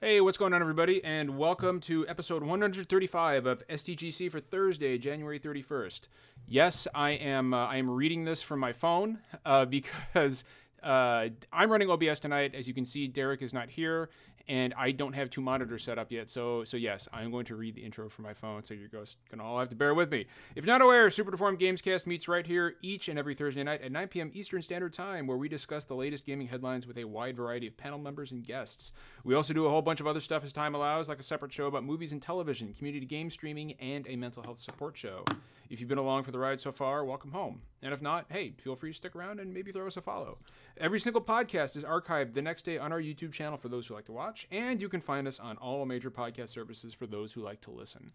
Hey, 0.00 0.20
what's 0.20 0.36
going 0.36 0.52
on, 0.52 0.60
everybody? 0.60 1.02
And 1.02 1.38
welcome 1.38 1.80
to 1.82 2.06
episode 2.08 2.42
135 2.42 3.46
of 3.46 3.66
SDGC 3.68 4.30
for 4.30 4.38
Thursday, 4.38 4.98
January 4.98 5.38
31st. 5.38 6.02
Yes, 6.46 6.86
I 6.94 7.10
am. 7.10 7.54
Uh, 7.54 7.66
I 7.66 7.76
am 7.76 7.88
reading 7.88 8.24
this 8.24 8.42
from 8.42 8.60
my 8.60 8.72
phone 8.72 9.20
uh, 9.46 9.64
because 9.64 10.44
uh, 10.82 11.28
I'm 11.52 11.70
running 11.70 11.88
OBS 11.88 12.20
tonight. 12.20 12.54
As 12.54 12.68
you 12.68 12.74
can 12.74 12.84
see, 12.84 13.06
Derek 13.06 13.40
is 13.40 13.54
not 13.54 13.70
here, 13.70 14.10
and 14.48 14.74
I 14.76 14.90
don't 14.90 15.14
have 15.14 15.30
two 15.30 15.40
monitors 15.40 15.82
set 15.82 15.98
up 15.98 16.12
yet. 16.12 16.28
So, 16.28 16.64
so 16.64 16.76
yes, 16.76 17.08
I'm 17.12 17.30
going 17.30 17.44
to 17.46 17.56
read 17.56 17.74
the 17.74 17.84
intro 17.84 18.08
from 18.08 18.24
my 18.24 18.34
phone. 18.34 18.64
So 18.64 18.74
you're 18.74 18.88
gonna 18.88 19.44
all 19.44 19.58
have 19.58 19.68
to 19.70 19.74
bear 19.74 19.94
with 19.94 20.10
me. 20.10 20.26
If 20.54 20.64
you're 20.64 20.72
not 20.72 20.82
aware, 20.82 21.08
Super 21.10 21.30
Deformed 21.30 21.58
Gamescast 21.58 22.06
meets 22.06 22.28
right 22.28 22.46
here 22.46 22.74
each 22.82 23.08
and 23.08 23.18
every 23.18 23.34
Thursday 23.34 23.62
night 23.62 23.82
at 23.82 23.92
9 23.92 24.08
p.m. 24.08 24.30
Eastern 24.34 24.62
Standard 24.62 24.92
Time, 24.92 25.26
where 25.26 25.36
we 25.36 25.48
discuss 25.48 25.84
the 25.84 25.94
latest 25.94 26.26
gaming 26.26 26.48
headlines 26.48 26.86
with 26.86 26.98
a 26.98 27.04
wide 27.04 27.36
variety 27.36 27.66
of 27.66 27.76
panel 27.76 27.98
members 27.98 28.32
and 28.32 28.44
guests. 28.44 28.92
We 29.24 29.34
also 29.34 29.54
do 29.54 29.66
a 29.66 29.70
whole 29.70 29.82
bunch 29.82 30.00
of 30.00 30.06
other 30.06 30.20
stuff 30.20 30.44
as 30.44 30.52
time 30.52 30.74
allows, 30.74 31.08
like 31.08 31.20
a 31.20 31.24
separate 31.24 31.52
show 31.52 31.66
about 31.66 31.84
movies 31.84 32.12
and 32.12 32.20
television, 32.20 32.74
community 32.74 33.06
game 33.06 33.30
streaming, 33.30 33.72
and 33.74 34.06
a 34.08 34.16
mental 34.16 34.42
health 34.42 34.60
support 34.60 34.96
show. 34.96 35.24
If 35.70 35.80
you've 35.80 35.88
been 35.88 35.98
along 35.98 36.24
for 36.24 36.30
the 36.30 36.38
ride 36.38 36.60
so 36.60 36.72
far, 36.72 37.04
welcome 37.04 37.32
home. 37.32 37.62
And 37.84 37.92
if 37.92 38.00
not, 38.00 38.24
hey, 38.30 38.54
feel 38.56 38.74
free 38.74 38.90
to 38.90 38.96
stick 38.96 39.14
around 39.14 39.40
and 39.40 39.52
maybe 39.52 39.70
throw 39.70 39.86
us 39.86 39.98
a 39.98 40.00
follow. 40.00 40.38
Every 40.78 40.98
single 40.98 41.20
podcast 41.20 41.76
is 41.76 41.84
archived 41.84 42.32
the 42.32 42.40
next 42.40 42.62
day 42.62 42.78
on 42.78 42.92
our 42.92 43.00
YouTube 43.00 43.32
channel 43.32 43.58
for 43.58 43.68
those 43.68 43.86
who 43.86 43.94
like 43.94 44.06
to 44.06 44.12
watch, 44.12 44.48
and 44.50 44.80
you 44.80 44.88
can 44.88 45.02
find 45.02 45.28
us 45.28 45.38
on 45.38 45.58
all 45.58 45.84
major 45.84 46.10
podcast 46.10 46.48
services 46.48 46.94
for 46.94 47.06
those 47.06 47.34
who 47.34 47.42
like 47.42 47.60
to 47.60 47.70
listen. 47.70 48.10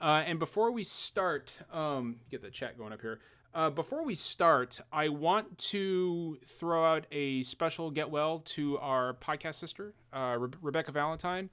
Uh, 0.00 0.22
and 0.24 0.38
before 0.38 0.70
we 0.70 0.84
start, 0.84 1.52
um, 1.72 2.16
get 2.30 2.42
the 2.42 2.50
chat 2.50 2.78
going 2.78 2.92
up 2.92 3.00
here. 3.00 3.18
Uh, 3.52 3.70
before 3.70 4.04
we 4.04 4.14
start, 4.14 4.80
I 4.92 5.08
want 5.08 5.58
to 5.58 6.38
throw 6.46 6.84
out 6.84 7.06
a 7.10 7.42
special 7.42 7.90
get 7.90 8.10
well 8.10 8.38
to 8.40 8.78
our 8.78 9.14
podcast 9.14 9.56
sister, 9.56 9.94
uh, 10.12 10.36
Re- 10.38 10.50
Rebecca 10.62 10.92
Valentine. 10.92 11.50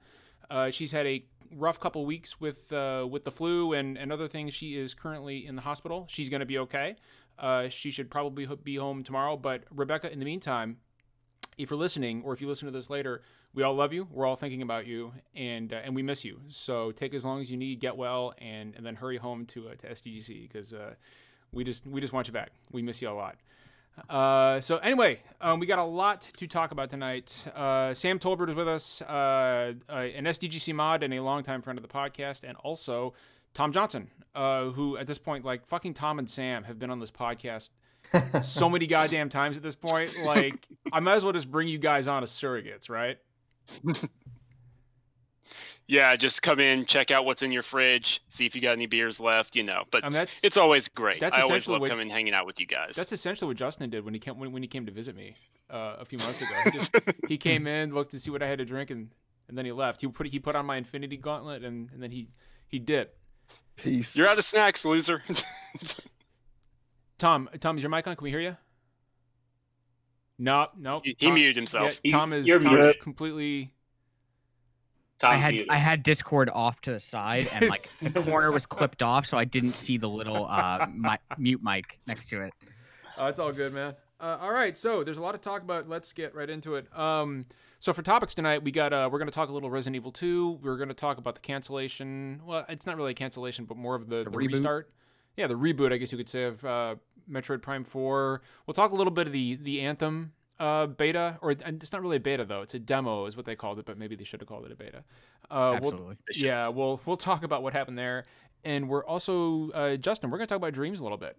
Uh, 0.48 0.70
she's 0.70 0.92
had 0.92 1.06
a 1.06 1.24
rough 1.54 1.80
couple 1.80 2.04
weeks 2.06 2.40
with 2.40 2.72
uh, 2.72 3.06
with 3.10 3.24
the 3.24 3.30
flu 3.30 3.72
and, 3.72 3.96
and 3.96 4.12
other 4.12 4.28
things. 4.28 4.54
She 4.54 4.76
is 4.76 4.94
currently 4.94 5.46
in 5.46 5.56
the 5.56 5.62
hospital. 5.62 6.06
She's 6.08 6.28
going 6.28 6.40
to 6.40 6.46
be 6.46 6.58
okay. 6.58 6.96
Uh, 7.38 7.68
she 7.68 7.90
should 7.90 8.10
probably 8.10 8.46
be 8.62 8.76
home 8.76 9.02
tomorrow. 9.02 9.36
But 9.36 9.64
Rebecca, 9.70 10.10
in 10.10 10.18
the 10.18 10.24
meantime, 10.24 10.78
if 11.58 11.70
you're 11.70 11.78
listening 11.78 12.22
or 12.24 12.32
if 12.32 12.40
you 12.40 12.48
listen 12.48 12.66
to 12.66 12.72
this 12.72 12.90
later, 12.90 13.22
we 13.54 13.62
all 13.62 13.74
love 13.74 13.92
you. 13.92 14.06
We're 14.10 14.26
all 14.26 14.36
thinking 14.36 14.62
about 14.62 14.86
you, 14.86 15.12
and 15.34 15.72
uh, 15.72 15.76
and 15.76 15.94
we 15.94 16.02
miss 16.02 16.24
you. 16.24 16.40
So 16.48 16.92
take 16.92 17.14
as 17.14 17.24
long 17.24 17.40
as 17.40 17.50
you 17.50 17.56
need, 17.56 17.80
get 17.80 17.96
well, 17.96 18.34
and 18.38 18.74
and 18.76 18.84
then 18.84 18.94
hurry 18.94 19.16
home 19.16 19.46
to 19.46 19.68
uh, 19.68 19.74
to 19.76 19.88
SDGC 19.88 20.42
because 20.42 20.72
uh, 20.72 20.94
we 21.52 21.64
just 21.64 21.86
we 21.86 22.00
just 22.00 22.12
want 22.12 22.26
you 22.26 22.34
back. 22.34 22.50
We 22.70 22.82
miss 22.82 23.00
you 23.00 23.08
a 23.08 23.12
lot. 23.12 23.36
Uh, 24.10 24.60
so 24.60 24.76
anyway, 24.78 25.20
um, 25.40 25.58
we 25.58 25.66
got 25.66 25.78
a 25.78 25.84
lot 25.84 26.20
to 26.36 26.46
talk 26.46 26.70
about 26.70 26.90
tonight. 26.90 27.46
Uh, 27.54 27.94
Sam 27.94 28.18
Tolbert 28.18 28.50
is 28.50 28.54
with 28.54 28.68
us, 28.68 29.00
uh, 29.00 29.72
uh 29.88 29.92
an 29.92 30.24
SDGC 30.24 30.74
mod 30.74 31.02
and 31.02 31.14
a 31.14 31.20
longtime 31.20 31.62
friend 31.62 31.78
of 31.78 31.82
the 31.82 31.88
podcast, 31.88 32.42
and 32.46 32.58
also 32.58 33.14
Tom 33.56 33.72
Johnson, 33.72 34.10
uh, 34.34 34.66
who 34.66 34.98
at 34.98 35.06
this 35.06 35.16
point, 35.16 35.42
like 35.42 35.66
fucking 35.66 35.94
Tom 35.94 36.18
and 36.18 36.28
Sam, 36.28 36.62
have 36.64 36.78
been 36.78 36.90
on 36.90 37.00
this 37.00 37.10
podcast 37.10 37.70
so 38.42 38.68
many 38.68 38.86
goddamn 38.86 39.30
times 39.30 39.56
at 39.56 39.62
this 39.62 39.74
point. 39.74 40.10
Like, 40.22 40.66
I 40.92 41.00
might 41.00 41.14
as 41.14 41.24
well 41.24 41.32
just 41.32 41.50
bring 41.50 41.66
you 41.66 41.78
guys 41.78 42.06
on 42.06 42.22
as 42.22 42.30
surrogates, 42.30 42.90
right? 42.90 43.18
Yeah, 45.88 46.16
just 46.16 46.42
come 46.42 46.58
in, 46.58 46.84
check 46.84 47.12
out 47.12 47.24
what's 47.24 47.42
in 47.42 47.52
your 47.52 47.62
fridge, 47.62 48.20
see 48.30 48.44
if 48.44 48.56
you 48.56 48.60
got 48.60 48.72
any 48.72 48.86
beers 48.86 49.20
left, 49.20 49.54
you 49.54 49.62
know. 49.62 49.84
But 49.92 50.02
I 50.04 50.08
mean, 50.08 50.14
that's 50.14 50.42
it's 50.42 50.56
always 50.56 50.88
great. 50.88 51.20
that's 51.20 51.36
I 51.36 51.42
always 51.42 51.68
love 51.68 51.80
what- 51.80 51.90
coming 51.90 52.10
hanging 52.10 52.34
out 52.34 52.44
with 52.44 52.58
you 52.58 52.66
guys. 52.66 52.96
That's 52.96 53.12
essentially 53.12 53.46
what 53.46 53.56
Justin 53.56 53.88
did 53.88 54.04
when 54.04 54.12
he 54.12 54.18
came 54.18 54.36
when, 54.36 54.50
when 54.50 54.62
he 54.62 54.68
came 54.68 54.84
to 54.86 54.90
visit 54.90 55.14
me 55.14 55.36
uh, 55.70 55.94
a 56.00 56.04
few 56.04 56.18
months 56.18 56.42
ago. 56.42 56.50
He, 56.64 56.70
just, 56.72 56.90
he 57.28 57.38
came 57.38 57.68
in, 57.68 57.94
looked 57.94 58.10
to 58.10 58.18
see 58.18 58.32
what 58.32 58.42
I 58.42 58.48
had 58.48 58.58
to 58.58 58.64
drink, 58.64 58.90
and, 58.90 59.10
and 59.48 59.56
then 59.56 59.64
he 59.64 59.70
left. 59.70 60.00
He 60.00 60.08
put 60.08 60.26
he 60.26 60.40
put 60.40 60.56
on 60.56 60.66
my 60.66 60.76
Infinity 60.76 61.18
Gauntlet, 61.18 61.62
and, 61.64 61.88
and 61.92 62.02
then 62.02 62.10
he 62.10 62.30
he 62.66 62.80
dipped. 62.80 63.16
Peace. 63.76 64.16
You're 64.16 64.28
out 64.28 64.38
of 64.38 64.44
snacks, 64.44 64.84
loser. 64.84 65.22
Tom, 67.18 67.48
Tom, 67.60 67.76
is 67.76 67.82
your 67.82 67.90
mic 67.90 68.06
on? 68.06 68.16
Can 68.16 68.24
we 68.24 68.30
hear 68.30 68.40
you? 68.40 68.56
No, 70.38 70.68
no. 70.76 71.00
he, 71.02 71.16
he 71.18 71.30
muted 71.30 71.56
himself. 71.56 71.98
Yeah, 72.02 72.12
Tom 72.12 72.32
is 72.32 72.46
You're 72.46 72.60
Tom 72.60 72.78
is 72.78 72.96
completely. 73.00 73.72
Tom's 75.18 75.32
I 75.32 75.36
had 75.36 75.54
muted. 75.54 75.70
I 75.70 75.76
had 75.76 76.02
Discord 76.02 76.50
off 76.52 76.80
to 76.82 76.92
the 76.92 77.00
side 77.00 77.48
and 77.52 77.68
like 77.70 77.88
the 78.02 78.22
corner 78.22 78.52
was 78.52 78.66
clipped 78.66 79.02
off, 79.02 79.26
so 79.26 79.38
I 79.38 79.44
didn't 79.44 79.72
see 79.72 79.96
the 79.96 80.08
little 80.08 80.46
uh 80.46 80.86
mi- 80.94 81.16
mute 81.38 81.62
mic 81.62 81.98
next 82.06 82.28
to 82.30 82.42
it. 82.42 82.52
Uh, 83.18 83.26
it's 83.26 83.38
all 83.38 83.52
good, 83.52 83.72
man. 83.72 83.94
Uh, 84.20 84.38
all 84.40 84.52
right, 84.52 84.76
so 84.76 85.04
there's 85.04 85.18
a 85.18 85.22
lot 85.22 85.32
to 85.32 85.38
talk 85.38 85.62
about. 85.62 85.88
Let's 85.88 86.12
get 86.12 86.34
right 86.34 86.48
into 86.48 86.74
it. 86.74 86.86
Um, 86.96 87.46
so 87.78 87.92
for 87.92 88.02
topics 88.02 88.34
tonight, 88.34 88.62
we 88.62 88.70
got 88.70 88.92
uh, 88.92 89.08
we're 89.10 89.18
going 89.18 89.28
to 89.28 89.34
talk 89.34 89.48
a 89.48 89.52
little 89.52 89.70
Resident 89.70 89.96
Evil 89.96 90.12
2. 90.12 90.60
We're 90.62 90.76
going 90.76 90.88
to 90.88 90.94
talk 90.94 91.18
about 91.18 91.34
the 91.34 91.40
cancellation. 91.40 92.40
Well, 92.44 92.64
it's 92.68 92.86
not 92.86 92.96
really 92.96 93.12
a 93.12 93.14
cancellation, 93.14 93.64
but 93.64 93.76
more 93.76 93.94
of 93.94 94.08
the, 94.08 94.24
The 94.24 94.30
the, 94.30 94.36
restart. 94.38 94.92
Yeah, 95.36 95.46
the 95.46 95.54
reboot, 95.54 95.92
I 95.92 95.98
guess 95.98 96.12
you 96.12 96.18
could 96.18 96.28
say, 96.28 96.44
of 96.44 96.64
uh, 96.64 96.96
Metroid 97.30 97.60
Prime 97.60 97.84
4. 97.84 98.40
We'll 98.66 98.74
talk 98.74 98.92
a 98.92 98.94
little 98.94 99.12
bit 99.12 99.26
of 99.26 99.32
the 99.32 99.56
the 99.56 99.82
Anthem 99.82 100.32
uh, 100.58 100.86
beta, 100.86 101.38
or 101.42 101.54
and 101.64 101.82
it's 101.82 101.92
not 101.92 102.02
really 102.02 102.16
a 102.16 102.20
beta 102.20 102.44
though. 102.44 102.62
It's 102.62 102.74
a 102.74 102.78
demo, 102.78 103.26
is 103.26 103.36
what 103.36 103.44
they 103.46 103.54
called 103.56 103.78
it, 103.78 103.84
but 103.84 103.98
maybe 103.98 104.16
they 104.16 104.24
should 104.24 104.40
have 104.40 104.48
called 104.48 104.64
it 104.64 104.72
a 104.72 104.76
beta. 104.76 105.04
Uh, 105.50 105.78
we'll- 105.80 105.92
Absolutely. 105.92 106.16
Yeah, 106.34 106.68
we'll 106.68 107.00
we'll 107.04 107.16
talk 107.16 107.44
about 107.44 107.62
what 107.62 107.72
happened 107.72 107.98
there, 107.98 108.24
and 108.64 108.88
we're 108.88 109.04
also 109.04 109.70
uh, 109.72 109.96
Justin. 109.96 110.30
We're 110.30 110.38
gonna 110.38 110.46
talk 110.46 110.56
about 110.56 110.72
dreams 110.72 111.00
a 111.00 111.02
little 111.02 111.18
bit, 111.18 111.36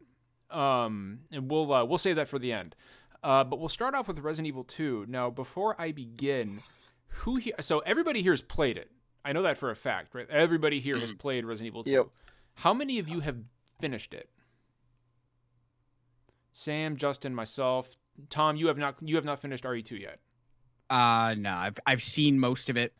um, 0.51 1.19
and 1.31 1.49
we'll 1.49 1.73
uh, 1.73 1.83
we'll 1.85 1.97
save 1.97 2.17
that 2.17 2.27
for 2.27 2.37
the 2.39 2.51
end. 2.53 2.75
Uh, 3.23 3.43
but 3.43 3.59
we'll 3.59 3.69
start 3.69 3.95
off 3.95 4.07
with 4.07 4.19
Resident 4.19 4.47
Evil 4.47 4.63
2. 4.63 5.05
Now, 5.07 5.29
before 5.29 5.79
I 5.79 5.91
begin, 5.91 6.59
who 7.07 7.37
here? 7.37 7.53
So 7.61 7.79
everybody 7.79 8.21
here 8.21 8.31
has 8.31 8.41
played 8.41 8.77
it. 8.77 8.91
I 9.25 9.33
know 9.33 9.41
that 9.41 9.57
for 9.57 9.69
a 9.69 9.75
fact, 9.75 10.15
right? 10.15 10.29
Everybody 10.29 10.79
here 10.79 10.97
has 10.99 11.11
played 11.11 11.45
Resident 11.45 11.67
Evil 11.67 11.83
2. 11.83 11.91
Yep. 11.91 12.07
How 12.55 12.73
many 12.73 12.99
of 12.99 13.09
you 13.09 13.19
have 13.21 13.37
finished 13.79 14.13
it? 14.13 14.29
Sam, 16.51 16.95
Justin, 16.95 17.35
myself, 17.35 17.95
Tom. 18.29 18.55
You 18.55 18.67
have 18.67 18.77
not. 18.77 18.95
You 19.01 19.15
have 19.15 19.25
not 19.25 19.39
finished 19.39 19.63
RE2 19.63 19.99
yet. 19.99 20.19
Uh 20.89 21.35
no, 21.37 21.53
I've 21.53 21.77
I've 21.85 22.01
seen 22.01 22.39
most 22.39 22.69
of 22.69 22.77
it 22.77 22.93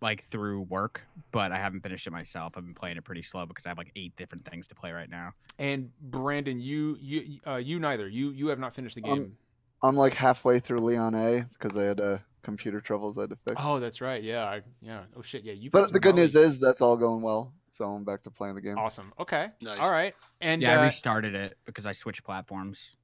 like 0.00 0.22
through 0.24 0.62
work, 0.62 1.02
but 1.32 1.52
I 1.52 1.56
haven't 1.56 1.80
finished 1.80 2.06
it 2.06 2.10
myself. 2.10 2.52
I've 2.56 2.64
been 2.64 2.74
playing 2.74 2.96
it 2.96 3.04
pretty 3.04 3.22
slow 3.22 3.46
because 3.46 3.66
I 3.66 3.70
have 3.70 3.78
like 3.78 3.90
eight 3.96 4.14
different 4.16 4.44
things 4.44 4.68
to 4.68 4.74
play 4.74 4.92
right 4.92 5.10
now. 5.10 5.32
And 5.58 5.90
Brandon, 6.00 6.60
you 6.60 6.96
you 7.00 7.40
uh, 7.46 7.56
you 7.56 7.80
neither. 7.80 8.06
You 8.08 8.30
you 8.30 8.48
have 8.48 8.58
not 8.58 8.74
finished 8.74 8.94
the 8.94 9.00
game. 9.00 9.12
Um, 9.12 9.32
I'm 9.82 9.96
like 9.96 10.14
halfway 10.14 10.60
through 10.60 10.80
Leon 10.80 11.14
A 11.14 11.44
because 11.52 11.76
I 11.76 11.82
had 11.84 12.00
uh, 12.00 12.18
computer 12.42 12.80
troubles 12.80 13.18
I 13.18 13.22
had 13.22 13.30
to 13.30 13.36
fix. 13.48 13.60
Oh, 13.62 13.78
that's 13.78 14.00
right. 14.00 14.22
Yeah, 14.22 14.44
I, 14.44 14.62
yeah. 14.80 15.02
Oh 15.16 15.22
shit, 15.22 15.44
yeah. 15.44 15.52
You. 15.52 15.70
but 15.70 15.92
the 15.92 16.00
good 16.00 16.14
news 16.14 16.34
is 16.34 16.58
that's 16.58 16.80
all 16.80 16.96
going 16.96 17.22
well, 17.22 17.52
so 17.72 17.84
I'm 17.90 18.04
back 18.04 18.22
to 18.22 18.30
playing 18.30 18.54
the 18.54 18.60
game. 18.62 18.78
awesome. 18.78 19.12
Okay. 19.18 19.48
Nice. 19.62 19.78
All 19.80 19.90
right. 19.90 20.14
And 20.40 20.62
yeah, 20.62 20.72
I 20.72 20.76
uh, 20.76 20.82
restarted 20.84 21.34
it 21.34 21.58
because 21.66 21.86
I 21.86 21.92
switched 21.92 22.24
platforms. 22.24 22.96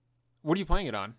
what 0.43 0.56
are 0.56 0.59
you 0.59 0.66
playing 0.66 0.87
it 0.87 0.94
on? 0.94 1.15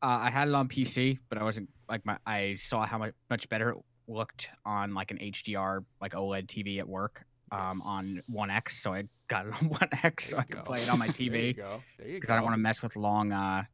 Uh, 0.00 0.20
I 0.22 0.30
had 0.30 0.46
it 0.48 0.54
on 0.54 0.68
PC, 0.68 1.18
but 1.28 1.38
I 1.38 1.42
wasn't 1.42 1.70
like 1.88 2.04
my. 2.06 2.18
I 2.26 2.54
saw 2.56 2.86
how 2.86 2.98
much 2.98 3.14
much 3.30 3.48
better 3.48 3.70
it 3.70 3.76
looked 4.06 4.48
on 4.64 4.94
like 4.94 5.10
an 5.10 5.18
HDR 5.18 5.84
like 6.00 6.12
OLED 6.12 6.46
TV 6.46 6.78
at 6.78 6.88
work 6.88 7.24
um, 7.50 7.80
on 7.84 8.20
One 8.32 8.50
X. 8.50 8.80
So 8.80 8.94
I 8.94 9.04
got 9.26 9.46
it 9.46 9.54
on 9.60 9.68
One 9.80 9.88
X 10.04 10.28
so 10.30 10.36
I 10.36 10.40
you 10.40 10.46
could 10.46 10.56
go. 10.58 10.62
play 10.62 10.82
it 10.82 10.88
on 10.88 10.98
my 10.98 11.08
There 11.18 11.22
you 11.24 11.30
TV 11.32 11.56
go. 11.56 11.82
Because. 11.98 12.30
I 12.30 12.36
don't 12.36 12.44
want 12.44 12.54
to 12.54 12.58
mess 12.60 12.80
with 12.82 12.94
long. 12.96 13.32
uh 13.32 13.64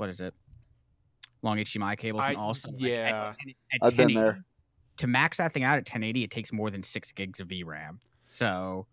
What 0.00 0.08
is 0.08 0.20
it? 0.20 0.32
Long 1.42 1.58
HDMI 1.58 1.94
cables 1.98 2.22
and 2.26 2.38
I- 2.38 2.40
also 2.40 2.70
like, 2.70 2.80
at- 2.80 2.88
yeah. 2.88 3.28
at- 3.28 3.48
at 3.74 3.78
I've 3.82 3.96
been 3.98 4.14
there. 4.14 4.42
To 4.96 5.06
max 5.06 5.36
that 5.36 5.52
thing 5.52 5.62
out 5.62 5.76
at 5.76 5.84
1080, 5.86 6.24
it 6.24 6.30
takes 6.30 6.52
more 6.54 6.70
than 6.70 6.82
six 6.82 7.12
gigs 7.12 7.38
of 7.38 7.48
VRAM. 7.48 7.98
So, 8.26 8.86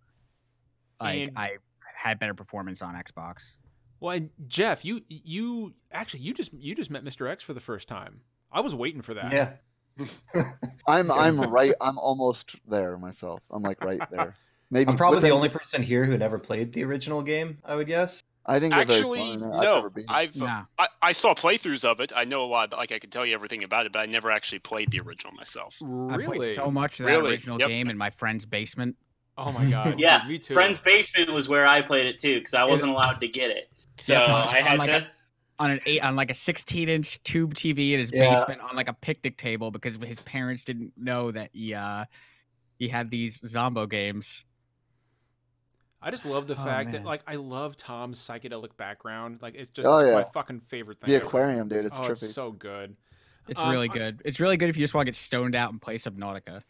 like, 0.99 1.29
And- 1.29 1.37
I 1.37 1.51
had 1.95 2.19
better 2.19 2.33
performance 2.33 2.81
on 2.81 2.93
Xbox. 2.95 3.55
Well, 4.01 4.17
and 4.17 4.29
Jeff, 4.47 4.83
you 4.83 5.01
you 5.07 5.73
actually 5.93 6.19
you 6.19 6.33
just 6.33 6.51
you 6.53 6.75
just 6.75 6.91
met 6.91 7.05
Mr. 7.05 7.29
X 7.29 7.41
for 7.41 7.53
the 7.53 7.61
first 7.61 7.87
time. 7.87 8.19
I 8.51 8.59
was 8.59 8.75
waiting 8.75 9.01
for 9.01 9.13
that. 9.13 9.31
Yeah. 9.31 9.53
I'm 10.87 11.09
I'm 11.09 11.39
right. 11.39 11.73
I'm 11.79 11.97
almost 11.97 12.55
there 12.67 12.97
myself. 12.97 13.39
I'm 13.49 13.63
like 13.63 13.81
right 13.81 14.01
there. 14.11 14.35
Maybe 14.71 14.91
I'm 14.91 14.97
probably 14.97 15.21
the 15.21 15.29
only 15.29 15.47
person 15.49 15.81
here 15.81 16.03
who 16.03 16.17
never 16.17 16.37
played 16.37 16.73
the 16.73 16.83
original 16.83 17.21
game, 17.21 17.59
I 17.63 17.77
would 17.77 17.87
guess. 17.87 18.21
I 18.49 18.59
didn't 18.59 18.73
Actually, 18.73 19.19
very 19.37 19.39
far. 19.39 19.57
I've 19.57 19.61
no. 19.63 19.75
never 19.75 19.89
beat 19.89 20.01
it. 20.05 20.09
I've 20.09 20.35
Nah. 20.35 20.63
I, 20.79 20.87
I 21.01 21.11
saw 21.11 21.33
playthroughs 21.33 21.83
of 21.83 21.99
it. 21.99 22.13
I 22.15 22.23
know 22.23 22.43
a 22.43 22.47
lot. 22.47 22.71
Like 22.71 22.91
I 22.93 22.99
can 22.99 23.09
tell 23.09 23.25
you 23.25 23.33
everything 23.33 23.63
about 23.63 23.85
it, 23.85 23.91
but 23.91 23.99
I 23.99 24.05
never 24.05 24.31
actually 24.31 24.59
played 24.59 24.89
the 24.91 25.01
original 25.01 25.33
myself. 25.33 25.75
I 25.81 25.85
Really? 26.15 26.37
played 26.37 26.55
so 26.55 26.71
much 26.71 26.99
of 27.01 27.05
that 27.07 27.11
Really? 27.17 27.31
original 27.31 27.59
Yep. 27.59 27.67
game 27.69 27.89
in 27.89 27.97
my 27.97 28.09
friend's 28.09 28.45
basement. 28.45 28.95
Oh 29.37 29.51
my 29.51 29.65
god. 29.69 29.95
yeah, 29.99 30.19
dude, 30.19 30.27
me 30.29 30.39
too. 30.39 30.53
Friend's 30.53 30.79
basement 30.79 31.31
was 31.33 31.49
where 31.49 31.65
I 31.67 31.81
played 31.81 32.07
it 32.07 32.17
too 32.19 32.39
because 32.39 32.53
I 32.53 32.63
wasn't 32.63 32.91
allowed 32.93 33.19
to 33.19 33.27
get 33.27 33.51
it. 33.51 33.69
So 34.01 34.13
Yeah, 34.13 34.33
I 34.49 34.61
had 34.61 34.79
like 34.79 34.89
to. 34.91 34.97
a- 34.97 35.07
on 35.59 35.71
an 35.71 35.79
eight 35.87 36.01
on 36.03 36.15
like 36.15 36.29
a 36.31 36.35
16 36.35 36.87
inch 36.87 37.21
tube 37.23 37.53
TV 37.55 37.91
in 37.93 37.99
his 37.99 38.11
Yeah. 38.13 38.29
basement 38.33 38.61
on 38.61 38.75
like 38.75 38.87
a 38.89 38.93
picnic 38.93 39.37
table 39.37 39.71
because 39.71 39.95
his 39.97 40.19
parents 40.21 40.63
didn't 40.63 40.93
know 40.95 41.31
that 41.31 41.49
he 41.51 41.73
uh 41.73 42.05
he 42.79 42.87
had 42.87 43.09
these 43.11 43.39
Zombo 43.45 43.87
games. 43.87 44.45
I 46.07 46.11
just 46.11 46.25
love 46.25 46.47
the 46.47 46.53
Oh, 46.53 46.63
fact 46.63 46.93
that 46.93 47.03
like 47.03 47.21
I 47.27 47.35
love 47.35 47.75
Tom's 47.75 48.17
psychedelic 48.17 48.77
background. 48.77 49.39
Like 49.41 49.55
it's 49.55 49.69
just 49.69 49.85
Oh, 49.87 49.99
it's 49.99 50.13
my 50.13 50.23
fucking 50.23 50.61
favorite 50.61 51.01
thing. 51.01 51.09
The 51.09 51.17
ever. 51.17 51.25
aquarium, 51.25 51.67
dude, 51.67 51.83
it's 51.85 51.97
oh, 51.99 52.03
trippy. 52.03 52.11
it's 52.11 52.33
so 52.33 52.51
good. 52.51 52.95
It's 53.49 53.59
Um, 53.59 53.69
really 53.71 53.89
I- 53.89 53.93
good. 53.93 54.21
It's 54.23 54.39
really 54.39 54.55
good 54.55 54.69
if 54.69 54.77
you 54.77 54.83
just 54.83 54.93
want 54.93 55.05
to 55.07 55.09
get 55.11 55.17
stoned 55.17 55.53
out 55.53 55.71
and 55.71 55.81
play 55.81 55.95
Subnautica. 55.97 56.61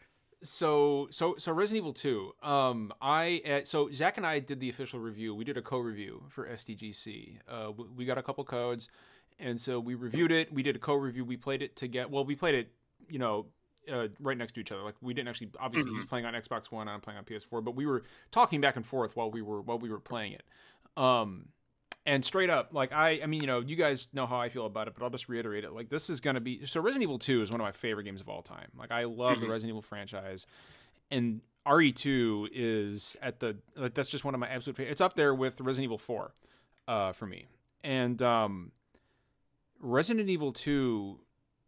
so 0.42 1.06
so 1.10 1.36
so 1.38 1.52
Resident 1.52 1.82
Evil 1.84 1.92
2. 1.92 2.32
Um, 2.42 2.92
I 3.00 3.42
uh, 3.48 3.60
so 3.64 3.90
Zach 3.92 4.16
and 4.16 4.26
I 4.26 4.40
did 4.40 4.58
the 4.60 4.68
official 4.70 4.98
review. 5.00 5.34
We 5.34 5.44
did 5.44 5.56
a 5.56 5.62
co-review 5.62 6.24
for 6.28 6.46
SDGC. 6.48 7.38
Uh, 7.48 7.62
w- 7.66 7.90
we 7.96 8.04
got 8.06 8.18
a 8.18 8.22
couple 8.22 8.44
codes, 8.44 8.88
and 9.38 9.60
so 9.60 9.78
we 9.80 9.94
reviewed 9.94 10.32
it. 10.32 10.52
We 10.52 10.62
did 10.64 10.74
a 10.76 10.78
co-review. 10.80 11.24
We 11.24 11.36
played 11.36 11.62
it 11.62 11.76
to 11.76 11.86
get 11.88 12.10
well. 12.10 12.24
We 12.24 12.34
played 12.36 12.54
it, 12.56 12.72
you 13.08 13.18
know, 13.18 13.46
uh, 13.90 14.08
right 14.20 14.36
next 14.36 14.52
to 14.54 14.60
each 14.60 14.72
other. 14.72 14.82
Like 14.82 14.94
we 15.00 15.14
didn't 15.14 15.28
actually. 15.28 15.50
Obviously, 15.60 15.92
he's 15.92 16.04
playing 16.04 16.24
on 16.26 16.34
Xbox 16.34 16.70
One. 16.70 16.88
I'm 16.88 17.00
playing 17.00 17.18
on 17.18 17.24
PS4. 17.24 17.64
But 17.64 17.74
we 17.76 17.86
were 17.86 18.02
talking 18.30 18.60
back 18.60 18.76
and 18.76 18.84
forth 18.86 19.16
while 19.16 19.30
we 19.30 19.42
were 19.42 19.60
while 19.60 19.78
we 19.78 19.90
were 19.90 20.00
playing 20.00 20.32
it. 20.32 20.42
Um, 20.96 21.48
and 22.06 22.24
straight 22.24 22.48
up, 22.50 22.70
like 22.72 22.92
I, 22.92 23.20
I 23.22 23.26
mean, 23.26 23.40
you 23.42 23.46
know, 23.46 23.60
you 23.60 23.76
guys 23.76 24.08
know 24.12 24.26
how 24.26 24.38
I 24.38 24.48
feel 24.48 24.64
about 24.66 24.88
it, 24.88 24.94
but 24.94 25.04
I'll 25.04 25.10
just 25.10 25.28
reiterate 25.28 25.64
it. 25.64 25.72
Like 25.72 25.88
this 25.90 26.08
is 26.08 26.20
gonna 26.20 26.40
be 26.40 26.64
so. 26.64 26.80
Resident 26.80 27.02
Evil 27.02 27.18
Two 27.18 27.42
is 27.42 27.50
one 27.50 27.60
of 27.60 27.64
my 27.64 27.72
favorite 27.72 28.04
games 28.04 28.20
of 28.20 28.28
all 28.28 28.42
time. 28.42 28.68
Like 28.78 28.90
I 28.90 29.04
love 29.04 29.40
the 29.40 29.46
Mhm. 29.46 29.50
Resident 29.50 29.70
Evil 29.70 29.82
franchise, 29.82 30.46
and 31.10 31.42
RE2 31.66 32.48
is 32.52 33.14
at 33.20 33.40
the 33.40 33.58
like 33.76 33.92
that's 33.92 34.08
just 34.08 34.24
one 34.24 34.32
of 34.32 34.40
my 34.40 34.48
absolute 34.48 34.76
favorite. 34.76 34.92
It's 34.92 35.02
up 35.02 35.16
there 35.16 35.34
with 35.34 35.60
Resident 35.60 35.84
Evil 35.84 35.98
4, 35.98 36.32
uh, 36.88 37.12
for 37.12 37.26
me. 37.26 37.44
And 37.84 38.22
um, 38.22 38.72
Resident 39.80 40.28
Evil 40.28 40.52
2 40.52 41.20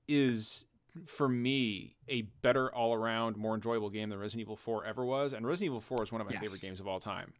is 0.08 0.64
for 1.04 1.28
me 1.28 1.96
a 2.08 2.22
better 2.42 2.72
all 2.74 2.94
around, 2.94 3.36
more 3.36 3.54
enjoyable 3.54 3.90
game 3.90 4.08
than 4.10 4.18
Resident 4.18 4.42
Evil 4.42 4.56
4 4.56 4.84
ever 4.84 5.04
was. 5.04 5.32
And 5.32 5.46
Resident 5.46 5.66
Evil 5.66 5.80
4 5.80 6.02
is 6.02 6.12
one 6.12 6.20
of 6.20 6.26
my 6.26 6.32
Yes. 6.34 6.42
favorite 6.42 6.60
games 6.60 6.80
of 6.80 6.86
all 6.88 7.00
time. 7.00 7.32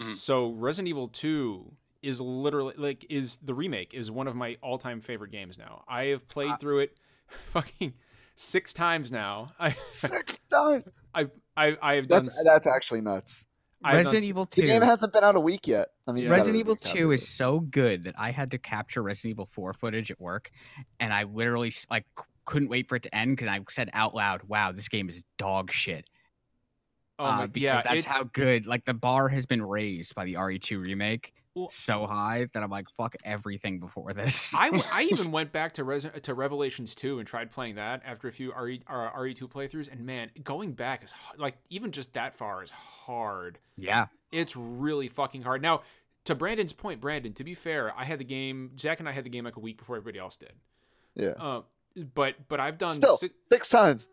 Mhm. 0.00 0.14
So 0.16 0.50
Resident 0.52 0.88
Evil 0.88 1.08
2 1.08 1.72
is 2.02 2.20
literally 2.20 2.74
like 2.76 3.04
is 3.10 3.38
the 3.38 3.54
remake 3.54 3.92
is 3.92 4.10
one 4.10 4.28
of 4.28 4.36
my 4.36 4.56
all 4.62 4.78
time 4.78 5.00
favorite 5.00 5.30
games 5.32 5.58
now. 5.58 5.82
I 5.88 6.04
have 6.06 6.28
played 6.28 6.52
Uh, 6.52 6.56
through 6.56 6.78
it 6.80 6.98
fucking 7.46 7.94
six 8.36 8.72
times 8.72 9.10
now. 9.10 9.52
I 9.58 9.76
Six 9.90 10.38
times. 10.50 10.84
I 11.14 11.28
I 11.56 11.76
I 11.82 11.94
have 11.96 12.06
done. 12.08 12.22
That's 12.24 12.44
that's 12.44 12.66
actually 12.66 13.00
nuts. 13.00 13.44
I've 13.82 13.92
done 13.92 13.98
Resident 14.06 14.24
s- 14.24 14.28
Evil 14.28 14.44
The 14.46 14.62
2. 14.62 14.66
game 14.66 14.82
hasn't 14.82 15.12
been 15.12 15.22
out 15.24 15.36
a 15.36 15.40
week 15.40 15.66
yet. 15.68 15.88
I 16.06 16.12
mean, 16.12 16.22
you 16.24 16.28
gotta 16.28 16.38
Resident 16.40 16.60
Evil 16.60 16.74
2 16.76 17.12
is 17.12 17.28
so 17.28 17.60
good 17.60 18.04
that 18.04 18.14
I 18.18 18.30
had 18.32 18.50
to 18.52 18.58
capture 18.58 19.02
Resident 19.02 19.32
Evil 19.34 19.46
4 19.46 19.72
footage 19.72 20.10
at 20.10 20.20
work, 20.20 20.50
and 20.98 21.12
I 21.14 21.24
literally 21.24 21.72
like 21.90 22.04
c- 22.18 22.24
couldn't 22.48 22.68
wait 22.68 22.88
for 22.88 22.96
it 22.96 23.02
to 23.02 23.14
end 23.14 23.36
because 23.36 23.48
I 23.48 23.60
said 23.68 23.90
out 23.92 24.14
loud, 24.14 24.42
"Wow, 24.44 24.72
this 24.72 24.88
game 24.88 25.08
is 25.10 25.22
dog 25.36 25.70
shit." 25.70 26.08
Oh 27.18 27.24
uh, 27.24 27.36
my, 27.36 27.46
because 27.46 27.62
yeah, 27.62 27.82
that's 27.82 28.00
it's, 28.00 28.06
how 28.06 28.24
good. 28.24 28.66
Like 28.66 28.84
the 28.86 28.94
bar 28.94 29.28
has 29.28 29.44
been 29.44 29.62
raised 29.62 30.14
by 30.14 30.24
the 30.24 30.34
RE2 30.34 30.80
remake 30.86 31.34
Well- 31.54 31.68
so 31.68 32.06
high 32.06 32.48
that 32.54 32.62
I'm 32.62 32.70
like, 32.70 32.86
fuck 32.96 33.16
everything 33.24 33.80
before 33.80 34.12
this. 34.14 34.54
I, 34.54 34.82
I 34.90 35.02
even 35.10 35.30
went 35.30 35.52
back 35.52 35.74
to 35.74 35.84
Res- 35.84 36.06
to 36.22 36.34
Revelations 36.34 36.94
2 36.94 37.18
and 37.18 37.26
tried 37.28 37.50
playing 37.50 37.74
that 37.74 38.02
after 38.06 38.28
a 38.28 38.32
few 38.32 38.54
RE 38.54 38.80
uh, 38.86 39.10
RE2 39.10 39.42
playthroughs 39.50 39.90
and 39.92 40.06
man, 40.06 40.30
going 40.42 40.72
back 40.72 41.04
is 41.04 41.12
like 41.36 41.56
even 41.68 41.92
just 41.92 42.14
that 42.14 42.34
far 42.34 42.62
is 42.62 42.70
hard. 42.70 43.58
yeah, 43.76 44.06
It's 44.32 44.56
really 44.56 45.08
fucking 45.08 45.42
hard. 45.42 45.60
Now, 45.60 45.82
to 46.24 46.34
Brandon's 46.34 46.72
point, 46.72 47.00
Brandon, 47.00 47.32
to 47.34 47.44
be 47.44 47.54
fair, 47.54 47.92
I 47.96 48.04
had 48.04 48.20
the 48.20 48.24
game 48.24 48.78
Zach 48.78 49.00
and 49.00 49.08
I 49.08 49.12
had 49.12 49.24
the 49.24 49.30
game 49.30 49.44
like 49.44 49.56
a 49.56 49.60
week 49.60 49.76
before 49.76 49.96
everybody 49.96 50.20
else 50.20 50.36
did. 50.36 50.52
Yeah. 51.16 51.30
Uh, 51.30 51.62
but 52.14 52.34
but 52.48 52.60
I've 52.60 52.78
done 52.78 52.92
Still, 52.92 53.16
si- 53.16 53.30
six 53.50 53.68
times. 53.68 54.08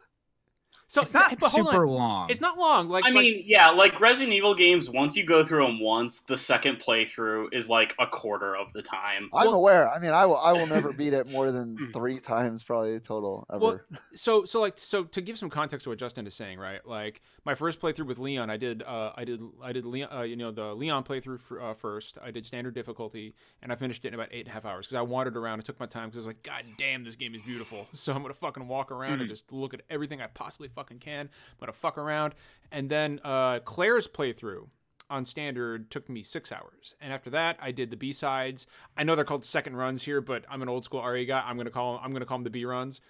So 0.88 1.02
it's 1.02 1.14
not 1.14 1.38
but 1.40 1.52
hold 1.52 1.68
on. 1.68 1.74
super 1.74 1.88
long. 1.88 2.30
It's 2.30 2.42
not 2.42 2.58
long. 2.58 2.90
Like 2.90 3.06
I 3.06 3.10
like- 3.10 3.16
mean, 3.24 3.44
yeah, 3.46 3.70
like 3.70 4.00
Resident 4.00 4.34
Evil 4.34 4.54
games, 4.56 4.90
once 4.90 5.16
you 5.18 5.26
go 5.26 5.44
through 5.44 5.66
them 5.66 5.80
once, 5.80 6.22
the 6.22 6.38
second 6.38 6.78
playthrough 6.80 7.54
is 7.54 7.68
like 7.70 7.94
a 8.00 8.08
quarter 8.08 8.56
of 8.56 8.72
the 8.74 8.82
time. 8.82 9.30
I'm 9.34 9.48
Well- 9.48 9.56
aware. 9.56 9.90
I 9.90 10.00
mean, 10.00 10.12
I 10.12 10.26
will. 10.26 10.38
I 10.38 10.54
will 10.54 10.68
never 10.68 10.94
beat 10.94 11.14
it 11.14 11.30
more 11.32 11.52
than 11.52 11.90
three 11.94 12.20
times, 12.20 12.64
probably 12.64 13.00
total 13.00 13.46
ever. 13.52 13.60
Well, 13.60 13.80
so 14.14 14.46
so 14.46 14.62
like 14.62 14.78
so 14.78 15.04
to 15.06 15.22
give 15.22 15.38
some 15.38 15.50
context 15.50 15.84
to 15.86 15.90
what 15.90 16.00
Justin 16.00 16.28
is 16.28 16.34
saying, 16.34 16.60
right? 16.60 16.86
Like 16.88 17.22
my 17.46 17.56
first 17.56 17.80
playthrough 17.82 18.06
with 18.08 18.20
Leon, 18.20 18.50
I 18.50 18.58
did 18.58 18.84
uh, 18.84 19.12
I 19.16 19.26
did 19.26 19.42
I 19.64 19.74
did 19.74 19.86
Leon, 19.86 20.10
uh, 20.16 20.22
you 20.22 20.36
know 20.36 20.52
the 20.52 20.74
Leon 20.76 21.04
playthrough 21.04 21.40
for, 21.42 21.62
uh, 21.62 21.74
first. 21.74 22.18
I 22.24 22.32
did 22.32 22.46
standard 22.46 22.74
difficulty, 22.76 23.34
and 23.62 23.72
I 23.72 23.76
finished 23.76 24.06
it 24.06 24.10
in 24.10 24.14
about 24.14 24.30
eight 24.32 24.42
and 24.42 24.50
a 24.50 24.52
half 24.52 24.66
hours 24.66 24.86
because 24.88 24.98
I 24.98 25.02
wandered 25.02 25.36
around 25.36 25.60
and 25.60 25.66
took 25.66 25.80
my 25.80 25.86
time 25.88 26.10
because 26.10 26.20
I 26.20 26.22
was 26.22 26.28
like, 26.28 26.44
God 26.44 26.64
damn, 26.78 27.04
this 27.04 27.16
game 27.16 27.34
is 27.36 27.42
beautiful. 27.42 27.88
So 27.96 28.14
I'm 28.14 28.22
gonna 28.22 28.34
fucking 28.36 28.68
walk 28.68 28.92
around 28.92 29.22
and 29.22 29.30
just 29.30 29.52
look 29.52 29.74
at 29.74 29.82
everything 29.90 30.22
I 30.22 30.28
possibly 30.28 30.65
fucking 30.74 31.00
can. 31.00 31.22
I'm 31.28 31.60
gonna 31.60 31.74
fuck 31.74 31.98
around, 31.98 32.36
and 32.72 32.90
then 32.90 33.20
uh, 33.24 33.60
Claire's 33.60 34.08
playthrough 34.08 34.68
on 35.08 35.24
standard 35.24 35.92
took 35.92 36.10
me 36.10 36.24
six 36.24 36.52
hours 36.52 36.96
and 37.00 37.14
after 37.14 37.30
that 37.30 37.60
i 37.62 37.72
did 37.72 37.92
the 37.92 37.96
b-sides 37.96 38.66
i 38.98 39.04
know 39.04 39.14
they're 39.14 39.24
called 39.24 39.46
second 39.46 39.76
runs 39.76 40.02
here 40.02 40.20
but 40.20 40.44
i'm 40.50 40.64
an 40.64 40.68
old 40.68 40.84
school 40.84 41.04
re 41.06 41.24
guy 41.28 41.44
i'm 41.46 41.58
gonna 41.58 41.70
call 41.70 41.94
them 41.94 42.02
i'm 42.04 42.12
gonna 42.12 42.26
call 42.26 42.40
them 42.40 42.44
the 42.44 42.50
b 42.50 42.66
runs 42.66 43.02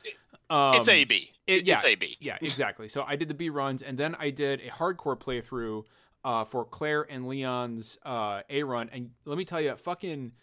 um, 0.49 0.75
it's 0.75 0.89
AB. 0.89 1.31
it- 1.47 1.65
yeah, 1.65 1.77
it's 1.77 1.85
AB. 1.85 2.17
yeah, 2.19 2.37
exactly. 2.41 2.89
So 2.89 3.05
I 3.07 3.15
did 3.15 3.29
the 3.29 3.33
B 3.33 3.49
runs, 3.49 3.81
and 3.81 3.97
then 3.97 4.13
I 4.19 4.29
did 4.29 4.59
a 4.59 4.69
hardcore 4.69 5.17
playthrough 5.17 5.85
uh, 6.25 6.43
for 6.43 6.65
Claire 6.65 7.01
and 7.09 7.27
Leon's 7.27 7.97
uh, 8.05 8.41
A 8.49 8.61
run. 8.61 8.89
And 8.93 9.09
let 9.25 9.39
me 9.39 9.45
tell 9.45 9.59
you, 9.59 9.73
fucking 9.75 10.33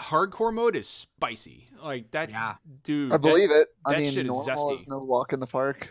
hardcore 0.00 0.52
mode 0.52 0.74
is 0.76 0.88
spicy. 0.88 1.68
Like 1.82 2.10
that, 2.12 2.30
Yeah. 2.30 2.54
dude. 2.82 3.12
I 3.12 3.16
that- 3.16 3.22
believe 3.22 3.50
it. 3.50 3.68
that 3.84 3.96
I 3.96 4.00
mean, 4.00 4.12
shit 4.12 4.26
is 4.26 4.32
zesty. 4.32 4.74
is 4.80 4.88
no 4.88 4.98
walk 4.98 5.32
in 5.32 5.40
the 5.40 5.46
park. 5.46 5.88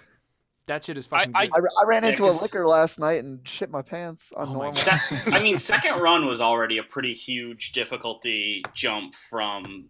That 0.68 0.84
shit 0.86 0.98
is 0.98 1.08
I- 1.12 1.20
fucking. 1.20 1.36
I- 1.36 1.50
I, 1.54 1.60
I 1.84 1.86
ran 1.86 2.04
Yeah, 2.04 2.10
into 2.10 2.24
a 2.26 2.28
'cause- 2.28 2.42
licker 2.42 2.66
last 2.68 3.00
night 3.00 3.24
and 3.24 3.48
shit 3.48 3.70
my 3.70 3.82
pants 3.82 4.32
on 4.36 4.50
Oh 4.50 4.54
normal. 4.54 4.82
God. 4.84 5.00
I 5.28 5.42
mean, 5.44 5.58
second 5.58 6.00
run 6.00 6.26
was 6.26 6.42
already 6.42 6.78
a 6.80 6.84
pretty 6.84 7.14
huge 7.14 7.72
difficulty 7.74 8.64
jump 8.74 9.14
from, 9.14 9.90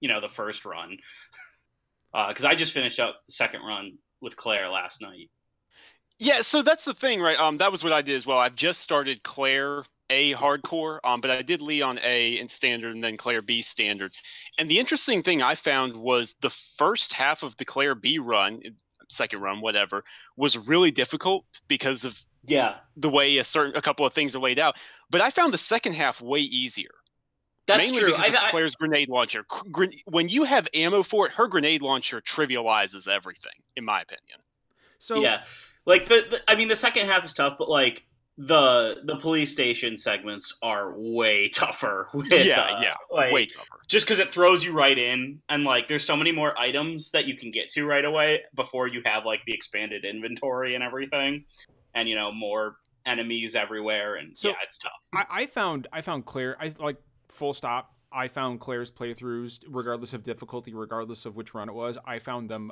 you 0.00 0.08
know, 0.08 0.20
the 0.20 0.28
first 0.28 0.64
run. 0.64 0.98
Because 2.12 2.44
I 2.44 2.54
just 2.54 2.72
finished 2.72 2.98
up 2.98 3.20
the 3.26 3.32
second 3.32 3.60
run 3.62 3.98
with 4.20 4.36
Claire 4.36 4.68
last 4.70 5.02
night. 5.02 5.30
Yeah, 6.18 6.40
so 6.40 6.62
that's 6.62 6.84
the 6.84 6.94
thing, 6.94 7.20
right? 7.20 7.38
Um, 7.38 7.58
that 7.58 7.70
was 7.70 7.84
what 7.84 7.92
I 7.92 8.00
did 8.00 8.16
as 8.16 8.24
well. 8.24 8.38
I've 8.38 8.56
just 8.56 8.80
started 8.80 9.22
Claire 9.22 9.84
A 10.08 10.32
hardcore, 10.32 10.98
um, 11.04 11.20
but 11.20 11.30
I 11.30 11.42
did 11.42 11.60
Leon 11.60 11.98
A 12.02 12.38
in 12.38 12.48
standard 12.48 12.94
and 12.94 13.04
then 13.04 13.18
Claire 13.18 13.42
B 13.42 13.60
standard. 13.60 14.12
And 14.58 14.70
the 14.70 14.78
interesting 14.78 15.22
thing 15.22 15.42
I 15.42 15.54
found 15.56 15.94
was 15.94 16.34
the 16.40 16.50
first 16.78 17.12
half 17.12 17.42
of 17.42 17.54
the 17.58 17.66
Claire 17.66 17.94
B 17.94 18.18
run, 18.18 18.62
second 19.08 19.40
run, 19.40 19.60
whatever, 19.60 20.04
was 20.36 20.56
really 20.56 20.90
difficult 20.90 21.44
because 21.68 22.04
of 22.04 22.14
Yeah, 22.44 22.76
the 22.96 23.08
way 23.08 23.38
a 23.38 23.44
certain 23.44 23.76
a 23.76 23.82
couple 23.82 24.06
of 24.06 24.12
things 24.12 24.34
are 24.34 24.40
laid 24.40 24.58
out. 24.58 24.76
But 25.10 25.20
I 25.20 25.30
found 25.30 25.54
the 25.54 25.58
second 25.58 25.92
half 25.94 26.20
way 26.20 26.40
easier. 26.40 26.90
that's 27.66 27.86
mainly 27.86 28.00
true. 28.00 28.12
because 28.12 28.24
I, 28.24 28.28
of 28.28 28.34
I, 28.36 28.50
Claire's 28.50 28.74
grenade 28.74 29.08
launcher. 29.08 29.44
When 30.06 30.28
you 30.28 30.44
have 30.44 30.68
ammo 30.74 31.02
for 31.02 31.26
it, 31.26 31.32
her 31.32 31.46
grenade 31.48 31.82
launcher 31.82 32.20
trivializes 32.20 33.08
everything, 33.08 33.58
in 33.76 33.84
my 33.84 34.02
opinion. 34.02 34.38
so 34.98 35.20
yeah, 35.20 35.44
like 35.84 36.06
the, 36.06 36.26
the, 36.30 36.40
I 36.48 36.54
mean, 36.56 36.68
the 36.68 36.76
second 36.76 37.06
half 37.06 37.24
is 37.24 37.32
tough, 37.32 37.56
but 37.58 37.68
like 37.68 38.06
the 38.38 38.98
the 39.04 39.16
police 39.16 39.50
station 39.52 39.96
segments 39.96 40.58
are 40.62 40.92
way 40.96 41.48
tougher. 41.54 42.08
With, 42.12 42.30
Yeah, 42.30 42.60
uh, 42.60 42.80
yeah, 42.82 42.94
like, 43.10 43.32
Way 43.32 43.46
tougher. 43.46 43.80
just 43.88 44.06
because 44.06 44.18
it 44.18 44.28
throws 44.28 44.62
you 44.64 44.72
right 44.72 44.96
in 44.98 45.40
and 45.48 45.64
like 45.64 45.88
there's 45.88 46.04
so 46.04 46.16
many 46.16 46.32
more 46.32 46.58
items 46.58 47.10
that 47.12 47.26
you 47.26 47.36
can 47.36 47.50
get 47.50 47.70
to 47.70 47.86
right 47.86 48.04
away 48.04 48.42
before 48.54 48.88
you 48.88 49.00
have 49.06 49.24
like 49.24 49.44
the 49.46 49.52
expanded 49.54 50.04
inventory 50.04 50.74
and 50.74 50.84
everything 50.84 51.44
and 51.94 52.08
you 52.08 52.14
know 52.14 52.30
more 52.30 52.76
enemies 53.06 53.56
everywhere 53.56 54.16
and 54.16 54.36
So- 54.36 54.48
yeah 54.50 54.54
it's 54.62 54.78
tough 54.78 54.92
I, 55.14 55.24
I 55.30 55.46
found 55.46 55.86
I 55.92 56.00
found 56.02 56.26
Claire. 56.26 56.56
I 56.60 56.72
like 56.78 56.96
full 57.28 57.54
stop. 57.54 57.92
I 58.12 58.28
found 58.28 58.60
Claire's 58.60 58.90
playthroughs, 58.90 59.60
regardless 59.68 60.14
of 60.14 60.22
difficulty, 60.22 60.72
regardless 60.72 61.26
of 61.26 61.36
which 61.36 61.54
run 61.54 61.68
it 61.68 61.74
was. 61.74 61.98
I 62.06 62.18
found 62.18 62.48
them 62.48 62.70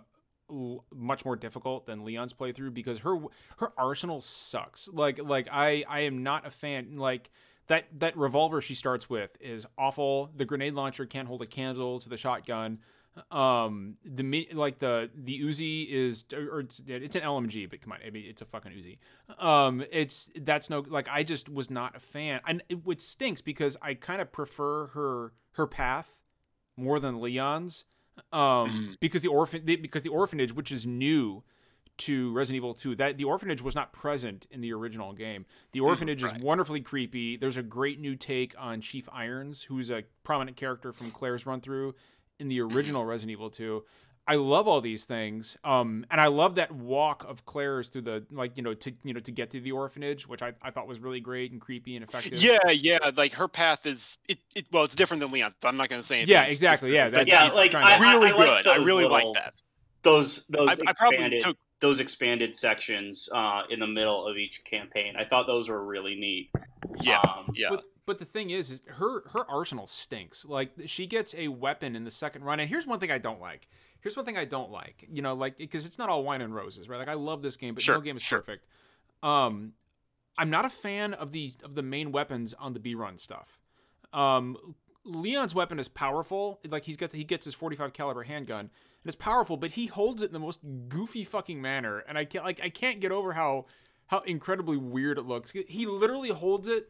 much 0.94 1.24
more 1.24 1.36
difficult 1.36 1.86
than 1.86 2.04
Leon's 2.04 2.32
playthrough 2.32 2.74
because 2.74 2.98
her 2.98 3.18
her 3.58 3.72
arsenal 3.78 4.20
sucks. 4.20 4.88
Like 4.92 5.22
like 5.22 5.48
I 5.50 5.84
I 5.88 6.00
am 6.00 6.22
not 6.22 6.46
a 6.46 6.50
fan. 6.50 6.96
Like 6.96 7.30
that 7.66 7.86
that 8.00 8.16
revolver 8.16 8.60
she 8.60 8.74
starts 8.74 9.08
with 9.08 9.36
is 9.40 9.66
awful. 9.78 10.30
The 10.36 10.44
grenade 10.44 10.74
launcher 10.74 11.06
can't 11.06 11.28
hold 11.28 11.42
a 11.42 11.46
candle 11.46 11.98
to 12.00 12.08
the 12.08 12.16
shotgun. 12.16 12.80
Um, 13.30 13.96
the 14.04 14.48
like 14.52 14.80
the 14.80 15.08
the 15.14 15.40
Uzi 15.40 15.88
is 15.88 16.24
or 16.32 16.60
it's, 16.60 16.82
it's 16.86 17.14
an 17.14 17.22
LMG, 17.22 17.70
but 17.70 17.80
come 17.80 17.92
on, 17.92 18.00
I 18.04 18.10
mean 18.10 18.24
it's 18.26 18.42
a 18.42 18.44
fucking 18.44 18.72
Uzi. 18.72 18.98
Um, 19.42 19.84
it's 19.92 20.30
that's 20.34 20.68
no 20.68 20.84
like 20.88 21.08
I 21.08 21.22
just 21.22 21.48
was 21.48 21.70
not 21.70 21.94
a 21.94 22.00
fan, 22.00 22.40
and 22.46 22.62
it, 22.68 22.84
which 22.84 23.00
stinks 23.00 23.40
because 23.40 23.76
I 23.80 23.94
kind 23.94 24.20
of 24.20 24.32
prefer 24.32 24.88
her 24.88 25.32
her 25.52 25.66
path 25.66 26.22
more 26.76 26.98
than 26.98 27.20
Leon's. 27.20 27.84
Um, 28.32 28.40
mm-hmm. 28.40 28.92
because 29.00 29.22
the 29.22 29.28
orphan 29.28 29.64
because 29.64 30.02
the 30.02 30.10
orphanage, 30.10 30.52
which 30.52 30.70
is 30.70 30.86
new 30.86 31.42
to 31.96 32.32
Resident 32.32 32.56
Evil 32.56 32.74
2, 32.74 32.96
that 32.96 33.18
the 33.18 33.24
orphanage 33.24 33.62
was 33.62 33.74
not 33.74 33.92
present 33.92 34.46
in 34.50 34.60
the 34.60 34.72
original 34.72 35.12
game. 35.12 35.46
The 35.72 35.80
mm, 35.80 35.84
orphanage 35.84 36.22
is 36.22 36.32
right. 36.32 36.40
wonderfully 36.40 36.80
creepy. 36.80 37.36
There's 37.36 37.56
a 37.56 37.62
great 37.62 38.00
new 38.00 38.16
take 38.16 38.54
on 38.58 38.80
Chief 38.80 39.08
Irons, 39.12 39.62
who's 39.62 39.90
a 39.90 40.04
prominent 40.24 40.56
character 40.56 40.92
from 40.92 41.10
Claire's 41.10 41.46
run 41.46 41.60
through 41.60 41.94
in 42.38 42.48
the 42.48 42.58
mm-hmm. 42.58 42.76
original 42.76 43.04
Resident 43.04 43.32
Evil 43.32 43.50
2. 43.50 43.84
I 44.26 44.36
love 44.36 44.66
all 44.66 44.80
these 44.80 45.04
things. 45.04 45.56
Um, 45.64 46.06
and 46.10 46.18
I 46.20 46.28
love 46.28 46.54
that 46.54 46.72
walk 46.72 47.26
of 47.28 47.44
Claire's 47.44 47.88
through 47.88 48.02
the 48.02 48.24
like 48.30 48.56
you 48.56 48.62
know 48.62 48.72
to 48.74 48.92
you 49.02 49.12
know 49.12 49.20
to 49.20 49.30
get 49.30 49.50
to 49.50 49.60
the 49.60 49.72
orphanage, 49.72 50.26
which 50.26 50.40
I, 50.42 50.54
I 50.62 50.70
thought 50.70 50.86
was 50.88 50.98
really 50.98 51.20
great 51.20 51.52
and 51.52 51.60
creepy 51.60 51.94
and 51.96 52.02
effective. 52.04 52.34
Yeah, 52.34 52.70
yeah. 52.70 52.98
Like 53.16 53.34
her 53.34 53.48
path 53.48 53.84
is 53.84 54.16
it. 54.28 54.38
it 54.54 54.66
well, 54.72 54.84
it's 54.84 54.94
different 54.94 55.20
than 55.20 55.30
Leon's. 55.30 55.54
I'm 55.62 55.76
not 55.76 55.90
going 55.90 56.00
to 56.00 56.06
say 56.06 56.16
anything. 56.20 56.32
Yeah, 56.32 56.44
exactly. 56.44 56.94
Yeah, 56.94 57.10
that's 57.10 57.30
yeah, 57.30 57.50
like, 57.52 57.74
I- 57.74 57.98
really 57.98 58.30
I 58.30 58.36
liked 58.36 58.64
good. 58.64 58.72
I 58.72 58.76
really 58.76 59.04
little- 59.04 59.32
like 59.34 59.42
that. 59.44 59.54
Those 60.02 60.44
those 60.48 60.68
I, 60.68 60.90
I 60.90 60.92
probably 60.92 61.16
expanded 61.16 61.42
took. 61.44 61.56
those 61.80 62.00
expanded 62.00 62.54
sections 62.56 63.28
uh, 63.34 63.62
in 63.70 63.80
the 63.80 63.86
middle 63.86 64.26
of 64.26 64.36
each 64.36 64.62
campaign. 64.64 65.14
I 65.18 65.24
thought 65.24 65.46
those 65.46 65.68
were 65.68 65.82
really 65.84 66.14
neat. 66.14 66.50
Yeah, 67.00 67.20
Um, 67.20 67.50
yeah. 67.54 67.68
But 67.70 67.84
but 68.06 68.18
the 68.18 68.26
thing 68.26 68.50
is, 68.50 68.70
is 68.70 68.82
her 68.86 69.26
her 69.30 69.50
arsenal 69.50 69.86
stinks. 69.86 70.44
Like 70.44 70.72
she 70.86 71.06
gets 71.06 71.34
a 71.34 71.48
weapon 71.48 71.96
in 71.96 72.04
the 72.04 72.10
second 72.10 72.44
run, 72.44 72.60
and 72.60 72.68
here's 72.68 72.86
one 72.86 73.00
thing 73.00 73.10
I 73.10 73.16
don't 73.18 73.40
like. 73.40 73.66
Here's 74.04 74.16
one 74.16 74.26
thing 74.26 74.36
I 74.36 74.44
don't 74.44 74.70
like. 74.70 75.06
You 75.10 75.22
know, 75.22 75.34
like 75.34 75.56
because 75.56 75.86
it's 75.86 75.96
not 75.98 76.10
all 76.10 76.22
wine 76.22 76.42
and 76.42 76.54
roses, 76.54 76.88
right? 76.90 76.98
Like 76.98 77.08
I 77.08 77.14
love 77.14 77.40
this 77.42 77.56
game, 77.56 77.74
but 77.74 77.82
Sure, 77.82 77.94
no 77.96 78.00
game 78.02 78.16
is 78.16 78.22
sure. 78.22 78.38
perfect. 78.40 78.66
Um, 79.22 79.72
I'm 80.36 80.50
not 80.50 80.66
a 80.66 80.70
fan 80.70 81.14
of 81.14 81.32
the 81.32 81.52
of 81.64 81.74
the 81.74 81.82
main 81.82 82.12
weapons 82.12 82.52
on 82.54 82.74
the 82.74 82.80
B 82.80 82.94
run 82.94 83.16
stuff. 83.16 83.58
Um, 84.12 84.74
Leon's 85.06 85.54
weapon 85.54 85.78
is 85.78 85.88
powerful. 85.88 86.60
Like 86.68 86.84
he's 86.84 86.98
got 86.98 87.12
the, 87.12 87.16
he 87.18 87.24
gets 87.24 87.46
his 87.46 87.54
45 87.54 87.94
caliber 87.94 88.24
handgun, 88.24 88.60
and 88.60 88.70
it's 89.06 89.16
powerful, 89.16 89.56
but 89.56 89.70
he 89.72 89.86
holds 89.86 90.22
it 90.22 90.26
in 90.26 90.32
the 90.34 90.38
most 90.38 90.60
goofy 90.88 91.24
fucking 91.24 91.62
manner, 91.62 92.00
and 92.06 92.18
I 92.18 92.26
can't 92.26 92.44
like 92.44 92.60
I 92.62 92.68
can't 92.68 93.00
get 93.00 93.10
over 93.10 93.32
how 93.32 93.64
how 94.08 94.20
incredibly 94.20 94.76
weird 94.76 95.16
it 95.16 95.22
looks. 95.24 95.50
He 95.50 95.86
literally 95.86 96.28
holds 96.28 96.68
it 96.68 96.88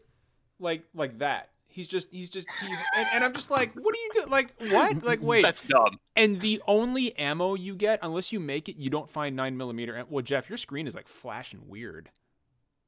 like 0.58 0.82
like 0.94 1.18
that. 1.20 1.50
He's 1.74 1.88
just 1.88 2.06
he's 2.12 2.30
just 2.30 2.46
he, 2.60 2.72
and, 2.96 3.08
and 3.14 3.24
I'm 3.24 3.32
just 3.32 3.50
like, 3.50 3.74
what 3.74 3.92
are 3.92 3.98
you 3.98 4.10
doing? 4.14 4.30
Like 4.30 4.54
what? 4.70 5.02
Like 5.02 5.20
wait. 5.22 5.42
That's 5.42 5.60
dumb. 5.62 5.98
And 6.14 6.40
the 6.40 6.62
only 6.68 7.18
ammo 7.18 7.54
you 7.56 7.74
get, 7.74 7.98
unless 8.00 8.32
you 8.32 8.38
make 8.38 8.68
it, 8.68 8.76
you 8.76 8.90
don't 8.90 9.10
find 9.10 9.34
nine 9.34 9.56
millimeter. 9.56 9.96
am- 9.96 10.06
Well, 10.08 10.22
Jeff, 10.22 10.48
your 10.48 10.56
screen 10.56 10.86
is 10.86 10.94
like 10.94 11.08
flashing 11.08 11.68
weird. 11.68 12.10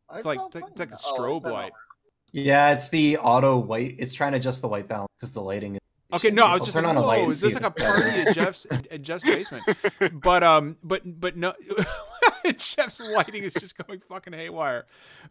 I 0.08 0.18
It's 0.18 0.24
like 0.26 0.38
it's 0.46 0.54
like, 0.54 0.62
find 0.62 0.70
it's 0.70 0.78
like 0.78 0.88
a 0.90 0.92
that. 0.92 1.00
Oh, 1.04 1.18
strobe 1.18 1.50
light. 1.50 1.72
Yeah, 2.30 2.70
it's 2.74 2.88
the 2.88 3.16
auto 3.18 3.56
white. 3.58 3.96
It's 3.98 4.14
trying 4.14 4.32
to 4.32 4.38
adjust 4.38 4.62
the 4.62 4.68
white 4.68 4.86
balance 4.86 5.10
because 5.18 5.32
the 5.32 5.42
lighting. 5.42 5.74
Is 5.74 5.80
Okay, 6.12 6.30
no, 6.30 6.46
I 6.46 6.54
was 6.54 6.62
just 6.62 6.74
turn 6.76 6.84
like, 6.84 6.96
on 6.96 7.02
a 7.02 7.04
light 7.04 7.16
whoa, 7.16 7.22
and 7.24 7.32
is 7.32 7.40
this 7.40 7.54
like 7.54 7.64
a 7.64 7.70
party 7.72 8.08
at 8.08 8.34
Jeff's 8.36 8.66
at 8.70 9.02
Jeff's 9.02 9.24
basement? 9.24 9.64
But 10.12 10.44
um, 10.44 10.76
but 10.84 11.02
but 11.20 11.36
no, 11.36 11.54
Jeff's 12.56 13.00
lighting 13.00 13.42
is 13.42 13.52
just 13.54 13.76
going 13.84 13.98
fucking 13.98 14.32
haywire. 14.32 14.86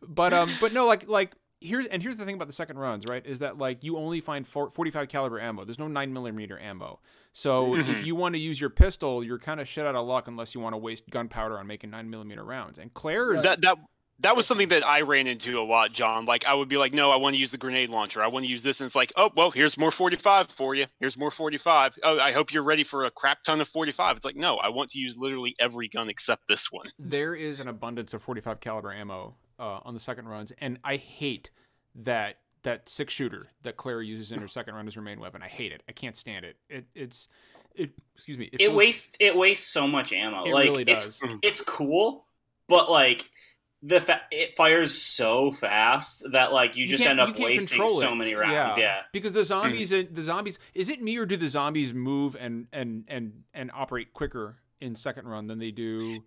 But 0.06 0.34
um, 0.34 0.52
but 0.60 0.74
no, 0.74 0.86
like 0.86 1.08
like 1.08 1.32
here's 1.62 1.88
and 1.88 2.02
here's 2.04 2.18
the 2.18 2.26
thing 2.26 2.36
about 2.36 2.48
the 2.48 2.54
second 2.54 2.78
runs, 2.78 3.06
right? 3.08 3.26
Is 3.26 3.40
that 3.40 3.58
like 3.58 3.84
you 3.84 3.98
only 3.98 4.22
find 4.22 4.48
four, 4.48 4.70
45 4.70 5.08
caliber 5.10 5.40
ammo. 5.40 5.64
There's 5.66 5.80
no 5.80 5.88
nine 5.88 6.14
millimeter 6.14 6.60
ammo. 6.60 7.00
So 7.34 7.68
Mhm. 7.74 7.90
if 7.90 8.06
you 8.06 8.16
want 8.16 8.36
to 8.36 8.40
use 8.40 8.60
your 8.62 8.70
pistol, 8.70 9.24
you're 9.24 9.40
kind 9.40 9.60
of 9.60 9.68
shit 9.68 9.86
out 9.86 9.96
of 9.96 10.06
luck 10.06 10.28
unless 10.28 10.54
you 10.56 10.62
want 10.62 10.74
to 10.74 10.78
waste 10.78 11.10
gunpowder 11.10 11.58
on 11.60 11.68
making 11.68 11.90
nine 11.90 12.10
millimeter 12.10 12.44
rounds. 12.44 12.78
And 12.80 12.94
Claire's 12.94 13.44
That 13.44 13.62
that 13.62 13.78
that 14.20 14.38
was 14.38 14.48
something 14.48 14.70
that 14.70 14.88
I 14.88 15.02
ran 15.02 15.28
into 15.28 15.60
a 15.60 15.64
lot, 15.66 15.92
John. 15.92 16.24
Like 16.26 16.46
I 16.46 16.54
would 16.54 16.70
be 16.70 16.78
like, 16.78 16.94
no, 16.94 17.12
I 17.12 17.18
want 17.18 17.34
to 17.34 17.38
use 17.38 17.52
the 17.52 17.58
grenade 17.58 17.90
launcher. 17.90 18.24
I 18.24 18.28
want 18.28 18.46
to 18.46 18.50
use 18.50 18.64
this, 18.64 18.80
and 18.80 18.86
it's 18.88 18.96
like, 18.96 19.12
oh 19.18 19.30
well, 19.36 19.52
here's 19.52 19.78
more 19.78 19.92
45 19.92 20.50
for 20.52 20.74
you. 20.74 20.86
Here's 21.02 21.18
more 21.18 21.32
45. 21.32 22.00
Oh, 22.02 22.18
I 22.20 22.32
hope 22.32 22.54
you're 22.54 22.64
ready 22.64 22.86
for 22.86 23.04
a 23.04 23.12
crap 23.12 23.44
ton 23.44 23.60
of 23.60 23.68
45. 23.68 24.16
It's 24.16 24.24
like, 24.26 24.38
no, 24.38 24.56
I 24.56 24.70
want 24.70 24.92
to 24.92 25.00
use 25.00 25.16
literally 25.18 25.54
every 25.60 25.90
gun 25.90 26.08
except 26.10 26.48
this 26.48 26.72
one. 26.72 26.86
there 26.98 27.36
is 27.36 27.60
an 27.60 27.68
abundance 27.68 28.14
of 28.14 28.22
45 28.22 28.62
caliber 28.62 28.94
ammo 28.94 29.36
uh, 29.60 29.80
on 29.84 29.94
the 29.94 30.00
second 30.00 30.28
runs, 30.28 30.52
and 30.60 30.80
I 30.84 30.98
hate 30.98 31.50
that 31.96 32.38
that 32.64 32.90
six 32.90 33.14
shooter 33.14 33.48
that 33.62 33.78
Claire 33.78 34.02
uses 34.02 34.32
in 34.32 34.40
her 34.40 34.48
second 34.48 34.74
run 34.76 34.88
as 34.88 34.96
her 34.96 35.02
main 35.02 35.20
weapon. 35.20 35.42
I 35.44 35.48
hate 35.48 35.72
it. 35.72 35.84
I 35.88 35.92
can't 35.92 36.18
stand 36.18 36.46
it. 36.46 36.58
It 36.70 36.86
it's 36.96 37.28
it. 37.76 37.92
Excuse 38.16 38.38
me. 38.38 38.50
It 38.52 38.58
feels- 38.58 38.76
wastes 38.76 39.18
it 39.20 39.36
wastes 39.36 39.68
so 39.68 39.88
much 39.88 40.12
ammo. 40.14 40.46
It 40.46 40.54
like 40.54 40.64
really 40.66 40.84
it's 40.88 41.20
does. 41.20 41.34
it's 41.44 41.62
cool, 41.62 42.26
but 42.68 42.90
like 42.90 43.30
the 43.84 44.02
fa- 44.02 44.22
it 44.32 44.56
fires 44.58 45.00
so 45.00 45.52
fast 45.52 46.26
that 46.32 46.52
like 46.52 46.76
you 46.76 46.88
just 46.88 47.04
can't- 47.04 47.20
end 47.20 47.30
up 47.30 47.38
wasting 47.40 47.88
so 47.88 48.16
many 48.16 48.34
rounds. 48.34 48.78
Yeah. 48.78 49.02
because 49.14 49.32
the 49.32 49.44
zombies, 49.44 49.92
the 49.92 50.08
zombies. 50.22 50.58
Is 50.74 50.90
it 50.90 51.04
me 51.04 51.18
or 51.18 51.26
do 51.28 51.38
the 51.38 51.48
zombies 51.48 51.94
move 51.94 52.36
and 52.40 52.68
and 52.74 53.04
and 53.08 53.44
and 53.54 53.70
operate 53.76 54.12
quicker 54.14 54.58
in 54.82 54.96
second 54.96 55.28
run 55.28 55.46
than 55.48 55.60
they 55.60 55.72
do 55.72 56.24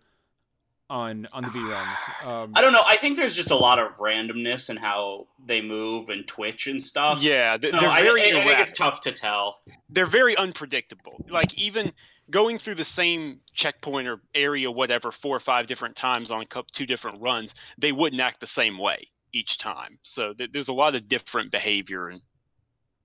on 0.91 1.29
on 1.33 1.43
the 1.45 1.51
B 1.51 1.59
runs? 1.61 1.99
Um, 2.25 2.53
I 2.55 2.63
don't 2.63 2.73
know. 2.73 2.83
I 2.87 2.97
think 2.97 3.17
there's 3.17 3.35
just 3.37 3.51
a 3.51 3.57
lot 3.57 3.79
of 3.79 3.97
randomness 3.99 4.71
in 4.71 4.77
how 4.77 5.27
they 5.47 5.61
move 5.61 6.09
and 6.09 6.27
twitch 6.27 6.67
and 6.67 6.83
stuff. 6.83 7.21
Yeah, 7.21 7.57
they- 7.57 7.71
So 7.71 7.81
they're 7.81 7.89
I, 7.91 8.03
very 8.03 8.23
I, 8.23 8.39
I 8.39 8.45
think 8.45 8.59
it's 8.61 8.73
tough 8.73 9.01
to 9.03 9.13
tell. 9.13 9.59
they're 9.91 10.07
very 10.07 10.37
unpredictable. 10.37 11.25
Like 11.29 11.53
even 11.59 11.93
going 12.31 12.59
through 12.59 12.75
the 12.77 12.85
same 12.85 13.41
checkpoint 13.55 14.07
or 14.09 14.21
area, 14.35 14.71
whatever, 14.71 15.11
four 15.13 15.37
or 15.37 15.41
five 15.41 15.67
different 15.67 15.97
times 15.97 16.31
on 16.31 16.45
two 16.73 16.87
different 16.87 17.21
runs, 17.21 17.55
they 17.79 17.93
wouldn't 17.93 18.21
act 18.21 18.41
the 18.41 18.47
same 18.47 18.79
way 18.79 19.09
each 19.33 19.59
time. 19.59 19.99
So 20.03 20.33
th- 20.35 20.51
there's 20.53 20.69
a 20.69 20.73
lot 20.73 20.95
of 20.95 21.09
different 21.09 21.51
behavior 21.53 22.09
and 22.09 22.21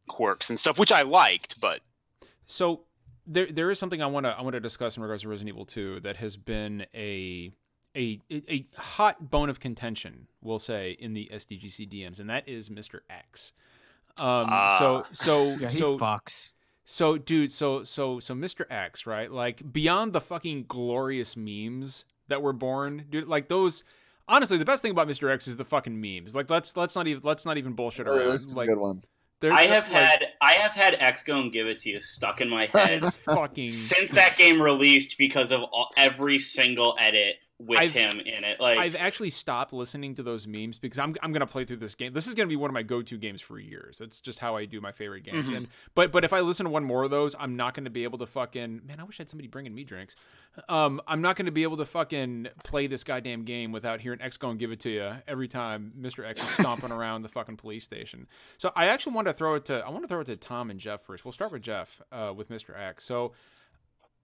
quirks 0.08 0.50
and 0.50 0.60
stuff, 0.60 0.78
which 0.78 0.92
I 0.92 1.02
liked. 1.04 1.60
But 1.60 1.82
So 2.46 2.82
there 3.26 3.46
there 3.52 3.72
is 3.72 3.80
something 3.80 4.02
I 4.02 4.08
want 4.08 4.26
to 4.26 4.32
I 4.38 4.42
want 4.42 4.54
to 4.54 4.60
discuss 4.60 4.98
in 4.98 5.04
regards 5.04 5.22
to 5.24 5.30
Resident 5.30 5.50
Evil 5.56 5.66
2 5.66 6.02
that 6.02 6.18
has 6.18 6.36
been 6.38 6.86
a 6.94 7.52
a 7.96 8.20
a 8.32 8.66
hot 8.78 9.30
bone 9.30 9.50
of 9.50 9.60
contention, 9.60 10.28
we'll 10.42 10.60
say, 10.60 10.92
in 11.00 11.14
the 11.14 11.30
SDGC 11.34 11.92
DMs, 11.92 12.20
and 12.20 12.30
that 12.30 12.48
is 12.48 12.70
Mr. 12.70 13.00
X. 13.10 13.54
Um, 14.18 14.48
so 14.48 14.50
Ah. 14.50 15.06
so 15.12 15.44
Yeah, 15.60 15.70
he 15.70 15.78
so 15.78 15.98
fucks. 15.98 16.52
so 16.86 17.18
dude, 17.18 17.52
so 17.52 17.84
so 17.84 18.20
so 18.20 18.34
Mr. 18.36 18.66
X, 18.70 19.06
right? 19.06 19.32
Like 19.32 19.72
beyond 19.74 20.14
the 20.14 20.22
fucking 20.22 20.66
glorious 20.68 21.36
memes 21.38 22.06
that 22.28 22.42
were 22.42 22.54
born, 22.54 23.06
dude, 23.10 23.28
like 23.28 23.48
those 23.50 23.84
honestly, 24.28 24.58
the 24.58 24.66
best 24.66 24.82
thing 24.82 24.92
about 24.92 25.08
Mr. 25.08 25.32
X 25.32 25.48
is 25.48 25.58
the 25.58 25.66
fucking 25.66 26.00
memes. 26.00 26.34
Like 26.36 26.50
let's 26.50 26.76
let's 26.78 26.96
not 26.96 27.08
even 27.08 27.22
let's 27.24 27.46
not 27.46 27.58
even 27.58 27.74
bullshit 27.74 28.08
Oh, 28.08 28.12
around. 28.16 28.28
there's 28.30 28.46
some 28.48 28.56
like 28.56 28.70
good 28.70 28.78
ones. 28.78 29.08
I 29.44 29.64
have 29.66 29.92
like, 29.92 30.02
had 30.02 30.26
I 30.42 30.54
have 30.54 30.72
had 30.72 30.96
X-Go 31.00 31.38
and 31.42 31.52
Give 31.52 31.68
It 31.68 31.80
To 31.80 31.90
You 31.90 32.00
stuck 32.00 32.40
in 32.40 32.50
my 32.50 32.66
head 32.74 33.04
fucking 33.14 33.68
since 33.70 34.12
that 34.12 34.38
game 34.38 34.62
released 34.62 35.18
because 35.18 35.52
of 35.52 35.64
all, 35.64 35.90
every 35.98 36.40
single 36.40 36.96
edit 36.98 37.36
with 37.60 37.80
I've- 37.80 37.98
him 37.98 38.20
in 38.20 38.44
it. 38.44 38.60
Like 38.60 38.78
I've 38.80 38.96
actually 38.96 39.30
stopped 39.30 39.74
listening 39.74 40.16
to 40.16 40.24
those 40.24 40.48
memes 40.48 40.78
because 40.80 41.00
I'm 41.00 41.16
I'm 41.22 41.32
gonna 41.32 41.48
play 41.48 41.66
through 41.66 41.78
this 41.78 41.96
game. 41.96 42.12
This 42.14 42.28
is 42.28 42.34
gonna 42.34 42.48
be 42.50 42.56
one 42.56 42.70
of 42.70 42.74
my 42.74 42.84
go-to 42.84 43.18
games 43.18 43.42
for 43.42 43.60
years. 43.60 44.02
It's 44.02 44.20
just 44.20 44.40
how 44.40 44.56
I 44.58 44.66
do 44.66 44.82
my 44.82 44.92
favorite 44.92 45.24
games. 45.24 45.50
Mhm. 45.50 45.58
And 45.58 45.68
but 45.96 46.12
but 46.12 46.24
if 46.24 46.34
I 46.34 46.40
listen 46.42 46.66
to 46.66 46.70
one 46.72 46.84
more 46.84 47.04
of 47.04 47.12
those, 47.12 47.36
I'm 47.40 47.56
not 47.56 47.74
gonna 47.74 47.90
be 47.90 48.04
able 48.04 48.18
to 48.20 48.26
fucking 48.26 48.82
man. 48.86 49.00
I 49.00 49.04
wish 49.04 49.20
I 49.20 49.24
had 49.24 49.30
somebody 49.30 49.48
bringing 49.48 49.74
me 49.74 49.84
drinks. 49.84 50.16
Um, 50.70 51.02
I'm 51.08 51.22
not 51.22 51.36
gonna 51.36 51.52
be 51.52 51.64
able 51.64 51.78
to 51.78 51.86
fucking 51.86 52.48
play 52.64 52.88
this 52.88 53.04
goddamn 53.04 53.44
game 53.44 53.72
without 53.72 54.02
hearing 54.02 54.22
X 54.22 54.38
go 54.38 54.50
and 54.50 54.60
give 54.60 54.72
it 54.72 54.80
to 54.82 54.90
you 54.90 55.14
every 55.28 55.48
time 55.48 55.94
Mr. 56.00 56.26
X 56.28 56.44
is 56.44 56.50
stomping 56.50 56.92
around 56.92 57.22
the 57.22 57.30
fucking 57.30 57.58
police 57.58 57.84
station. 57.84 58.28
So 58.58 58.72
I 58.76 58.88
actually 58.88 59.14
want 59.16 59.28
to 59.28 59.34
throw 59.34 59.56
it 59.56 59.66
to 59.66 59.86
I 59.86 59.90
want 59.90 60.04
to 60.04 60.08
throw 60.08 60.22
it 60.22 60.26
to 60.26 60.36
Tom 60.36 60.70
and 60.70 60.80
Jeff 60.80 61.02
first. 61.02 61.24
We'll 61.24 61.32
start 61.32 61.52
with 61.52 61.62
Jeff 61.62 62.02
uh, 62.12 62.34
with 62.36 62.50
Mr. 62.50 62.78
X. 62.78 63.04
So. 63.04 63.34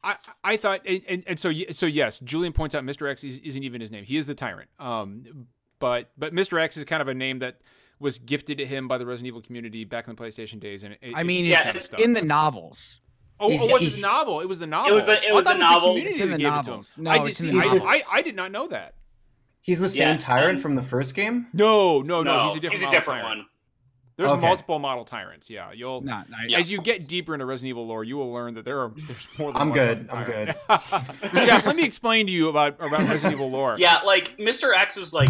I, 0.04 0.16
I 0.44 0.58
thought 0.58 0.82
and, 0.86 1.02
and, 1.10 1.24
and 1.28 1.40
so 1.40 1.52
so 1.72 1.86
yes, 1.86 2.20
Julian 2.20 2.54
points 2.54 2.74
out 2.76 2.84
Mr. 2.86 3.10
X 3.10 3.24
is, 3.24 3.40
isn't 3.40 3.64
even 3.64 3.82
his 3.82 3.92
name. 3.92 4.04
He 4.06 4.18
is 4.18 4.26
the 4.26 4.36
tyrant. 4.36 4.70
Um, 4.80 5.48
but 5.80 6.12
but 6.18 6.34
Mr. 6.34 6.60
X 6.62 6.78
is 6.78 6.84
kind 6.86 7.02
of 7.02 7.08
a 7.08 7.14
name 7.14 7.40
that 7.40 7.60
was 8.00 8.18
gifted 8.18 8.58
to 8.60 8.66
him 8.66 8.88
by 8.88 8.98
the 8.98 9.06
Resident 9.06 9.28
Evil 9.28 9.42
community 9.42 9.84
back 9.84 10.08
in 10.08 10.16
the 10.16 10.22
PlayStation 10.22 10.60
days. 10.60 10.84
And 10.84 10.94
it, 11.02 11.14
I 11.16 11.24
mean, 11.24 11.46
it 11.46 11.50
Yeah, 11.50 11.64
kinda 11.64 11.78
it's 11.80 11.90
in 12.02 12.14
the 12.14 12.22
novels. 12.22 13.02
oh, 13.42 13.50
he's- 13.50 13.62
oh, 13.70 13.74
was 13.74 13.84
it 13.84 13.96
the 13.98 14.02
novel? 14.02 14.40
It 14.40 14.48
was 14.48 14.58
the 14.60 14.68
novel. 14.68 14.92
It 14.92 14.96
was 14.96 15.06
the- 15.06 15.22
it 15.24 15.32
I 15.32 15.34
was 15.34 15.44
thought 15.46 15.54
the 15.54 15.60
novel. 15.60 15.90
community 15.90 16.10
It's 16.12 16.20
in 16.22 16.30
that 16.32 16.38
the 16.38 16.44
gave 16.44 16.52
novels. 16.54 16.90
It 16.90 16.94
to 16.94 17.00
him. 17.00 17.04
No, 17.04 17.12
I 17.12 17.18
did 17.20 17.28
it's 17.30 17.40
in 17.42 17.46
see. 17.48 17.52
the 17.52 17.58
I, 17.60 17.66
novels. 17.66 17.82
I, 17.86 18.02
I 18.14 18.22
did 18.22 18.36
not 18.38 18.52
know 18.52 18.68
that. 18.68 18.94
He's 19.62 19.80
the 19.80 19.88
Yeah, 19.88 20.12
same 20.12 20.18
tyrant 20.18 20.50
and- 20.54 20.62
from 20.62 20.76
the 20.76 20.82
first 20.84 21.14
game. 21.14 21.48
No, 21.52 22.02
no, 22.02 22.24
no. 22.24 22.34
no, 22.34 22.44
he's 22.48 22.56
a 22.56 22.60
different. 22.62 22.84
model 22.84 23.00
different 23.00 23.24
one. 23.26 23.46
There's 24.20 24.32
Okay. 24.32 24.42
multiple 24.42 24.80
model 24.80 25.06
tyrants. 25.06 25.50
Yeah, 25.50 25.72
you'll. 25.72 26.02
No, 26.02 26.24
no, 26.28 26.38
Yeah. 26.46 26.60
As 26.60 26.70
you 26.70 26.82
get 26.82 27.08
deeper 27.08 27.34
into 27.34 27.46
Resident 27.46 27.70
Evil 27.70 27.88
lore, 27.88 28.04
you 28.04 28.18
will 28.18 28.34
learn 28.34 28.54
that 28.56 28.66
there 28.66 28.82
are 28.82 28.92
there's 28.94 29.30
more 29.40 29.54
than 29.54 29.62
I'm 29.62 29.70
one 29.70 29.78
good, 29.78 30.10
I'm 30.12 30.26
good. 30.26 30.56
Jeff, 31.46 31.66
let 31.66 31.78
me 31.78 31.86
explain 31.86 32.26
to 32.28 32.32
you 32.34 32.50
about 32.50 32.74
about 32.80 33.00
Resident 33.08 33.32
Evil 33.32 33.50
lore. 33.50 33.78
Yeah, 33.80 34.00
like 34.06 34.36
Mr. 34.38 34.76
X 34.76 34.98
was 35.00 35.14
like 35.14 35.30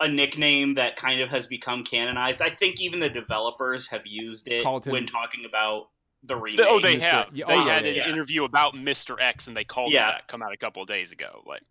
a 0.00 0.08
nickname 0.08 0.74
that 0.74 0.96
kind 0.96 1.20
of 1.20 1.28
has 1.30 1.46
become 1.46 1.84
canonized. 1.84 2.42
I 2.42 2.50
think 2.50 2.80
even 2.80 2.98
the 2.98 3.08
developers 3.08 3.86
have 3.90 4.02
used 4.04 4.48
it 4.48 4.64
Called 4.64 4.84
him- 4.84 4.94
when 4.94 5.06
talking 5.06 5.44
about 5.48 5.90
the 6.24 6.34
remake. 6.34 6.66
oh, 6.68 6.80
they 6.80 6.96
Mr. 6.96 7.02
have. 7.02 7.26
yeah, 7.32 7.46
they 7.46 7.54
oh, 7.54 7.60
had 7.68 7.84
yeah, 7.84 7.90
an 7.90 7.96
yeah. 7.98 8.08
interview 8.08 8.42
about 8.42 8.74
Mr. 8.74 9.14
X, 9.20 9.46
and 9.46 9.56
they 9.56 9.62
called 9.62 9.92
Yeah. 9.92 10.08
it 10.08 10.12
that 10.14 10.26
come 10.26 10.42
out 10.42 10.52
a 10.52 10.56
couple 10.56 10.82
of 10.82 10.88
days 10.88 11.12
ago. 11.12 11.44
Like, 11.46 11.62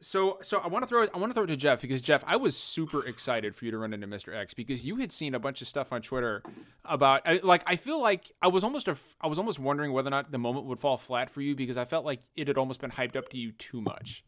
So, 0.00 0.38
so 0.42 0.60
I 0.60 0.68
want 0.68 0.84
to 0.84 0.88
throw 0.88 1.02
it. 1.02 1.10
I 1.12 1.18
want 1.18 1.30
to 1.30 1.34
throw 1.34 1.42
it 1.42 1.48
to 1.48 1.56
Jeff 1.56 1.80
because 1.80 2.00
Jeff, 2.00 2.22
I 2.26 2.36
was 2.36 2.56
super 2.56 3.04
excited 3.04 3.56
for 3.56 3.64
you 3.64 3.72
to 3.72 3.78
run 3.78 3.92
into 3.92 4.06
Mr. 4.06 4.32
X 4.34 4.54
because 4.54 4.86
you 4.86 4.96
had 4.96 5.10
seen 5.10 5.34
a 5.34 5.40
bunch 5.40 5.60
of 5.60 5.66
stuff 5.66 5.92
on 5.92 6.02
Twitter 6.02 6.42
about 6.84 7.22
I- 7.26 7.40
like 7.42 7.62
I 7.66 7.74
feel 7.76 8.00
like 8.00 8.30
I 8.40 8.46
was 8.48 8.62
almost 8.62 8.86
a, 8.86 8.96
I 9.20 9.26
was 9.26 9.38
almost 9.40 9.58
wondering 9.58 9.92
whether 9.92 10.06
or 10.08 10.10
not 10.10 10.30
the 10.30 10.38
moment 10.38 10.66
would 10.66 10.78
fall 10.78 10.96
flat 10.98 11.30
for 11.30 11.40
you 11.40 11.56
because 11.56 11.76
I 11.76 11.84
felt 11.84 12.04
like 12.04 12.20
it 12.36 12.46
had 12.46 12.58
almost 12.58 12.80
been 12.80 12.90
hyped 12.92 13.16
up 13.16 13.28
to 13.30 13.38
you 13.38 13.50
too 13.52 13.80
much. 13.80 14.24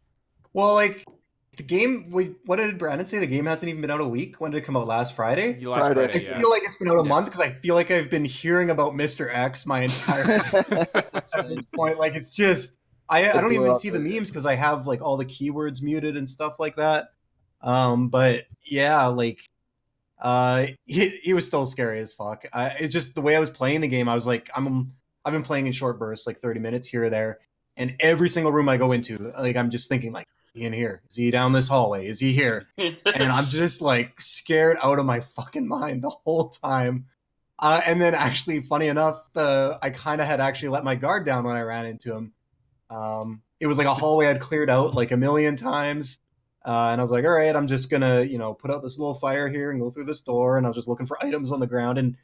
Well, 0.52 0.74
like 0.74 1.04
the 1.56 1.62
game. 1.62 2.10
Wait, 2.10 2.32
what 2.46 2.56
did 2.56 2.76
Brandon 2.76 3.06
say? 3.06 3.20
The 3.20 3.26
game 3.28 3.46
hasn't 3.46 3.68
even 3.68 3.80
been 3.80 3.92
out 3.92 4.00
a 4.00 4.08
week. 4.08 4.40
When 4.40 4.50
did 4.50 4.58
it 4.58 4.64
come 4.64 4.76
out? 4.76 4.88
Last 4.88 5.14
Friday. 5.14 5.64
Last 5.64 5.78
Friday. 5.86 5.94
Friday, 5.94 6.26
I 6.26 6.30
yeah. 6.32 6.38
feel 6.40 6.50
like 6.50 6.62
it's 6.64 6.76
been 6.78 6.88
out 6.88 6.96
a 6.98 7.02
Yeah. 7.02 7.08
month 7.08 7.26
because 7.26 7.40
I 7.42 7.50
feel 7.50 7.76
like 7.76 7.92
I've 7.92 8.10
been 8.10 8.24
hearing 8.24 8.70
about 8.70 8.94
Mr. 8.94 9.32
X 9.32 9.66
my 9.66 9.82
entire 9.82 10.24
at 10.94 11.48
this 11.48 11.64
point. 11.76 11.98
Like 11.98 12.16
it's 12.16 12.30
just 12.30 12.78
I, 13.10 13.28
I 13.28 13.40
don't 13.40 13.52
even 13.52 13.76
see 13.76 13.90
the 13.90 13.98
memes 13.98 14.30
because 14.30 14.46
I 14.46 14.54
have 14.54 14.86
like 14.86 15.02
all 15.02 15.16
the 15.16 15.24
keywords 15.24 15.82
muted 15.82 16.16
and 16.16 16.30
stuff 16.30 16.54
like 16.60 16.76
that. 16.76 17.08
Um, 17.60 18.08
but 18.08 18.46
yeah, 18.64 19.06
like 19.06 19.40
uh, 20.20 20.68
he 20.86 21.08
he 21.08 21.34
was 21.34 21.46
still 21.46 21.66
scary 21.66 21.98
as 22.00 22.12
fuck. 22.12 22.46
I 22.52 22.68
it 22.68 22.88
just 22.88 23.14
the 23.14 23.20
way 23.20 23.36
I 23.36 23.40
was 23.40 23.50
playing 23.50 23.80
the 23.80 23.88
game, 23.88 24.08
I 24.08 24.14
was 24.14 24.26
like, 24.26 24.48
I'm 24.54 24.92
I've 25.24 25.32
been 25.32 25.42
playing 25.42 25.66
in 25.66 25.72
short 25.72 25.98
bursts, 25.98 26.26
like 26.26 26.38
30 26.38 26.60
minutes 26.60 26.88
here 26.88 27.04
or 27.04 27.10
there, 27.10 27.40
and 27.76 27.96
every 28.00 28.28
single 28.28 28.52
room 28.52 28.68
I 28.68 28.76
go 28.76 28.92
into, 28.92 29.32
like 29.38 29.56
I'm 29.56 29.70
just 29.70 29.88
thinking 29.88 30.12
like. 30.12 30.26
Is 30.52 30.62
he 30.62 30.66
in 30.66 30.72
here? 30.72 31.00
Is 31.08 31.14
he 31.14 31.30
down 31.30 31.52
this 31.52 31.68
hallway? 31.68 32.08
Is 32.08 32.18
he 32.18 32.32
here? 32.32 32.66
and 32.76 32.98
I'm 33.06 33.44
just 33.44 33.80
like 33.80 34.20
scared 34.20 34.78
out 34.82 34.98
of 34.98 35.06
my 35.06 35.20
fucking 35.20 35.68
mind 35.68 36.02
the 36.02 36.10
whole 36.10 36.48
time. 36.48 37.06
Uh, 37.56 37.80
and 37.86 38.00
then 38.02 38.16
actually, 38.16 38.60
funny 38.60 38.88
enough, 38.88 39.32
the 39.32 39.78
I 39.80 39.90
kind 39.90 40.20
of 40.20 40.26
had 40.26 40.40
actually 40.40 40.70
let 40.70 40.82
my 40.82 40.96
guard 40.96 41.24
down 41.24 41.44
when 41.44 41.54
I 41.54 41.60
ran 41.60 41.86
into 41.86 42.12
him. 42.12 42.32
Um, 42.90 43.42
it 43.61 43.66
was 43.66 43.78
like 43.78 43.87
a 43.87 43.94
hallway 43.94 44.26
I'd 44.26 44.40
cleared 44.40 44.70
out 44.70 44.94
like 44.94 45.12
a 45.12 45.16
million 45.16 45.56
times, 45.56 46.18
uh, 46.64 46.88
and 46.92 47.00
I 47.00 47.04
was 47.04 47.11
like, 47.11 47.25
all 47.25 47.30
right, 47.30 47.54
I'm 47.54 47.66
just 47.66 47.90
gonna 47.90 48.23
you 48.23 48.38
know 48.38 48.54
put 48.54 48.70
out 48.70 48.82
this 48.82 48.99
little 48.99 49.14
fire 49.14 49.49
here 49.49 49.70
and 49.70 49.80
go 49.80 49.90
through 49.90 50.06
this 50.06 50.23
door, 50.23 50.59
and 50.59 50.66
I 50.66 50.70
was 50.70 50.76
just 50.76 50.88
looking 50.88 51.06
for 51.06 51.23
items 51.25 51.52
on 51.52 51.61
the 51.61 51.66
ground, 51.66 51.99
and 51.99 52.16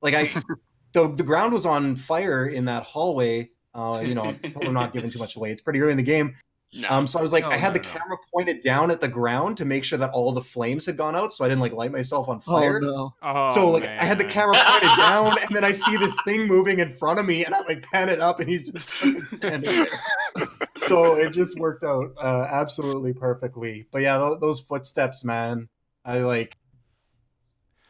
like 0.00 0.14
I, 0.14 0.30
the 0.92 1.08
the 1.08 1.22
ground 1.22 1.52
was 1.52 1.66
on 1.66 1.96
fire 1.96 2.46
in 2.46 2.66
that 2.66 2.84
hallway. 2.84 3.50
Uh, 3.74 4.02
you 4.04 4.14
know, 4.14 4.34
I'm 4.64 4.74
not 4.74 4.92
giving 4.92 5.10
too 5.10 5.18
much 5.18 5.36
away. 5.36 5.50
It's 5.50 5.62
pretty 5.62 5.80
early 5.80 5.92
in 5.92 5.96
the 5.96 6.02
game, 6.02 6.34
No. 6.74 6.88
um, 6.88 7.06
so 7.06 7.18
I 7.18 7.22
was 7.22 7.32
like, 7.34 7.44
No, 7.44 7.50
I 7.50 7.56
had 7.58 7.74
no, 7.74 7.80
the 7.82 7.88
no. 7.88 7.94
camera 7.98 8.16
pointed 8.32 8.62
down 8.62 8.90
at 8.90 9.00
the 9.02 9.08
ground 9.08 9.58
to 9.58 9.66
make 9.66 9.84
sure 9.84 9.98
that 9.98 10.10
all 10.12 10.32
the 10.32 10.40
flames 10.40 10.86
had 10.86 10.96
gone 10.96 11.14
out, 11.14 11.34
so 11.34 11.44
I 11.44 11.48
didn't 11.48 11.60
like 11.60 11.72
light 11.74 11.92
myself 11.92 12.28
on 12.30 12.40
oh 12.46 12.60
fire. 12.60 12.80
no. 12.80 13.14
Oh, 13.22 13.54
so 13.54 13.68
like, 13.70 13.84
I 13.86 14.04
had 14.04 14.18
the 14.18 14.24
camera 14.24 14.56
pointed 14.56 14.96
down, 14.96 15.34
and 15.46 15.54
then 15.54 15.64
I 15.64 15.72
see 15.72 15.98
this 15.98 16.16
thing 16.22 16.46
moving 16.46 16.78
in 16.78 16.90
front 16.90 17.18
of 17.18 17.26
me, 17.26 17.44
and 17.44 17.54
I 17.54 17.60
like 17.60 17.82
pan 17.82 18.08
it 18.08 18.20
up, 18.20 18.40
and 18.40 18.48
he's 18.48 18.70
just 18.70 18.88
fucking 18.88 19.20
standing 19.22 19.84
there. 19.84 20.46
so 20.86 21.16
it 21.16 21.30
just 21.32 21.58
worked 21.58 21.84
out 21.84 22.14
uh, 22.18 22.46
absolutely 22.50 23.12
perfectly. 23.12 23.86
But 23.92 24.00
yeah, 24.02 24.18
th- 24.18 24.40
those 24.40 24.60
footsteps, 24.60 25.24
man, 25.24 25.68
I 26.06 26.20
like. 26.20 26.56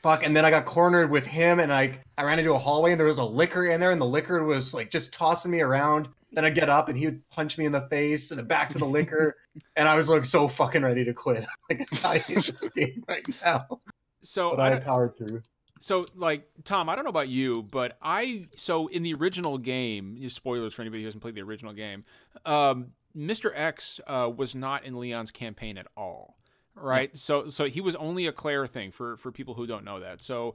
Fuck, 0.03 0.27
and 0.27 0.37
then 0.37 0.45
I 0.45 0.51
got 0.51 0.65
cornered 0.65 1.11
with 1.13 1.25
him, 1.25 1.61
and 1.61 1.73
I 1.73 2.01
I 2.19 2.25
ran 2.25 2.41
into 2.41 2.53
a 2.55 2.59
hallway, 2.59 2.91
and 2.91 2.99
there 2.99 3.07
was 3.07 3.19
a 3.19 3.25
licker 3.25 3.65
in 3.67 3.79
there, 3.79 3.93
and 3.93 4.01
the 4.01 4.05
licker 4.07 4.43
was 4.43 4.75
like 4.75 4.91
just 4.91 5.13
tossing 5.13 5.53
me 5.53 5.61
around. 5.61 6.09
Then 6.33 6.45
I'd 6.47 6.55
get 6.55 6.71
up, 6.71 6.89
and 6.89 6.97
he 6.97 7.07
would 7.07 7.29
punch 7.31 7.59
me 7.59 7.67
in 7.67 7.73
the 7.73 7.83
face, 7.89 8.31
and 8.31 8.49
back 8.49 8.71
to 8.71 8.79
the 8.79 8.87
licker, 8.87 9.37
and 9.77 9.89
I 9.89 9.97
was 9.97 10.09
like 10.09 10.25
so 10.25 10.49
fucking 10.49 10.83
ready 10.83 11.05
to 11.05 11.13
quit. 11.13 11.47
Like 11.71 11.89
I 12.05 12.19
hate 12.19 12.47
this 12.47 12.69
game 12.71 13.05
right 13.09 13.27
now, 13.45 13.67
So 14.23 14.51
but 14.51 14.61
I 14.61 14.75
I 14.75 14.81
powered 14.81 15.17
through. 15.17 15.43
So, 15.81 16.05
like 16.15 16.49
Tom, 16.63 16.89
I 16.89 16.95
don't 16.95 17.05
know 17.05 17.11
about 17.11 17.29
you, 17.29 17.67
but 17.71 17.99
I 18.03 18.45
so 18.57 18.87
in 18.87 19.03
the 19.03 19.15
original 19.15 19.59
game, 19.59 20.29
spoilers 20.29 20.75
for 20.75 20.83
anybody 20.83 21.03
who 21.03 21.07
hasn't 21.07 21.23
played 21.23 21.35
the 21.35 21.43
original 21.43 21.73
game, 21.73 22.05
um, 22.47 22.93
Mr. 23.17 23.51
X 23.53 24.01
uh, 24.07 24.31
was 24.35 24.55
not 24.55 24.85
in 24.85 24.97
Leon's 24.99 25.33
campaign 25.33 25.77
at 25.77 25.89
all, 25.97 26.37
right? 26.77 27.17
So, 27.19 27.49
so 27.49 27.65
he 27.65 27.81
was 27.81 27.97
only 27.97 28.27
a 28.29 28.33
Claire 28.33 28.69
thing 28.69 28.93
for 28.93 29.17
for 29.17 29.33
people 29.33 29.55
who 29.55 29.67
don't 29.67 29.85
know 29.85 29.99
that. 29.99 30.23
So, 30.23 30.55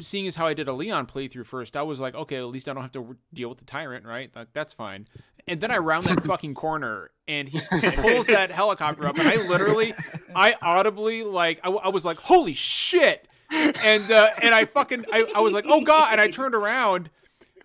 seeing 0.00 0.26
as 0.26 0.36
how 0.36 0.46
I 0.46 0.54
did 0.54 0.68
a 0.68 0.72
Leon 0.72 1.06
playthrough 1.06 1.46
first, 1.46 1.76
I 1.76 1.82
was 1.82 2.00
like, 2.00 2.14
okay, 2.14 2.36
at 2.36 2.44
least 2.46 2.68
I 2.68 2.72
don't 2.72 2.82
have 2.82 2.92
to 2.92 3.16
deal 3.32 3.48
with 3.48 3.58
the 3.58 3.64
tyrant, 3.64 4.04
right? 4.06 4.32
That, 4.34 4.48
that's 4.52 4.72
fine. 4.72 5.08
And 5.46 5.60
then 5.60 5.70
I 5.70 5.78
round 5.78 6.06
that 6.06 6.20
fucking 6.24 6.54
corner, 6.54 7.10
and 7.26 7.48
he 7.48 7.60
pulls 7.96 8.26
that 8.26 8.50
helicopter 8.50 9.06
up, 9.06 9.18
and 9.18 9.28
I 9.28 9.36
literally, 9.36 9.94
I 10.34 10.54
audibly 10.62 11.22
like, 11.24 11.60
I, 11.64 11.70
I 11.70 11.88
was 11.88 12.04
like, 12.04 12.18
holy 12.18 12.54
shit 12.54 13.26
and 13.50 14.10
uh, 14.10 14.30
and 14.40 14.54
I 14.54 14.64
fucking 14.64 15.04
I, 15.12 15.26
I 15.34 15.40
was 15.40 15.52
like, 15.52 15.66
oh 15.68 15.82
god, 15.82 16.12
and 16.12 16.20
I 16.20 16.28
turned 16.28 16.54
around, 16.54 17.10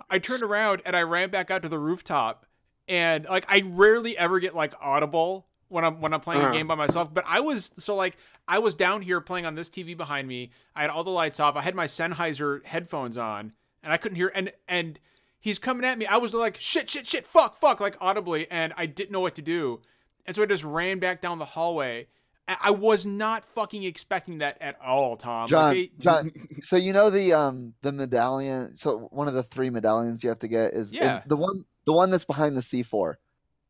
I 0.09 0.19
turned 0.19 0.43
around 0.43 0.81
and 0.85 0.97
I 0.97 1.03
ran 1.03 1.29
back 1.29 1.49
out 1.49 1.61
to 1.63 1.69
the 1.69 1.79
rooftop, 1.79 2.45
and 2.89 3.23
like 3.25 3.45
I 3.47 3.63
rarely 3.65 4.17
ever 4.17 4.41
get 4.41 4.53
like 4.53 4.73
audible 4.81 5.47
when 5.69 5.85
I'm 5.85 6.01
when 6.01 6.13
I'm 6.13 6.19
playing 6.19 6.41
a 6.41 6.45
Uh-huh. 6.45 6.53
game 6.53 6.67
by 6.67 6.75
myself, 6.75 7.13
but 7.13 7.23
I 7.25 7.39
was 7.39 7.71
so 7.77 7.95
like 7.95 8.17
I 8.47 8.59
was 8.59 8.75
down 8.75 9.01
here 9.01 9.19
playing 9.21 9.45
on 9.45 9.55
this 9.55 9.69
TV 9.69 9.95
behind 9.95 10.27
me. 10.27 10.51
I 10.75 10.81
had 10.81 10.89
all 10.89 11.03
the 11.03 11.09
lights 11.09 11.39
off. 11.39 11.55
I 11.55 11.61
had 11.61 11.75
my 11.75 11.85
Sennheiser 11.85 12.63
headphones 12.65 13.17
on, 13.17 13.53
and 13.83 13.91
I 13.93 13.97
couldn't 13.97 14.15
hear 14.17 14.31
and 14.33 14.51
and. 14.67 14.99
He's 15.39 15.59
coming 15.59 15.85
at 15.85 15.97
me. 15.99 16.07
I 16.07 16.17
was 16.17 16.33
like, 16.33 16.57
shit, 16.59 16.89
shit, 16.89 17.05
shit, 17.05 17.25
fuck, 17.27 17.57
fuck, 17.57 17.79
like 17.79 17.95
audibly, 18.01 18.49
and 18.49 18.73
I 18.75 18.87
didn't 18.87 19.11
know 19.11 19.19
what 19.21 19.35
to 19.35 19.41
do. 19.43 19.81
And 20.25 20.35
so 20.35 20.41
I 20.41 20.45
just 20.47 20.63
ran 20.63 20.97
back 20.99 21.21
down 21.21 21.37
the 21.37 21.45
hallway. 21.45 22.07
I 22.47 22.71
was 22.71 23.05
not 23.05 23.43
fucking 23.43 23.83
expecting 23.83 24.37
that 24.39 24.57
at 24.61 24.77
all, 24.81 25.17
Tom. 25.17 25.47
John, 25.47 25.87
John, 25.99 26.31
so 26.61 26.75
you 26.77 26.93
know 26.93 27.09
the 27.09 27.33
um 27.33 27.73
the 27.81 27.91
medallion. 27.91 28.75
So 28.75 29.07
one 29.11 29.27
of 29.27 29.33
the 29.33 29.43
three 29.43 29.69
medallions 29.69 30.23
you 30.23 30.29
have 30.29 30.39
to 30.39 30.47
get 30.47 30.73
is 30.73 30.93
Yeah. 30.93 31.21
the 31.27 31.35
one 31.37 31.65
the 31.85 31.93
one 31.93 32.09
that's 32.09 32.25
behind 32.25 32.55
the 32.55 32.61
C 32.61 32.83
four. 32.83 33.19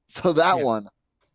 So 0.08 0.34
that 0.34 0.58
Yeah. 0.58 0.64
one, 0.64 0.90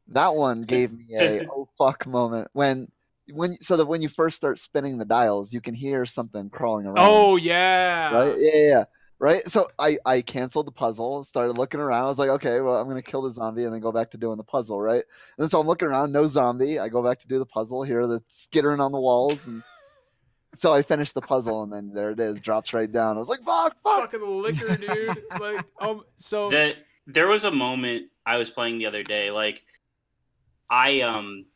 that 0.08 0.34
one 0.34 0.62
gave 0.66 0.92
me 0.92 1.06
a 1.18 1.46
oh 1.48 1.68
fuck 1.76 2.06
moment 2.06 2.48
when 2.52 2.90
when 3.30 3.54
so 3.60 3.76
that 3.76 3.86
when 3.86 4.02
you 4.02 4.08
first 4.08 4.36
start 4.36 4.58
spinning 4.58 4.98
the 4.98 5.04
dials, 5.04 5.52
you 5.52 5.60
can 5.60 5.74
hear 5.74 6.04
something 6.06 6.50
crawling 6.50 6.86
around. 6.86 6.98
Oh 6.98 7.36
yeah. 7.36 8.12
right, 8.12 8.36
yeah, 8.38 8.50
yeah, 8.54 8.68
yeah. 8.68 8.84
right. 9.18 9.48
So 9.48 9.68
I 9.78 9.98
I 10.04 10.22
canceled 10.22 10.66
the 10.66 10.72
puzzle, 10.72 11.22
started 11.24 11.58
looking 11.58 11.80
around. 11.80 12.04
I 12.04 12.06
was 12.06 12.18
like, 12.18 12.30
okay, 12.30 12.60
well 12.60 12.76
I'm 12.76 12.88
gonna 12.88 13.02
kill 13.02 13.22
the 13.22 13.30
zombie 13.30 13.64
and 13.64 13.72
then 13.72 13.80
go 13.80 13.92
back 13.92 14.10
to 14.12 14.18
doing 14.18 14.36
the 14.36 14.44
puzzle, 14.44 14.80
right? 14.80 15.04
And 15.38 15.50
so 15.50 15.60
I'm 15.60 15.66
looking 15.66 15.88
around, 15.88 16.12
no 16.12 16.26
zombie. 16.26 16.78
I 16.78 16.88
go 16.88 17.02
back 17.02 17.20
to 17.20 17.28
do 17.28 17.38
the 17.38 17.46
puzzle, 17.46 17.82
hear 17.82 18.06
the 18.06 18.22
skittering 18.28 18.80
on 18.80 18.92
the 18.92 19.00
walls 19.00 19.46
and. 19.46 19.62
So 20.54 20.70
I 20.70 20.82
finished 20.82 21.14
the 21.14 21.22
puzzle 21.22 21.62
and 21.62 21.72
then 21.72 21.92
there 21.94 22.10
it 22.10 22.20
is, 22.20 22.38
drops 22.38 22.74
right 22.74 22.92
down. 22.92 23.16
I 23.16 23.20
was 23.20 23.28
like, 23.30 23.40
"Fuck, 23.40 23.74
fuck!" 23.82 24.12
Fucking 24.12 24.42
licker, 24.42 24.76
dude. 24.76 25.24
like, 25.40 25.64
um, 25.80 26.02
so 26.14 26.50
that 26.50 26.74
there 27.06 27.26
was 27.26 27.44
a 27.44 27.50
moment 27.50 28.10
I 28.26 28.36
was 28.36 28.50
playing 28.50 28.76
the 28.76 28.84
other 28.84 29.02
day. 29.02 29.30
Like, 29.30 29.64
I 30.68 31.00
um, 31.00 31.46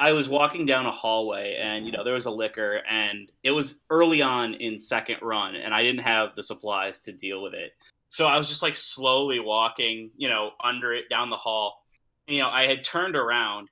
I 0.00 0.12
was 0.12 0.28
walking 0.30 0.64
down 0.64 0.86
a 0.86 0.90
hallway, 0.90 1.58
and 1.60 1.84
you 1.84 1.92
know 1.92 2.02
there 2.02 2.14
was 2.14 2.24
a 2.26 2.30
licker, 2.30 2.80
and 2.90 3.30
it 3.42 3.50
was 3.50 3.82
early 3.90 4.22
on 4.22 4.54
in 4.54 4.78
second 4.78 5.18
run, 5.20 5.54
and 5.56 5.74
I 5.74 5.82
didn't 5.82 6.00
have 6.00 6.34
the 6.34 6.42
supplies 6.42 7.02
to 7.02 7.12
deal 7.12 7.42
with 7.42 7.52
it. 7.52 7.72
So 8.08 8.26
I 8.26 8.38
was 8.38 8.48
just 8.48 8.62
like 8.62 8.74
slowly 8.74 9.38
walking, 9.40 10.10
you 10.16 10.28
know, 10.28 10.52
under 10.64 10.94
it 10.94 11.08
down 11.10 11.28
the 11.30 11.36
hall. 11.36 11.84
You 12.26 12.40
know, 12.40 12.48
I 12.48 12.66
had 12.66 12.82
turned 12.82 13.14
around, 13.14 13.68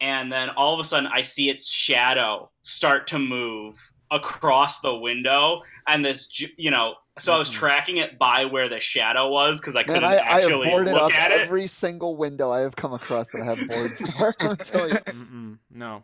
and 0.00 0.32
then 0.32 0.48
all 0.50 0.72
of 0.74 0.80
a 0.80 0.84
sudden 0.84 1.08
I 1.12 1.20
see 1.22 1.50
its 1.50 1.70
shadow 1.70 2.50
start 2.62 3.06
to 3.08 3.18
move 3.18 3.76
across 4.10 4.80
the 4.80 4.94
window, 4.94 5.60
and 5.86 6.04
this, 6.04 6.28
you 6.56 6.70
know, 6.70 6.94
so 7.18 7.34
I 7.34 7.38
was 7.38 7.50
Mhm. 7.50 7.54
tracking 7.54 7.96
it 7.98 8.18
by 8.18 8.46
where 8.46 8.68
the 8.70 8.80
shadow 8.80 9.28
was 9.28 9.60
because 9.60 9.76
I 9.76 9.82
couldn't 9.82 10.04
I, 10.04 10.12
I 10.12 10.14
have 10.14 10.44
actually 10.44 10.70
boarded 10.70 10.94
look 10.94 11.12
up 11.12 11.18
at 11.18 11.30
it. 11.30 11.42
every 11.42 11.66
single 11.66 12.16
window 12.16 12.50
I 12.50 12.60
have 12.60 12.74
come 12.74 12.94
across 12.94 13.28
that 13.28 13.42
I 13.42 13.44
have 13.44 13.66
boards 13.66 14.00
for. 14.00 14.34
I'm 14.40 14.56
telling 14.56 14.92
you. 14.94 15.00
No. 15.72 16.02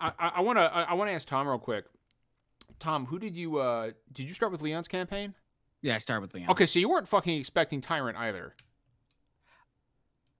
I, 0.00 0.12
I, 0.18 0.28
I 0.36 0.40
wanna 0.40 0.62
I, 0.62 0.82
I 0.82 0.94
wanna 0.94 1.12
ask 1.12 1.28
Tom 1.28 1.46
real 1.46 1.58
quick. 1.58 1.84
Tom, 2.78 3.06
who 3.06 3.18
did 3.18 3.36
you 3.36 3.58
uh 3.58 3.90
did 4.12 4.28
you 4.28 4.34
start 4.34 4.50
with 4.52 4.62
Leon's 4.62 4.88
campaign? 4.88 5.34
Yeah, 5.82 5.96
I 5.96 5.98
started 5.98 6.22
with 6.22 6.34
Leon. 6.34 6.50
Okay, 6.50 6.66
so 6.66 6.78
you 6.78 6.88
weren't 6.88 7.08
fucking 7.08 7.38
expecting 7.38 7.80
Tyrant 7.80 8.16
either. 8.16 8.54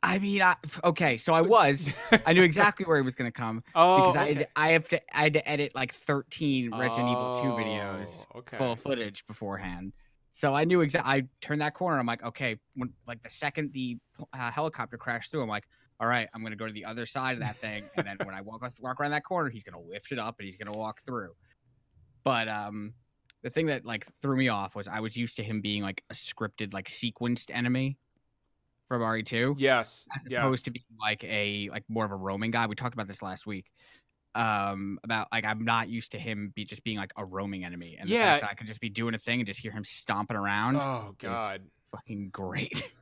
I 0.04 0.18
mean, 0.18 0.42
I, 0.42 0.56
okay, 0.82 1.16
so 1.16 1.32
I 1.32 1.42
was. 1.42 1.92
I 2.26 2.32
knew 2.32 2.42
exactly 2.42 2.85
where 2.85 2.96
he 2.96 3.02
was 3.04 3.14
going 3.14 3.30
to 3.30 3.37
come 3.37 3.62
Oh, 3.74 3.96
because 4.00 4.16
I, 4.16 4.22
okay. 4.30 4.35
had, 4.35 4.48
I 4.56 4.68
have 4.70 4.88
to 4.88 5.16
I 5.16 5.22
had 5.22 5.32
to 5.35 5.48
edit 5.48 5.74
like 5.76 5.94
13 5.94 6.74
Resident 6.74 7.08
Evil 7.08 7.40
2 7.40 7.48
videos 7.50 8.26
Oh, 8.35 8.38
okay. 8.40 8.56
full 8.56 8.74
footage 8.74 9.24
beforehand. 9.28 9.92
So 10.32 10.54
I 10.54 10.64
knew 10.64 10.80
exactly. 10.80 11.12
I 11.12 11.22
turned 11.40 11.61
that 11.61 11.74
corner. 11.74 11.98
I'm 11.98 12.06
like, 12.06 12.22
okay, 12.24 12.56
when 12.74 12.92
like 13.06 13.22
the 13.22 13.30
second 13.30 13.72
the 13.74 13.98
uh, 14.32 14.50
helicopter 14.50 14.96
crashed 14.96 15.30
through, 15.30 15.42
I'm 15.42 15.48
like, 15.48 15.68
all 16.03 16.09
right, 16.09 16.29
I'm 16.35 16.43
gonna 16.43 16.57
go 16.57 16.67
to 16.67 16.73
the 16.73 16.85
other 16.85 17.07
side 17.07 17.35
of 17.35 17.41
that 17.45 17.57
thing, 17.59 17.85
and 17.97 18.05
then 18.05 18.17
when 18.25 18.35
I 18.35 18.41
walk 18.41 18.61
walk 18.81 19.01
around 19.01 19.12
that 19.12 19.23
corner, 19.25 19.49
he's 19.49 19.62
gonna 19.62 19.81
lift 19.81 20.11
it 20.11 20.19
up 20.19 20.35
and 20.41 20.45
he's 20.47 20.57
gonna 20.57 20.77
walk 20.77 21.01
through. 21.03 21.31
But 22.25 22.49
um, 22.49 22.95
the 23.43 23.51
thing 23.51 23.67
that 23.67 23.85
like 23.85 24.05
threw 24.21 24.37
me 24.37 24.49
off 24.49 24.75
was 24.75 24.88
I 24.88 24.99
was 24.99 25.17
used 25.17 25.37
to 25.37 25.45
him 25.45 25.61
being 25.61 25.81
like 25.83 26.03
a 26.11 26.15
scripted, 26.15 26.75
like 26.75 26.88
sequenced 26.88 27.55
enemy 27.55 27.99
from 28.88 29.01
RE2 29.01 29.55
Yes. 29.59 30.09
as 30.17 30.23
Yeah. 30.29 30.41
opposed 30.41 30.65
to 30.65 30.73
being 30.73 30.85
like 31.01 31.23
a 31.23 31.69
like 31.71 31.85
more 31.88 32.05
of 32.05 32.11
a 32.11 32.17
roaming 32.17 32.51
guy. 32.51 32.67
We 32.67 32.75
talked 32.75 32.95
about 32.95 33.07
this 33.07 33.23
last 33.23 33.47
week. 33.47 33.71
Um, 34.35 34.99
about 35.05 35.29
like 35.31 35.45
I'm 35.45 35.65
not 35.65 35.88
used 35.88 36.11
to 36.12 36.19
him 36.19 36.53
be 36.57 36.65
just 36.65 36.83
being 36.83 36.97
like 36.97 37.12
a 37.17 37.25
roaming 37.25 37.65
enemy, 37.65 37.97
and 38.01 38.09
Yeah. 38.09 38.41
I 38.43 38.55
could 38.55 38.67
just 38.67 38.81
be 38.81 38.88
doing 38.88 39.15
a 39.15 39.19
thing 39.19 39.38
and 39.38 39.47
just 39.47 39.61
hear 39.61 39.71
him 39.71 39.85
stomping 39.85 40.37
around, 40.37 40.77
Oh 40.79 41.15
god. 41.19 41.62
fucking 41.93 42.31
great. 42.31 42.91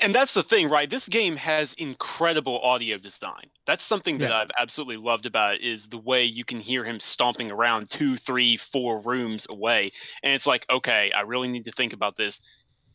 And 0.00 0.14
that's 0.14 0.34
the 0.34 0.42
thing, 0.42 0.68
right? 0.68 0.88
This 0.88 1.08
game 1.08 1.36
has 1.36 1.74
incredible 1.74 2.60
audio 2.60 2.96
design. 2.98 3.50
That's 3.66 3.84
something 3.84 4.18
that 4.18 4.30
Yeah. 4.30 4.38
I've 4.38 4.50
absolutely 4.58 4.98
loved 4.98 5.26
about 5.26 5.56
it 5.56 5.62
is 5.62 5.88
the 5.88 5.98
way 5.98 6.24
you 6.24 6.44
can 6.44 6.60
hear 6.60 6.84
him 6.84 7.00
stomping 7.00 7.50
around 7.50 7.90
two, 7.90 8.16
three, 8.16 8.56
four 8.56 9.00
rooms 9.00 9.46
away. 9.48 9.90
And 10.22 10.32
it's 10.34 10.46
like, 10.46 10.64
okay, 10.70 11.10
I 11.12 11.22
really 11.22 11.48
need 11.48 11.64
to 11.64 11.72
think 11.72 11.92
about 11.92 12.16
this. 12.16 12.40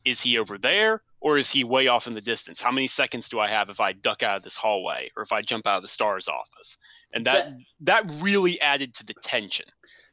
Is 0.05 0.21
he 0.21 0.37
over 0.37 0.57
there 0.57 1.01
or 1.19 1.37
is 1.37 1.49
he 1.49 1.63
way 1.63 1.87
off 1.87 2.07
in 2.07 2.13
the 2.13 2.21
distance? 2.21 2.61
How 2.61 2.71
many 2.71 2.87
seconds 2.87 3.27
do 3.27 3.39
I 3.39 3.49
have 3.49 3.69
if 3.69 3.79
I 3.79 3.91
duck 3.91 4.23
out 4.23 4.37
of 4.37 4.43
this 4.43 4.55
hallway 4.55 5.11
or 5.17 5.23
if 5.23 5.31
I 5.31 5.41
jump 5.41 5.67
out 5.67 5.77
of 5.77 5.83
the 5.83 5.87
S.T.A.R.S. 5.87 6.27
office? 6.27 6.77
And 7.11 7.25
that 7.25 7.53
that, 7.81 8.03
really 8.21 8.61
added 8.61 8.93
to 8.95 9.05
the 9.05 9.15
tension. 9.23 9.65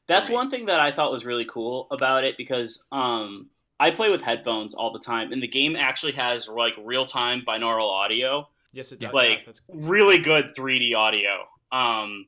That's 0.06 0.30
one 0.30 0.50
thing 0.50 0.66
that 0.66 0.80
I 0.80 0.90
thought 0.90 1.12
was 1.12 1.24
really 1.24 1.44
cool 1.44 1.86
about 1.90 2.24
it 2.24 2.36
because 2.36 2.84
um, 2.90 3.50
I 3.82 3.90
play 3.90 4.10
with 4.10 4.22
headphones 4.22 4.74
all 4.74 4.92
the 4.92 4.98
time, 5.00 5.32
and 5.32 5.42
the 5.42 5.48
game 5.48 5.74
actually 5.76 6.12
has 6.12 6.46
like 6.48 6.74
real 6.84 7.04
time 7.04 7.42
binaural 7.46 7.88
audio, 7.90 8.48
Yes, 8.72 8.92
it 8.92 9.00
does. 9.00 9.12
like 9.12 9.40
Yeah, 9.40 9.44
that's- 9.46 9.60
really 9.68 10.18
good 10.18 10.54
3D 10.56 10.94
audio. 10.94 11.46
Um, 11.72 12.26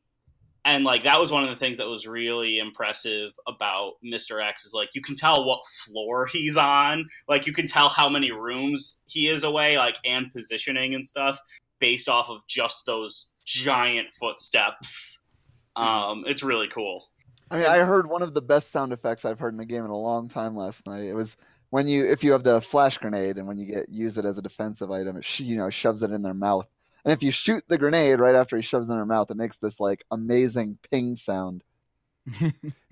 and 0.64 0.84
like 0.84 1.02
that 1.04 1.20
was 1.20 1.30
one 1.30 1.44
of 1.44 1.50
the 1.50 1.56
things 1.56 1.76
that 1.76 1.86
was 1.86 2.06
really 2.06 2.58
impressive 2.58 3.30
about 3.46 3.92
Mr. 4.04 4.42
X 4.42 4.64
is 4.64 4.72
like 4.74 4.88
you 4.94 5.02
can 5.02 5.14
tell 5.14 5.44
what 5.44 5.60
floor 5.84 6.26
he's 6.32 6.56
on, 6.56 7.06
like 7.28 7.46
you 7.46 7.52
can 7.52 7.66
tell 7.66 7.88
how 7.88 8.08
many 8.08 8.32
rooms 8.32 8.98
he 9.06 9.28
is 9.28 9.44
away, 9.44 9.76
like 9.78 9.96
and 10.04 10.30
positioning 10.32 10.94
and 10.94 11.04
stuff 11.04 11.38
based 11.78 12.08
off 12.08 12.30
of 12.30 12.44
just 12.48 12.84
those 12.86 13.32
giant 13.44 14.08
footsteps. 14.18 15.22
Um, 15.76 16.24
it's 16.26 16.42
really 16.42 16.68
cool. 16.68 17.10
I 17.50 17.58
mean, 17.58 17.66
I 17.66 17.78
heard 17.78 18.08
one 18.08 18.22
of 18.22 18.34
the 18.34 18.42
best 18.42 18.70
sound 18.70 18.92
effects 18.92 19.24
I've 19.24 19.38
heard 19.38 19.54
in 19.54 19.60
a 19.60 19.64
game 19.64 19.84
in 19.84 19.90
a 19.90 19.96
long 19.96 20.28
time 20.28 20.56
last 20.56 20.86
night. 20.86 21.04
It 21.04 21.14
was 21.14 21.36
when 21.70 21.86
you, 21.86 22.04
if 22.04 22.24
you 22.24 22.32
have 22.32 22.42
the 22.42 22.60
flash 22.60 22.98
grenade 22.98 23.36
and 23.36 23.46
when 23.46 23.58
you 23.58 23.66
get 23.66 23.88
use 23.88 24.16
it 24.18 24.24
as 24.24 24.38
a 24.38 24.42
defensive 24.42 24.90
item, 24.90 25.16
it 25.16 25.24
sh- 25.24 25.40
you 25.40 25.56
know 25.56 25.70
shoves 25.70 26.02
it 26.02 26.10
in 26.10 26.22
their 26.22 26.34
mouth. 26.34 26.66
And 27.04 27.12
if 27.12 27.22
you 27.22 27.30
shoot 27.30 27.62
the 27.68 27.78
grenade 27.78 28.18
right 28.18 28.34
after 28.34 28.56
he 28.56 28.62
shoves 28.62 28.88
it 28.88 28.92
in 28.92 28.96
their 28.96 29.04
mouth, 29.04 29.30
it 29.30 29.36
makes 29.36 29.58
this 29.58 29.78
like 29.78 30.04
amazing 30.10 30.78
ping 30.90 31.16
sound. 31.16 31.62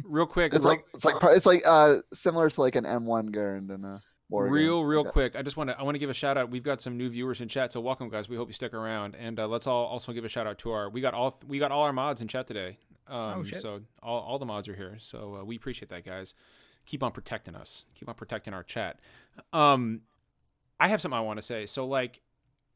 real 0.05 0.27
quick. 0.27 0.53
It's 0.53 0.65
real- 0.65 0.69
like 0.69 0.85
it's 0.93 1.05
like 1.05 1.17
it's 1.23 1.47
like 1.47 1.63
uh 1.65 1.99
similar 2.13 2.51
to 2.51 2.61
like 2.61 2.77
an 2.77 2.85
M1 2.85 3.31
Garand 3.31 3.75
in 3.75 3.85
a 3.85 4.03
war 4.33 4.47
real 4.47 4.83
real 4.83 5.05
quick 5.05 5.37
i 5.37 5.43
just 5.43 5.59
want 5.59 5.69
to 5.69 5.79
i 5.79 5.83
want 5.83 5.95
to 5.95 5.99
give 5.99 6.09
a 6.09 6.15
shout 6.15 6.39
out 6.39 6.51
we've 6.51 6.63
got 6.63 6.81
some 6.81 6.97
new 6.97 7.11
viewers 7.11 7.43
in 7.43 7.49
chat 7.49 7.71
so 7.71 7.81
welcome 7.81 8.09
guys 8.09 8.31
we 8.31 8.37
hope 8.37 8.49
you 8.49 8.55
stick 8.55 8.73
around 8.73 9.15
and 9.15 9.39
uh, 9.39 9.47
let's 9.47 9.67
all 9.67 9.85
also 9.85 10.11
give 10.11 10.25
a 10.25 10.29
shout 10.29 10.47
out 10.47 10.57
to 10.57 10.71
our 10.71 10.89
we 10.89 11.03
got 11.03 11.13
all 11.13 11.39
we 11.47 11.59
got 11.59 11.71
all 11.71 11.83
our 11.83 11.93
mods 11.93 12.23
in 12.23 12.29
chat 12.29 12.47
today 12.47 12.79
um 13.09 13.41
Oh, 13.41 13.43
shit. 13.43 13.61
so 13.61 13.81
all, 14.03 14.21
all 14.21 14.39
the 14.39 14.47
mods 14.47 14.69
are 14.69 14.75
here 14.75 14.97
so 14.99 15.39
uh, 15.41 15.45
we 15.45 15.57
appreciate 15.57 15.89
that 15.91 16.05
guys 16.05 16.35
keep 16.87 17.03
on 17.03 17.13
protecting 17.13 17.55
us 17.55 17.85
keep 17.95 18.09
on 18.09 18.15
protecting 18.15 18.55
our 18.55 18.63
chat 18.63 19.01
um 19.53 20.01
i 20.81 20.89
have 20.89 21.01
something 21.01 21.17
i 21.19 21.21
want 21.21 21.39
to 21.39 21.43
say 21.43 21.67
so 21.67 21.87
like 21.87 22.21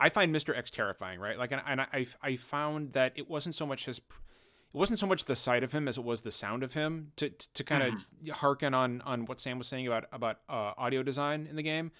i 0.00 0.08
find 0.08 0.34
mr 0.34 0.56
x 0.56 0.70
terrifying 0.70 1.18
right 1.20 1.38
like 1.38 1.52
and, 1.52 1.62
and 1.66 1.80
I, 1.80 2.06
I 2.22 2.36
found 2.36 2.92
that 2.92 3.12
it 3.16 3.28
wasn't 3.28 3.54
so 3.54 3.66
much 3.66 3.86
his 3.86 3.98
it 3.98 4.78
wasn't 4.78 4.98
so 4.98 5.06
much 5.06 5.24
the 5.24 5.36
sight 5.36 5.62
of 5.62 5.72
him 5.72 5.88
as 5.88 5.96
it 5.96 6.04
was 6.04 6.20
the 6.20 6.30
sound 6.30 6.62
of 6.62 6.74
him 6.74 7.12
to 7.16 7.30
to, 7.30 7.52
to 7.54 7.64
kind 7.64 7.82
of 7.82 8.36
harken 8.36 8.74
on 8.74 9.00
on 9.02 9.24
what 9.24 9.40
Sam 9.40 9.56
was 9.58 9.68
saying 9.68 9.86
about 9.86 10.04
about 10.12 10.40
uh, 10.50 10.72
audio 10.76 11.02
design 11.02 11.46
in 11.48 11.56
the 11.56 11.62
game. 11.62 11.92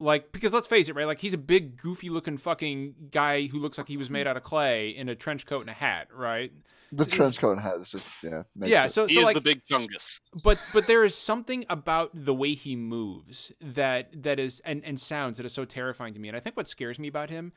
Like 0.00 0.32
because 0.32 0.52
let's 0.52 0.66
face 0.66 0.88
it, 0.88 0.96
right? 0.96 1.06
Like 1.06 1.20
he's 1.20 1.34
a 1.34 1.38
big, 1.38 1.76
goofy 1.76 2.08
looking 2.08 2.36
fucking 2.36 2.94
guy 3.12 3.46
who 3.46 3.58
looks 3.60 3.78
like 3.78 3.86
he 3.88 3.96
was 3.96 4.10
made 4.10 4.26
out 4.30 4.36
of 4.36 4.42
clay 4.42 4.88
in 4.88 5.08
a 5.08 5.14
trench 5.14 5.46
coat 5.46 5.60
and 5.60 5.70
a 5.70 5.74
hat, 5.74 6.08
right? 6.12 6.50
The 6.90 7.02
It's- 7.04 7.16
trench 7.16 7.38
coat 7.38 7.58
has 7.58 7.88
just 7.88 8.08
yeah. 8.22 8.44
makes 8.56 8.70
yeah. 8.70 8.84
it- 8.86 8.90
So 8.90 9.06
He 9.06 9.14
so 9.14 9.20
is 9.20 9.24
like 9.26 9.34
the 9.34 9.40
big 9.42 9.60
chungus. 9.70 10.20
but 10.42 10.58
but 10.72 10.86
there 10.86 11.04
is 11.04 11.14
something 11.14 11.66
about 11.68 12.10
the 12.14 12.34
way 12.34 12.54
he 12.54 12.76
moves 12.76 13.52
that 13.60 14.22
that 14.22 14.38
is 14.38 14.60
and 14.64 14.82
and 14.84 14.98
sounds 14.98 15.36
that 15.38 15.44
is 15.44 15.52
so 15.52 15.64
terrifying 15.64 16.14
to 16.14 16.20
me 16.20 16.28
and 16.28 16.36
i 16.36 16.40
think 16.40 16.56
what 16.56 16.66
scares 16.66 16.98
me 16.98 17.06
about 17.08 17.28
him 17.30 17.52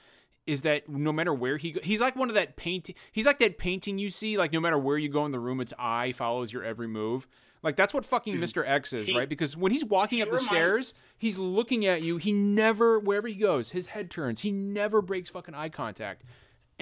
is 0.47 0.63
that 0.63 0.89
no 0.89 1.11
matter 1.13 1.33
where 1.33 1.57
he 1.57 1.71
go, 1.71 1.79
he's 1.83 2.01
like 2.01 2.15
one 2.15 2.27
of 2.29 2.35
that 2.35 2.57
painting 2.57 2.95
he's 3.11 3.25
like 3.25 3.37
that 3.39 3.57
painting 3.57 3.97
you 3.99 4.09
see 4.09 4.37
like 4.37 4.51
no 4.51 4.59
matter 4.59 4.77
where 4.77 4.97
you 4.97 5.07
go 5.07 5.25
in 5.25 5.31
the 5.31 5.39
room 5.39 5.61
its 5.61 5.73
eye 5.79 6.11
follows 6.11 6.51
your 6.51 6.63
every 6.63 6.87
move 6.87 7.27
like 7.63 7.75
that's 7.75 7.93
what 7.93 8.03
fucking 8.03 8.35
hmm. 8.35 8.43
mr 8.43 8.67
x 8.67 8.91
is 8.91 9.07
He- 9.07 9.17
right 9.17 9.29
because 9.29 9.55
when 9.55 9.71
he's 9.71 9.85
walking 9.85 10.17
he 10.17 10.23
up 10.23 10.29
the 10.29 10.37
remind- 10.37 10.51
stairs 10.51 10.93
he's 11.17 11.37
looking 11.37 11.85
at 11.85 12.01
you 12.01 12.17
he 12.17 12.31
never 12.33 12.99
wherever 12.99 13.27
he 13.27 13.35
goes 13.35 13.69
his 13.71 13.85
head 13.87 14.09
turns 14.11 14.41
he 14.41 14.51
never 14.51 15.01
breaks 15.01 15.29
fucking 15.29 15.53
eye 15.53 15.69
contact 15.69 16.23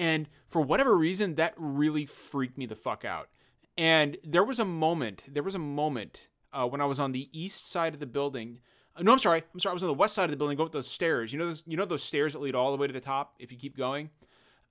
and 0.00 0.30
for 0.48 0.62
whatever 0.62 0.96
reason 0.96 1.34
that 1.34 1.52
really 1.58 2.06
freaked 2.06 2.56
me 2.56 2.64
the 2.64 2.74
fuck 2.74 3.04
out. 3.04 3.28
And 3.76 4.16
there 4.24 4.42
was 4.42 4.58
a 4.58 4.64
moment 4.64 5.26
there 5.28 5.42
was 5.42 5.54
a 5.54 5.60
moment 5.60 6.28
uh, 6.52 6.66
when 6.66 6.80
i 6.80 6.84
was 6.84 6.98
on 6.98 7.12
the 7.12 7.28
east 7.32 7.70
side 7.70 7.94
of 7.94 8.00
the 8.00 8.06
building 8.06 8.58
uh, 8.96 9.02
no 9.02 9.12
i'm 9.12 9.18
sorry 9.18 9.42
i'm 9.54 9.60
sorry 9.60 9.72
i 9.72 9.74
was 9.74 9.84
on 9.84 9.88
the 9.88 9.94
west 9.94 10.14
side 10.14 10.24
of 10.24 10.30
the 10.30 10.36
building 10.36 10.56
going 10.56 10.66
up 10.66 10.72
those 10.72 10.90
stairs. 10.90 11.32
You 11.32 11.38
know 11.38 11.48
those, 11.48 11.62
you 11.66 11.76
know 11.76 11.84
those 11.84 12.02
stairs 12.02 12.32
that 12.32 12.40
lead 12.40 12.54
all 12.54 12.72
the 12.72 12.78
way 12.78 12.86
to 12.86 12.92
the 12.92 13.00
top 13.00 13.34
if 13.38 13.52
you 13.52 13.58
keep 13.58 13.76
going? 13.76 14.10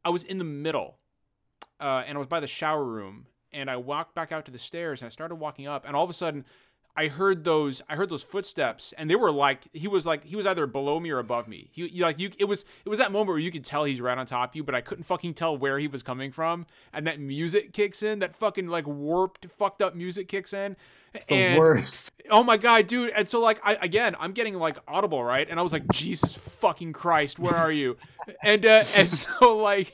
I 0.04 0.10
was 0.10 0.24
in 0.24 0.39
the 0.39 0.44
middle 0.44 0.98
uh, 1.80 2.04
and 2.06 2.18
i 2.18 2.20
was 2.20 2.28
by 2.28 2.39
the 2.39 2.48
shower 2.48 2.84
room 2.84 3.28
and 3.54 3.70
i 3.70 3.78
walked 3.78 4.15
back 4.15 4.32
out 4.32 4.46
to 4.46 4.52
the 4.52 4.60
stairs 4.60 5.02
and 5.02 5.08
i 5.08 5.10
started 5.10 5.36
walking 5.36 5.68
up 5.68 5.86
and 5.86 5.96
all 5.96 6.04
of 6.04 6.10
a 6.10 6.13
sudden 6.13 6.44
I 6.99 7.07
heard 7.07 7.45
those. 7.45 7.81
I 7.88 7.95
heard 7.95 8.09
those 8.09 8.23
footsteps, 8.23 8.93
and 8.97 9.09
they 9.09 9.15
were 9.15 9.31
like 9.31 9.69
he 9.71 9.88
was 9.88 10.05
like 10.05 10.25
he 10.25 10.35
was 10.35 10.45
either 10.45 10.67
below 10.67 10.99
me 10.99 11.12
or 11.12 11.19
above 11.19 11.47
me. 11.47 11.69
He, 11.71 11.88
you 11.88 12.03
like 12.03 12.19
you. 12.19 12.29
It 12.38 12.43
was 12.43 12.65
it 12.83 12.89
was 12.89 12.99
that 12.99 13.13
moment 13.13 13.29
where 13.29 13.38
you 13.39 13.51
could 13.51 13.63
tell 13.63 13.85
he's 13.85 14.01
right 14.01 14.17
on 14.17 14.25
top 14.25 14.49
of 14.49 14.55
you, 14.57 14.65
but 14.65 14.75
I 14.75 14.81
couldn't 14.81 15.05
fucking 15.05 15.35
tell 15.35 15.57
where 15.57 15.79
he 15.79 15.88
was 15.88 16.03
coming 16.03 16.29
from. 16.29 16.65
And 16.91 17.07
that 17.07 17.17
music 17.17 17.71
kicks 17.71 18.03
in. 18.03 18.19
That 18.19 18.35
fucking 18.35 18.67
like 18.67 18.85
warped, 18.85 19.45
fucked 19.49 19.81
up 19.81 19.95
music 19.95 20.27
kicks 20.27 20.51
in. 20.51 20.75
The 21.13 21.33
and 21.33 21.57
worst. 21.57 22.12
oh 22.29 22.43
my 22.43 22.57
god, 22.57 22.88
dude! 22.88 23.13
And 23.15 23.29
so 23.29 23.39
like 23.39 23.62
I 23.63 23.77
again, 23.81 24.17
I'm 24.19 24.33
getting 24.33 24.55
like 24.55 24.77
audible 24.85 25.23
right, 25.23 25.49
and 25.49 25.57
I 25.57 25.63
was 25.63 25.71
like, 25.71 25.88
Jesus 25.93 26.35
fucking 26.35 26.91
Christ, 26.91 27.39
where 27.39 27.55
are 27.55 27.71
you? 27.71 27.95
and 28.43 28.65
uh, 28.65 28.83
and 28.93 29.13
so 29.13 29.55
like 29.55 29.93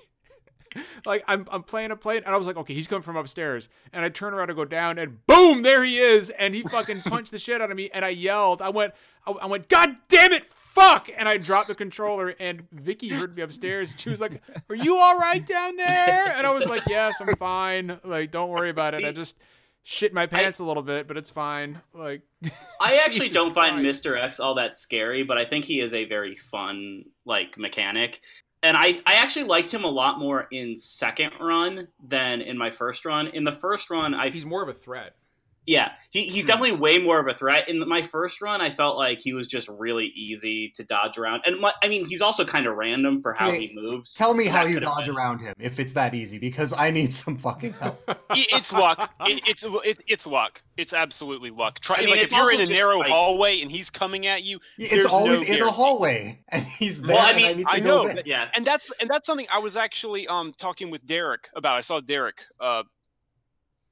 like 1.06 1.24
I'm 1.28 1.48
I'm 1.52 1.64
playing 1.64 1.92
a 1.92 1.96
plane, 1.96 2.22
and 2.26 2.34
I 2.34 2.38
was 2.38 2.48
like, 2.48 2.58
okay, 2.58 2.74
he's 2.74 2.88
coming 2.88 3.04
from 3.04 3.18
upstairs, 3.18 3.70
and 3.94 4.04
I 4.04 4.10
turn 4.10 4.34
around 4.34 4.48
to 4.48 4.54
go 4.54 4.66
down, 4.66 4.98
and 4.98 5.26
boom, 5.28 5.62
there 5.64 5.84
he 5.84 5.98
is, 6.00 6.30
and 6.32 6.56
he 6.56 6.64
fucking 6.64 7.02
punched 7.06 7.32
the 7.32 7.40
shit 7.40 7.62
out 7.62 7.72
of 7.72 7.78
me, 7.78 7.90
and 7.94 8.04
I 8.06 8.10
yelled, 8.10 8.62
I 8.62 8.70
went, 8.70 8.94
I, 9.26 9.32
I 9.32 9.46
went, 9.46 9.70
God 9.70 9.96
damn 10.08 10.34
it, 10.34 10.50
fuck, 10.50 11.10
and 11.16 11.28
I 11.28 11.38
dropped 11.38 11.68
the 11.68 11.76
controller, 11.76 12.30
and 12.40 12.68
Vicky 12.72 13.10
heard 13.10 13.36
me 13.36 13.42
upstairs, 13.42 13.92
and 13.92 14.00
she 14.00 14.10
was 14.10 14.22
like, 14.22 14.42
Are 14.70 14.76
you 14.76 14.98
all 14.98 15.18
right 15.18 15.46
down 15.46 15.76
there? 15.78 16.34
And 16.36 16.46
I 16.46 16.54
was 16.54 16.66
like, 16.66 16.84
Yes, 16.88 17.22
I'm 17.22 17.36
fine, 17.36 18.00
like 18.04 18.32
don't 18.32 18.50
worry 18.50 18.70
about 18.70 18.94
it, 18.94 19.04
I 19.04 19.12
just 19.12 19.38
shit 19.86 20.14
my 20.14 20.26
pants 20.26 20.60
a 20.60 20.66
little 20.66 20.84
bit, 20.84 21.08
but 21.08 21.16
it's 21.16 21.30
fine, 21.30 21.80
like. 21.94 22.22
I 22.82 23.02
actually 23.06 23.30
don't 23.30 23.54
find 23.54 23.86
Mr. 23.86 24.22
X 24.22 24.40
all 24.40 24.56
that 24.56 24.76
scary, 24.76 25.24
but 25.24 25.38
I 25.38 25.46
think 25.46 25.64
he 25.66 25.80
is 25.80 25.94
a 25.94 26.06
very 26.06 26.36
fun 26.36 27.06
like 27.26 27.58
mechanic. 27.58 28.22
And 28.66 28.76
I, 28.76 29.00
I 29.06 29.18
actually 29.22 29.46
liked 29.46 29.72
him 29.72 29.84
a 29.84 29.90
lot 29.90 30.18
more 30.18 30.48
in 30.50 30.76
second 30.76 31.34
run 31.40 31.88
than 32.04 32.42
in 32.42 32.58
my 32.58 32.72
first 32.72 33.06
run. 33.06 33.28
In 33.28 33.44
the 33.44 33.52
first 33.52 33.92
run, 33.92 34.16
I 34.16 34.32
He's 34.32 34.44
more 34.44 34.64
of 34.64 34.70
a 34.70 34.74
threat. 34.74 35.16
Yeah, 35.68 35.92
he, 36.12 36.28
he's 36.28 36.46
definitely 36.46 36.74
way 36.74 37.00
more 37.00 37.20
of 37.20 37.28
a 37.28 37.34
threat. 37.34 37.68
In 37.68 37.80
my 37.88 38.02
first 38.02 38.42
run, 38.42 38.62
I 38.62 38.70
felt 38.70 38.98
like 38.98 39.18
he 39.20 39.34
was 39.34 39.48
just 39.48 39.68
really 39.68 40.08
easy 40.16 40.70
to 40.76 40.84
dodge 40.84 41.18
around. 41.18 41.42
And 41.46 41.60
my, 41.60 41.74
I 41.82 41.88
mean, 41.88 42.06
he's 42.06 42.22
also 42.22 42.46
kind 42.46 42.68
of 42.68 42.76
random 42.76 43.22
for 43.22 43.34
how 43.34 43.50
Hey, 43.52 43.68
he 43.68 43.76
moves. 43.76 44.14
Tell 44.14 44.34
me 44.36 44.46
so 44.46 44.52
how 44.52 44.66
you 44.66 44.80
dodge 44.80 45.08
been- 45.08 45.16
around 45.16 45.40
him 45.40 45.54
if 45.60 45.80
it's 45.80 45.94
that 45.94 46.14
easy, 46.14 46.38
because 46.38 46.72
I 46.78 46.92
need 46.92 47.12
some 47.14 47.38
fucking 47.38 47.74
help. 47.74 48.00
It's 48.38 48.72
luck. 48.74 49.12
It, 49.22 49.48
it's 49.48 49.64
it, 49.64 49.98
it's 50.08 50.28
luck. 50.28 50.62
It's 50.78 50.92
absolutely 50.94 51.52
luck. 51.52 51.80
Try 51.80 51.98
I 51.98 52.00
mean, 52.02 52.10
like 52.10 52.20
it's 52.22 52.32
if 52.34 52.38
you're 52.38 52.54
in 52.54 52.60
a 52.62 52.66
narrow 52.66 53.00
like- 53.00 53.08
hallway 53.10 53.62
and 53.62 53.72
he's 53.72 53.90
coming 53.90 54.28
at 54.28 54.44
you, 54.44 54.60
It's 54.78 55.06
always 55.06 55.42
no 55.42 55.48
in 55.48 55.60
the 55.62 55.72
hallway, 55.72 56.40
and 56.50 56.66
he's 56.66 57.02
there. 57.02 57.16
Well, 57.16 57.26
I 57.26 57.30
and 57.32 57.38
mean, 57.38 57.46
I 57.48 57.54
need 57.54 57.64
to 57.64 57.70
I 57.72 57.80
know, 57.80 58.06
there. 58.06 58.16
but- 58.16 58.28
Yeah, 58.28 58.50
and 58.56 58.68
that's 58.68 58.92
and 59.00 59.10
that's 59.10 59.26
something 59.26 59.48
I 59.52 59.60
was 59.60 59.76
actually 59.78 60.28
um 60.28 60.54
talking 60.58 60.92
with 60.92 61.06
Derek 61.08 61.48
about. 61.56 61.76
I 61.78 61.82
saw 61.82 62.02
Derek 62.02 62.42
uh 62.60 62.84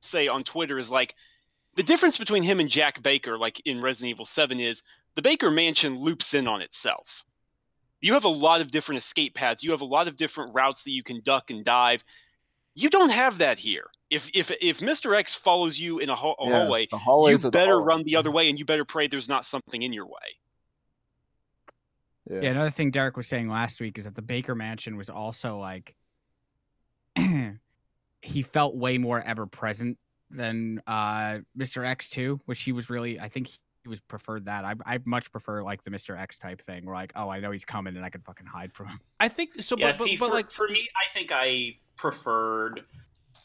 say 0.02 0.28
on 0.28 0.44
Twitter 0.44 0.78
is 0.80 0.90
like 0.90 1.16
the 1.76 1.84
difference 1.84 2.18
between 2.18 2.44
him 2.44 2.60
and 2.60 2.70
Jack 2.70 3.02
Baker, 3.02 3.38
like 3.38 3.62
in 3.66 3.82
Resident 3.82 4.12
Evil 4.12 4.26
Seven, 4.26 4.60
is 4.60 4.84
the 5.16 5.22
Baker 5.22 5.50
Mansion 5.52 5.98
loops 5.98 6.34
in 6.34 6.48
on 6.48 6.62
itself. 6.62 7.08
You 8.02 8.14
have 8.14 8.26
a 8.26 8.30
lot 8.30 8.62
of 8.62 8.70
different 8.72 9.02
escape 9.04 9.34
paths. 9.36 9.64
You 9.64 9.72
have 9.72 9.82
a 9.82 9.86
lot 9.86 10.08
of 10.08 10.18
different 10.18 10.54
routes 10.54 10.84
that 10.84 10.92
you 10.92 11.04
can 11.04 11.22
duck 11.24 11.50
and 11.50 11.64
dive. 11.64 12.04
You 12.76 12.90
don't 12.90 13.10
have 13.10 13.38
that 13.38 13.58
here. 13.60 13.86
If 14.10 14.24
if 14.34 14.52
if 14.62 14.80
Mr. 14.80 15.18
X 15.18 15.34
follows 15.34 15.80
you 15.80 16.00
in 16.00 16.10
a, 16.10 16.16
hall- 16.16 16.36
a 16.40 16.46
Yeah, 16.48 16.60
hallway, 16.60 16.88
the 16.92 16.98
hallways 16.98 17.32
you 17.44 17.48
are 17.48 17.52
the 17.52 17.52
better 17.52 17.72
hallway. 17.74 17.86
run 17.86 18.04
the 18.04 18.16
other 18.18 18.30
way, 18.32 18.50
and 18.50 18.60
you 18.60 18.66
better 18.66 18.86
pray 18.86 19.08
there's 19.08 19.30
not 19.30 19.46
something 19.46 19.82
in 19.82 19.94
your 19.94 20.06
way. 20.06 20.12
Yeah. 22.30 22.40
Yeah, 22.42 22.50
another 22.52 22.72
thing 22.72 22.92
Derek 22.92 23.18
was 23.18 23.28
saying 23.28 23.50
last 23.50 23.82
week 23.82 23.98
is 23.98 24.06
that 24.06 24.16
the 24.16 24.22
Baker 24.22 24.56
Mansion 24.56 24.96
was 24.98 25.10
also 25.10 25.58
like 25.60 25.96
he 28.22 28.42
felt 28.42 28.76
way 28.76 28.98
more 28.98 29.22
ever 29.22 29.46
present 29.46 29.98
than 30.34 30.82
uh 30.88 31.39
Mr. 31.58 31.86
X 31.86 32.10
too, 32.10 32.39
which 32.46 32.62
he 32.63 32.72
was 32.72 32.89
really 32.89 33.19
I 33.19 33.30
think 33.30 33.48
he 33.48 33.89
was 33.89 34.00
preferred 34.00 34.46
that. 34.46 34.65
I 34.65 34.76
I 34.86 35.00
much 35.06 35.32
prefer 35.32 35.63
like 35.63 35.84
the 35.84 35.91
Mr. 35.91 36.19
X 36.19 36.39
type 36.39 36.62
thing 36.62 36.86
where 36.86 36.96
like, 36.96 37.13
oh 37.15 37.30
I 37.30 37.39
know 37.39 37.52
he's 37.52 37.65
coming 37.65 37.96
and 37.96 38.06
I 38.06 38.10
can 38.10 38.22
fucking 38.22 38.48
hide 38.48 38.74
from 38.74 38.88
him. 38.88 39.00
I 39.19 39.28
think 39.28 39.62
so, 39.62 39.76
yeah. 39.78 39.88
but, 39.88 39.98
but, 39.98 40.06
see, 40.06 40.17
but 40.17 40.30
for, 40.30 40.34
like 40.34 40.52
for 40.52 40.67
me, 40.67 40.88
I 40.96 41.13
think 41.13 41.32
I 41.34 41.78
preferred. 41.96 42.82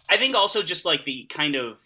I 0.08 0.16
think 0.16 0.34
also 0.34 0.62
just 0.62 0.84
like 0.84 1.04
the 1.04 1.24
kind 1.24 1.54
of 1.54 1.80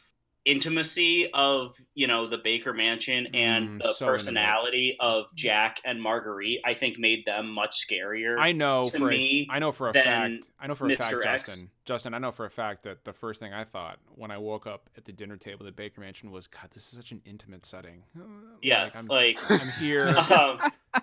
intimacy 0.45 1.31
of 1.33 1.77
you 1.95 2.07
know 2.07 2.29
the 2.29 2.39
Baker 2.39 2.73
Mansion 2.73 3.29
and 3.35 3.69
Mm, 3.69 3.83
the 3.83 3.93
so 3.93 4.07
personality 4.07 4.97
of 4.99 5.33
Jack 5.35 5.81
and 5.85 6.03
Marguerite, 6.03 6.61
I 6.65 6.75
think 6.75 6.99
made 6.99 7.25
them 7.25 7.49
much 7.49 7.87
scarier. 7.87 8.39
I 8.39 8.53
know 8.53 8.85
to 8.85 8.99
for 8.99 9.07
me 9.07 9.47
a, 9.51 9.55
I 9.55 9.59
know 9.59 9.73
for 9.73 9.89
a 9.89 9.93
fact. 9.93 10.45
I 10.59 10.67
know 10.67 10.75
for 10.75 10.89
a 10.89 10.95
fact, 10.95 11.15
X. 11.15 11.45
Justin. 11.47 11.71
Justin, 11.85 12.15
I 12.15 12.19
know 12.19 12.31
for 12.31 12.45
a 12.45 12.51
fact 12.51 12.85
that 12.85 13.05
the 13.05 13.13
first 13.13 13.41
thing 13.41 13.53
I 13.53 13.65
thought 13.65 13.99
when 14.15 14.31
I 14.31 14.39
woke 14.39 14.67
up 14.67 14.91
at 14.97 15.05
the 15.05 15.13
dinner 15.13 15.37
table 15.37 15.67
at 15.67 15.77
Baker 15.77 16.01
Mansion 16.01 16.31
was, 16.31 16.47
God, 16.47 16.71
this 16.73 16.85
is 16.85 16.97
such 16.97 17.13
an 17.13 17.23
intimate 17.25 17.67
setting. 17.67 18.05
Uh, 18.17 18.23
yeah, 18.63 18.85
like, 18.85 18.97
I'm, 18.97 19.07
like 19.07 19.39
I'm 19.49 19.69
here. 19.81 20.09
um, 20.31 20.59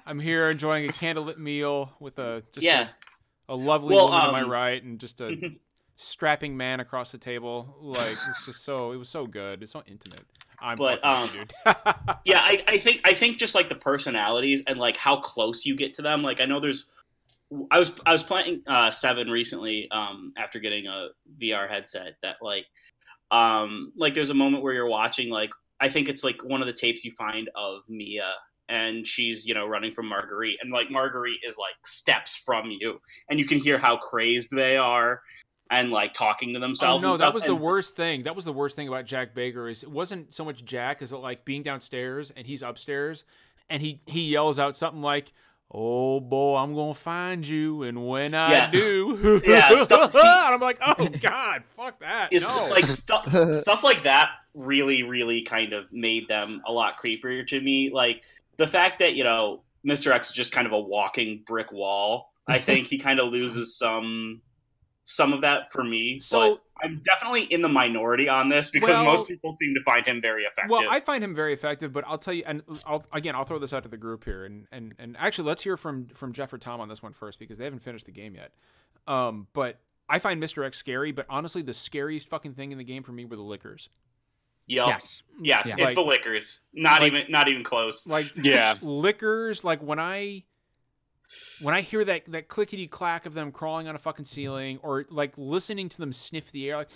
I'm 0.06 0.20
here 0.20 0.50
enjoying 0.50 0.90
a 0.90 0.94
candlelit 0.94 1.38
meal 1.38 1.94
with 2.00 2.20
a 2.20 2.44
just 2.52 2.66
yeah, 2.66 2.90
a, 3.48 3.54
a 3.54 3.56
lovely 3.56 3.96
Well, 3.96 4.06
woman 4.06 4.26
to 4.26 4.32
my 4.32 4.42
um, 4.42 4.50
right 4.50 4.82
and 4.82 5.00
just 5.00 5.22
a 5.22 5.38
strapping 6.00 6.56
man 6.56 6.80
across 6.80 7.12
the 7.12 7.18
table. 7.18 7.76
Like 7.82 8.16
it's 8.28 8.46
just 8.46 8.64
so 8.64 8.92
it 8.92 8.98
was 8.98 9.10
so 9.10 9.28
good. 9.28 9.62
It's 9.62 9.74
so 9.74 9.84
intimate. 9.86 10.26
I'm 10.62 10.78
But, 10.78 11.04
um, 11.06 11.30
you, 11.34 11.40
dude. 11.40 11.54
yeah. 12.26 12.40
I, 12.42 12.64
I 12.68 12.78
think 12.78 13.02
I 13.06 13.14
think 13.14 13.38
just 13.38 13.56
like 13.56 13.70
the 13.70 13.76
personalities 13.76 14.64
and 14.68 14.80
like 14.80 14.98
how 14.98 15.18
close 15.18 15.66
you 15.66 15.76
get 15.76 15.94
to 15.96 16.02
them. 16.02 16.24
Like 16.24 16.42
I 16.42 16.46
know 16.46 16.60
there's. 16.60 16.86
I 17.72 17.80
was 17.80 17.92
I 18.06 18.12
was 18.12 18.22
playing 18.22 18.62
uh, 18.68 18.92
Seven 18.92 19.30
recently 19.30 19.88
um, 19.92 20.34
after 20.38 20.60
getting 20.60 20.86
a 20.86 21.10
VR 21.42 21.68
headset 21.68 22.16
that 22.22 22.36
like 22.42 22.66
um, 23.32 23.92
like 23.98 24.14
there's 24.14 24.30
a 24.30 24.36
moment 24.36 24.64
where 24.64 24.74
you're 24.74 24.90
watching 24.90 25.30
like 25.30 25.50
I 25.82 25.90
think 25.90 26.10
it's 26.10 26.24
like 26.24 26.44
one 26.44 26.62
of 26.62 26.68
the 26.68 26.74
tapes 26.74 27.04
you 27.04 27.12
find 27.12 27.50
of 27.56 27.82
Mia 27.90 28.34
and 28.70 29.08
she's 29.08 29.48
you 29.48 29.56
know 29.56 29.66
running 29.66 29.92
from 29.92 30.08
Marguerite 30.08 30.60
and 30.62 30.72
like 30.72 30.92
Marguerite 30.92 31.40
is 31.44 31.58
like 31.58 31.74
steps 31.86 32.38
from 32.38 32.70
you 32.70 33.02
and 33.32 33.40
you 33.40 33.46
can 33.46 33.58
hear 33.58 33.80
how 33.80 33.98
crazed 33.98 34.52
they 34.52 34.78
are 34.78 35.22
and 35.72 35.92
like 35.92 36.14
talking 36.14 36.54
to 36.54 36.58
Oh, 36.58 36.62
themselves. 36.62 37.04
no, 37.04 37.12
and 37.12 37.20
that 37.20 37.26
stuff. 37.26 37.34
was 37.34 37.44
the 37.44 37.56
worst 37.56 37.96
thing. 37.96 38.24
That 38.24 38.36
was 38.36 38.46
the 38.46 38.54
worst 38.54 38.76
thing 38.76 38.88
about 38.88 39.06
Jack 39.06 39.34
Baker 39.34 39.68
is 39.70 39.84
it 39.84 39.92
wasn't 39.92 40.34
so 40.34 40.44
much 40.46 40.66
Jack 40.66 41.02
as 41.02 41.12
it 41.14 41.18
like 41.18 41.46
being 41.46 41.64
downstairs 41.64 42.32
and 42.36 42.46
he's 42.48 42.62
upstairs 42.62 43.24
and 43.70 43.82
he 43.82 44.00
he 44.08 44.22
yells 44.30 44.58
out 44.60 44.76
something 44.76 45.02
like, 45.04 45.32
"Oh 45.72 46.20
boy, 46.20 46.58
I'm 46.58 46.74
gonna 46.74 46.96
find 46.96 47.48
you, 47.48 47.84
and 47.84 48.08
when 48.08 48.34
I 48.34 48.52
Yeah. 48.52 48.72
do, 48.72 49.42
Yeah, 49.46 49.84
stuff- 49.84 50.12
see- 50.14 50.20
and 50.20 50.56
I'm 50.56 50.60
like, 50.60 50.80
oh 50.82 51.08
god, 51.22 51.64
fuck 51.78 52.00
that. 52.00 52.30
It's 52.32 52.50
no. 52.50 52.68
like 52.68 52.88
stuff 52.90 53.28
stuff 53.54 53.84
like 53.84 54.04
that 54.04 54.30
really 54.56 55.04
really 55.04 55.44
kind 55.44 55.74
of 55.74 55.94
made 55.94 56.28
them 56.28 56.62
a 56.66 56.72
lot 56.72 57.00
creepier 57.00 57.46
to 57.48 57.62
me 57.62 57.92
like 57.94 58.24
the 58.58 58.66
fact 58.66 58.98
that 58.98 59.14
you 59.14 59.24
know 59.24 59.62
mr 59.86 60.12
x 60.12 60.30
is 60.30 60.34
just 60.34 60.52
kind 60.52 60.66
of 60.66 60.74
a 60.74 60.80
walking 60.80 61.44
brick 61.46 61.72
wall 61.72 62.34
i 62.48 62.58
think 62.58 62.88
he 62.88 62.98
kind 62.98 63.20
of 63.20 63.32
loses 63.32 63.78
some 63.78 64.42
some 65.12 65.34
of 65.34 65.42
that 65.42 65.72
for 65.72 65.84
me 65.84 66.20
So- 66.20 66.56
but 66.56 66.64
i'm 66.84 67.02
definitely 67.04 67.44
in 67.46 67.62
the 67.64 67.68
minority 67.68 68.30
on 68.30 68.48
this 68.48 68.70
because 68.70 68.90
Well- 68.90 69.04
most 69.06 69.28
people 69.28 69.52
seem 69.52 69.74
to 69.74 69.82
find 69.84 70.06
him 70.06 70.22
very 70.22 70.44
effective 70.44 70.70
Well, 70.70 70.86
I 70.90 71.00
find 71.00 71.24
him 71.24 71.34
very 71.36 71.52
effective, 71.54 71.92
but 71.92 72.04
I'll 72.08 72.18
tell 72.20 72.34
you, 72.34 72.44
and 72.46 72.62
I'll, 72.86 73.04
again, 73.12 73.36
I'll 73.36 73.44
throw 73.44 73.58
this 73.60 73.74
out 73.74 73.84
to 73.84 73.90
the 73.90 73.98
group 73.98 74.24
here, 74.24 74.46
and 74.46 74.68
and 74.72 74.94
and 75.00 75.18
actually, 75.18 75.48
let's 75.48 75.62
hear 75.64 75.76
from 75.78 76.08
from 76.10 76.32
Jeff 76.32 76.54
or 76.54 76.58
Tom 76.60 76.80
on 76.80 76.88
this 76.88 77.02
one 77.04 77.14
first 77.14 77.40
because 77.40 77.58
they 77.58 77.64
haven't 77.66 77.80
finished 77.80 78.06
the 78.06 78.12
game 78.12 78.36
yet. 78.36 78.52
Um, 79.08 79.48
but 79.54 79.80
I 80.08 80.20
find 80.20 80.42
Mr. 80.42 80.64
X 80.66 80.78
scary, 80.78 81.12
but 81.12 81.26
honestly, 81.30 81.62
the 81.64 81.74
scariest 81.74 82.30
fucking 82.30 82.54
thing 82.54 82.72
in 82.72 82.78
the 82.78 82.84
game 82.84 83.04
for 83.04 83.12
me 83.12 83.26
were 83.26 83.36
the 83.36 83.42
lickers. 83.42 83.90
yep. 84.68 84.88
Yes. 84.88 85.24
yes 85.42 85.66
Yeah. 85.68 85.74
it's 85.74 85.82
Like- 85.82 85.96
the 85.96 86.02
lickers 86.04 86.62
not 86.74 87.02
like- 87.02 87.12
even 87.14 87.32
not 87.32 87.48
even 87.50 87.64
close 87.64 88.06
Like 88.08 88.28
Yeah. 88.38 88.78
lickers, 88.82 89.64
like 89.64 89.82
when 89.82 90.00
I 90.00 90.44
when 91.62 91.74
I 91.74 91.82
hear 91.82 92.04
that 92.06 92.26
that 92.28 92.48
clickety 92.48 92.88
clack 92.88 93.26
of 93.26 93.34
them 93.34 93.52
crawling 93.52 93.88
on 93.88 93.96
a 93.96 94.00
fucking 94.00 94.26
ceiling, 94.26 94.80
or 94.84 95.06
like 95.10 95.34
listening 95.38 95.90
to 95.90 95.98
them 95.98 96.14
sniff 96.14 96.52
the 96.52 96.70
air, 96.70 96.78
like, 96.78 96.90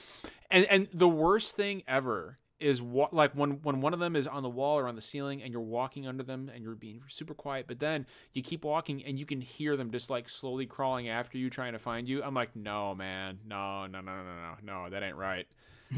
and 0.50 0.66
and 0.66 0.88
the 0.94 1.08
worst 1.08 1.56
thing 1.56 1.84
ever 1.88 2.40
is 2.60 2.82
what 2.82 3.14
like 3.14 3.34
when 3.34 3.62
when 3.62 3.82
one 3.82 3.94
of 3.94 4.00
them 4.00 4.16
is 4.16 4.26
on 4.26 4.42
the 4.42 4.50
wall 4.50 4.80
or 4.80 4.88
on 4.88 4.96
the 4.96 5.02
ceiling 5.02 5.42
and 5.42 5.52
you're 5.52 5.62
walking 5.62 6.08
under 6.08 6.24
them 6.24 6.50
and 6.54 6.64
you're 6.64 6.76
being 6.76 7.02
super 7.10 7.34
quiet 7.34 7.66
but 7.68 7.78
then 7.80 8.06
you 8.32 8.42
keep 8.42 8.64
walking 8.64 9.04
and 9.04 9.20
you 9.20 9.26
can 9.26 9.42
hear 9.42 9.76
them 9.76 9.92
just 9.92 10.10
like 10.10 10.30
slowly 10.30 10.66
crawling 10.66 11.10
after 11.10 11.38
you 11.38 11.50
trying 11.50 11.74
to 11.74 11.80
find 11.80 12.08
you 12.08 12.24
i'm 12.24 12.34
like 12.34 12.56
no 12.56 12.96
man 12.96 13.38
no 13.46 13.86
no 13.88 14.00
no 14.00 14.16
no 14.16 14.24
no 14.24 14.56
no 14.64 14.84
no 14.84 14.90
that 14.90 15.04
ain't 15.04 15.18
right 15.18 15.46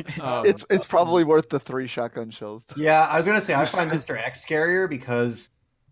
um, 0.21 0.45
it's 0.45 0.65
it's 0.69 0.85
probably 0.85 1.23
worth 1.23 1.49
the 1.49 1.59
three 1.59 1.87
shotgun 1.87 2.29
shells. 2.29 2.65
Yeah, 2.75 3.05
I 3.05 3.17
was 3.17 3.25
gonna 3.25 3.41
say 3.41 3.53
I 3.53 3.65
find 3.65 3.89
Mr. 3.89 4.17
X 4.17 4.45
scarier 4.45 4.89
because 4.89 5.49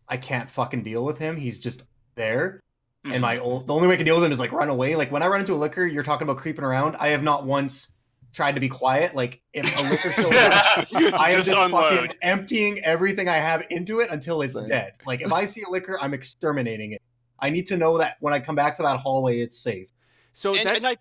I 0.10 0.18
can't 0.18 0.50
fucking 0.50 0.84
deal 0.84 1.06
with 1.06 1.18
him. 1.18 1.38
He's 1.38 1.60
just 1.60 1.84
there, 2.15 2.62
and 3.04 3.13
mm-hmm. 3.13 3.21
my 3.21 3.38
old 3.39 3.67
the 3.67 3.73
only 3.73 3.88
way 3.88 3.93
I 3.93 3.97
can 3.97 4.06
deal 4.06 4.15
with 4.15 4.23
them 4.23 4.32
is 4.32 4.39
like 4.39 4.52
run 4.52 4.69
away. 4.69 4.95
Like 4.95 5.12
when 5.12 5.23
I 5.23 5.28
run 5.28 5.39
into 5.39 5.54
a 5.54 5.56
licker, 5.56 5.86
you're 5.86 6.04
talking 6.04 6.28
about 6.28 6.41
creeping 6.41 6.63
around. 6.63 6.95
I 6.97 7.10
have 7.10 7.23
not 7.23 7.45
once 7.45 7.93
tried 8.34 8.56
to 8.56 8.62
be 8.62 8.67
quiet. 8.67 9.15
Like 9.15 9.41
if 9.54 9.78
a 9.78 9.82
licker 9.84 10.12
shows 10.12 10.34
up, 10.36 10.88
I 10.95 11.32
am 11.32 11.38
Just 11.43 11.49
just 11.49 11.71
fucking 11.71 12.13
emptying 12.21 12.80
everything 12.84 13.30
I 13.30 13.38
have 13.38 13.65
into 13.69 13.99
it 13.99 14.10
until 14.10 14.41
it's 14.41 14.54
Same. 14.54 14.67
dead. 14.67 14.93
Like 15.06 15.21
if 15.21 15.32
I 15.32 15.45
see 15.45 15.63
a 15.67 15.69
licker, 15.69 15.97
I'm 16.02 16.13
exterminating 16.13 16.93
it. 16.93 17.02
I 17.39 17.49
need 17.49 17.67
to 17.67 17.78
know 17.78 17.97
that 17.97 18.17
when 18.19 18.34
I 18.34 18.39
come 18.39 18.56
back 18.56 18.76
to 18.78 18.84
that 18.84 18.99
hallway, 18.99 19.39
it's 19.39 19.58
safe. 19.58 19.89
so 20.32 20.56
and, 20.56 20.65
that's 20.65 20.78
and 20.78 20.88
I 20.88 20.97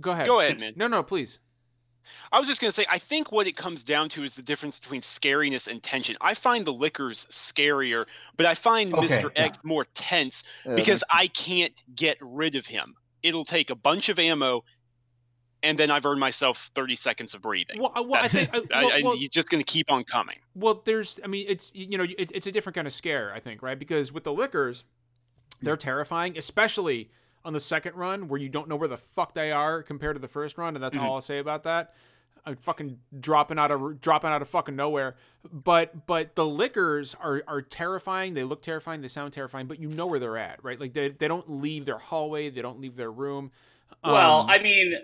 go 0.00 0.12
ahead 0.12 0.26
go 0.26 0.40
ahead, 0.40 0.58
man. 0.58 0.72
no 0.76 0.86
no 0.86 1.02
please 1.02 1.40
I 2.32 2.38
was 2.38 2.48
just 2.48 2.60
gonna 2.60 2.72
say, 2.72 2.86
I 2.88 2.98
think 2.98 3.32
what 3.32 3.46
it 3.48 3.56
comes 3.56 3.82
down 3.82 4.08
to 4.10 4.22
is 4.22 4.34
the 4.34 4.42
difference 4.42 4.78
between 4.78 5.02
scariness 5.02 5.66
and 5.66 5.82
tension. 5.82 6.16
I 6.20 6.34
find 6.34 6.64
the 6.64 6.72
lickers 6.72 7.26
scarier, 7.30 8.06
but 8.36 8.46
I 8.46 8.54
find 8.54 8.94
Okay, 8.94 9.08
Mr. 9.08 9.30
yeah. 9.34 9.42
X 9.44 9.58
more 9.64 9.86
tense 9.94 10.42
Yeah, 10.64 10.76
because 10.76 11.02
I 11.12 11.26
can't 11.28 11.72
get 11.94 12.16
rid 12.20 12.54
of 12.54 12.66
him. 12.66 12.94
It'll 13.22 13.44
take 13.44 13.70
a 13.70 13.74
bunch 13.74 14.08
of 14.08 14.18
ammo, 14.20 14.64
and 15.64 15.76
then 15.76 15.90
I've 15.90 16.06
earned 16.06 16.20
myself 16.20 16.70
30 16.76 16.94
seconds 16.96 17.34
of 17.34 17.42
breathing. 17.42 17.80
well, 17.80 17.92
I- 17.96 18.00
well 18.00 18.22
i 18.22 18.28
think 18.28 18.54
I- 18.54 18.58
uh, 18.58 18.62
I- 18.72 18.84
well, 18.84 18.92
I- 18.92 19.02
well, 19.02 19.16
he's 19.16 19.30
just 19.30 19.48
gonna 19.48 19.64
keep 19.64 19.90
on 19.90 20.04
coming. 20.04 20.38
Well, 20.54 20.82
there's, 20.84 21.18
I 21.24 21.26
mean, 21.26 21.46
it's 21.48 21.72
you 21.74 21.98
know, 21.98 22.04
it, 22.04 22.30
it's 22.32 22.46
a 22.46 22.52
different 22.52 22.76
kind 22.76 22.86
of 22.86 22.92
scare, 22.92 23.32
I 23.34 23.40
think, 23.40 23.60
right? 23.60 23.78
Because 23.78 24.12
with 24.12 24.22
the 24.22 24.32
lickers, 24.32 24.84
they're 25.60 25.76
terrifying, 25.76 26.38
especially 26.38 27.10
on 27.44 27.54
the 27.54 27.60
second 27.60 27.96
run 27.96 28.28
where 28.28 28.38
you 28.40 28.48
don't 28.48 28.68
know 28.68 28.76
where 28.76 28.88
the 28.88 28.98
fuck 28.98 29.34
they 29.34 29.50
are 29.50 29.82
compared 29.82 30.14
to 30.14 30.20
the 30.20 30.28
first 30.28 30.56
run, 30.58 30.76
and 30.76 30.82
that's 30.84 30.96
Mhm. 30.96 31.02
all 31.02 31.16
I'll 31.16 31.20
say 31.20 31.38
about 31.38 31.64
that. 31.64 31.92
I'm 32.46 32.56
fucking 32.56 32.98
dropping 33.18 33.58
out 33.58 33.70
of 33.70 34.00
dropping 34.00 34.30
out 34.30 34.42
of 34.42 34.48
fucking 34.48 34.76
nowhere, 34.76 35.16
but 35.52 36.06
but 36.06 36.34
the 36.34 36.46
lickers 36.46 37.14
are 37.20 37.42
are 37.46 37.62
terrifying. 37.62 38.34
They 38.34 38.44
look 38.44 38.62
terrifying. 38.62 39.00
They 39.02 39.08
sound 39.08 39.32
terrifying, 39.32 39.66
but 39.66 39.78
you 39.78 39.88
know 39.88 40.06
where 40.06 40.18
they're 40.18 40.38
at, 40.38 40.62
right? 40.64 40.80
Like 40.80 40.92
they 40.92 41.08
they 41.08 41.28
don't 41.28 41.60
leave 41.60 41.84
their 41.84 41.98
hallway. 41.98 42.50
They 42.50 42.62
don't 42.62 42.80
leave 42.80 42.96
their 42.96 43.10
room. 43.10 43.50
well 44.04 44.40
Um, 44.40 44.50
i 44.50 44.58
mean 44.58 44.94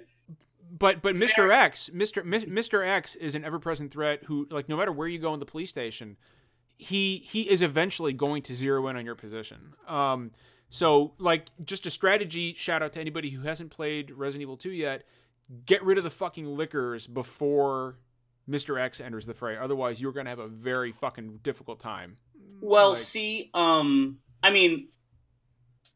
but 0.78 1.00
but 1.02 1.14
Mr. 1.14 1.52
X, 1.52 1.90
Mr. 1.94 2.24
Mr. 2.24 2.86
X 2.86 3.14
is 3.14 3.34
an 3.34 3.44
ever-present 3.44 3.92
threat 3.92 4.24
who 4.24 4.46
like 4.50 4.68
no 4.68 4.76
matter 4.76 4.92
where 4.92 5.08
you 5.08 5.18
go 5.18 5.32
in 5.32 5.40
the 5.40 5.46
police 5.46 5.70
station, 5.70 6.16
he 6.76 7.18
he 7.18 7.48
is 7.48 7.62
eventually 7.62 8.12
going 8.12 8.42
to 8.42 8.54
zero 8.54 8.88
in 8.88 8.96
on 8.96 9.04
your 9.04 9.14
position. 9.14 9.74
Um 9.86 10.32
so 10.68 11.12
like 11.18 11.46
just 11.64 11.86
a 11.86 11.90
strategy 11.90 12.52
shout 12.54 12.82
out 12.82 12.92
to 12.94 13.00
anybody 13.00 13.30
who 13.30 13.42
hasn't 13.42 13.70
played 13.70 14.10
Resident 14.10 14.42
Evil 14.42 14.56
2 14.56 14.70
yet, 14.72 15.04
get 15.64 15.82
rid 15.82 15.98
of 15.98 16.04
the 16.04 16.10
fucking 16.10 16.46
lickers 16.46 17.06
before 17.06 17.98
Mr. 18.48 18.80
X 18.80 19.00
enters 19.00 19.26
the 19.26 19.34
fray. 19.34 19.56
Otherwise, 19.56 20.00
you're 20.00 20.12
going 20.12 20.26
to 20.26 20.30
have 20.30 20.38
a 20.38 20.48
very 20.48 20.92
fucking 20.92 21.40
difficult 21.42 21.80
time. 21.80 22.16
Well, 22.60 22.90
Like- 22.90 22.98
see, 22.98 23.50
um, 23.54 24.18
I 24.42 24.50
mean, 24.50 24.88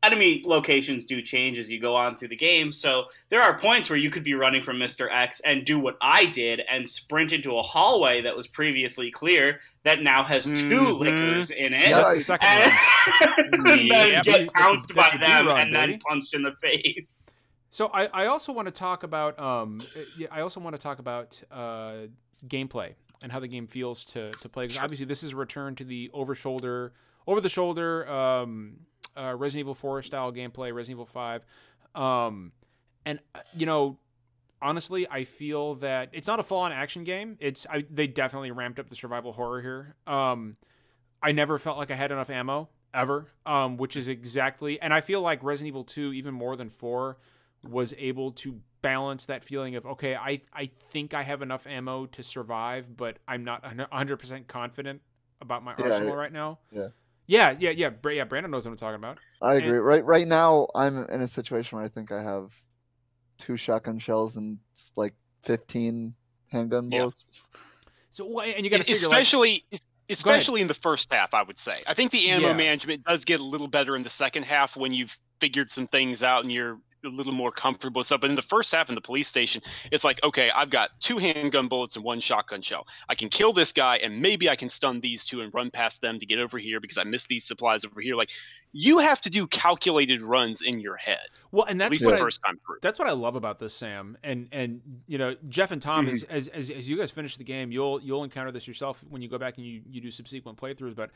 enemy 0.03 0.43
locations 0.47 1.05
do 1.05 1.21
change 1.21 1.59
as 1.59 1.71
you 1.71 1.79
go 1.79 1.95
on 1.95 2.17
through 2.17 2.29
the 2.29 2.37
game. 2.37 2.73
So 2.73 3.05
there 3.29 3.43
are 3.43 3.59
points 3.59 3.91
where 3.91 3.99
you 3.99 4.09
could 4.09 4.25
be 4.25 4.33
running 4.35 4.63
from 4.63 4.79
Mr. 4.79 5.09
X 5.13 5.41
and 5.45 5.65
do 5.67 5.79
what 5.79 5.97
I 6.01 6.25
did 6.27 6.63
and 6.71 6.89
sprint 6.89 7.33
into 7.35 7.57
a 7.59 7.63
hallway 7.63 8.23
that 8.23 8.35
was 8.35 8.47
previously 8.47 9.11
clear 9.11 9.61
that 9.85 10.03
now 10.03 10.23
has 10.23 10.45
2 10.47 10.53
Mhm. 10.53 10.99
lickers 11.01 11.51
in 11.51 11.75
it. 11.75 11.91
Yeah, 11.91 12.15
the 12.15 12.21
second 12.21 12.49
and, 12.49 13.55
and 13.55 13.67
then 13.67 14.09
Yep. 14.13 14.25
get 14.25 14.53
pounced 14.55 14.95
by 14.95 15.11
them 15.21 15.45
D-run, 15.45 15.61
and 15.61 15.77
then 15.77 15.99
punched 16.01 16.33
in 16.35 16.43
the 16.43 16.53
face. 16.63 17.23
So 17.71 17.89
I, 17.93 18.07
I 18.07 18.27
also 18.27 18.53
want 18.53 18.67
to 18.67 18.73
talk 18.73 19.03
about 19.05 19.39
um 19.39 19.81
I 20.31 20.41
also 20.41 20.61
want 20.61 20.75
to 20.75 20.83
talk 20.83 20.99
about 20.99 21.41
uh 21.51 22.07
gameplay 22.47 22.95
and 23.23 23.31
how 23.31 23.39
the 23.41 23.49
game 23.49 23.67
feels 23.67 24.05
to 24.07 24.31
to 24.33 24.49
play. 24.49 24.67
'Cause 24.69 24.77
obviously, 24.77 25.07
this 25.07 25.23
is 25.23 25.33
a 25.33 25.37
return 25.37 25.75
to 25.77 25.85
the 25.85 26.11
over 26.13 26.35
shoulder, 26.35 26.93
over 27.27 27.41
the 27.41 27.49
shoulder 27.49 28.09
um, 28.11 28.81
uh, 29.17 29.35
Resident 29.37 29.61
Evil 29.61 29.75
4 29.75 30.03
style 30.03 30.33
gameplay, 30.33 30.73
Resident 30.75 30.91
Evil 30.97 31.07
5, 31.07 31.45
um, 31.95 32.53
and 33.05 33.21
uh, 33.35 33.41
you 33.55 33.67
know. 33.67 33.99
Honestly, 34.63 35.09
I 35.11 35.25
feel 35.25 35.77
that 35.77 36.11
it's 36.13 36.27
not 36.27 36.39
a 36.39 36.43
full-on 36.43 36.71
action 36.71 37.03
game. 37.03 37.39
It's 37.41 37.67
I, 37.71 37.83
they 37.91 38.07
definitely 38.07 38.51
ramped 38.51 38.79
up 38.79 38.91
the 38.91 38.95
survival 38.95 39.33
horror 39.33 39.63
here. 39.63 39.95
Um, 40.07 40.59
I 41.23 41.33
never 41.33 41.59
felt 41.59 41.79
like 41.79 41.91
I 41.91 41.95
had 41.95 42.13
enough 42.13 42.29
ammo 42.29 42.69
ever, 42.93 43.29
um, 43.47 43.79
which 43.79 43.97
is 43.97 44.07
exactly, 44.09 44.79
and 44.79 44.93
I 44.93 45.01
feel 45.01 45.23
like 45.23 45.43
Resident 45.43 45.69
Evil 45.69 45.85
2, 45.85 46.13
even 46.13 46.35
more 46.35 46.57
than 46.57 46.69
4, 46.69 47.17
was 47.69 47.95
able 47.99 48.33
to 48.33 48.61
balance 48.83 49.27
that 49.27 49.45
feeling 49.45 49.77
of 49.77 49.85
okay, 49.85 50.15
I 50.15 50.41
I 50.53 50.67
think 50.67 51.13
I 51.15 51.23
have 51.23 51.43
enough 51.43 51.67
ammo 51.67 52.07
to 52.07 52.23
survive, 52.23 52.97
but 52.97 53.19
I'm 53.29 53.45
not 53.45 53.63
100% 53.65 54.47
confident 54.47 55.03
about 55.41 55.63
my 55.63 55.75
Yeah, 55.79 55.87
arsenal 55.87 56.17
right 56.17 56.33
now. 56.33 56.59
yeah. 56.73 56.89
Yeah, 57.27 57.55
yeah, 57.61 57.71
yeah. 57.71 57.91
Yeah, 58.11 58.25
Brandon 58.25 58.51
knows 58.51 58.65
what 58.67 58.73
I'm 58.73 58.77
talking 58.77 58.97
about. 58.97 59.19
I 59.41 59.55
And- 59.55 59.65
agree. 59.65 59.79
Right 59.79 60.05
right 60.05 60.27
now 60.27 60.69
I'm 60.75 61.05
in 61.09 61.21
a 61.21 61.29
situation 61.29 61.77
where 61.77 61.85
I 61.85 61.89
think 61.89 62.11
I 62.11 62.23
have 62.23 62.53
two 63.39 63.57
shotgun 63.57 63.99
shells 63.99 64.37
and 64.37 64.59
like 64.97 65.15
15 65.45 66.15
handgun 66.51 66.91
Yeah. 66.91 67.01
bullets. 67.01 67.25
So 68.11 68.41
and 68.41 68.65
you 68.65 68.71
got 68.71 68.79
to 68.79 68.85
figure 68.85 69.09
like, 69.09 69.23
especially 69.23 69.65
especially 70.09 70.61
in 70.61 70.67
the 70.67 70.75
first 70.75 71.13
half. 71.13 71.33
I 71.35 71.43
would 71.43 71.59
say. 71.59 71.77
I 71.87 71.95
think 71.95 72.11
the 72.11 72.31
ammo 72.31 72.49
Yeah. 72.49 72.55
management 72.55 73.05
does 73.05 73.25
get 73.25 73.39
a 73.41 73.45
little 73.45 73.69
better 73.69 73.95
in 73.97 74.03
the 74.03 74.11
second 74.11 74.43
half 74.45 74.75
when 74.77 74.93
you've 74.93 75.17
figured 75.41 75.71
some 75.71 75.87
things 75.87 76.23
out 76.23 76.43
and 76.43 76.53
you're 76.53 76.79
a 77.05 77.09
little 77.09 77.33
more 77.33 77.51
comfortable 77.51 78.05
stuff. 78.05 78.21
But 78.21 78.31
in 78.31 78.37
the 78.37 78.43
first 78.43 78.73
half 78.73 78.89
in 78.89 78.95
the 78.95 79.01
police 79.01 79.29
station, 79.29 79.63
it's 79.91 80.05
like, 80.05 80.23
okay, 80.23 80.51
I've 80.55 80.71
got 80.71 80.91
two 81.01 81.19
handgun 81.19 81.69
bullets 81.69 81.97
and 81.97 82.05
one 82.05 82.21
shotgun 82.21 82.63
shell. 82.63 82.87
I 83.09 83.15
can 83.15 83.29
kill 83.29 83.53
this 83.53 83.73
guy 83.73 83.97
and 83.99 84.21
maybe 84.21 84.49
I 84.49 84.57
can 84.57 84.69
stun 84.69 85.01
these 85.01 85.25
two 85.25 85.41
and 85.41 85.53
run 85.55 85.71
past 85.71 86.01
them 86.01 86.19
to 86.19 86.27
get 86.27 86.39
over 86.39 86.59
here 86.59 86.81
because 86.81 86.99
I 86.99 87.05
missed 87.05 87.29
these 87.29 87.45
supplies 87.45 87.85
over 87.85 88.01
here. 88.01 88.15
Like 88.15 88.31
you 88.73 88.99
have 88.99 89.21
to 89.23 89.31
do 89.31 89.47
calculated 89.49 90.23
runs 90.23 90.61
in 90.63 90.81
your 90.81 90.97
head. 90.97 91.19
well, 91.51 91.65
and 91.65 91.81
At 91.83 91.91
that's 91.91 92.05
what 92.05 92.13
the 92.13 92.17
I, 92.17 92.21
first 92.21 92.41
time 92.45 92.59
through. 92.65 92.77
that's 92.83 92.99
what 92.99 93.09
I 93.09 93.13
love 93.13 93.35
about 93.37 93.59
this, 93.59 93.75
Sam. 93.75 94.17
And 94.23 94.49
and 94.53 94.81
you 95.07 95.19
know, 95.19 95.37
Jeff 95.49 95.73
and 95.73 95.83
Tom, 95.83 96.09
as, 96.09 96.23
mm-hmm. 96.23 96.33
as 96.33 96.49
as 96.49 96.71
as 96.71 96.89
you 96.89 96.97
guys 96.97 97.11
finish 97.11 97.37
the 97.37 97.45
game, 97.45 97.73
you'll 97.73 98.01
you'll 98.01 98.25
encounter 98.25 98.53
this 98.53 98.69
yourself 98.69 99.03
when 99.09 99.23
you 99.23 99.29
go 99.29 99.39
back 99.39 99.57
and 99.57 99.67
you 99.67 99.83
you 99.91 100.01
do 100.01 100.11
subsequent 100.11 100.59
playthroughs. 100.59 100.95
But 100.95 101.11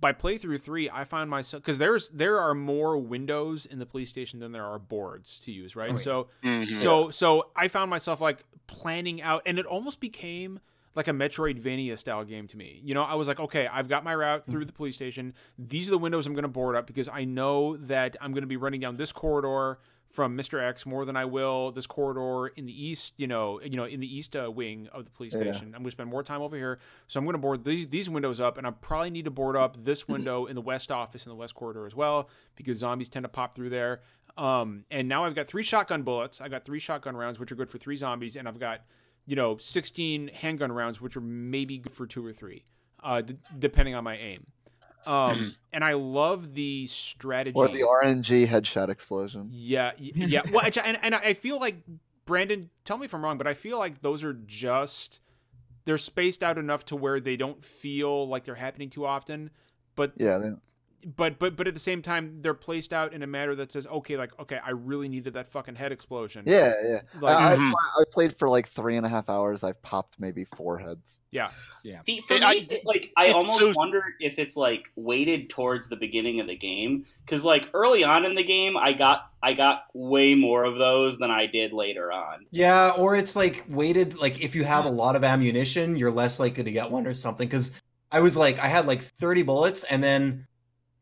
by 0.00 0.12
playthrough 0.12 0.60
three, 0.60 0.88
I 0.88 1.04
find 1.04 1.28
myself 1.28 1.62
because 1.62 1.78
there's 1.78 2.08
there 2.08 2.40
are 2.40 2.54
more 2.54 2.96
windows 2.96 3.66
in 3.66 3.78
the 3.78 3.86
police 3.86 4.08
station 4.08 4.40
than 4.40 4.52
there 4.52 4.64
are 4.64 4.78
boards 4.78 5.38
to 5.40 5.52
use, 5.52 5.76
right? 5.76 5.90
Oh, 5.90 5.92
yeah. 5.92 5.96
So 5.98 6.28
Mhm. 6.42 6.74
so 6.74 7.10
so 7.10 7.50
I 7.54 7.68
found 7.68 7.90
myself 7.90 8.20
like 8.20 8.44
planning 8.66 9.20
out, 9.20 9.42
and 9.46 9.58
it 9.58 9.66
almost 9.66 10.00
became 10.00 10.60
like 10.96 11.06
a 11.06 11.12
Metroidvania 11.12 11.96
style 11.96 12.24
game 12.24 12.48
to 12.48 12.56
me. 12.56 12.80
You 12.84 12.94
know, 12.94 13.02
I 13.04 13.14
was 13.14 13.28
like, 13.28 13.38
okay, 13.38 13.68
I've 13.68 13.88
got 13.88 14.02
my 14.02 14.14
route 14.14 14.44
through 14.46 14.64
the 14.64 14.72
police 14.72 14.96
station. 14.96 15.34
These 15.56 15.86
are 15.88 15.92
the 15.92 15.98
windows 15.98 16.26
I'm 16.26 16.32
going 16.34 16.42
to 16.42 16.48
board 16.48 16.74
up 16.74 16.86
because 16.86 17.08
I 17.08 17.24
know 17.24 17.76
that 17.76 18.16
I'm 18.20 18.32
going 18.32 18.42
to 18.42 18.48
be 18.48 18.56
running 18.56 18.80
down 18.80 18.96
this 18.96 19.12
corridor 19.12 19.78
from 20.10 20.36
Mr. 20.36 20.60
X 20.60 20.84
more 20.84 21.04
than 21.04 21.16
I 21.16 21.24
will 21.24 21.70
this 21.70 21.86
corridor 21.86 22.48
in 22.56 22.66
the 22.66 22.84
east. 22.86 23.14
You 23.16 23.26
know, 23.28 23.60
you 23.62 23.76
know, 23.76 23.84
in 23.84 24.00
the 24.00 24.12
east 24.16 24.34
uh, 24.36 24.50
wing 24.50 24.88
of 24.92 25.04
the 25.04 25.10
police 25.10 25.34
Yeah. 25.34 25.40
station. 25.42 25.66
I'm 25.68 25.82
going 25.82 25.84
to 25.84 25.90
spend 25.92 26.10
more 26.10 26.22
time 26.22 26.42
over 26.42 26.56
here, 26.56 26.78
so 27.06 27.18
I'm 27.18 27.24
going 27.24 27.34
to 27.34 27.38
board 27.38 27.64
these 27.64 27.88
these 27.88 28.10
windows 28.10 28.40
up, 28.40 28.58
and 28.58 28.66
I 28.66 28.70
probably 28.72 29.10
need 29.10 29.24
to 29.26 29.30
board 29.30 29.56
up 29.56 29.82
this 29.84 30.08
window 30.08 30.46
in 30.46 30.54
the 30.56 30.60
west 30.62 30.90
office 30.90 31.24
in 31.26 31.30
the 31.30 31.36
west 31.36 31.54
corridor 31.54 31.86
as 31.86 31.94
well 31.94 32.28
because 32.56 32.78
zombies 32.78 33.08
tend 33.08 33.24
to 33.24 33.28
pop 33.28 33.54
through 33.54 33.70
there. 33.70 34.00
Um, 34.36 34.84
and 34.90 35.08
now 35.08 35.24
I've 35.24 35.34
got 35.34 35.46
three 35.46 35.62
shotgun 35.62 36.02
bullets. 36.02 36.40
I've 36.40 36.50
got 36.50 36.64
three 36.64 36.78
shotgun 36.78 37.16
rounds, 37.16 37.38
which 37.38 37.52
are 37.52 37.56
good 37.56 37.68
for 37.70 37.78
three 37.78 37.96
zombies, 37.96 38.36
and 38.36 38.46
I've 38.48 38.58
got, 38.60 38.82
you 39.26 39.36
know, 39.36 39.56
16 39.58 40.28
handgun 40.34 40.72
rounds, 40.72 41.00
which 41.00 41.16
are 41.16 41.20
maybe 41.20 41.78
good 41.78 41.92
for 41.92 42.06
two 42.06 42.24
or 42.24 42.32
three, 42.32 42.64
uh, 43.02 43.20
d- 43.22 43.36
depending 43.58 43.94
on 43.94 44.04
my 44.04 44.16
aim. 44.16 44.46
Um, 45.06 45.56
and 45.72 45.84
I 45.84 45.94
love 45.94 46.54
the 46.54 46.86
strategy. 46.86 47.54
Or 47.56 47.68
the 47.68 47.82
RNG 47.82 48.46
headshot 48.46 48.88
explosion. 48.88 49.48
Yeah, 49.52 49.92
yeah. 49.98 50.42
Well, 50.52 50.64
and 50.64 50.98
and 51.02 51.14
I 51.14 51.32
feel 51.34 51.58
like 51.58 51.82
Brandon, 52.26 52.70
tell 52.84 52.98
me 52.98 53.06
if 53.06 53.14
I'm 53.14 53.24
wrong, 53.24 53.38
but 53.38 53.46
I 53.46 53.54
feel 53.54 53.78
like 53.78 54.02
those 54.02 54.22
are 54.24 54.34
just 54.34 55.20
they're 55.84 55.98
spaced 55.98 56.42
out 56.42 56.58
enough 56.58 56.84
to 56.86 56.96
where 56.96 57.20
they 57.20 57.36
don't 57.36 57.64
feel 57.64 58.28
like 58.28 58.44
they're 58.44 58.54
happening 58.54 58.90
too 58.90 59.06
often. 59.06 59.50
But 59.96 60.12
Yeah, 60.16 60.38
they, 60.38 60.50
but 61.04 61.38
but 61.38 61.56
but 61.56 61.66
at 61.66 61.74
the 61.74 61.80
same 61.80 62.02
time, 62.02 62.38
they're 62.40 62.54
placed 62.54 62.92
out 62.92 63.12
in 63.12 63.22
a 63.22 63.26
manner 63.26 63.54
that 63.54 63.72
says, 63.72 63.86
okay, 63.86 64.16
like 64.16 64.38
okay, 64.40 64.58
I 64.64 64.70
really 64.70 65.08
needed 65.08 65.34
that 65.34 65.48
fucking 65.48 65.74
head 65.76 65.92
explosion. 65.92 66.44
yeah, 66.46 66.72
yeah. 66.84 67.00
Like, 67.20 67.36
I, 67.36 67.56
Mhm. 67.56 67.70
I, 67.72 68.00
I 68.00 68.04
played 68.12 68.36
for 68.38 68.48
like 68.48 68.68
three 68.68 68.96
and 68.96 69.06
a 69.06 69.08
half 69.08 69.28
hours. 69.30 69.62
I've 69.64 69.80
popped 69.82 70.18
maybe 70.20 70.44
four 70.56 70.78
heads. 70.78 71.18
yeah. 71.30 71.50
Yeah. 71.84 72.00
See, 72.06 72.20
for 72.20 72.34
It- 72.34 72.40
me, 72.40 72.46
I- 72.46 72.66
it- 72.70 72.82
like 72.84 73.12
I 73.16 73.30
almost 73.30 73.60
so- 73.60 73.72
wonder 73.74 74.02
if 74.20 74.38
it's 74.38 74.56
like 74.56 74.84
weighted 74.96 75.48
towards 75.50 75.88
the 75.88 75.96
beginning 75.96 76.40
of 76.40 76.46
the 76.46 76.56
game 76.56 77.04
because 77.24 77.44
like 77.44 77.68
early 77.72 78.04
on 78.04 78.24
in 78.24 78.34
the 78.34 78.42
game, 78.44 78.76
I 78.76 78.92
got 78.92 79.30
I 79.42 79.54
got 79.54 79.84
way 79.94 80.34
more 80.34 80.64
of 80.64 80.76
those 80.76 81.18
than 81.18 81.30
I 81.30 81.46
did 81.46 81.72
later 81.72 82.12
on. 82.12 82.44
Yeah, 82.50 82.90
or 82.90 83.16
it's 83.16 83.34
like 83.36 83.64
weighted. 83.68 84.18
Like 84.18 84.42
if 84.42 84.54
you 84.54 84.64
have 84.64 84.84
a 84.84 84.90
lot 84.90 85.16
of 85.16 85.24
ammunition, 85.24 85.96
you're 85.96 86.10
less 86.10 86.38
likely 86.38 86.64
to 86.64 86.70
get 86.72 86.90
one 86.90 87.06
or 87.06 87.14
something. 87.14 87.48
Because 87.48 87.72
I 88.12 88.20
was 88.20 88.36
like, 88.36 88.58
I 88.58 88.66
had 88.66 88.86
like 88.86 89.02
30 89.02 89.44
bullets, 89.44 89.84
and 89.84 90.02
then 90.04 90.46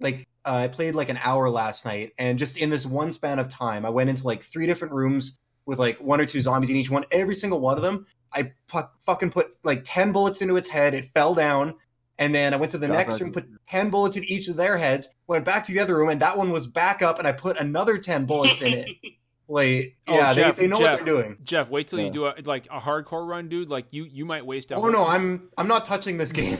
like 0.01 0.27
uh, 0.45 0.55
I 0.55 0.69
played 0.69 0.95
like 0.95 1.09
an 1.09 1.19
hour 1.23 1.49
last 1.51 1.85
night, 1.85 2.13
and 2.19 2.39
just 2.39 2.57
in 2.57 2.71
this 2.71 2.87
one 2.87 3.13
span 3.13 3.39
of 3.39 3.49
time, 3.49 3.85
I 3.85 3.91
went 3.91 4.11
into 4.11 4.25
like 4.27 4.45
three 4.45 4.67
different 4.67 4.95
rooms 4.95 5.39
with 5.67 5.79
like 5.79 5.99
one 6.01 6.21
or 6.21 6.27
two 6.27 6.41
zombies 6.41 6.71
in 6.71 6.77
each 6.77 6.91
one. 6.91 7.05
Every 7.11 7.35
single 7.35 7.61
one 7.61 7.77
of 7.77 7.83
them, 7.83 8.07
I 8.33 8.53
pu- 8.69 8.89
fucking 9.03 9.31
put 9.31 9.57
like 9.65 9.83
10 9.85 10.13
bullets 10.13 10.41
into 10.41 10.57
its 10.57 10.69
head. 10.69 10.95
It 10.95 11.05
fell 11.07 11.35
down. 11.35 11.75
And 12.21 12.35
then 12.35 12.53
I 12.53 12.57
went 12.57 12.73
to 12.73 12.79
the 12.79 12.89
God, 12.89 12.95
next 12.95 13.15
that- 13.15 13.23
room, 13.23 13.33
put 13.33 13.47
10 13.69 13.91
bullets 13.91 14.17
in 14.17 14.25
each 14.25 14.49
of 14.49 14.57
their 14.57 14.77
heads, 14.79 15.09
went 15.27 15.45
back 15.45 15.65
to 15.67 15.73
the 15.73 15.81
other 15.81 15.97
room, 15.97 16.09
and 16.09 16.21
that 16.23 16.37
one 16.37 16.51
was 16.51 16.67
back 16.67 17.03
up, 17.03 17.19
and 17.19 17.29
I 17.29 17.33
put 17.33 17.59
another 17.59 17.99
10 17.99 18.25
bullets 18.25 18.61
in 18.63 18.73
it. 18.73 18.89
Like, 19.51 19.95
Oh, 20.07 20.15
yeah, 20.15 20.33
Jeff, 20.35 20.57
they, 20.57 20.63
they 20.63 20.69
know 20.69 20.79
Jeff, 20.79 20.99
what 20.99 21.07
they're 21.07 21.15
doing. 21.23 21.39
Jeff, 21.43 21.71
wait 21.71 21.89
till 21.89 22.01
you 22.01 22.11
do 22.11 22.27
a 22.27 22.35
like 22.45 22.67
a 22.71 22.79
hardcore 22.79 23.27
run, 23.27 23.49
dude. 23.49 23.71
Like 23.71 23.87
you 23.93 24.05
you 24.05 24.25
might 24.25 24.45
waste 24.45 24.71
a 24.71 24.75
Oh 24.77 24.89
no, 24.89 25.07
I'm 25.15 25.49
I'm 25.57 25.67
not 25.69 25.85
touching 25.87 26.19
this 26.19 26.33
game. 26.33 26.59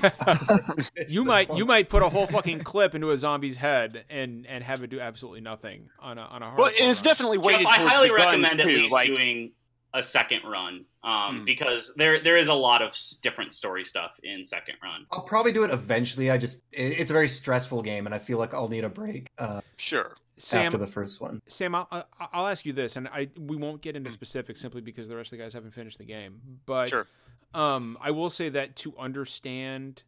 you 1.09 1.25
might 1.25 1.53
you 1.57 1.65
might 1.65 1.89
put 1.89 2.03
a 2.03 2.09
whole 2.09 2.27
fucking 2.27 2.61
clip 2.61 2.95
into 2.95 3.11
a 3.11 3.17
zombie's 3.17 3.57
head 3.57 4.05
and 4.11 4.47
and 4.47 4.65
have 4.65 4.83
it 4.83 4.89
do 4.91 5.01
absolutely 5.01 5.41
nothing 5.43 5.89
on 6.01 6.19
a 6.19 6.23
on 6.23 6.43
a 6.43 6.47
hardcore 6.47 6.57
Well, 6.59 6.71
it's 6.75 6.99
run. 7.01 7.05
definitely 7.05 7.39
Jeff, 7.39 7.67
I 7.67 7.87
highly 7.87 8.09
the 8.09 8.15
guns, 8.17 8.25
recommend 8.27 8.61
at 8.61 8.67
too. 8.67 8.75
least 8.75 8.93
like, 8.93 9.07
doing 9.07 9.53
a 9.95 10.03
second 10.03 10.41
run 10.45 10.85
um, 11.03 11.39
Hmm. 11.41 11.45
because 11.45 11.95
there 11.97 12.21
there 12.21 12.37
is 12.37 12.49
a 12.49 12.55
lot 12.55 12.83
of 12.83 12.95
different 13.23 13.53
story 13.53 13.85
stuff 13.85 14.19
in 14.23 14.45
second 14.45 14.77
run. 14.83 15.07
I'll 15.13 15.23
probably 15.23 15.53
do 15.53 15.65
it 15.65 15.71
eventually. 15.71 16.31
I 16.31 16.37
just 16.39 16.63
it, 16.73 17.01
it's 17.01 17.11
a 17.11 17.15
very 17.15 17.29
stressful 17.29 17.83
game, 17.83 18.05
and 18.07 18.15
I 18.15 18.19
feel 18.19 18.39
like 18.39 18.53
I'll 18.55 18.69
need 18.69 18.85
a 18.85 18.91
break 18.91 19.29
uh, 19.39 19.61
Sure. 19.79 20.15
Sam 20.39 20.67
after 20.67 20.79
the 20.79 20.87
first 20.87 21.21
one. 21.21 21.41
Sam, 21.49 21.75
I'll, 21.75 21.89
I- 21.91 22.05
I'll 22.33 22.47
ask 22.47 22.65
you 22.67 22.73
this, 22.73 22.97
and 22.97 23.09
I 23.09 23.29
we 23.39 23.57
won't 23.57 23.83
get 23.83 23.97
into 23.97 24.11
specifics 24.11 24.61
simply 24.61 24.81
because 24.81 25.09
the 25.09 25.17
rest 25.17 25.33
of 25.33 25.39
the 25.39 25.45
guys 25.45 25.55
haven't 25.55 25.73
finished 25.73 25.99
the 25.99 26.05
game. 26.05 26.41
But 26.67 26.89
Sure. 26.91 27.07
um, 27.55 27.99
I 28.01 28.11
will 28.13 28.31
say 28.31 28.49
that 28.51 28.77
to 28.77 28.97
understand 28.99 30.03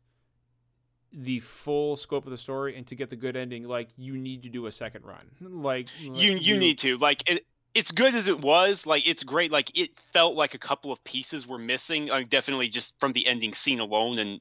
the 1.13 1.41
full 1.41 1.97
scope 1.97 2.25
of 2.25 2.31
the 2.31 2.37
story 2.39 2.77
and 2.77 2.87
to 2.87 2.95
get 2.95 3.11
the 3.11 3.17
good 3.17 3.37
ending, 3.37 3.65
like 3.65 3.89
you 3.97 4.17
need 4.17 4.45
to 4.45 4.49
do 4.49 4.67
a 4.67 4.71
second 4.71 5.05
run. 5.05 5.31
Like 5.41 5.89
you 6.01 6.13
like, 6.35 6.43
you 6.43 6.57
need 6.57 6.79
to 6.81 6.99
like 6.99 7.29
it, 7.29 7.45
it's 7.75 7.91
good 7.91 8.15
as 8.15 8.29
it 8.29 8.41
was 8.41 8.87
like 8.87 9.07
it's 9.09 9.23
great 9.25 9.51
like 9.51 9.77
it 9.77 9.91
felt 10.13 10.35
like 10.37 10.55
a 10.55 10.59
couple 10.59 10.93
of 10.93 11.03
pieces 11.05 11.47
were 11.47 11.59
missing 11.59 12.07
like 12.07 12.31
definitely 12.31 12.69
just 12.69 12.95
from 13.01 13.13
the 13.13 13.27
ending 13.27 13.55
scene 13.55 13.81
alone 13.81 14.19
and 14.21 14.41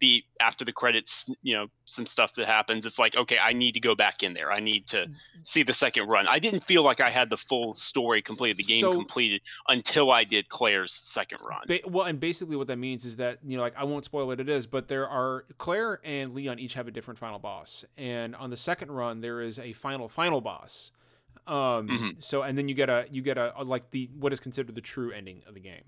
the 0.00 0.22
after 0.40 0.64
the 0.64 0.72
credits 0.72 1.24
you 1.42 1.54
know 1.54 1.66
some 1.86 2.06
stuff 2.06 2.32
that 2.36 2.46
happens 2.46 2.86
it's 2.86 2.98
like 2.98 3.16
okay 3.16 3.38
i 3.38 3.52
need 3.52 3.72
to 3.72 3.80
go 3.80 3.94
back 3.94 4.22
in 4.22 4.32
there 4.32 4.52
i 4.52 4.60
need 4.60 4.86
to 4.86 5.06
see 5.42 5.62
the 5.64 5.72
second 5.72 6.06
run 6.08 6.28
i 6.28 6.38
didn't 6.38 6.62
feel 6.64 6.82
like 6.84 7.00
i 7.00 7.10
had 7.10 7.28
the 7.30 7.36
full 7.36 7.74
story 7.74 8.22
completed 8.22 8.56
the 8.56 8.62
game 8.62 8.80
So- 8.80 8.92
completed 8.92 9.40
until 9.66 10.10
i 10.12 10.22
did 10.24 10.48
claire's 10.48 10.92
second 11.02 11.38
run 11.42 11.62
Ba- 11.66 11.80
well, 11.86 12.04
and 12.04 12.20
basically 12.20 12.54
what 12.56 12.68
that 12.68 12.76
means 12.78 13.04
is 13.04 13.16
that 13.16 13.38
you 13.44 13.56
know, 13.56 13.62
like 13.62 13.74
I 13.76 13.84
won't 13.84 14.04
spoil 14.04 14.26
what 14.26 14.38
it 14.40 14.48
is, 14.48 14.66
but 14.66 14.88
there 14.88 15.08
are 15.08 15.44
Claire 15.58 16.00
and 16.04 16.34
Leon 16.34 16.58
each 16.58 16.74
have 16.74 16.86
a 16.86 16.90
different 16.90 17.18
final 17.18 17.38
boss, 17.38 17.84
and 17.96 18.36
on 18.36 18.50
the 18.50 18.56
second 18.56 18.90
run 18.92 19.20
there 19.20 19.40
is 19.42 19.58
a 19.58 19.72
final 19.72 20.08
final 20.08 20.40
boss. 20.40 20.92
Um, 21.46 21.88
Mhm. 21.88 22.22
so 22.22 22.42
and 22.42 22.56
then 22.58 22.68
you 22.68 22.74
get 22.74 22.88
a 22.90 23.06
you 23.10 23.22
get 23.22 23.38
a, 23.38 23.52
a 23.60 23.64
like 23.64 23.90
the 23.90 24.08
what 24.18 24.32
is 24.32 24.40
considered 24.40 24.74
the 24.74 24.80
true 24.80 25.10
ending 25.12 25.42
of 25.46 25.54
the 25.54 25.60
game. 25.60 25.84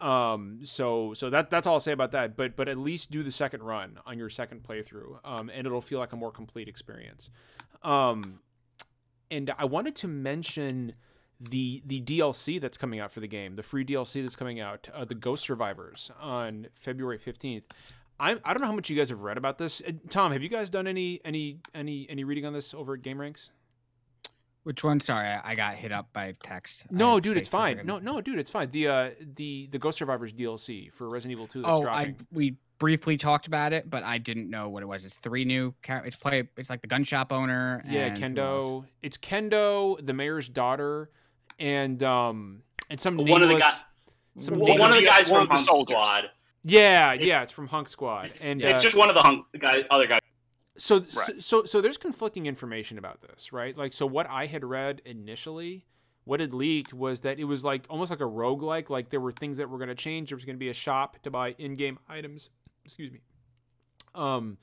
Um, 0.00 0.60
so 0.64 1.14
so 1.14 1.30
that 1.30 1.50
that's 1.50 1.66
all 1.66 1.74
I'll 1.74 1.80
say 1.80 1.92
about 1.92 2.12
that. 2.12 2.36
But 2.36 2.56
but 2.56 2.68
at 2.68 2.78
least 2.78 3.10
do 3.10 3.22
the 3.22 3.30
second 3.30 3.62
run 3.62 3.98
on 4.06 4.18
your 4.18 4.28
second 4.28 4.62
playthrough, 4.62 5.18
um, 5.24 5.50
and 5.52 5.66
it'll 5.66 5.80
feel 5.80 5.98
like 5.98 6.12
a 6.12 6.16
more 6.16 6.30
complete 6.30 6.68
experience. 6.68 7.30
Um, 7.82 8.40
and 9.30 9.52
I 9.58 9.64
wanted 9.64 9.96
to 9.96 10.08
mention 10.08 10.92
the 11.40 11.82
the 11.84 12.00
DLC 12.00 12.60
that's 12.60 12.78
coming 12.78 13.00
out 13.00 13.12
for 13.12 13.20
the 13.20 13.28
game, 13.28 13.56
the 13.56 13.62
free 13.62 13.84
DLC 13.84 14.22
that's 14.22 14.36
coming 14.36 14.60
out, 14.60 14.88
uh, 14.94 15.04
the 15.04 15.14
Ghost 15.14 15.44
Survivors 15.44 16.10
on 16.20 16.68
February 16.74 17.18
fifteenth. 17.18 17.64
I 18.18 18.32
I 18.44 18.52
don't 18.52 18.60
know 18.60 18.68
how 18.68 18.74
much 18.74 18.90
you 18.90 18.96
guys 18.96 19.10
have 19.10 19.22
read 19.22 19.36
about 19.36 19.58
this. 19.58 19.82
Uh, 19.86 19.92
Tom, 20.08 20.32
have 20.32 20.42
you 20.42 20.48
guys 20.48 20.70
done 20.70 20.86
any 20.86 21.20
any 21.24 21.58
any 21.74 22.06
any 22.08 22.24
reading 22.24 22.46
on 22.46 22.52
this 22.52 22.74
over 22.74 22.94
at 22.94 23.02
GameRanx? 23.02 23.50
Which 24.66 24.82
one? 24.82 24.98
Sorry, 24.98 25.28
I, 25.28 25.52
I 25.52 25.54
got 25.54 25.76
hit 25.76 25.92
up 25.92 26.12
by 26.12 26.32
text. 26.42 26.86
No, 26.90 27.14
had 27.14 27.22
dude, 27.22 27.36
it's 27.36 27.48
fine. 27.48 27.82
No, 27.84 28.00
no, 28.00 28.20
dude, 28.20 28.40
it's 28.40 28.50
fine. 28.50 28.68
The 28.72 28.88
uh 28.88 29.10
the 29.36 29.68
the 29.70 29.78
Ghost 29.78 29.96
Survivors 29.98 30.32
DLC 30.32 30.92
for 30.92 31.08
Resident 31.08 31.30
Evil 31.38 31.46
Two 31.46 31.62
that's 31.62 31.78
Oh, 31.78 31.82
dropping. 31.82 32.16
I 32.20 32.24
we 32.32 32.56
briefly 32.80 33.16
talked 33.16 33.46
about 33.46 33.72
it, 33.72 33.88
but 33.88 34.02
I 34.02 34.18
didn't 34.18 34.50
know 34.50 34.68
what 34.68 34.82
it 34.82 34.86
was. 34.86 35.04
It's 35.04 35.18
three 35.18 35.44
new. 35.44 35.72
Char- 35.84 36.04
it's 36.04 36.16
play. 36.16 36.48
It's 36.56 36.68
like 36.68 36.80
the 36.80 36.88
gun 36.88 37.04
shop 37.04 37.32
owner. 37.32 37.84
Yeah, 37.88 38.06
and? 38.06 38.16
Kendo. 38.18 38.84
It's 39.02 39.16
Kendo, 39.16 40.04
the 40.04 40.12
mayor's 40.12 40.48
daughter, 40.48 41.10
and 41.60 42.02
um 42.02 42.62
and 42.90 42.98
some 42.98 43.16
One 43.18 43.28
of 43.42 43.48
the 43.48 43.54
nameless. 43.54 43.62
guys- 43.62 43.82
some 44.44 44.58
One 44.58 44.90
of 44.90 44.96
the 44.98 45.04
guys 45.06 45.28
from 45.28 45.42
of 45.42 45.48
the 45.48 45.54
Hunk. 45.54 45.88
Squad. 45.88 46.24
Yeah, 46.64 47.12
yeah, 47.12 47.42
it's 47.42 47.52
from 47.52 47.68
Hunk 47.68 47.88
Squad, 47.88 48.30
It's, 48.30 48.44
and 48.44 48.60
it's 48.60 48.80
uh, 48.80 48.82
just 48.82 48.96
one 48.96 49.08
of 49.08 49.14
the 49.14 49.22
hunk 49.22 49.46
guys, 49.60 49.84
other 49.88 50.08
guys. 50.08 50.18
So, 50.78 50.96
Right. 50.98 51.06
so 51.10 51.38
so 51.38 51.64
so 51.64 51.80
there's 51.80 51.96
conflicting 51.98 52.46
information 52.46 52.98
about 52.98 53.20
this, 53.22 53.52
right? 53.52 53.76
Like 53.76 53.92
so 53.92 54.06
what 54.06 54.28
I 54.30 54.46
had 54.46 54.64
read 54.64 55.02
initially, 55.04 55.86
what 56.24 56.40
had 56.40 56.52
leaked 56.54 56.92
was 56.92 57.20
that 57.20 57.38
it 57.38 57.44
was 57.44 57.64
like 57.64 57.86
almost 57.88 58.10
like 58.10 58.20
a 58.20 58.24
roguelike, 58.24 58.90
like 58.90 59.10
there 59.10 59.20
were 59.20 59.32
things 59.32 59.56
that 59.58 59.68
were 59.70 59.78
going 59.78 59.88
to 59.88 59.94
change, 59.94 60.30
there 60.30 60.36
was 60.36 60.44
going 60.44 60.56
to 60.56 60.60
be 60.60 60.68
a 60.68 60.74
shop 60.74 61.18
to 61.22 61.30
buy 61.30 61.54
in-game 61.58 61.98
items, 62.08 62.50
excuse 62.84 63.10
me. 63.10 63.20
Um 64.14 64.58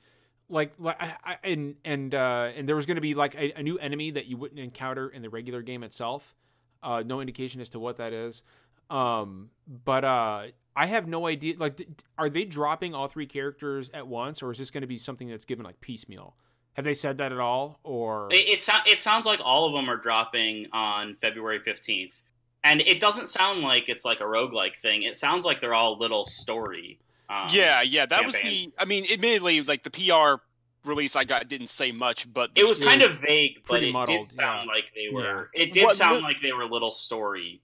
like 0.48 0.72
like 0.78 0.96
I, 1.00 1.14
I, 1.24 1.36
and 1.44 1.76
and 1.84 2.14
uh 2.14 2.50
and 2.56 2.68
there 2.68 2.76
was 2.76 2.86
going 2.86 2.96
to 2.96 3.00
be 3.00 3.14
like 3.14 3.34
a, 3.34 3.52
a 3.58 3.62
new 3.62 3.78
enemy 3.78 4.10
that 4.12 4.26
you 4.26 4.36
wouldn't 4.36 4.60
encounter 4.60 5.08
in 5.08 5.22
the 5.22 5.30
regular 5.30 5.62
game 5.62 5.82
itself. 5.82 6.34
Uh 6.82 7.02
no 7.04 7.20
indication 7.20 7.60
as 7.60 7.68
to 7.70 7.78
what 7.78 7.96
that 7.96 8.12
is. 8.12 8.42
Um 8.90 9.50
but 9.66 10.04
uh 10.04 10.42
I 10.76 10.86
have 10.86 11.06
no 11.06 11.26
idea. 11.26 11.54
Like, 11.56 11.86
are 12.18 12.28
they 12.28 12.44
dropping 12.44 12.94
all 12.94 13.06
three 13.08 13.26
characters 13.26 13.90
at 13.94 14.06
once, 14.06 14.42
or 14.42 14.50
is 14.50 14.58
this 14.58 14.70
going 14.70 14.80
to 14.82 14.86
be 14.88 14.96
something 14.96 15.28
that's 15.28 15.44
given 15.44 15.64
like 15.64 15.80
piecemeal? 15.80 16.34
Have 16.74 16.84
they 16.84 16.94
said 16.94 17.18
that 17.18 17.30
at 17.30 17.38
all, 17.38 17.78
or 17.84 18.28
It, 18.32 18.48
it, 18.48 18.60
sou- 18.60 18.72
it 18.86 18.98
sounds 19.00 19.26
like 19.26 19.38
all 19.44 19.66
of 19.68 19.72
them 19.74 19.88
are 19.88 19.96
dropping 19.96 20.66
on 20.72 21.14
February 21.14 21.60
15th. 21.60 22.22
And 22.64 22.80
it 22.80 22.98
doesn't 22.98 23.28
sound 23.28 23.60
like 23.62 23.88
it's 23.88 24.04
like 24.04 24.20
a 24.20 24.24
roguelike 24.24 24.76
thing. 24.76 25.02
It 25.04 25.14
sounds 25.16 25.44
like 25.44 25.60
they're 25.60 25.74
all 25.74 25.98
little 25.98 26.24
story. 26.24 26.98
Um, 27.28 27.48
yeah, 27.52 27.82
yeah, 27.82 28.06
that 28.06 28.24
was 28.26 28.34
the. 28.34 28.68
I 28.78 28.84
mean, 28.86 29.06
admittedly, 29.12 29.62
like 29.62 29.84
the 29.84 29.90
PR 29.90 30.42
release 30.88 31.14
I 31.14 31.24
got 31.24 31.48
didn't 31.48 31.70
say 31.70 31.92
much, 31.92 32.26
but 32.32 32.50
It 32.56 32.66
was 32.66 32.80
It 32.80 32.84
kind 32.84 33.02
was 33.02 33.10
of 33.12 33.18
vague, 33.18 33.56
but 33.66 33.70
pretty 33.70 33.88
it 33.90 33.92
muddled, 33.92 34.28
did 34.28 34.36
sound 34.36 34.66
like 34.66 34.92
they 34.94 35.08
were. 35.14 35.50
It 35.54 35.72
did 35.72 35.84
What- 35.84 35.96
sound 35.96 36.16
what- 36.16 36.24
like 36.24 36.40
they 36.40 36.52
were 36.52 36.64
little 36.66 36.90
story. 36.90 37.60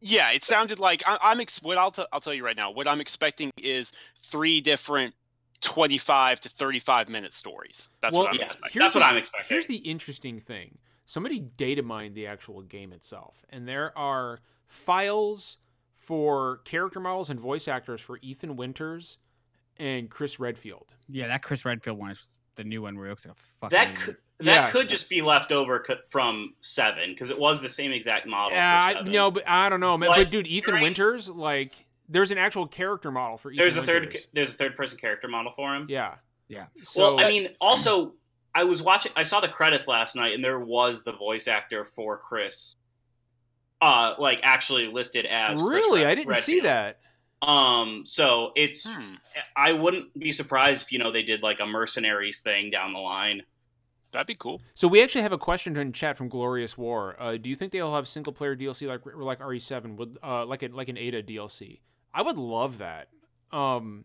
Yeah, 0.00 0.30
it 0.30 0.44
sounded 0.44 0.78
like 0.78 1.02
I, 1.06 1.18
I'm. 1.20 1.40
Ex- 1.40 1.60
what 1.62 1.76
I'll 1.78 1.90
t- 1.90 2.04
I'll 2.12 2.20
tell 2.20 2.34
you 2.34 2.44
right 2.44 2.56
now. 2.56 2.70
What 2.70 2.86
I'm 2.86 3.00
expecting 3.00 3.50
is 3.58 3.90
three 4.30 4.60
different 4.60 5.14
25 5.60 6.40
to 6.42 6.48
35 6.50 7.08
minute 7.08 7.34
stories. 7.34 7.88
That's 8.00 8.12
Well, 8.14 8.24
what 8.24 8.30
I'm 8.32 8.36
Yeah, 8.38 8.44
expecting. 8.44 8.70
here's 8.72 8.82
that's 8.84 8.94
what 8.94 9.00
the- 9.00 9.06
I'm 9.06 9.16
expecting. 9.16 9.48
Here's 9.48 9.66
the 9.66 9.76
interesting 9.78 10.38
thing. 10.40 10.78
Somebody 11.04 11.40
data 11.40 11.82
mined 11.82 12.14
the 12.14 12.26
actual 12.26 12.62
game 12.62 12.92
itself, 12.92 13.44
and 13.50 13.66
there 13.66 13.96
are 13.98 14.40
files 14.68 15.58
for 15.94 16.58
character 16.58 17.00
models 17.00 17.28
and 17.30 17.40
voice 17.40 17.66
actors 17.66 18.00
for 18.00 18.18
Ethan 18.22 18.54
Winters 18.56 19.18
and 19.78 20.08
Chris 20.10 20.38
Redfield. 20.38 20.94
Yeah, 21.08 21.26
that 21.28 21.42
Chris 21.42 21.64
Redfield 21.64 21.98
one 21.98 22.10
is 22.12 22.26
the 22.54 22.64
new 22.64 22.82
one 22.82 22.96
where 22.96 23.06
he 23.06 23.10
looks 23.10 23.26
like 23.26 23.34
a 23.36 23.40
fucking. 23.60 23.76
that 23.76 23.94
could 23.96 24.16
that 24.40 24.44
Yeah. 24.46 24.70
could 24.70 24.88
just 24.88 25.08
be 25.08 25.20
left 25.22 25.50
over 25.52 25.84
from 26.08 26.54
seven 26.60 27.10
because 27.10 27.30
it 27.30 27.38
was 27.38 27.60
the 27.60 27.68
same 27.68 27.92
exact 27.92 28.26
model. 28.26 28.52
Yeah, 28.56 28.90
for 28.92 28.98
I, 28.98 29.02
no, 29.02 29.30
but 29.30 29.48
I 29.48 29.68
don't 29.68 29.80
know, 29.80 29.96
man. 29.98 30.10
But 30.10 30.16
but 30.16 30.30
dude, 30.30 30.46
Ethan 30.46 30.72
during- 30.72 30.82
Winters, 30.84 31.28
like, 31.28 31.74
there's 32.08 32.30
an 32.30 32.38
actual 32.38 32.66
character 32.66 33.10
model 33.10 33.36
for 33.36 33.50
Ethan 33.50 33.58
there's 33.62 33.76
a 33.76 33.82
third 33.82 34.16
there's 34.32 34.50
a 34.54 34.56
third 34.56 34.76
person 34.76 34.98
character 34.98 35.28
model 35.28 35.50
for 35.52 35.74
him. 35.74 35.86
Yeah. 35.88 36.14
Yeah. 36.48 36.66
So, 36.84 37.16
well, 37.16 37.24
I 37.24 37.28
mean, 37.28 37.48
also 37.60 38.14
I 38.54 38.64
was 38.64 38.80
watching. 38.80 39.12
I 39.16 39.24
saw 39.24 39.40
the 39.40 39.48
credits 39.48 39.86
last 39.86 40.16
night, 40.16 40.32
and 40.34 40.42
there 40.42 40.58
was 40.58 41.04
the 41.04 41.12
voice 41.12 41.46
actor 41.48 41.84
for 41.84 42.16
Chris, 42.16 42.76
uh, 43.80 44.14
like 44.18 44.40
actually 44.42 44.86
listed 44.88 45.26
as 45.26 45.62
really, 45.62 46.00
Red- 46.02 46.10
I 46.10 46.14
didn't 46.14 46.36
see 46.36 46.60
that. 46.60 47.00
Um, 47.42 48.02
so 48.04 48.52
it's 48.56 48.88
Hmm, 48.88 49.14
I 49.54 49.72
wouldn't 49.72 50.18
be 50.18 50.32
surprised 50.32 50.82
if 50.82 50.92
you 50.92 50.98
know 50.98 51.12
they 51.12 51.22
did 51.22 51.42
like 51.42 51.60
a 51.60 51.66
mercenaries 51.66 52.40
thing 52.40 52.70
down 52.70 52.92
the 52.94 52.98
line. 53.00 53.42
That'd 54.12 54.26
be 54.26 54.34
cool. 54.34 54.60
So 54.74 54.88
we 54.88 55.02
actually 55.02 55.22
have 55.22 55.32
a 55.32 55.38
question 55.38 55.76
in 55.76 55.92
chat 55.92 56.16
from 56.16 56.28
Glorious 56.28 56.76
War. 56.78 57.16
Uh, 57.20 57.36
do 57.36 57.48
you 57.50 57.56
think 57.56 57.72
they'll 57.72 57.94
have 57.94 58.08
single 58.08 58.32
player 58.32 58.56
DLC 58.56 58.86
like 58.86 59.00
like 59.16 59.40
RE7 59.40 59.96
with 59.96 60.16
uh, 60.22 60.44
like 60.46 60.62
a, 60.62 60.68
like 60.68 60.88
an 60.88 60.96
Ada 60.98 61.22
DLC? 61.22 61.80
I 62.12 62.22
would 62.22 62.36
love 62.38 62.78
that. 62.78 63.08
Um, 63.52 64.04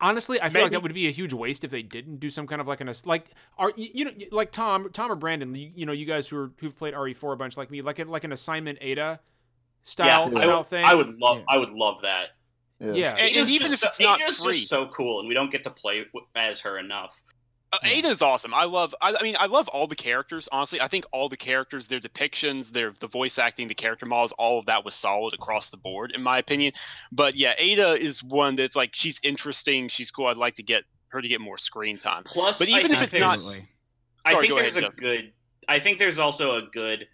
honestly, 0.00 0.40
I 0.40 0.48
feel 0.48 0.62
like 0.62 0.70
Maybe. 0.70 0.76
that 0.76 0.82
would 0.82 0.94
be 0.94 1.08
a 1.08 1.12
huge 1.12 1.32
waste 1.32 1.64
if 1.64 1.70
they 1.70 1.82
didn't 1.82 2.16
do 2.18 2.30
some 2.30 2.46
kind 2.46 2.60
of 2.60 2.66
like 2.68 2.80
an 2.80 2.88
ass- 2.88 3.06
like 3.06 3.26
are 3.58 3.72
you, 3.76 3.88
you 3.92 4.04
know 4.04 4.12
like 4.30 4.52
Tom 4.52 4.90
Tom 4.92 5.10
or 5.12 5.16
Brandon 5.16 5.54
you, 5.54 5.70
you 5.74 5.86
know 5.86 5.92
you 5.92 6.06
guys 6.06 6.28
who 6.28 6.36
are, 6.38 6.50
who've 6.58 6.76
played 6.76 6.94
RE4 6.94 7.32
a 7.32 7.36
bunch 7.36 7.56
like 7.56 7.70
me 7.70 7.82
like 7.82 7.98
a, 7.98 8.04
like 8.04 8.24
an 8.24 8.32
assignment 8.32 8.78
Ada 8.80 9.20
style 9.82 10.06
yeah, 10.30 10.36
I 10.36 10.40
style 10.40 10.56
would, 10.58 10.66
thing. 10.66 10.84
I 10.84 10.94
would 10.94 11.18
love 11.18 11.38
Yeah. 11.38 11.44
I 11.48 11.58
would 11.58 11.70
love 11.70 12.00
that. 12.02 12.26
Yeah. 12.80 12.92
yeah. 12.92 13.10
And- 13.16 13.30
Ada's 13.30 13.50
even 13.50 13.66
just 13.68 13.74
if 13.74 13.80
so, 13.80 13.86
it's 13.88 14.00
not 14.00 14.20
Ada's 14.20 14.38
free. 14.42 14.52
just 14.54 14.68
so 14.68 14.86
cool, 14.88 15.20
and 15.20 15.28
we 15.28 15.34
don't 15.34 15.50
get 15.50 15.64
to 15.64 15.70
play 15.70 16.04
as 16.36 16.60
her 16.60 16.78
enough. 16.78 17.20
Uh, 17.72 17.78
Yeah. 17.84 17.90
Ada's 17.90 18.22
awesome. 18.22 18.54
I 18.54 18.64
love. 18.64 18.94
I, 19.00 19.14
I 19.14 19.22
mean, 19.22 19.36
I 19.38 19.46
love 19.46 19.68
all 19.68 19.86
the 19.86 19.94
characters. 19.96 20.48
Honestly, 20.50 20.80
I 20.80 20.88
think 20.88 21.04
all 21.12 21.28
the 21.28 21.36
characters, 21.36 21.86
their 21.86 22.00
depictions, 22.00 22.70
their 22.72 22.94
the 23.00 23.08
voice 23.08 23.38
acting, 23.38 23.68
the 23.68 23.74
character 23.74 24.06
models, 24.06 24.32
all 24.38 24.58
of 24.58 24.66
that 24.66 24.84
was 24.84 24.94
solid 24.94 25.34
across 25.34 25.68
the 25.68 25.76
board, 25.76 26.12
in 26.14 26.22
my 26.22 26.38
opinion. 26.38 26.72
But 27.12 27.34
yeah, 27.36 27.52
Ada 27.58 27.96
is 28.02 28.22
one 28.22 28.56
that's 28.56 28.74
like 28.76 28.90
she's 28.94 29.20
interesting. 29.22 29.88
She's 29.90 30.10
cool. 30.10 30.26
I'd 30.26 30.38
like 30.38 30.56
to 30.56 30.62
get 30.62 30.84
her 31.08 31.20
to 31.20 31.28
get 31.28 31.40
more 31.42 31.58
screen 31.58 31.98
time. 31.98 32.22
Plus, 32.24 32.58
But 32.58 32.68
even 32.68 32.88
think 32.90 33.02
if 33.02 33.12
it's 33.12 33.20
not- 33.20 33.38
there's- 33.38 33.62
I 34.24 34.32
Sorry, 34.32 34.46
think 34.48 34.58
there's 34.58 34.76
ahead, 34.76 34.84
a 34.84 34.88
Jeff. 34.88 34.96
good. 34.96 35.32
I 35.68 35.78
think 35.78 35.98
there's 35.98 36.18
also 36.18 36.56
a 36.56 36.62
good. 36.62 37.06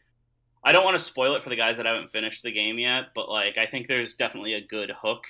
I 0.65 0.73
don't 0.73 0.85
want 0.85 0.97
to 0.97 1.03
spoil 1.05 1.35
it 1.37 1.43
for 1.43 1.51
the 1.51 1.57
guys 1.57 1.77
that 1.77 1.87
haven't 1.87 2.11
finished 2.11 2.43
the 2.43 2.51
game 2.53 2.79
yet, 2.79 3.09
but 3.15 3.29
like 3.29 3.59
I 3.59 3.67
think 3.67 3.87
there's 3.89 4.15
definitely 4.15 4.55
a 4.55 4.61
good 4.61 4.91
hook 4.91 5.25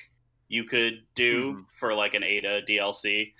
you 0.48 0.64
could 0.64 1.02
do 1.14 1.52
Mhm. 1.54 1.64
for 1.78 1.94
like 1.94 2.12
an 2.14 2.22
Ada 2.22 2.62
DLC. 2.62 3.32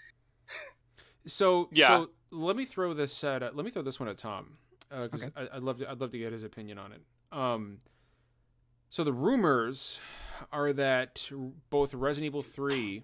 So 1.26 1.68
Yeah. 1.72 1.86
So 1.88 2.10
let 2.30 2.56
me 2.56 2.64
throw 2.64 2.94
this 2.94 3.22
at 3.24 3.42
uh, 3.42 3.50
let 3.54 3.64
me 3.64 3.70
throw 3.70 3.82
this 3.82 3.98
one 4.00 4.08
at 4.08 4.18
Tom 4.18 4.58
because 4.90 5.22
Okay. 5.24 5.32
I, 5.36 5.56
I'd 5.56 5.62
love 5.62 5.78
to 5.78 5.90
I'd 5.90 6.00
love 6.00 6.10
to 6.12 6.18
get 6.18 6.32
his 6.32 6.44
opinion 6.44 6.78
on 6.78 6.92
it. 6.92 7.00
Um, 7.32 7.78
so 8.90 9.02
the 9.04 9.12
rumors 9.12 9.98
are 10.52 10.72
that 10.72 11.28
both 11.70 11.94
Resident 11.94 12.26
Evil 12.26 12.42
three 12.42 13.02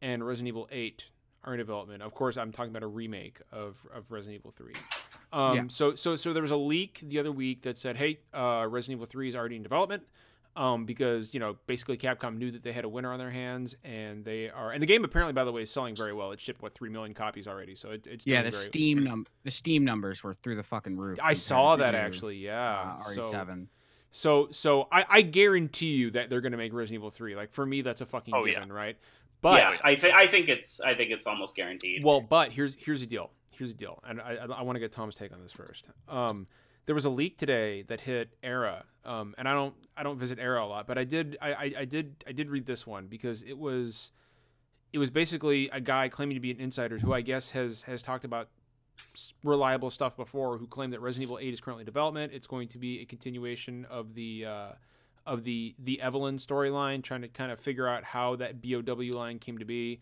and 0.00 0.24
Resident 0.26 0.48
Evil 0.48 0.68
eight 0.70 1.06
are 1.42 1.54
in 1.54 1.58
development. 1.58 2.02
Of 2.02 2.14
course, 2.14 2.36
I'm 2.36 2.52
talking 2.52 2.70
about 2.70 2.82
a 2.82 2.86
remake 2.86 3.40
of, 3.50 3.86
of 3.94 4.10
Resident 4.10 4.40
Evil 4.40 4.50
three. 4.50 4.74
Um, 5.32 5.56
Yeah. 5.56 5.62
So 5.68 5.94
so 5.94 6.16
so 6.16 6.32
there 6.32 6.42
was 6.42 6.50
a 6.50 6.56
leak 6.56 7.00
the 7.02 7.18
other 7.18 7.32
week 7.32 7.62
that 7.62 7.78
said, 7.78 7.96
hey, 7.96 8.20
uh, 8.34 8.66
Resident 8.68 8.98
Evil 8.98 9.06
three 9.06 9.28
is 9.28 9.34
already 9.34 9.56
in 9.56 9.62
development 9.62 10.02
um, 10.56 10.84
because 10.84 11.32
you 11.34 11.40
know 11.40 11.56
basically 11.66 11.96
Capcom 11.96 12.36
knew 12.36 12.50
that 12.50 12.62
they 12.62 12.72
had 12.72 12.84
a 12.84 12.88
winner 12.88 13.12
on 13.12 13.18
their 13.18 13.30
hands, 13.30 13.76
and 13.84 14.24
they 14.24 14.50
are. 14.50 14.72
And 14.72 14.82
the 14.82 14.86
game 14.86 15.04
apparently, 15.04 15.32
by 15.32 15.44
the 15.44 15.52
way, 15.52 15.62
is 15.62 15.70
selling 15.70 15.94
very 15.94 16.12
well. 16.12 16.32
It 16.32 16.40
shipped 16.40 16.60
what 16.62 16.74
three 16.74 16.90
million 16.90 17.14
copies 17.14 17.46
already, 17.46 17.74
so 17.74 17.90
it, 17.90 18.06
it's 18.06 18.26
Yeah, 18.26 18.42
the 18.42 18.50
very, 18.50 18.64
Steam 18.64 19.04
num- 19.04 19.26
the 19.44 19.50
Steam 19.50 19.84
numbers 19.84 20.22
were 20.24 20.34
through 20.34 20.56
the 20.56 20.62
fucking 20.62 20.96
roof. 20.96 21.18
I 21.22 21.34
saw 21.34 21.76
that 21.76 21.94
actually. 21.94 22.36
Yeah. 22.36 22.96
Uh, 22.98 23.00
so 23.00 23.32
RE7. 23.32 23.66
so 24.10 24.48
so 24.50 24.88
I, 24.92 25.04
I 25.08 25.22
guarantee 25.22 25.94
you 25.94 26.10
that 26.12 26.30
they're 26.30 26.40
gonna 26.40 26.56
make 26.56 26.72
Resident 26.72 27.00
Evil 27.00 27.10
three. 27.10 27.36
Like 27.36 27.52
for 27.52 27.64
me, 27.64 27.82
that's 27.82 28.00
a 28.00 28.06
fucking 28.06 28.34
Oh, 28.34 28.44
yeah. 28.44 28.64
right? 28.68 28.96
But 29.42 29.60
yeah, 29.62 29.76
I 29.82 29.94
think 29.96 30.14
I 30.14 30.26
think 30.26 30.48
it's 30.48 30.80
I 30.80 30.94
think 30.94 31.10
it's 31.12 31.26
almost 31.26 31.56
guaranteed. 31.56 32.04
Well, 32.04 32.20
but 32.20 32.52
here's 32.52 32.74
here's 32.74 33.00
the 33.00 33.06
deal. 33.06 33.30
Here's 33.50 33.70
the 33.72 33.78
deal, 33.78 34.02
and 34.06 34.20
I 34.20 34.36
I, 34.36 34.46
I 34.46 34.62
want 34.62 34.76
to 34.76 34.80
get 34.80 34.92
Tom's 34.92 35.14
take 35.14 35.32
on 35.32 35.40
this 35.42 35.52
first. 35.52 35.88
Um, 36.08 36.46
there 36.86 36.94
was 36.94 37.04
a 37.04 37.10
leak 37.10 37.38
today 37.38 37.82
that 37.82 38.00
hit 38.00 38.30
Era, 38.42 38.84
um, 39.04 39.34
and 39.38 39.48
I 39.48 39.54
don't 39.54 39.74
I 39.96 40.02
don't 40.02 40.18
visit 40.18 40.38
Era 40.38 40.64
a 40.64 40.66
lot, 40.66 40.86
but 40.86 40.98
I 40.98 41.04
did 41.04 41.36
I, 41.40 41.52
I, 41.52 41.72
I 41.80 41.84
did 41.84 42.24
I 42.26 42.32
did 42.32 42.50
read 42.50 42.66
this 42.66 42.86
one 42.86 43.06
because 43.06 43.42
it 43.42 43.58
was 43.58 44.12
it 44.92 44.98
was 44.98 45.10
basically 45.10 45.68
a 45.70 45.80
guy 45.80 46.08
claiming 46.08 46.34
to 46.34 46.40
be 46.40 46.50
an 46.50 46.60
insider 46.60 46.98
who 46.98 47.12
I 47.12 47.20
guess 47.20 47.50
has 47.50 47.82
has 47.82 48.02
talked 48.02 48.24
about 48.24 48.48
reliable 49.42 49.90
stuff 49.90 50.16
before 50.16 50.58
who 50.58 50.66
claimed 50.66 50.92
that 50.92 51.00
Resident 51.00 51.28
Evil 51.28 51.38
8 51.40 51.52
is 51.52 51.60
currently 51.60 51.82
in 51.82 51.86
development. 51.86 52.32
It's 52.34 52.46
going 52.46 52.68
to 52.68 52.78
be 52.78 53.00
a 53.00 53.04
continuation 53.04 53.86
of 53.90 54.14
the 54.14 54.44
uh, 54.46 54.68
of 55.26 55.44
the 55.44 55.74
the 55.78 56.00
Evelyn 56.00 56.36
storyline, 56.36 57.02
trying 57.02 57.22
to 57.22 57.28
kind 57.28 57.52
of 57.52 57.58
figure 57.58 57.88
out 57.88 58.04
how 58.04 58.36
that 58.36 58.60
BOW 58.62 59.12
line 59.12 59.38
came 59.38 59.58
to 59.58 59.64
be. 59.64 60.00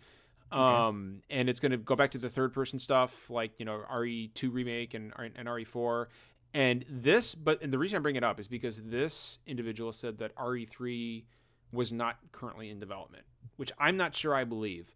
Um, 0.51 1.21
and 1.29 1.51
it's 1.51 1.61
going 1.61 1.73
to 1.73 1.79
go 1.79 1.95
back 1.95 2.13
to 2.13 2.19
the 2.19 2.31
third 2.31 2.55
person 2.55 2.79
stuff, 2.79 3.29
like 3.29 3.53
you 3.59 3.67
know 3.67 3.83
RE2 3.91 4.53
remake 4.53 4.95
and 4.95 5.13
and 5.19 5.47
RE4. 5.47 6.07
And 6.55 6.85
this, 6.89 7.35
but 7.35 7.63
and 7.63 7.73
the 7.73 7.79
reason 7.79 7.97
I 7.97 8.01
bring 8.01 8.17
it 8.17 8.25
up 8.25 8.41
is 8.41 8.49
because 8.49 8.83
this 8.83 9.39
individual 9.47 9.93
said 9.93 10.19
that 10.19 10.35
RE3 10.37 11.25
was 11.73 11.93
not 11.93 12.17
currently 12.33 12.71
in 12.71 12.79
development, 12.81 13.25
which 13.57 13.71
I'm 13.79 13.97
not 13.97 14.15
sure 14.15 14.35
I 14.35 14.45
believe. 14.45 14.95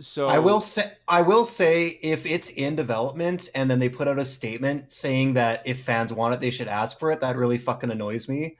So 0.00 0.26
I 0.26 0.38
will 0.38 0.60
say 0.60 0.92
I 1.06 1.22
will 1.22 1.44
say 1.44 1.98
if 2.02 2.26
it's 2.26 2.50
in 2.50 2.74
development 2.74 3.48
and 3.54 3.70
then 3.70 3.78
they 3.78 3.88
put 3.88 4.08
out 4.08 4.18
a 4.18 4.24
statement 4.24 4.92
saying 4.92 5.34
that 5.34 5.62
if 5.66 5.82
fans 5.82 6.12
want 6.12 6.34
it 6.34 6.40
they 6.40 6.50
should 6.50 6.68
ask 6.68 6.98
for 6.98 7.10
it, 7.10 7.20
that 7.20 7.36
really 7.36 7.58
fucking 7.58 7.90
annoys 7.90 8.28
me. 8.28 8.56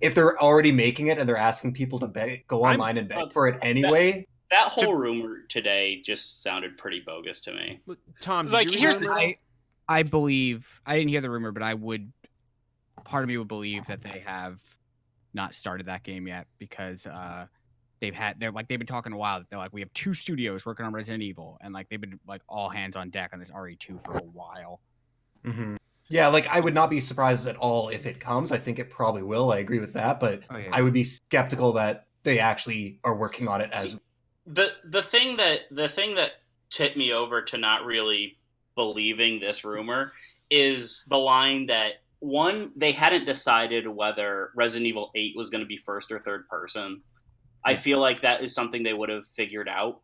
If 0.00 0.14
they're 0.14 0.40
already 0.40 0.72
making 0.72 1.08
it 1.08 1.18
and 1.18 1.28
they're 1.28 1.36
asking 1.36 1.74
people 1.74 1.98
to 2.00 2.06
beg, 2.06 2.46
go 2.46 2.62
I'm- 2.64 2.74
online 2.80 2.98
and 2.98 3.08
beg 3.08 3.18
uh, 3.18 3.28
for 3.30 3.48
it 3.48 3.58
anyway, 3.62 4.26
that 4.50 4.68
whole 4.68 4.94
rumor 4.94 5.42
today 5.48 6.00
just 6.02 6.42
sounded 6.42 6.78
pretty 6.78 7.00
bogus 7.00 7.40
to 7.42 7.52
me. 7.52 7.80
Tom, 8.20 8.46
did 8.46 8.52
Like, 8.52 8.70
you 8.70 8.78
here's 8.78 8.98
that 8.98 9.04
the- 9.04 9.10
I 9.10 9.36
I 9.88 10.02
believe 10.02 10.80
I 10.84 10.96
didn't 10.96 11.10
hear 11.10 11.20
the 11.20 11.30
rumor, 11.30 11.52
but 11.52 11.62
I 11.62 11.74
would. 11.74 12.12
Part 13.04 13.24
of 13.24 13.28
me 13.28 13.38
would 13.38 13.48
believe 13.48 13.86
that 13.86 14.02
they 14.02 14.22
have 14.26 14.60
not 15.32 15.54
started 15.54 15.86
that 15.86 16.02
game 16.02 16.26
yet 16.26 16.46
because 16.58 17.06
uh, 17.06 17.46
they've 18.00 18.14
had 18.14 18.38
they're 18.38 18.52
like 18.52 18.68
they've 18.68 18.78
been 18.78 18.86
talking 18.86 19.12
a 19.12 19.16
while. 19.16 19.42
They're 19.48 19.58
like 19.58 19.72
we 19.72 19.80
have 19.80 19.92
two 19.94 20.14
studios 20.14 20.66
working 20.66 20.84
on 20.84 20.92
Resident 20.92 21.22
Evil, 21.22 21.58
and 21.60 21.72
like 21.72 21.88
they've 21.88 22.00
been 22.00 22.20
like 22.26 22.42
all 22.48 22.68
hands 22.68 22.96
on 22.96 23.10
deck 23.10 23.30
on 23.32 23.38
this 23.38 23.50
RE2 23.50 23.98
for 24.04 24.16
a 24.16 24.22
while. 24.22 24.80
hmm 25.44 25.76
yeah, 26.10 26.28
like 26.28 26.46
I 26.48 26.60
would 26.60 26.74
not 26.74 26.88
be 26.88 27.00
surprised 27.00 27.46
at 27.46 27.56
all 27.56 27.90
if 27.90 28.06
it 28.06 28.18
comes. 28.18 28.50
I 28.50 28.58
think 28.58 28.78
it 28.78 28.90
probably 28.90 29.22
will. 29.22 29.52
I 29.52 29.58
agree 29.58 29.78
with 29.78 29.92
that, 29.92 30.20
but 30.20 30.42
Oh 30.50 30.56
yeah, 30.56 30.70
I 30.72 30.80
would 30.82 30.94
be 30.94 31.04
skeptical 31.04 31.72
that 31.74 32.06
they 32.24 32.38
actually 32.38 32.98
are 33.04 33.14
working 33.14 33.46
on 33.46 33.60
it 33.60 33.70
as 33.72 33.92
See, 33.92 33.98
the 34.46 34.72
the 34.84 35.02
thing 35.02 35.36
that 35.36 35.60
the 35.70 35.88
thing 35.88 36.14
that 36.14 36.32
tipped 36.70 36.96
me 36.96 37.12
over 37.12 37.42
to 37.42 37.58
not 37.58 37.84
really 37.84 38.37
believing 38.78 39.40
this 39.40 39.64
rumor 39.64 40.12
is 40.50 41.04
the 41.10 41.16
line 41.16 41.66
that 41.66 41.94
one 42.20 42.70
they 42.76 42.92
hadn't 42.92 43.24
decided 43.24 43.88
whether 43.88 44.52
Resident 44.54 44.86
Evil 44.86 45.10
8 45.16 45.34
was 45.36 45.50
going 45.50 45.62
to 45.62 45.66
be 45.66 45.76
first 45.76 46.12
or 46.12 46.20
third 46.20 46.48
person. 46.48 47.02
I 47.64 47.74
feel 47.74 47.98
like 48.00 48.22
that 48.22 48.40
is 48.40 48.54
something 48.54 48.84
they 48.84 48.94
would 48.94 49.08
have 49.08 49.26
figured 49.26 49.68
out 49.68 50.00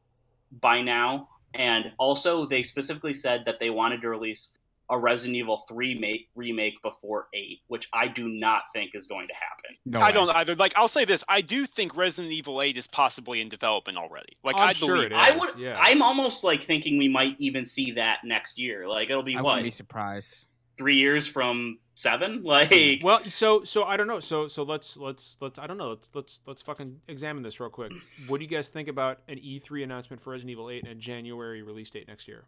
by 0.61 0.83
now. 0.83 1.29
And 1.55 1.93
also 1.99 2.47
they 2.47 2.65
specifically 2.65 3.15
said 3.15 3.45
that 3.47 3.61
they 3.61 3.71
wanted 3.71 4.03
to 4.03 4.09
release 4.09 4.59
a 4.91 4.99
Resident 4.99 5.37
Evil 5.37 5.63
3 5.69 5.99
make, 5.99 6.29
remake 6.35 6.75
before 6.83 7.29
8, 7.35 7.61
which 7.69 7.89
I 7.93 8.09
do 8.09 8.29
not 8.29 8.63
think 8.73 8.95
is 8.95 9.07
going 9.07 9.29
to 9.29 9.35
happen. 9.35 9.77
No 9.87 10.01
I 10.01 10.07
way. 10.07 10.13
don't 10.13 10.31
either. 10.31 10.55
Like, 10.57 10.75
I'll 10.77 10.89
say 10.89 11.05
this: 11.05 11.25
I 11.29 11.41
do 11.41 11.67
think 11.67 11.97
Resident 11.97 12.33
Evil 12.33 12.61
8 12.61 12.77
is 12.77 12.87
possibly 12.87 13.41
in 13.41 13.49
development 13.49 13.99
already. 13.99 14.37
Like, 14.45 14.57
I'm 14.57 14.69
I 14.69 14.73
sure 14.73 14.97
believe 14.97 15.13
it 15.13 15.15
I 15.15 15.37
would 15.37 15.59
yeah. 15.59 15.79
I'm 15.81 16.03
almost 16.03 16.45
like 16.45 16.63
thinking 16.63 16.99
we 16.99 17.09
might 17.09 17.37
even 17.39 17.65
see 17.65 17.93
that 17.93 18.19
next 18.25 18.59
year. 18.59 18.87
Like 18.89 19.11
it'll 19.11 19.23
be 19.23 19.37
I 19.37 19.43
what? 19.43 19.53
wouldn't 19.53 19.65
be 19.65 19.71
surprised. 19.71 20.47
3 20.77 20.97
years 20.97 21.27
from 21.27 21.79
7? 21.95 22.43
Like 22.45 23.01
Well, 23.03 23.21
so 23.29 23.65
so 23.65 23.85
I 23.85 23.97
don't 23.97 24.07
know. 24.07 24.21
So 24.21 24.49
so 24.49 24.65
let's 24.65 24.97
let's 24.97 25.37
let's 25.41 25.59
I 25.59 25.67
don't 25.67 25.79
know. 25.79 25.91
Let's 25.91 26.11
let's 26.15 26.41
let's 26.47 26.63
fucking 26.63 27.01
examine 27.09 27.43
this 27.43 27.59
real 27.61 27.71
quick. 27.71 27.93
What 28.29 28.39
do 28.39 28.45
you 28.45 28.51
guys 28.51 28.69
think 28.69 28.89
about 28.89 29.21
an 29.29 29.39
E3 29.39 29.85
announcement 29.85 30.23
for 30.23 30.31
Resident 30.31 30.51
Evil 30.51 30.71
8 30.71 30.83
and 30.83 30.93
a 30.93 30.95
January 30.95 31.63
release 31.63 31.91
date 31.91 32.09
next 32.09 32.29
year? 32.29 32.45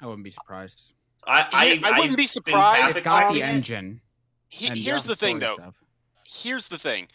I 0.00 0.06
wouldn't 0.06 0.24
be 0.24 0.30
surprised. 0.30 0.94
I 1.26 1.46
I, 1.52 1.80
I 1.84 1.90
wouldn't 1.98 2.10
I've 2.12 2.16
be 2.16 2.26
surprised. 2.26 2.82
half 2.82 2.96
It's 2.96 3.08
got 3.08 3.32
the 3.32 3.42
engine. 3.42 4.00
he, 4.48 4.66
and 4.68 4.76
the 5.04 5.16
thing, 5.16 5.38
though. 5.38 5.54
stuff. 5.54 5.74
Here's 6.26 6.68
the 6.68 6.78
thing. 6.78 7.08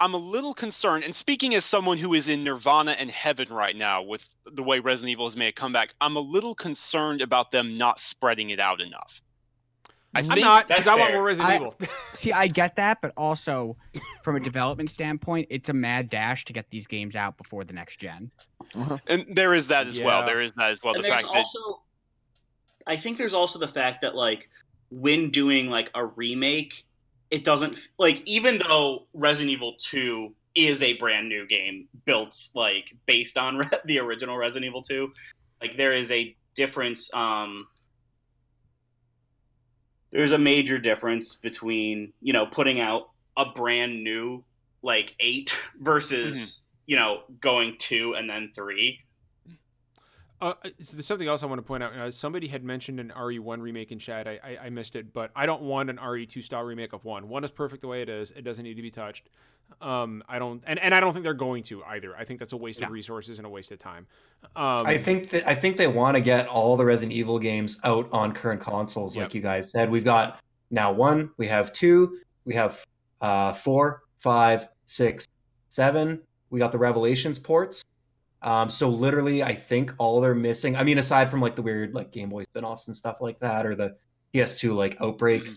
I'm 0.00 0.14
a 0.14 0.18
little 0.18 0.54
concerned, 0.54 1.04
and 1.04 1.14
speaking 1.14 1.54
as 1.54 1.64
someone 1.64 1.98
who 1.98 2.14
is 2.14 2.26
in 2.26 2.42
Nirvana 2.42 2.92
and 2.92 3.10
heaven 3.10 3.48
right 3.50 3.76
now 3.76 4.02
with 4.02 4.22
the 4.50 4.62
way 4.62 4.78
Resident 4.78 5.10
Evil 5.10 5.26
has 5.26 5.36
made 5.36 5.48
a 5.48 5.52
comeback, 5.52 5.90
I'm 6.00 6.16
a 6.16 6.20
little 6.20 6.54
concerned 6.54 7.20
about 7.20 7.52
them 7.52 7.76
not 7.76 8.00
spreading 8.00 8.48
it 8.48 8.58
out 8.58 8.80
enough. 8.80 9.20
I 10.14 10.20
I'm 10.20 10.26
not 10.40 10.66
that's 10.68 10.80
because 10.80 10.88
I 10.88 10.94
want 10.94 11.08
fair. 11.10 11.16
more 11.18 11.24
Resident 11.26 11.50
I- 11.52 11.56
Evil. 11.56 11.74
See, 12.14 12.32
I 12.32 12.46
get 12.48 12.76
that, 12.76 13.00
but 13.02 13.12
also 13.16 13.76
from 14.22 14.36
a 14.36 14.40
development 14.40 14.88
standpoint, 14.90 15.48
it's 15.50 15.68
a 15.68 15.72
mad 15.74 16.08
dash 16.08 16.44
to 16.46 16.52
get 16.54 16.70
these 16.70 16.86
games 16.86 17.14
out 17.14 17.36
before 17.36 17.64
the 17.64 17.74
next 17.74 17.98
gen. 18.00 18.30
Uh-huh. 18.74 18.98
And 19.06 19.26
there 19.36 19.52
is 19.54 19.66
that 19.68 19.86
as 19.86 19.98
well. 20.00 20.24
There 20.24 20.40
is 20.40 20.52
that 20.56 20.70
as 20.72 20.80
well. 20.82 20.94
and 20.94 21.04
the 21.04 21.08
there's 21.08 21.20
fact 21.22 21.32
that 21.32 21.38
also 21.38 21.82
I 22.86 22.96
think 22.96 23.18
there's 23.18 23.34
also 23.34 23.58
the 23.58 23.68
fact 23.68 24.02
that 24.02 24.14
like 24.14 24.48
when 24.90 25.30
doing 25.30 25.68
like 25.68 25.90
a 25.94 26.04
remake, 26.04 26.84
it 27.30 27.44
doesn't 27.44 27.76
like 27.98 28.22
even 28.26 28.58
though 28.58 29.06
Resident 29.14 29.50
Evil 29.50 29.74
2 29.78 30.34
is 30.54 30.82
a 30.82 30.94
brand 30.94 31.28
new 31.28 31.46
game 31.46 31.86
built 32.04 32.36
like 32.54 32.94
based 33.06 33.38
on 33.38 33.56
re- 33.58 33.68
the 33.84 33.98
original 33.98 34.36
Resident 34.36 34.68
Evil 34.68 34.82
2, 34.82 35.12
like 35.60 35.76
there 35.76 35.92
is 35.92 36.10
a 36.10 36.34
difference 36.54 37.12
um 37.14 37.66
there's 40.10 40.32
a 40.32 40.38
major 40.38 40.78
difference 40.78 41.36
between, 41.36 42.12
you 42.20 42.32
know, 42.32 42.46
putting 42.46 42.80
out 42.80 43.10
a 43.36 43.46
brand 43.46 44.02
new 44.02 44.44
like 44.82 45.14
8 45.20 45.56
versus, 45.80 46.62
you 46.86 46.96
know, 46.96 47.22
going 47.40 47.76
2 47.78 48.14
and 48.14 48.28
then 48.28 48.50
3. 48.54 48.98
Uh, 50.40 50.54
so 50.80 50.96
there's 50.96 51.06
something 51.06 51.28
else 51.28 51.42
I 51.42 51.46
want 51.46 51.58
to 51.58 51.62
point 51.62 51.82
out. 51.82 51.94
Uh, 51.94 52.10
somebody 52.10 52.48
had 52.48 52.64
mentioned 52.64 52.98
an 52.98 53.12
RE1 53.14 53.60
remake 53.60 53.92
in 53.92 53.98
chat. 53.98 54.26
I, 54.26 54.38
I, 54.42 54.58
I 54.66 54.70
missed 54.70 54.96
it, 54.96 55.12
but 55.12 55.30
I 55.36 55.44
don't 55.44 55.62
want 55.62 55.90
an 55.90 55.98
RE2 55.98 56.42
style 56.42 56.62
remake 56.64 56.92
of 56.94 57.04
one. 57.04 57.28
One 57.28 57.44
is 57.44 57.50
perfect 57.50 57.82
the 57.82 57.88
way 57.88 58.00
it 58.00 58.08
is. 58.08 58.30
It 58.30 58.42
doesn't 58.42 58.64
need 58.64 58.74
to 58.74 58.82
be 58.82 58.90
touched. 58.90 59.28
Um, 59.80 60.24
I 60.28 60.38
don't, 60.38 60.62
and, 60.66 60.78
and 60.78 60.94
I 60.94 61.00
don't 61.00 61.12
think 61.12 61.24
they're 61.24 61.34
going 61.34 61.62
to 61.64 61.84
either. 61.84 62.16
I 62.16 62.24
think 62.24 62.40
that's 62.40 62.52
a 62.52 62.56
waste 62.56 62.80
of 62.82 62.90
resources 62.90 63.38
and 63.38 63.46
a 63.46 63.50
waste 63.50 63.70
of 63.70 63.78
time. 63.78 64.06
Um, 64.56 64.86
I 64.86 64.98
think 64.98 65.30
that 65.30 65.46
I 65.46 65.54
think 65.54 65.76
they 65.76 65.86
want 65.86 66.16
to 66.16 66.20
get 66.20 66.48
all 66.48 66.76
the 66.76 66.84
Resident 66.84 67.12
Evil 67.12 67.38
games 67.38 67.78
out 67.84 68.08
on 68.10 68.32
current 68.32 68.60
consoles, 68.60 69.16
Yep. 69.16 69.26
like 69.26 69.34
you 69.34 69.40
guys 69.40 69.70
said. 69.70 69.90
We've 69.90 70.04
got 70.04 70.40
now 70.70 70.90
one, 70.90 71.30
we 71.36 71.46
have 71.46 71.72
two, 71.72 72.18
we 72.44 72.54
have 72.54 72.84
uh, 73.20 73.52
four, 73.52 74.02
five, 74.20 74.68
six, 74.86 75.28
seven. 75.68 76.20
We 76.50 76.58
got 76.58 76.72
the 76.72 76.78
Revelations 76.78 77.38
ports. 77.38 77.84
Um, 78.42 78.70
so 78.70 78.88
literally, 78.88 79.42
I 79.42 79.54
think 79.54 79.92
all 79.98 80.20
they're 80.20 80.34
missing. 80.34 80.74
I 80.76 80.82
mean, 80.84 80.98
aside 80.98 81.28
from 81.30 81.40
like 81.40 81.56
the 81.56 81.62
weird 81.62 81.94
like 81.94 82.10
Game 82.10 82.30
Boy 82.30 82.44
spin-offs 82.44 82.88
and 82.88 82.96
stuff 82.96 83.18
like 83.20 83.38
that, 83.40 83.66
or 83.66 83.74
the 83.74 83.96
PS2 84.32 84.74
like 84.74 84.96
Outbreak, 85.00 85.44
Mhm. 85.44 85.56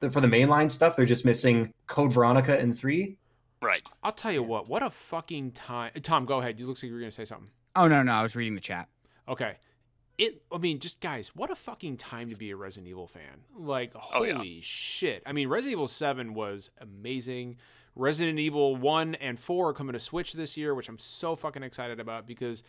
the, 0.00 0.10
for 0.10 0.20
the 0.20 0.26
mainline 0.26 0.70
stuff, 0.70 0.96
they're 0.96 1.06
just 1.06 1.24
missing 1.24 1.72
Code 1.86 2.12
Veronica 2.12 2.58
and 2.58 2.76
three. 2.78 3.16
right. 3.62 3.82
I'll 4.02 4.12
tell 4.12 4.32
you 4.32 4.42
what. 4.42 4.68
What 4.68 4.82
a 4.82 4.90
fucking 4.90 5.52
time. 5.52 5.92
Tom, 6.02 6.26
go 6.26 6.38
ahead. 6.40 6.58
You 6.60 6.66
looks 6.66 6.82
like 6.82 6.88
you 6.88 6.94
were 6.94 7.00
gonna 7.00 7.10
say 7.12 7.24
something. 7.24 7.50
Oh 7.74 7.88
no, 7.88 8.02
no, 8.02 8.12
I 8.12 8.22
was 8.22 8.34
reading 8.36 8.54
the 8.54 8.60
chat. 8.60 8.88
Okay. 9.28 9.54
It. 10.18 10.42
I 10.50 10.58
mean, 10.58 10.78
just 10.78 11.00
guys, 11.00 11.28
what 11.34 11.50
a 11.50 11.54
fucking 11.54 11.96
time 11.98 12.30
to 12.30 12.36
be 12.36 12.50
a 12.50 12.56
Resident 12.56 12.88
Evil 12.88 13.06
fan. 13.06 13.44
Like, 13.54 13.92
Oh, 14.14 14.22
yeah. 14.24 14.34
holy 14.34 14.60
shit. 14.62 15.22
I 15.26 15.32
mean, 15.32 15.48
Resident 15.48 15.72
Evil 15.72 15.88
Seven 15.88 16.32
was 16.34 16.70
amazing. 16.80 17.56
Resident 17.96 18.38
Evil 18.38 18.76
One 18.76 19.14
and 19.16 19.38
Four 19.38 19.70
are 19.70 19.72
coming 19.72 19.94
to 19.94 19.98
Switch 20.00 20.34
this 20.34 20.56
year, 20.56 20.74
which 20.74 20.88
I'm 20.88 20.98
so 20.98 21.34
fucking 21.34 21.62
excited 21.62 21.98
about 21.98 22.26
because 22.26 22.62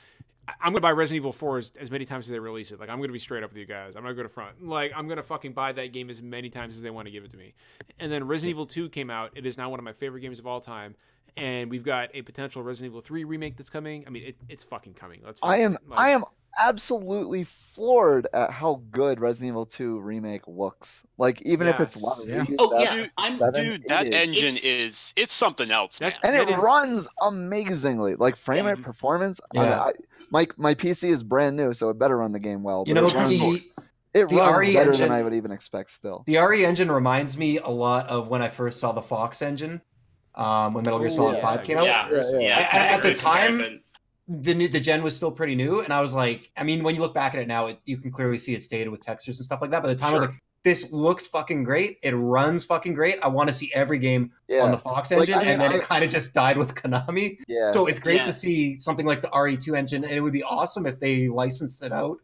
I'm 0.61 0.71
gonna 0.71 0.80
buy 0.82 0.91
Resident 0.91 1.17
Evil 1.17 1.34
Four 1.34 1.57
as, 1.57 1.71
as 1.80 1.91
many 1.91 2.05
times 2.05 2.25
as 2.25 2.32
they 2.32 2.39
release 2.39 2.71
it. 2.71 2.80
Like, 2.80 2.89
I'm 2.89 3.01
gonna 3.01 3.11
be 3.13 3.19
straight 3.19 3.43
up 3.43 3.51
with 3.51 3.57
you 3.57 3.65
guys. 3.65 3.95
I'm 3.95 4.03
not 4.03 4.09
gonna 4.11 4.15
go 4.15 4.23
to 4.23 4.30
front. 4.30 4.65
Like, 4.65 4.93
I'm 4.95 5.07
gonna 5.07 5.21
fucking 5.21 5.51
buy 5.53 5.73
that 5.73 5.91
game 5.91 6.09
as 6.09 6.21
many 6.21 6.49
times 6.49 6.75
as 6.75 6.82
they 6.82 6.89
want 6.89 7.05
to 7.07 7.11
give 7.11 7.25
it 7.25 7.32
to 7.32 7.38
me. 7.38 7.53
And 7.99 8.09
then 8.11 8.25
Resident 8.25 8.51
Evil 8.51 8.65
Two 8.65 8.88
came 8.89 9.09
out. 9.09 9.32
It 9.36 9.45
is 9.45 9.57
now 9.57 9.69
one 9.69 9.80
of 9.80 9.84
my 9.84 9.93
favorite 9.93 10.21
games 10.21 10.39
of 10.39 10.47
all 10.47 10.61
time. 10.61 10.95
And 11.36 11.69
we've 11.69 11.84
got 11.84 12.09
a 12.15 12.23
potential 12.23 12.63
Resident 12.63 12.91
Evil 12.91 13.01
3 13.01 13.23
remake 13.23 13.57
that's 13.57 13.69
coming. 13.69 14.03
I 14.07 14.09
mean, 14.09 14.23
it, 14.23 14.36
it's 14.49 14.63
fucking 14.63 14.95
coming. 14.95 15.21
Let's. 15.23 15.39
I 15.43 15.57
am. 15.57 15.78
Like- 15.88 15.99
I 15.99 16.09
am 16.09 16.23
absolutely 16.60 17.43
floored 17.43 18.28
at 18.34 18.49
how 18.51 18.82
good 18.91 19.20
Resident 19.20 19.49
Evil 19.53 19.66
2 19.66 19.99
remake 19.99 20.41
looks. 20.47 21.03
Like 21.18 21.41
even 21.43 21.68
if 21.68 21.80
it's 21.80 21.95
Yes. 21.95 22.03
one 22.03 22.28
Yeah. 22.28 22.45
Oh 22.60 22.80
yeah, 22.80 22.95
Dude, 22.95 23.12
I'm 23.18 23.39
Seven, 23.39 23.64
Dude, 23.66 23.84
that 23.88 24.05
engine 24.08 24.45
It's- 24.45 24.66
is 24.66 25.14
it's 25.16 25.34
something 25.34 25.70
else, 25.72 25.99
man. 26.01 26.14
And 26.24 26.36
it, 26.36 26.49
it 26.49 26.53
is- 26.53 26.58
runs 26.58 27.08
amazingly. 27.22 28.16
Like 28.16 28.36
frame 28.36 28.66
rate 28.66 28.82
performance. 28.82 29.39
I 29.55 29.60
mean, 29.60 29.68
Yeah. 29.70 29.80
I, 29.82 29.91
my 30.32 30.47
my 30.58 30.74
PC 30.76 31.10
is 31.10 31.24
brand 31.24 31.55
new, 31.55 31.74
so 31.74 31.89
it 31.89 31.97
better 31.99 32.18
run 32.18 32.32
the 32.32 32.39
game 32.39 32.64
well. 32.64 32.84
You 32.88 32.93
know, 32.95 33.08
it 33.08 33.14
runs, 33.14 33.30
the, 33.30 33.70
it 34.14 34.30
the 34.30 34.36
runs 34.36 34.58
RE 34.60 34.74
better 34.74 34.91
engine- 34.91 35.08
than 35.10 35.12
I 35.18 35.22
would 35.24 35.34
even 35.34 35.51
expect. 35.51 35.91
Still, 35.91 36.24
The 36.28 36.38
RE 36.38 36.66
engine 36.66 36.91
reminds 36.91 37.38
me 37.38 37.60
a 37.60 37.70
lot 37.70 38.08
of 38.10 38.28
when 38.28 38.41
I 38.41 38.49
first 38.49 38.80
saw 38.80 38.91
the 38.91 39.01
Fox 39.01 39.41
engine 39.41 39.82
um, 40.36 40.74
when 40.74 40.84
Metal 40.84 40.99
Gear 40.99 41.08
Oh, 41.08 41.16
Solid 41.16 41.38
yeah. 41.38 41.49
5 41.49 41.64
came 41.64 41.78
out. 41.78 41.86
Yeah, 41.86 42.10
Yeah, 42.12 42.24
yeah. 42.34 42.39
yeah. 42.39 42.60
At- 42.72 42.91
at 42.91 43.01
the 43.03 43.14
time- 43.14 43.51
comparison. 43.53 43.82
The 44.30 44.53
new, 44.53 44.67
the 44.67 44.80
gen 44.82 45.03
was 45.03 45.15
still 45.15 45.32
pretty 45.32 45.55
new, 45.55 45.80
and 45.82 45.93
I 45.93 46.01
was 46.01 46.13
like, 46.13 46.51
I 46.57 46.63
mean, 46.63 46.84
when 46.84 46.95
you 46.95 47.01
look 47.01 47.13
back 47.13 47.34
at 47.34 47.39
it 47.39 47.47
now, 47.47 47.67
it, 47.67 47.80
you 47.86 47.97
can 47.97 48.11
clearly 48.11 48.38
see 48.38 48.53
it's 48.55 48.67
dated 48.67 48.89
with 48.89 48.99
textures 49.05 49.39
and 49.39 49.45
stuff 49.45 49.61
like 49.61 49.71
that. 49.71 49.82
But 49.82 49.89
at 49.89 49.97
the 49.97 50.01
time, 50.01 50.09
I 50.09 50.13
was 50.13 50.21
like, 50.23 50.32
this 50.63 50.91
looks 50.91 51.25
fucking 51.28 51.63
great. 51.63 51.97
It 52.03 52.11
runs 52.13 52.65
fucking 52.65 52.93
great. 52.93 53.19
I 53.23 53.30
want 53.30 53.47
to 53.47 53.53
see 53.53 53.71
every 53.73 53.97
game 53.99 54.34
yeah, 54.49 54.63
on 54.63 54.71
the 54.71 54.78
Fox 54.78 55.11
Like, 55.11 55.21
engine, 55.21 55.36
I 55.36 55.39
mean, 55.43 55.47
and 55.51 55.61
then 55.61 55.71
I- 55.71 55.75
it 55.78 55.84
kind 55.84 56.03
of 56.03 56.09
just 56.09 56.34
died 56.34 56.57
with 56.57 56.75
Konami. 56.75 57.38
yeah. 57.47 57.71
So 57.71 57.86
it's 57.86 58.01
great 58.01 58.17
Yeah. 58.17 58.25
to 58.25 58.34
see 58.34 58.75
something 58.78 59.05
like 59.05 59.21
the 59.21 59.30
RE2 59.30 59.78
engine, 59.78 60.03
and 60.03 60.11
it 60.13 60.19
would 60.19 60.34
be 60.34 60.43
awesome 60.43 60.86
if 60.86 60.99
they 60.99 61.30
licensed 61.30 61.82
it 61.84 61.93
out 61.93 62.17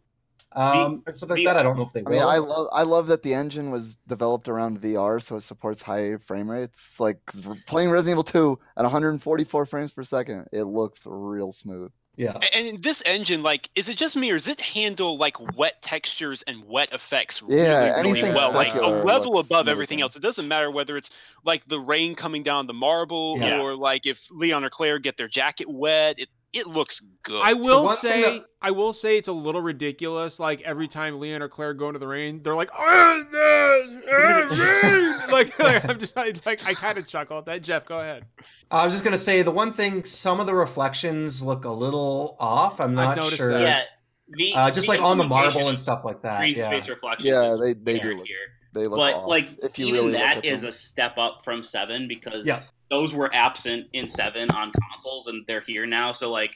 um, 0.55 1.03
or 1.07 1.13
something 1.13 1.35
the- 1.35 1.43
like 1.45 1.55
that. 1.55 1.59
I 1.59 1.63
don't 1.63 1.77
know 1.77 1.83
if 1.83 1.93
they 1.93 2.01
I 2.01 2.03
will. 2.03 2.11
mean, 2.11 2.21
I 2.21 2.37
love 2.37 2.67
I 2.73 2.83
love 2.83 3.07
that 3.07 3.23
the 3.23 3.33
engine 3.33 3.71
was 3.71 3.95
developed 4.07 4.47
around 4.47 4.81
VR, 4.81 5.21
so 5.21 5.35
it 5.37 5.41
supports 5.41 5.81
high 5.81 6.17
frame 6.17 6.49
rates. 6.49 6.99
Like 6.99 7.19
playing 7.67 7.89
Resident 7.91 8.13
Evil 8.13 8.23
2 8.23 8.59
at 8.77 8.83
144 8.83 9.65
frames 9.65 9.93
per 9.93 10.03
second, 10.03 10.47
it 10.51 10.63
looks 10.63 11.01
real 11.05 11.51
smooth. 11.51 11.91
yeah. 12.15 12.37
And 12.53 12.83
this 12.83 13.01
engine, 13.05 13.41
like, 13.41 13.69
is 13.73 13.89
it 13.89 13.97
just 13.97 14.15
me 14.15 14.29
or 14.29 14.35
does 14.35 14.47
it 14.47 14.59
handle 14.61 15.17
like 15.17 15.35
wet 15.57 15.81
textures 15.81 16.43
and 16.45 16.63
wet 16.65 16.89
effects 16.93 17.41
Yeah, 17.47 17.57
really, 17.57 17.89
really 18.03 18.09
anything 18.19 18.33
well? 18.35 18.51
Like 18.53 18.75
a 18.75 18.85
level 18.85 19.33
looks 19.33 19.47
above 19.49 19.67
everything 19.67 19.99
else. 20.01 20.15
It 20.15 20.21
doesn't 20.21 20.47
matter 20.47 20.69
whether 20.69 20.95
it's 20.97 21.09
like 21.43 21.67
the 21.67 21.79
rain 21.79 22.13
coming 22.13 22.43
down 22.43 22.67
the 22.67 22.73
marble 22.73 23.37
Yeah. 23.39 23.59
or 23.59 23.75
like 23.75 24.05
if 24.05 24.19
Leon 24.29 24.63
or 24.63 24.69
Claire 24.69 24.99
get 24.99 25.17
their 25.17 25.27
jacket 25.27 25.67
wet. 25.67 26.19
It 26.19 26.29
it 26.53 26.67
looks 26.67 27.01
good. 27.23 27.41
I 27.43 27.53
will 27.53 27.89
say, 27.89 28.21
that- 28.39 28.45
I 28.61 28.71
will 28.71 28.93
say 28.93 29.17
it's 29.17 29.27
a 29.27 29.33
little 29.33 29.61
ridiculous. 29.61 30.39
Like 30.39 30.61
every 30.61 30.87
time 30.87 31.19
Leon 31.19 31.41
or 31.41 31.49
Claire 31.49 31.73
go 31.73 31.87
into 31.87 31.99
the 31.99 32.07
rain, 32.07 32.41
they're 32.43 32.55
like, 32.55 32.69
"Oh, 32.77 33.23
this, 33.31 34.05
uh, 34.07 34.63
rain!" 34.83 35.19
like, 35.31 35.57
like, 35.59 35.89
I'm 35.89 35.99
just 35.99 36.17
I, 36.17 36.31
like, 36.45 36.65
I 36.65 36.73
kind 36.73 36.97
of 36.97 37.07
chuckle 37.07 37.39
at 37.39 37.45
that. 37.45 37.61
Jeff, 37.63 37.85
go 37.85 37.97
ahead. 37.97 38.25
I 38.71 38.85
was 38.85 38.93
just 38.93 39.03
gonna 39.03 39.17
say 39.17 39.41
the 39.41 39.51
one 39.51 39.73
thing. 39.73 40.03
Some 40.05 40.39
of 40.39 40.45
the 40.45 40.55
reflections 40.55 41.41
look 41.41 41.65
a 41.65 41.71
little 41.71 42.35
off. 42.39 42.79
I'm 42.79 42.97
I've 42.97 43.17
not 43.17 43.23
sure. 43.25 43.51
that. 43.51 43.61
Yeah, 43.61 43.83
the 44.29 44.53
Uh, 44.55 44.71
just 44.71 44.87
the 44.87 44.93
like 44.93 45.01
on 45.01 45.17
the 45.17 45.23
marble 45.27 45.67
and 45.69 45.79
stuff 45.79 46.05
like 46.05 46.21
that. 46.21 46.39
green 46.39 46.55
Yeah. 46.55 46.67
space 46.69 46.87
reflections. 46.89 47.25
Yeah, 47.29 47.55
they- 47.59 47.73
they 47.73 47.99
do 47.99 48.07
weird 48.07 48.17
look- 48.19 48.27
here. 48.27 48.37
They 48.73 48.87
look 48.87 48.97
but 48.97 49.13
off. 49.13 49.27
like 49.27 49.47
if 49.61 49.77
you 49.77 49.87
even 49.87 50.01
really 50.01 50.13
look 50.13 50.21
that 50.21 50.37
at 50.37 50.45
is 50.45 50.61
them. 50.61 50.69
a 50.69 50.73
step 50.73 51.17
up 51.17 51.43
from 51.43 51.63
seven 51.63 52.07
because 52.07 52.45
Yeah. 52.45 52.59
those 52.89 53.13
were 53.13 53.33
absent 53.33 53.87
in 53.93 54.07
seven 54.07 54.49
on 54.51 54.71
consoles 54.71 55.27
and 55.27 55.45
they're 55.47 55.61
here 55.61 55.85
now. 55.85 56.11
So 56.11 56.31
like 56.31 56.55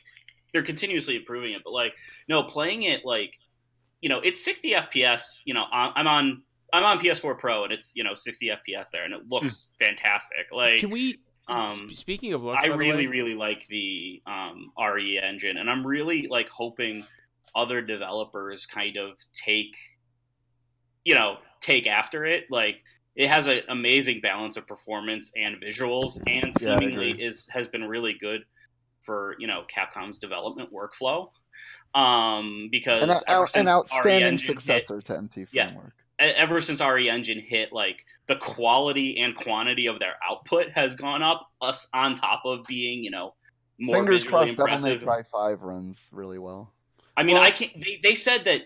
they're 0.53 0.63
continuously 0.63 1.15
improving 1.17 1.53
it. 1.53 1.61
But 1.63 1.73
like 1.73 1.95
no, 2.27 2.43
playing 2.43 2.83
it 2.83 3.05
like 3.05 3.37
you 4.01 4.09
know 4.09 4.19
it's 4.19 4.43
60 4.43 4.71
FPS. 4.71 5.41
You 5.45 5.53
know 5.53 5.65
I'm 5.71 5.91
I'm 5.95 6.07
on 6.07 6.43
I'm 6.73 6.83
on 6.83 6.99
PS4 6.99 7.37
Pro 7.39 7.63
and 7.65 7.71
it's 7.71 7.93
you 7.95 8.03
know 8.03 8.13
60 8.13 8.47
FPS 8.49 8.89
there 8.91 9.03
and 9.05 9.13
it 9.13 9.21
looks 9.27 9.73
fantastic. 9.79 10.47
Like 10.51 10.79
Can 10.79 10.89
we? 10.89 11.19
um, 11.49 11.87
speaking 11.93 12.33
of 12.33 12.43
looks, 12.43 12.65
I 12.65 12.67
really, 12.67 13.05
way, 13.07 13.11
really 13.11 13.35
like 13.35 13.65
the 13.69 14.21
um, 14.27 14.69
RE 14.77 15.17
engine, 15.17 15.55
and 15.57 15.69
I'm 15.69 15.87
really 15.87 16.27
like 16.29 16.49
hoping 16.49 17.05
other 17.55 17.81
developers 17.81 18.65
kind 18.65 18.97
of 18.97 19.17
take, 19.31 19.73
you 21.05 21.15
know, 21.15 21.37
take 21.61 21.87
after 21.87 22.25
it. 22.25 22.45
Like 22.49 22.83
it 23.15 23.27
has 23.29 23.47
an 23.47 23.61
amazing 23.69 24.21
balance 24.21 24.57
of 24.57 24.67
performance 24.67 25.31
and 25.35 25.55
visuals, 25.61 26.21
and 26.27 26.53
seemingly 26.59 27.11
agree. 27.11 27.23
is 27.25 27.47
has 27.51 27.67
been 27.67 27.83
really 27.85 28.13
good 28.13 28.43
for 29.03 29.35
you 29.39 29.47
know 29.47 29.63
Capcom's 29.73 30.17
development 30.17 30.69
workflow. 30.73 31.29
Um, 31.95 32.69
because 32.71 33.03
an, 33.03 33.09
ever 33.09 33.41
out, 33.43 33.49
since 33.49 33.61
an 33.61 33.65
RE 33.65 33.71
outstanding 33.71 34.23
engine 34.23 34.47
hit- 34.47 34.59
successor 34.59 35.01
to 35.01 35.17
MT 35.17 35.45
Framework. 35.45 35.93
e- 36.21 36.25
ever 36.25 36.61
since 36.61 36.81
RE 36.81 37.09
Engine 37.09 37.39
hit, 37.39 37.73
like 37.73 38.05
the 38.27 38.35
quality 38.35 39.17
and 39.19 39.35
quantity 39.35 39.87
of 39.87 39.97
their 39.99 40.13
output 40.29 40.69
has 40.75 40.95
gone 40.95 41.23
up. 41.23 41.47
Us 41.61 41.89
on 41.93 42.13
top 42.13 42.43
of 42.45 42.63
being, 42.67 43.03
you 43.03 43.09
know, 43.09 43.33
more 43.79 43.95
Fingers 43.95 44.23
visually 44.23 44.53
crossed, 44.53 44.57
Devil 44.57 44.65
May 44.67 44.73
impressive. 44.73 45.03
Cry 45.03 45.23
Five 45.23 45.61
runs 45.63 46.09
really 46.11 46.37
well. 46.37 46.71
I 47.15 47.23
mean, 47.23 47.35
Well- 47.35 47.45
I 47.45 47.49
can't. 47.51 47.71
They, 47.83 47.99
they 48.03 48.13
said 48.15 48.45
that 48.45 48.63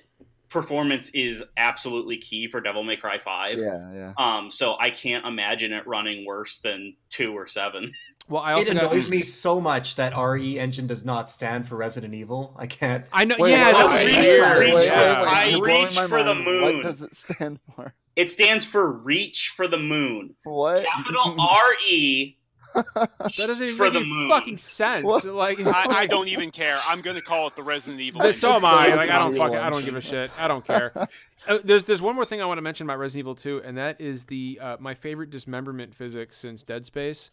performance 0.51 1.09
is 1.11 1.43
absolutely 1.57 2.17
key 2.17 2.47
for 2.47 2.61
Devil 2.61 2.83
May 2.83 2.97
Cry 2.97 3.17
Five. 3.17 3.57
Yeah, 3.57 3.91
yeah. 3.93 4.13
Um, 4.17 4.51
so 4.51 4.75
I 4.79 4.89
can't 4.91 5.25
imagine 5.25 5.73
it 5.73 5.87
running 5.87 6.25
worse 6.25 6.59
than 6.59 6.95
two 7.09 7.33
or 7.33 7.47
seven. 7.47 7.93
Well, 8.29 8.43
I 8.43 8.51
It 8.51 8.55
also 8.57 8.73
got. 8.75 8.83
annoys 8.85 9.09
me 9.09 9.23
so 9.23 9.59
much 9.59 9.95
that 9.97 10.15
RE 10.15 10.57
Engine 10.57 10.87
does 10.87 11.03
not 11.03 11.29
stand 11.29 11.67
for 11.67 11.75
Resident 11.75 12.13
Evil. 12.13 12.55
I 12.57 12.65
can't. 12.65 13.03
I 13.11 13.25
know. 13.25 13.35
Wait, 13.37 13.51
yeah, 13.51 13.65
wait, 13.65 13.73
that's 13.73 13.93
wait, 13.93 14.05
wait, 14.07 14.15
wait, 14.15 14.23
weird. 14.39 14.59
wait, 14.59 14.75
wait, 14.75 14.85
yeah. 14.85 15.23
I 15.27 15.57
reach 15.59 15.99
for 15.99 16.23
the 16.23 16.35
moon. 16.35 16.61
What 16.77 16.83
does 16.83 17.01
it 17.01 17.13
stand 17.15 17.59
for? 17.75 17.93
It 18.15 18.31
stands 18.31 18.63
for 18.63 18.91
Reach 18.93 19.49
for 19.49 19.67
the 19.67 19.79
Moon. 19.79 20.33
What? 20.43 20.85
Capital 20.85 21.35
R 21.41 21.73
E. 21.89 22.37
That 22.73 23.33
doesn't 23.37 23.65
even 23.65 23.77
For 23.77 23.83
make 23.85 23.95
any 23.95 24.09
moon. 24.09 24.29
fucking 24.29 24.57
sense. 24.57 25.05
What? 25.05 25.23
Like, 25.25 25.59
I, 25.59 26.01
I 26.01 26.05
don't 26.07 26.27
even 26.27 26.51
care. 26.51 26.77
I'm 26.87 27.01
gonna 27.01 27.21
call 27.21 27.47
it 27.47 27.55
the 27.55 27.63
Resident 27.63 27.99
Evil. 28.01 28.21
This- 28.21 28.39
so 28.39 28.53
am 28.53 28.65
I. 28.65 28.87
Like, 28.95 29.09
I 29.09 29.17
don't 29.19 29.27
Resident 29.31 29.37
fucking. 29.37 29.57
I 29.57 29.69
don't 29.69 29.85
give 29.85 29.95
a 29.95 30.01
shit. 30.01 30.31
I 30.39 30.47
don't 30.47 30.65
care. 30.65 30.91
Uh, 31.47 31.57
there's 31.63 31.85
there's 31.85 32.03
one 32.03 32.13
more 32.13 32.23
thing 32.23 32.39
I 32.39 32.45
want 32.45 32.59
to 32.59 32.61
mention 32.61 32.85
about 32.85 32.99
Resident 32.99 33.21
Evil 33.21 33.33
2, 33.33 33.63
and 33.65 33.75
that 33.79 33.99
is 33.99 34.25
the 34.25 34.59
uh, 34.61 34.77
my 34.79 34.93
favorite 34.93 35.31
dismemberment 35.31 35.95
physics 35.95 36.37
since 36.37 36.61
Dead 36.61 36.85
Space. 36.85 37.31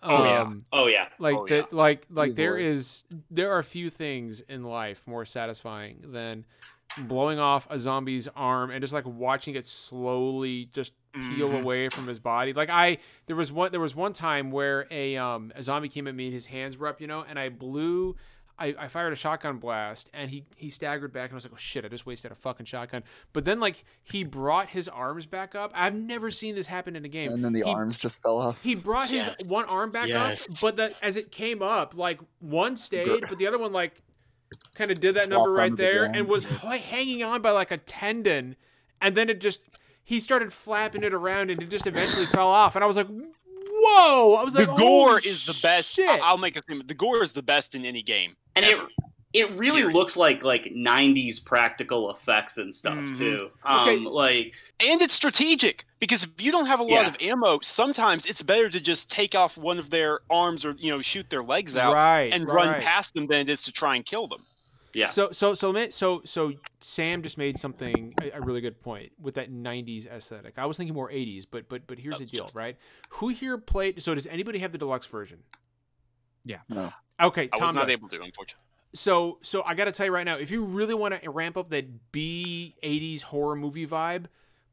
Oh 0.00 0.24
yeah. 0.24 0.42
Um, 0.42 0.64
Oh 0.72 0.86
yeah. 0.86 1.08
like 1.18 1.34
Oh, 1.36 1.46
that 1.48 1.72
like 1.72 2.06
like 2.08 2.36
there 2.36 2.56
Easily. 2.56 2.72
is 2.72 3.04
there 3.32 3.50
are 3.50 3.64
few 3.64 3.90
things 3.90 4.42
in 4.42 4.62
life 4.62 5.02
more 5.08 5.24
satisfying 5.24 6.04
than 6.12 6.44
blowing 6.98 7.38
off 7.38 7.66
a 7.70 7.78
zombie's 7.78 8.28
arm 8.36 8.70
and 8.70 8.80
just 8.82 8.92
like 8.92 9.06
watching 9.06 9.54
it 9.54 9.66
slowly 9.68 10.68
just 10.72 10.92
peel 11.14 11.50
Mhm. 11.50 11.60
away 11.62 11.88
from 11.88 12.06
his 12.06 12.18
body 12.18 12.52
like 12.54 12.70
i 12.70 12.96
there 13.26 13.36
was 13.36 13.52
one 13.52 13.70
there 13.70 13.80
was 13.80 13.94
one 13.94 14.12
time 14.14 14.50
where 14.50 14.86
a 14.90 15.16
um 15.16 15.52
a 15.54 15.62
zombie 15.62 15.88
came 15.88 16.06
at 16.08 16.14
me 16.14 16.24
and 16.26 16.32
his 16.34 16.46
hands 16.46 16.76
were 16.78 16.86
up 16.88 17.00
you 17.00 17.06
know 17.06 17.24
and 17.28 17.38
i 17.38 17.48
blew 17.50 18.16
I, 18.58 18.74
I 18.78 18.88
fired 18.88 19.12
a 19.12 19.16
shotgun 19.16 19.56
blast 19.58 20.10
and 20.14 20.30
he 20.30 20.44
he 20.56 20.68
staggered 20.70 21.12
back 21.12 21.30
and 21.30 21.32
I 21.32 21.36
was 21.36 21.44
like, 21.46 21.54
oh 21.54 21.58
shit, 21.58 21.84
I 21.86 21.88
just 21.88 22.04
wasted 22.06 22.30
a 22.30 22.34
fucking 22.36 22.66
shotgun. 22.66 23.02
But 23.32 23.44
then 23.46 23.58
like 23.58 23.82
he 24.04 24.22
brought 24.24 24.68
his 24.68 24.88
arms 24.88 25.24
back 25.26 25.54
up. 25.54 25.72
I've 25.74 25.94
never 25.96 26.30
seen 26.30 26.54
this 26.54 26.66
happen 26.66 26.94
in 26.94 27.04
a 27.04 27.08
game. 27.08 27.32
And 27.32 27.42
then 27.42 27.54
the 27.54 27.60
He- 27.64 27.72
arms 27.72 27.96
just 27.98 28.22
fell 28.22 28.38
off. 28.38 28.58
he 28.62 28.74
brought 28.76 29.08
his 29.08 29.26
Yes. 29.26 29.36
one 29.46 29.64
arm 29.64 29.90
back 29.90 30.08
Yes. 30.08 30.42
up, 30.48 30.60
but 30.60 30.76
that 30.76 30.94
as 31.02 31.16
it 31.16 31.32
came 31.32 31.60
up, 31.62 31.94
like 31.96 32.20
one 32.40 32.76
stayed, 32.76 33.06
Good. 33.06 33.24
but 33.28 33.38
the 33.38 33.46
other 33.48 33.58
one 33.58 33.72
like 33.72 34.00
kind 34.74 34.90
of 34.90 35.00
did 35.00 35.14
that 35.16 35.28
number 35.28 35.50
right 35.52 35.64
onto 35.64 35.76
the 35.76 35.82
there 35.82 36.04
and 36.04 36.26
was 36.28 36.44
hanging 36.44 37.22
on 37.22 37.42
by 37.42 37.50
like 37.50 37.70
a 37.70 37.78
tendon, 37.78 38.56
and 39.00 39.16
then 39.16 39.28
it 39.28 39.40
just 39.40 39.60
he 40.04 40.20
started 40.20 40.52
flapping 40.52 41.02
it 41.02 41.14
around 41.14 41.50
and 41.50 41.62
it 41.62 41.70
just 41.70 41.86
eventually 41.86 42.26
fell 42.26 42.48
off, 42.48 42.74
and 42.74 42.82
I 42.84 42.86
was 42.86 42.96
like, 42.96 43.08
whoa! 43.08 44.34
I 44.34 44.44
was 44.44 44.54
like, 44.54 44.66
the 44.66 44.74
gore 44.76 45.08
"Holy 45.20 45.28
is 45.28 45.46
the 45.46 45.58
best. 45.62 45.90
Shit! 45.92 46.08
I- 46.08 46.18
I'll 46.18 46.38
make 46.38 46.56
a 46.56 46.62
statement. 46.62 46.88
The 46.88 46.94
gore 46.94 47.22
is 47.22 47.32
the 47.32 47.42
best 47.42 47.74
in 47.74 47.84
any 47.84 48.02
game. 48.02 48.36
And 48.54 48.64
it 48.64 48.74
ever. 48.74 48.84
it 48.84 48.90
really 49.34 49.80
Period. 49.80 49.94
looks 49.94 50.16
like 50.16 50.42
like 50.44 50.64
'90s 50.74 51.44
practical 51.44 52.10
effects 52.10 52.58
and 52.58 52.72
stuff 52.74 52.94
Mhm. 52.98 53.16
too. 53.18 53.50
Um, 53.64 53.80
Okay. 53.80 53.98
like 53.98 54.54
and 54.80 55.00
it's 55.02 55.14
strategic 55.14 55.84
because 56.00 56.22
if 56.24 56.30
you 56.38 56.52
don't 56.52 56.66
have 56.66 56.80
a 56.80 56.84
lot 56.84 56.90
Yeah. 57.04 57.08
of 57.08 57.16
ammo, 57.20 57.58
sometimes 57.62 58.26
it's 58.26 58.42
better 58.42 58.68
to 58.68 58.80
just 58.80 59.08
take 59.08 59.34
off 59.34 59.56
one 59.56 59.78
of 59.78 59.90
their 59.90 60.20
arms 60.30 60.64
or 60.64 60.72
you 60.78 60.90
know 60.90 61.00
shoot 61.02 61.28
their 61.30 61.42
legs 61.42 61.76
out 61.76 61.94
right 61.94 62.32
and 62.32 62.46
right. 62.46 62.54
run 62.54 62.82
past 62.82 63.14
them 63.14 63.26
than 63.26 63.40
it 63.40 63.50
is 63.50 63.62
to 63.62 63.72
try 63.72 63.96
and 63.96 64.04
kill 64.04 64.28
them. 64.28 64.44
Yeah. 64.94 65.06
So 65.06 65.30
so 65.30 65.54
so 65.54 65.88
so 65.88 66.20
so 66.26 66.52
Sam 66.80 67.22
just 67.22 67.38
made 67.38 67.58
something 67.58 68.12
a, 68.20 68.32
a 68.32 68.40
really 68.42 68.60
good 68.60 68.82
point 68.82 69.12
with 69.18 69.34
that 69.36 69.50
'90s 69.50 70.04
aesthetic. 70.06 70.58
I 70.58 70.66
was 70.66 70.76
thinking 70.76 70.94
more 70.94 71.10
'80s, 71.10 71.46
but 71.50 71.66
but 71.70 71.86
but 71.86 71.98
here's 71.98 72.18
the 72.18 72.26
deal, 72.26 72.44
just- 72.44 72.54
right? 72.54 72.76
Who 73.12 73.28
here 73.28 73.56
played? 73.56 74.02
So 74.02 74.14
does 74.14 74.26
anybody 74.26 74.58
have 74.58 74.72
the 74.72 74.78
deluxe 74.78 75.06
version? 75.06 75.38
Yeah 76.44 76.58
no. 76.68 76.92
Okay, 77.20 77.48
I 77.52 77.56
Tom 77.56 77.68
was 77.68 77.74
not 77.76 77.86
does. 77.88 77.98
able 77.98 78.08
to, 78.10 78.16
unfortunately. 78.20 78.64
So 78.94 79.38
so 79.42 79.62
I 79.64 79.74
got 79.74 79.84
to 79.86 79.92
tell 79.92 80.06
you 80.06 80.12
right 80.12 80.24
now, 80.24 80.36
if 80.36 80.50
you 80.50 80.64
really 80.64 80.94
want 80.94 81.20
to 81.20 81.30
ramp 81.30 81.56
up 81.56 81.70
that 81.70 82.12
B 82.12 82.74
'80s 82.82 83.22
horror 83.22 83.56
movie 83.56 83.86
vibe, 83.86 84.26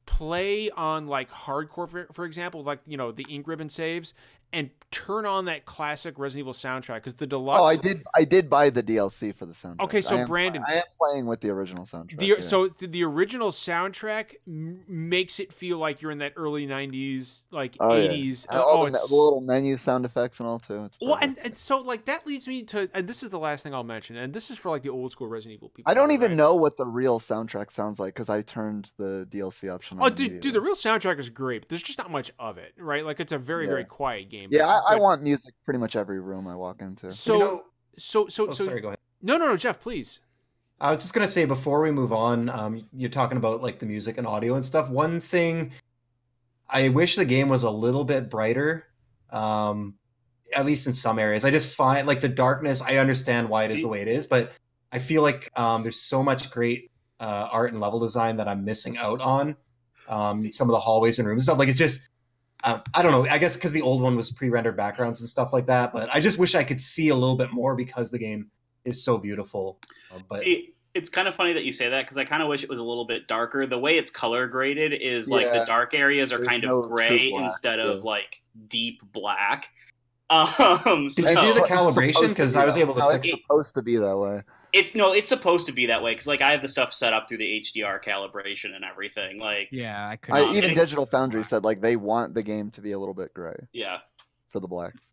play 0.05 0.69
on 0.71 1.07
like 1.07 1.31
hardcore, 1.31 1.87
for, 1.87 2.07
for 2.11 2.25
example, 2.25 2.63
like 2.63 2.79
you 2.85 2.97
know 2.97 3.11
the 3.11 3.25
ink 3.29 3.47
ribbon 3.47 3.69
saves, 3.69 4.13
and 4.51 4.69
turn 4.91 5.25
on 5.25 5.45
that 5.45 5.65
classic 5.65 6.17
Resident 6.17 6.45
Evil 6.45 6.53
soundtrack 6.53 6.95
because 6.95 7.13
the 7.15 7.27
deluxe. 7.27 7.59
Oh, 7.61 7.65
I 7.65 7.75
did. 7.75 8.03
I 8.15 8.23
did 8.23 8.49
buy 8.49 8.69
the 8.69 8.81
DLC 8.81 9.35
for 9.35 9.45
the 9.45 9.53
soundtrack. 9.53 9.81
Okay, 9.81 10.01
so 10.01 10.15
I 10.15 10.21
am, 10.21 10.27
Brandon- 10.27 10.63
I 10.67 10.75
am 10.75 10.83
playing 10.99 11.27
with 11.27 11.41
the 11.41 11.49
original 11.49 11.85
soundtrack. 11.85 12.17
The, 12.17 12.25
yeah. 12.25 12.39
So 12.39 12.67
the, 12.67 13.03
original 13.03 13.49
soundtrack 13.49 14.35
m- 14.47 14.83
makes 14.87 15.39
it 15.39 15.53
feel 15.53 15.77
like 15.77 16.01
you're 16.01 16.11
in 16.11 16.19
that 16.19 16.33
early 16.35 16.65
'90s, 16.67 17.43
like 17.51 17.75
Oh, 17.79 17.89
'80s. 17.89 18.47
And 18.49 18.59
uh, 18.59 18.63
oh, 18.65 18.85
the, 18.85 18.91
the 18.91 19.15
little 19.15 19.41
menu 19.41 19.77
sound 19.77 20.05
effects 20.05 20.39
and 20.39 20.49
all 20.49 20.59
too. 20.59 20.89
Well, 21.01 21.17
and, 21.21 21.37
and 21.39 21.57
so 21.57 21.79
like 21.79 22.05
that 22.05 22.25
leads 22.25 22.47
me 22.47 22.63
to, 22.63 22.89
and 22.93 23.07
this 23.07 23.23
is 23.23 23.29
the 23.29 23.39
last 23.39 23.63
thing 23.63 23.73
I'll 23.73 23.83
mention, 23.83 24.15
and 24.15 24.33
this 24.33 24.49
is 24.49 24.57
for 24.57 24.69
like 24.69 24.83
the 24.83 24.89
old 24.89 25.11
school 25.11 25.27
Resident 25.27 25.57
Evil 25.57 25.69
people. 25.69 25.91
I 25.91 25.93
don't 25.93 26.11
even 26.11 26.31
right? 26.31 26.37
know 26.37 26.55
what 26.55 26.77
the 26.77 26.85
real 26.85 27.19
soundtrack 27.19 27.71
sounds 27.71 27.99
like 27.99 28.13
because 28.15 28.29
I 28.29 28.41
turned 28.41 28.91
the 28.97 29.27
DLC 29.29 29.73
option 29.73 29.99
on. 29.99 30.05
Oh, 30.05 30.09
dude, 30.09 30.39
dude, 30.39 30.53
the 30.53 30.61
real 30.61 30.75
soundtrack 30.75 31.19
is 31.19 31.29
great. 31.29 31.61
But 31.61 31.69
there's 31.69 31.83
just 31.83 31.99
not 31.99 32.09
much 32.09 32.31
of 32.39 32.57
it, 32.57 32.73
right? 32.77 33.05
Like 33.05 33.19
it's 33.19 33.31
a 33.31 33.37
very, 33.37 33.67
very 33.67 33.83
quiet 33.83 34.29
game. 34.29 34.38
Yeah, 34.49 34.65
but- 34.65 34.69
I, 34.69 34.79
I 34.79 34.93
but- 34.95 35.01
want 35.01 35.23
music 35.23 35.53
pretty 35.65 35.79
much 35.79 35.95
every 35.95 36.19
room 36.19 36.47
I 36.47 36.55
walk 36.55 36.81
into. 36.81 37.11
So, 37.11 37.33
you 37.33 37.39
know, 37.39 37.61
so, 37.97 38.27
so, 38.27 38.47
oh, 38.47 38.51
so. 38.51 38.65
sorry, 38.65 38.81
go 38.81 38.89
ahead. 38.89 38.99
No, 39.21 39.37
no, 39.37 39.47
no, 39.47 39.57
Jeff, 39.57 39.79
please. 39.79 40.19
I 40.81 40.91
was 40.91 40.99
just 40.99 41.13
gonna 41.13 41.27
say 41.27 41.43
before 41.45 41.81
we 41.81 41.91
move 41.91 42.13
on, 42.13 42.47
um, 42.49 42.87
you're 42.93 43.09
talking 43.09 43.37
about 43.37 43.61
like 43.61 43.79
the 43.79 43.85
music 43.85 44.17
and 44.17 44.25
audio 44.25 44.55
and 44.55 44.63
stuff. 44.63 44.89
One 44.89 45.19
thing, 45.19 45.71
I 46.69 46.87
wish 46.89 47.17
the 47.17 47.25
game 47.25 47.49
was 47.49 47.63
a 47.63 47.69
little 47.69 48.05
bit 48.05 48.29
brighter, 48.29 48.87
um, 49.31 49.95
at 50.55 50.65
least 50.65 50.87
in 50.87 50.93
some 50.93 51.19
areas. 51.19 51.43
I 51.43 51.51
just 51.51 51.75
find 51.75 52.07
like 52.07 52.21
the 52.21 52.29
darkness. 52.29 52.81
I 52.81 52.95
understand 52.95 53.49
why 53.49 53.65
it 53.65 53.71
is 53.71 53.77
See- 53.77 53.81
the 53.83 53.89
way 53.89 54.01
it 54.01 54.07
is, 54.07 54.25
but 54.25 54.53
I 54.93 54.99
feel 54.99 55.21
like 55.21 55.51
um, 55.59 55.83
there's 55.83 55.99
so 55.99 56.23
much 56.23 56.49
great 56.49 56.89
uh, 57.19 57.49
art 57.51 57.73
and 57.73 57.81
level 57.81 57.99
design 57.99 58.37
that 58.37 58.47
I'm 58.47 58.63
missing 58.63 58.97
out 58.97 59.19
on. 59.19 59.57
Um, 60.07 60.51
some 60.51 60.69
of 60.69 60.71
the 60.71 60.79
hallways 60.79 61.19
and 61.19 61.27
rooms 61.27 61.41
and 61.41 61.43
stuff. 61.43 61.59
Like 61.59 61.67
it's 61.69 61.77
just. 61.77 62.01
Um, 62.63 62.81
I 62.93 63.01
don't 63.01 63.11
know. 63.11 63.25
I 63.29 63.37
guess 63.37 63.55
because 63.55 63.71
the 63.71 63.81
old 63.81 64.01
one 64.01 64.15
was 64.15 64.31
pre-rendered 64.31 64.75
backgrounds 64.75 65.21
and 65.21 65.29
stuff 65.29 65.53
like 65.53 65.65
that, 65.67 65.93
but 65.93 66.09
I 66.13 66.19
just 66.19 66.37
wish 66.37 66.55
I 66.55 66.63
could 66.63 66.81
see 66.81 67.09
a 67.09 67.15
little 67.15 67.37
bit 67.37 67.51
more 67.53 67.75
because 67.75 68.11
the 68.11 68.19
game 68.19 68.49
is 68.85 69.01
so 69.03 69.17
beautiful. 69.17 69.79
Uh, 70.13 70.19
But 70.27 70.39
See, 70.39 70.73
it's 70.93 71.09
kind 71.09 71.27
of 71.27 71.35
funny 71.35 71.53
that 71.53 71.63
you 71.63 71.71
say 71.71 71.87
that 71.89 72.01
because 72.03 72.17
I 72.17 72.25
kind 72.25 72.41
of 72.43 72.49
wish 72.49 72.63
it 72.63 72.69
was 72.69 72.79
a 72.79 72.83
little 72.83 73.05
bit 73.05 73.27
darker. 73.27 73.65
The 73.65 73.77
way 73.79 73.97
it's 73.97 74.09
color 74.09 74.47
graded 74.47 74.93
is 74.93 75.29
like 75.29 75.51
the 75.51 75.63
dark 75.65 75.95
areas 75.95 76.33
are 76.33 76.37
There's 76.37 76.47
kind 76.49 76.63
no 76.63 76.79
of 76.79 76.85
true 76.85 76.95
gray 76.95 77.29
blacks, 77.29 77.53
instead 77.53 77.79
of 77.79 78.03
like 78.03 78.41
deep 78.67 79.01
black. 79.11 79.69
Um, 80.31 81.09
so 81.09 81.23
Did 81.23 81.37
you 81.39 81.53
do 81.55 81.59
the 81.59 81.65
calibration? 81.67 82.29
because 82.29 82.53
be 82.53 82.59
I 82.59 82.63
was 82.65 82.77
able 82.77 82.93
to 82.93 82.99
no, 82.99 83.11
fix 83.13 83.25
It's 83.29 83.33
it. 83.35 83.41
supposed 83.41 83.73
to 83.73 83.81
be 83.81 83.95
that 83.97 84.15
way. 84.15 84.43
It's 84.73 84.95
no, 84.95 85.13
it's 85.13 85.29
supposed 85.29 85.65
to 85.67 85.71
be 85.71 85.87
that 85.87 86.03
way 86.03 86.11
because 86.11 86.27
like 86.27 86.41
I 86.41 86.51
have 86.51 86.61
the 86.61 86.67
stuff 86.67 86.93
set 86.93 87.13
up 87.13 87.27
through 87.27 87.39
the 87.39 87.61
HDR 87.61 88.03
calibration 88.03 88.75
and 88.75 88.83
everything. 88.83 89.39
Like, 89.39 89.69
Yeah, 89.71 90.07
I 90.07 90.15
could. 90.15 90.35
Um, 90.35 90.55
even 90.55 90.73
Digital 90.73 91.05
Foundry 91.07 91.43
said 91.43 91.63
like 91.63 91.81
they 91.81 91.95
want 91.95 92.33
the 92.33 92.43
game 92.43 92.71
to 92.71 92.81
be 92.81 92.91
a 92.91 92.99
little 92.99 93.13
bit 93.13 93.33
gray 93.33 93.55
yeah, 93.73 93.99
for 94.49 94.59
the 94.59 94.67
blacks. 94.67 95.11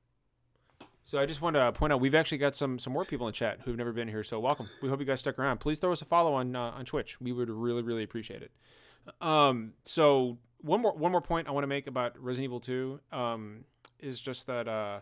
So 1.02 1.20
I 1.20 1.26
just 1.26 1.40
want 1.40 1.54
to 1.54 1.70
point 1.70 1.92
out 1.92 2.00
we've 2.00 2.16
actually 2.16 2.38
got 2.38 2.56
some 2.56 2.78
some 2.78 2.92
more 2.92 3.04
people 3.04 3.28
in 3.28 3.32
chat 3.32 3.60
who've 3.64 3.76
never 3.76 3.92
been 3.92 4.08
here. 4.08 4.24
So 4.24 4.40
welcome. 4.40 4.68
We 4.82 4.88
hope 4.88 5.00
you 5.00 5.06
guys 5.06 5.20
stuck 5.20 5.38
around. 5.38 5.58
Please 5.58 5.78
throw 5.78 5.92
us 5.92 6.02
a 6.02 6.04
follow 6.04 6.34
on 6.34 6.56
uh, 6.56 6.72
on 6.76 6.84
Twitch. 6.84 7.20
We 7.20 7.32
would 7.32 7.48
really 7.48 7.82
really 7.82 8.02
appreciate 8.02 8.42
it. 8.42 8.50
Um, 9.20 9.74
so 9.84 10.38
one 10.58 10.80
more 10.80 10.96
one 10.96 11.12
more 11.12 11.20
point 11.20 11.48
I 11.48 11.52
want 11.52 11.62
to 11.62 11.68
make 11.68 11.86
about 11.86 12.20
Resident 12.20 12.44
Evil 12.44 12.60
2 12.60 13.00
um, 13.12 13.64
is 14.00 14.20
just 14.20 14.46
that 14.48 14.68
uh, 14.68 15.00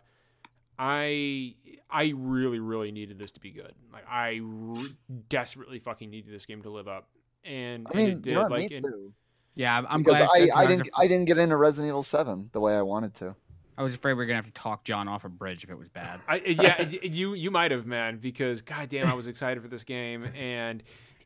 I 0.79 1.55
I 1.91 2.13
really 2.17 2.59
really 2.59 2.91
needed 2.93 3.19
this 3.19 3.33
to 3.33 3.41
be 3.41 3.51
good. 3.51 3.73
Like 3.93 4.05
I 4.09 4.41
re- 4.43 4.95
desperately 5.29 5.79
fucking 5.79 6.11
needed 6.11 6.33
this 6.33 6.47
game 6.47 6.63
to 6.63 6.71
live 6.71 6.89
up, 6.89 7.09
and, 7.45 7.87
I 7.95 7.99
and 8.01 8.09
it 8.13 8.23
did. 8.23 8.27
you 8.31 8.35
know 8.37 8.43
what, 8.43 8.51
like 8.51 8.71
me 8.71 8.77
and- 8.77 8.87
too. 8.87 9.13
yeah, 9.55 9.75
I'm- 9.75 9.87
I'm 9.89 10.03
because 10.03 10.19
glad. 10.19 10.23
I, 10.23 10.39
it's 10.39 10.45
good 10.47 10.51
I 10.53 10.55
'cause 10.55 10.67
was 10.69 10.77
didn't 10.77 10.87
af- 10.89 10.93
I 10.99 11.09
didn't 11.09 11.25
get 11.27 11.39
into 11.39 11.57
Resident 11.57 11.89
Evil 11.91 12.03
Seven 12.03 12.51
the 12.53 12.61
way 12.61 12.77
I 12.77 12.83
wanted 12.83 13.15
to. 13.17 13.35
I 13.77 13.83
was 13.83 13.95
afraid 13.95 14.13
we 14.13 14.19
were 14.19 14.27
gonna 14.27 14.37
have 14.37 14.47
to 14.47 14.53
talk 14.53 14.85
John 14.85 15.09
off 15.09 15.25
a 15.25 15.29
bridge 15.29 15.65
if 15.65 15.71
it 15.71 15.77
was 15.79 15.89
bad. 15.89 16.21
I, 16.29 16.37
yeah, 16.37 16.81
you 17.03 17.35
you 17.35 17.51
might 17.51 17.71
have, 17.73 17.87
man, 17.87 18.19
because 18.19 18.61
goddamn, 18.63 19.07
I 19.09 19.15
was 19.15 19.27
excited 19.27 19.63
for 19.63 19.69
this 19.69 19.83
game, 19.85 20.25
and 20.37 20.83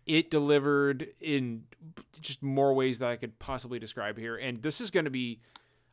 it 0.07 0.31
delivered 0.31 1.09
in 1.21 1.65
just 2.21 2.43
more 2.43 2.73
ways 2.73 2.99
that 3.01 3.09
I 3.11 3.17
could 3.17 3.39
possibly 3.39 3.79
describe 3.79 4.17
here. 4.19 4.37
And 4.37 4.57
this 4.63 4.81
is 4.81 4.91
going 4.91 5.05
to 5.05 5.11
be, 5.11 5.41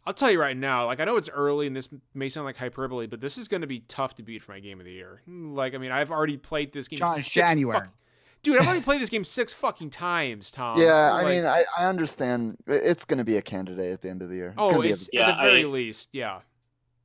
I'll 0.07 0.13
tell 0.13 0.29
you 0.29 0.39
right 0.39 0.55
now, 0.55 0.85
like 0.85 0.99
I 0.99 1.05
know 1.05 1.17
it's 1.17 1.29
early, 1.29 1.65
and 1.67 1.75
this 1.75 1.89
may 2.13 2.29
sound 2.29 2.45
like 2.45 2.57
hyperbole, 2.57 3.07
but 3.07 3.21
this 3.21 3.37
is 3.37 3.47
going 3.47 3.61
to 3.61 3.67
be 3.67 3.79
tough 3.87 4.15
to 4.15 4.23
beat 4.23 4.41
for 4.43 4.51
my 4.51 4.59
game 4.59 4.79
of 4.79 4.85
the 4.85 4.91
year. 4.91 5.21
Hmm, 5.25 5.53
like, 5.55 5.73
I 5.73 5.77
mean, 5.79 5.91
I've 5.91 6.11
already 6.11 6.37
played 6.37 6.71
this 6.71 6.87
game. 6.87 6.99
John, 6.99 7.15
six 7.15 7.29
January. 7.31 7.79
fuck- 7.79 7.89
Dude, 8.43 8.59
I've 8.59 8.67
already 8.67 8.81
played 8.83 9.01
this 9.01 9.09
game 9.09 9.23
six 9.23 9.51
fucking 9.53 9.89
times, 9.89 10.51
Tom. 10.51 10.79
yeah, 10.79 11.11
I 11.11 11.23
mean, 11.27 11.45
I, 11.45 11.65
I 11.77 11.85
understand. 11.85 12.57
It's 12.67 13.03
going 13.03 13.17
to 13.17 13.23
be 13.23 13.37
a 13.37 13.41
candidate 13.41 13.91
at 13.93 14.01
the 14.01 14.09
end 14.09 14.21
of 14.21 14.29
the 14.29 14.35
year. 14.35 14.49
It's 14.49 14.55
oh, 14.59 14.69
gonna 14.69 14.81
be 14.83 14.89
a- 14.89 14.93
it's 14.93 15.09
Yeah, 15.11 15.29
at 15.31 15.37
the 15.37 15.49
very 15.49 15.63
I- 15.63 15.67
least, 15.67 16.09
yeah. 16.13 16.41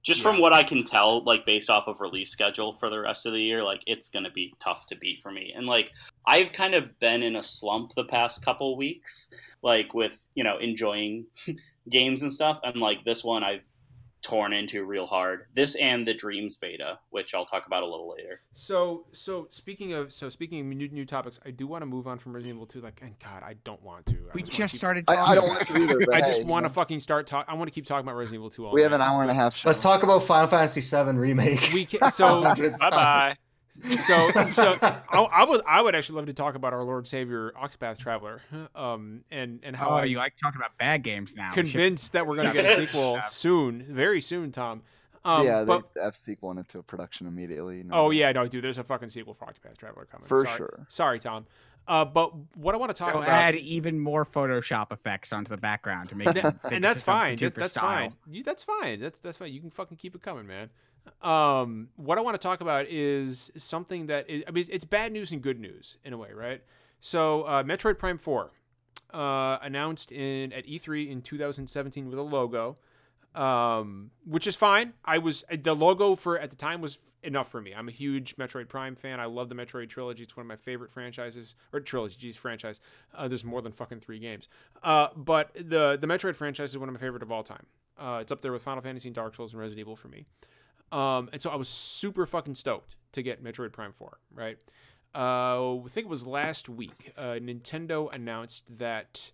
Just 0.03 0.21
Yeah. 0.21 0.31
from 0.31 0.41
what 0.41 0.53
I 0.53 0.63
can 0.63 0.85
tell, 0.85 1.23
like 1.25 1.45
based 1.47 1.71
off 1.71 1.87
of 1.87 2.01
release 2.01 2.31
schedule 2.31 2.75
for 2.75 2.89
the 2.91 3.01
rest 3.01 3.27
of 3.27 3.33
the 3.33 3.43
year, 3.43 3.63
like 3.63 3.83
it's 3.87 4.09
gonna 4.09 4.31
be 4.31 4.55
tough 4.59 4.87
to 4.87 4.97
beat 4.97 5.23
for 5.23 5.31
me. 5.31 5.53
And 5.55 5.67
like 5.67 5.93
I've 6.27 6.53
kind 6.53 6.75
of 6.75 6.99
been 7.01 7.23
in 7.23 7.37
a 7.37 7.43
slump 7.43 7.95
the 7.95 8.05
past 8.05 8.45
couple 8.45 8.77
weeks, 8.77 9.29
like 9.63 9.93
with 9.95 10.25
you 10.35 10.45
know 10.45 10.59
enjoying 10.59 11.27
games 11.91 12.23
and 12.23 12.33
stuff, 12.33 12.61
and 12.63 12.81
like 12.81 13.05
this 13.05 13.23
one 13.25 13.45
I've 13.45 13.67
torn 14.31 14.53
into 14.53 14.85
real 14.85 15.07
hard. 15.07 15.47
This 15.55 15.75
and 15.77 16.07
the 16.07 16.15
Dreams 16.15 16.57
beta, 16.57 16.99
which 17.11 17.35
I'll 17.35 17.45
talk 17.45 17.67
about 17.67 17.83
a 17.83 17.87
little 17.87 18.09
later. 18.11 18.41
So, 18.55 19.07
so 19.13 19.49
speaking 19.51 19.93
of 19.93 20.13
so 20.13 20.29
speaking 20.29 20.61
of 20.61 20.67
new, 20.67 20.89
new 20.89 21.05
topics, 21.05 21.41
I 21.45 21.51
do 21.51 21.67
want 21.67 21.83
to 21.83 21.87
move 21.87 22.07
on 22.07 22.19
from 22.19 22.33
Resident 22.33 22.57
Evil 22.57 22.67
2. 22.67 22.81
Like, 22.81 23.01
and 23.03 23.19
God, 23.19 23.43
I 23.43 23.55
don't 23.65 23.83
want 23.83 24.07
to. 24.07 24.15
I 24.15 24.19
We 24.35 24.43
wanna 24.43 24.53
just 24.53 24.73
keep- 24.73 24.79
started 24.79 25.05
I, 25.09 25.17
talking. 25.17 25.33
I 25.33 25.35
don't 25.35 25.49
want 25.49 25.67
to 25.67 25.77
either. 25.77 26.13
I 26.15 26.21
just 26.21 26.41
you 26.41 26.47
want 26.47 26.65
to 26.65 26.69
know, 26.69 26.75
fucking 26.75 27.01
start 27.01 27.27
talk. 27.27 27.47
I 27.49 27.55
want 27.55 27.69
to 27.69 27.75
keep 27.75 27.87
talking 27.87 28.07
about 28.07 28.17
Resident 28.17 28.41
Evil 28.41 28.51
2 28.51 28.67
all 28.67 28.73
We 28.73 28.83
have 28.83 28.93
an 28.93 29.01
hour 29.01 29.23
and 29.23 29.31
a 29.31 29.35
half 29.35 29.57
show. 29.57 29.69
Let's 29.69 29.81
talk 29.81 30.03
about 30.03 30.23
Final 30.23 30.49
Fantasy 30.49 30.81
VII 30.81 31.19
remake. 31.19 31.71
We 31.75 31.85
can, 31.85 32.11
so 32.11 32.43
Bye 32.43 32.55
time. 32.55 32.77
bye. 32.79 33.37
So 33.97 34.31
so 34.51 34.79
I, 34.83 35.03
I 35.33 35.45
would 35.45 35.63
I 35.67 35.81
would 35.83 35.95
actually 35.95 36.17
love 36.17 36.27
to 36.27 36.33
talk 36.35 36.55
about 36.55 36.73
our 36.73 36.85
Lord 36.85 37.07
Savior 37.07 37.53
Octopath 37.61 37.99
Traveler, 37.99 38.41
um, 38.75 39.25
and 39.31 39.61
and 39.63 39.75
how 39.77 39.91
Oh, 39.91 39.95
I 39.95 40.05
you 40.05 40.19
like 40.19 40.35
talking 40.43 40.61
about 40.61 40.77
bad 40.79 41.03
games 41.03 41.35
now? 41.37 41.49
We 41.51 41.55
should- 41.57 41.65
convinced 41.73 42.13
that 42.13 42.27
we're 42.27 42.37
gonna 42.37 42.53
get 42.53 42.67
a 42.79 42.87
sequel 42.87 43.21
soon, 43.29 43.83
very 43.89 44.21
soon, 44.21 44.53
Tom. 44.53 44.83
Um, 45.25 45.45
yeah, 45.45 45.65
but 45.65 45.85
they 45.95 46.01
F 46.01 46.15
sequel 46.17 46.49
went 46.49 46.61
into 46.61 46.83
production 46.83 47.27
immediately. 47.27 47.83
no 47.83 47.95
oh 47.95 48.05
doubt. 48.09 48.17
yeah, 48.17 48.33
no, 48.33 48.47
dude, 48.49 48.65
there's 48.65 48.79
a 48.79 48.85
fucking 48.85 49.11
sequel 49.11 49.35
for 49.35 49.45
Octopath 49.47 49.77
Traveler 49.77 50.07
coming 50.07 50.27
For 50.27 50.45
Sorry. 50.45 50.57
sure. 50.57 50.87
Sorry, 50.89 51.19
Tom. 51.19 51.47
Uh, 51.89 52.05
but 52.05 52.33
what 52.57 52.75
I 52.75 52.79
want 52.79 52.91
to 52.91 52.95
talk 52.97 53.13
They'll 53.15 53.23
about 53.23 53.31
add 53.33 53.55
even 53.57 53.99
more 53.99 54.25
Photoshop 54.25 54.93
effects 54.93 55.33
onto 55.33 55.49
the 55.49 55.57
background 55.57 56.09
to 56.11 56.15
make 56.15 56.27
That- 56.35 56.57
and 56.71 56.85
that's 56.85 57.01
fine. 57.03 57.37
That- 57.37 57.55
that's 57.55 57.73
style. 57.73 57.85
fine. 58.11 58.13
You, 58.31 58.43
that's 58.45 58.63
fine. 58.63 59.01
That's 59.01 59.19
that's 59.21 59.39
fine. 59.39 59.53
You 59.53 59.61
can 59.61 59.71
fucking 59.71 59.97
keep 59.97 60.15
it 60.15 60.23
coming, 60.23 60.47
man. 60.47 60.71
Um, 61.23 61.89
what 61.97 62.19
I 62.19 62.21
want 62.23 62.35
to 62.35 62.39
talk 62.39 62.61
about 62.61 62.87
is 62.89 63.51
something 63.57 64.07
that 64.07 64.29
is, 64.29 64.43
I 64.49 64.51
mean, 64.51 64.65
it's 64.71 64.85
bad 64.85 65.13
news 65.13 65.33
and 65.33 65.43
good 65.43 65.61
news 65.61 65.99
in 66.05 66.13
a 66.13 66.17
way, 66.17 66.33
right? 66.33 66.63
So, 67.01 67.43
uh, 67.43 67.63
Metroid 67.63 67.99
Prime 67.99 68.19
Four, 68.19 68.51
uh, 69.13 69.59
announced 69.63 70.13
in 70.13 70.53
at 70.53 70.67
E3 70.67 71.11
in 71.11 71.23
2017 71.23 72.09
with 72.09 72.19
a 72.19 72.23
logo, 72.23 72.77
um, 73.35 74.11
which 74.25 74.47
is 74.47 74.57
fine. 74.57 74.95
I 75.05 75.19
was 75.19 75.45
the 75.51 75.75
logo 75.75 76.15
for 76.15 76.39
at 76.39 76.51
the 76.51 76.57
time 76.57 76.81
was 76.81 76.99
enough 77.23 77.51
for 77.51 77.61
me. 77.61 77.73
I'm 77.73 77.89
a 77.89 77.93
huge 77.93 78.37
Metroid 78.37 78.69
Prime 78.69 78.97
fan. 78.97 79.21
I 79.21 79.27
love 79.27 79.49
the 79.49 79.55
Metroid 79.55 79.89
trilogy. 79.89 80.25
It's 80.25 80.37
one 80.37 80.45
of 80.45 80.49
my 80.49 80.57
favorite 80.57 80.91
franchises 80.91 81.55
or 81.73 81.81
trilogy. 81.81 82.17
Geez, 82.19 82.37
franchise. 82.37 82.81
Uh, 83.15 83.29
there's 83.29 83.45
more 83.45 83.63
than 83.63 83.73
fucking 83.73 84.01
three 84.01 84.19
games. 84.19 84.49
Uh, 84.83 85.09
but 85.17 85.55
the 85.55 85.97
the 86.01 86.07
Metroid 86.07 86.35
franchise 86.35 86.71
is 86.71 86.79
one 86.79 86.89
of 86.89 86.93
my 86.93 87.01
favorite 87.01 87.23
of 87.23 87.31
all 87.31 87.43
time. 87.43 87.67
Uh, 87.99 88.19
it's 88.21 88.33
up 88.33 88.41
there 88.41 88.53
with 88.53 88.63
Final 88.63 88.83
Fantasy 88.83 89.09
and 89.09 89.15
Dark 89.15 89.35
Souls 89.35 89.53
and 89.53 89.61
Resident 89.61 89.81
Evil 89.81 89.97
for 89.97 90.09
me. 90.09 90.25
Um, 90.93 91.29
and 91.33 91.41
so 91.41 91.51
I 91.51 91.57
was 91.57 91.69
super 91.69 92.27
fucking 92.27 92.55
stoked 92.55 92.97
to 93.13 93.23
get 93.23 93.43
Metroid 93.43 93.73
Prime 93.73 93.93
4, 93.93 94.19
right? 94.35 94.59
Uh, 95.15 95.77
I 95.77 95.89
think 95.89 96.07
it 96.07 96.11
was 96.11 96.27
last 96.27 96.69
week. 96.69 97.13
Uh, 97.17 97.35
Nintendo 97.41 98.15
announced 98.15 98.79
that 98.79 99.31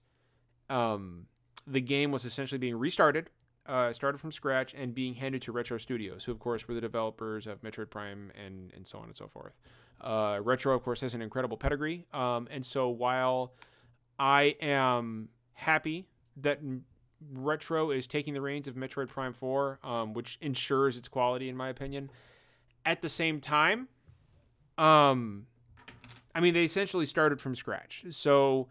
um, 0.70 1.26
the 1.66 1.80
game 1.80 2.10
was 2.10 2.24
essentially 2.24 2.58
being 2.58 2.76
restarted, 2.76 3.30
uh, 3.66 3.92
started 3.92 4.18
from 4.18 4.32
scratch, 4.32 4.74
and 4.74 4.94
being 4.94 5.14
handed 5.14 5.42
to 5.42 5.52
Retro 5.52 5.76
Studios, 5.76 6.24
who, 6.24 6.32
of 6.32 6.38
course, 6.38 6.66
were 6.66 6.74
the 6.74 6.80
developers 6.80 7.46
of 7.46 7.62
Metroid 7.62 7.90
Prime 7.90 8.32
and, 8.42 8.72
and 8.74 8.86
so 8.86 8.98
on 8.98 9.06
and 9.06 9.16
so 9.16 9.26
forth. 9.26 9.52
Uh, 10.00 10.40
Retro, 10.42 10.74
of 10.74 10.82
course, 10.82 11.00
has 11.00 11.14
an 11.14 11.22
incredible 11.22 11.56
pedigree. 11.56 12.06
Um, 12.12 12.48
and 12.50 12.64
so 12.64 12.88
while 12.88 13.52
I 14.18 14.56
am 14.60 15.28
happy 15.54 16.08
that 16.38 16.60
Retro 17.32 17.90
is 17.90 18.06
taking 18.06 18.34
the 18.34 18.40
reins 18.40 18.68
of 18.68 18.74
Metroid 18.74 19.08
Prime 19.08 19.32
4, 19.32 19.80
um, 19.82 20.14
which 20.14 20.38
ensures 20.40 20.96
its 20.96 21.08
quality, 21.08 21.48
in 21.48 21.56
my 21.56 21.68
opinion. 21.68 22.10
At 22.84 23.02
the 23.02 23.08
same 23.08 23.40
time, 23.40 23.88
um, 24.78 25.46
I 26.34 26.40
mean, 26.40 26.54
they 26.54 26.64
essentially 26.64 27.06
started 27.06 27.40
from 27.40 27.54
scratch. 27.54 28.04
So 28.10 28.68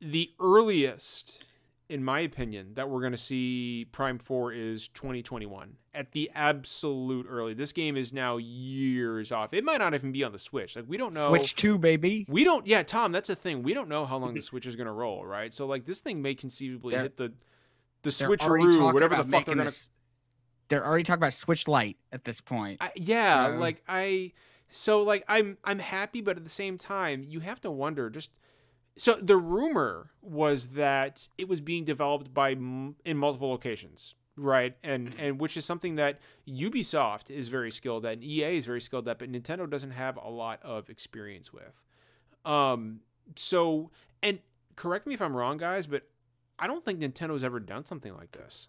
the 0.00 0.30
earliest, 0.40 1.44
in 1.88 2.04
my 2.04 2.20
opinion, 2.20 2.74
that 2.74 2.88
we're 2.90 3.00
going 3.00 3.12
to 3.12 3.16
see 3.18 3.86
Prime 3.92 4.18
4 4.18 4.52
is 4.52 4.88
2021. 4.88 5.76
At 5.94 6.12
the 6.12 6.30
absolute 6.34 7.26
early. 7.28 7.54
This 7.54 7.72
game 7.72 7.96
is 7.96 8.12
now 8.12 8.36
years 8.36 9.32
off. 9.32 9.52
It 9.54 9.64
might 9.64 9.78
not 9.78 9.94
even 9.94 10.12
be 10.12 10.22
on 10.22 10.32
the 10.32 10.38
Switch. 10.38 10.76
Like, 10.76 10.84
we 10.86 10.96
don't 10.96 11.14
know. 11.14 11.28
Switch 11.28 11.56
two, 11.56 11.78
baby. 11.78 12.24
We 12.28 12.44
don't. 12.44 12.66
Yeah, 12.66 12.82
Tom. 12.82 13.10
That's 13.10 13.28
the 13.28 13.34
thing. 13.34 13.62
We 13.62 13.74
don't 13.74 13.88
know 13.88 14.06
how 14.06 14.18
long 14.18 14.34
the 14.34 14.42
Switch 14.42 14.66
is 14.66 14.76
going 14.76 14.86
to 14.86 14.92
roll, 14.92 15.24
right? 15.26 15.52
So 15.52 15.66
like 15.66 15.86
this 15.86 16.00
thing 16.00 16.22
may 16.22 16.34
conceivably 16.34 16.94
They're- 16.94 17.02
hit 17.02 17.16
the 17.16 17.32
the 18.02 18.10
They're 18.10 18.28
switcheroo, 18.28 18.92
whatever 18.92 19.16
the 19.16 19.24
fuck 19.24 19.44
they're 19.44 19.56
gonna. 19.56 19.72
They're 20.68 20.86
already 20.86 21.02
talking 21.04 21.18
about 21.20 21.32
Switch 21.32 21.66
Lite 21.66 21.96
at 22.12 22.24
this 22.24 22.40
point. 22.40 22.78
I, 22.80 22.92
yeah, 22.94 23.48
Yeah. 23.48 23.56
like 23.58 23.82
I. 23.88 24.32
So 24.70 25.02
like 25.02 25.24
I'm 25.26 25.56
I'm 25.64 25.78
happy, 25.80 26.20
but 26.20 26.36
at 26.36 26.44
the 26.44 26.50
same 26.50 26.78
time, 26.78 27.24
you 27.26 27.40
have 27.40 27.60
to 27.62 27.70
wonder 27.70 28.08
just. 28.10 28.30
So 28.98 29.14
the 29.22 29.36
rumor 29.36 30.10
was 30.22 30.68
that 30.68 31.28
it 31.38 31.48
was 31.48 31.60
being 31.60 31.84
developed 31.84 32.34
by 32.34 32.52
m- 32.52 32.96
in 33.04 33.16
multiple 33.16 33.48
locations, 33.48 34.14
right? 34.36 34.76
And 34.82 35.14
and 35.18 35.40
which 35.40 35.56
is 35.56 35.64
something 35.64 35.94
that 35.96 36.18
Ubisoft 36.48 37.30
is 37.30 37.48
very 37.48 37.70
skilled 37.70 38.04
at, 38.04 38.14
and 38.14 38.24
EA 38.24 38.56
is 38.56 38.66
very 38.66 38.80
skilled 38.80 39.08
at, 39.08 39.18
but 39.18 39.30
Nintendo 39.30 39.68
doesn't 39.70 39.92
have 39.92 40.16
a 40.16 40.28
lot 40.28 40.60
of 40.62 40.90
experience 40.90 41.52
with. 41.52 41.80
Um. 42.44 43.00
So 43.36 43.90
and 44.22 44.38
correct 44.76 45.06
me 45.06 45.14
if 45.14 45.22
I'm 45.22 45.36
wrong, 45.36 45.58
guys, 45.58 45.86
but 45.86 46.02
I 46.58 46.66
don't 46.66 46.82
think 46.82 47.00
Nintendo's 47.00 47.44
ever 47.44 47.60
done 47.60 47.86
something 47.86 48.14
like 48.16 48.32
this. 48.32 48.68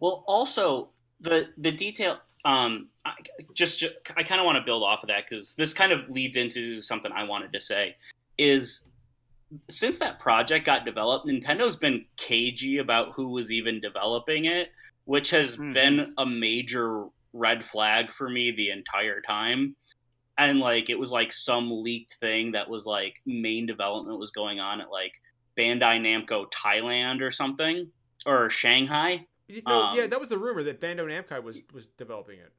Well, 0.00 0.24
also 0.26 0.90
the 1.20 1.48
the 1.56 1.70
detail. 1.70 2.18
Um, 2.44 2.88
I, 3.04 3.12
just, 3.54 3.78
ju- 3.78 3.90
I 4.16 4.24
kind 4.24 4.40
of 4.40 4.44
want 4.44 4.56
to 4.58 4.64
build 4.64 4.82
off 4.82 5.04
of 5.04 5.08
that 5.10 5.28
because 5.28 5.54
this 5.54 5.72
kind 5.72 5.92
of 5.92 6.10
leads 6.10 6.36
into 6.36 6.80
something 6.82 7.12
I 7.12 7.22
wanted 7.22 7.52
to 7.52 7.60
say. 7.60 7.94
Is 8.36 8.88
since 9.68 9.98
that 9.98 10.18
project 10.18 10.64
got 10.66 10.84
developed, 10.84 11.26
Nintendo's 11.26 11.76
been 11.76 12.04
cagey 12.16 12.78
about 12.78 13.12
who 13.14 13.28
was 13.28 13.50
even 13.52 13.80
developing 13.80 14.46
it, 14.46 14.70
which 15.04 15.30
has 15.30 15.56
Hmm. 15.56 15.72
been 15.72 16.14
a 16.18 16.26
major 16.26 17.06
red 17.32 17.64
flag 17.64 18.12
for 18.12 18.28
me 18.28 18.50
the 18.50 18.70
entire 18.70 19.20
time. 19.20 19.76
And 20.38 20.60
like 20.60 20.90
it 20.90 20.98
was 20.98 21.10
like 21.12 21.32
some 21.32 21.70
leaked 21.82 22.14
thing 22.14 22.52
that 22.52 22.68
was 22.68 22.86
like 22.86 23.20
main 23.26 23.66
development 23.66 24.18
was 24.18 24.30
going 24.30 24.60
on 24.60 24.80
at 24.80 24.90
like 24.90 25.12
Bandai 25.56 26.00
Namco 26.00 26.50
Thailand 26.50 27.20
or 27.20 27.30
something 27.30 27.90
or 28.24 28.48
Shanghai. 28.48 29.26
No, 29.66 29.72
Um, 29.72 29.96
yeah, 29.96 30.06
that 30.06 30.18
was 30.18 30.30
the 30.30 30.38
rumor 30.38 30.62
that 30.62 30.80
Bandai 30.80 31.00
Namco 31.00 31.42
was 31.42 31.60
was 31.74 31.86
developing 31.98 32.38
it. 32.38 32.52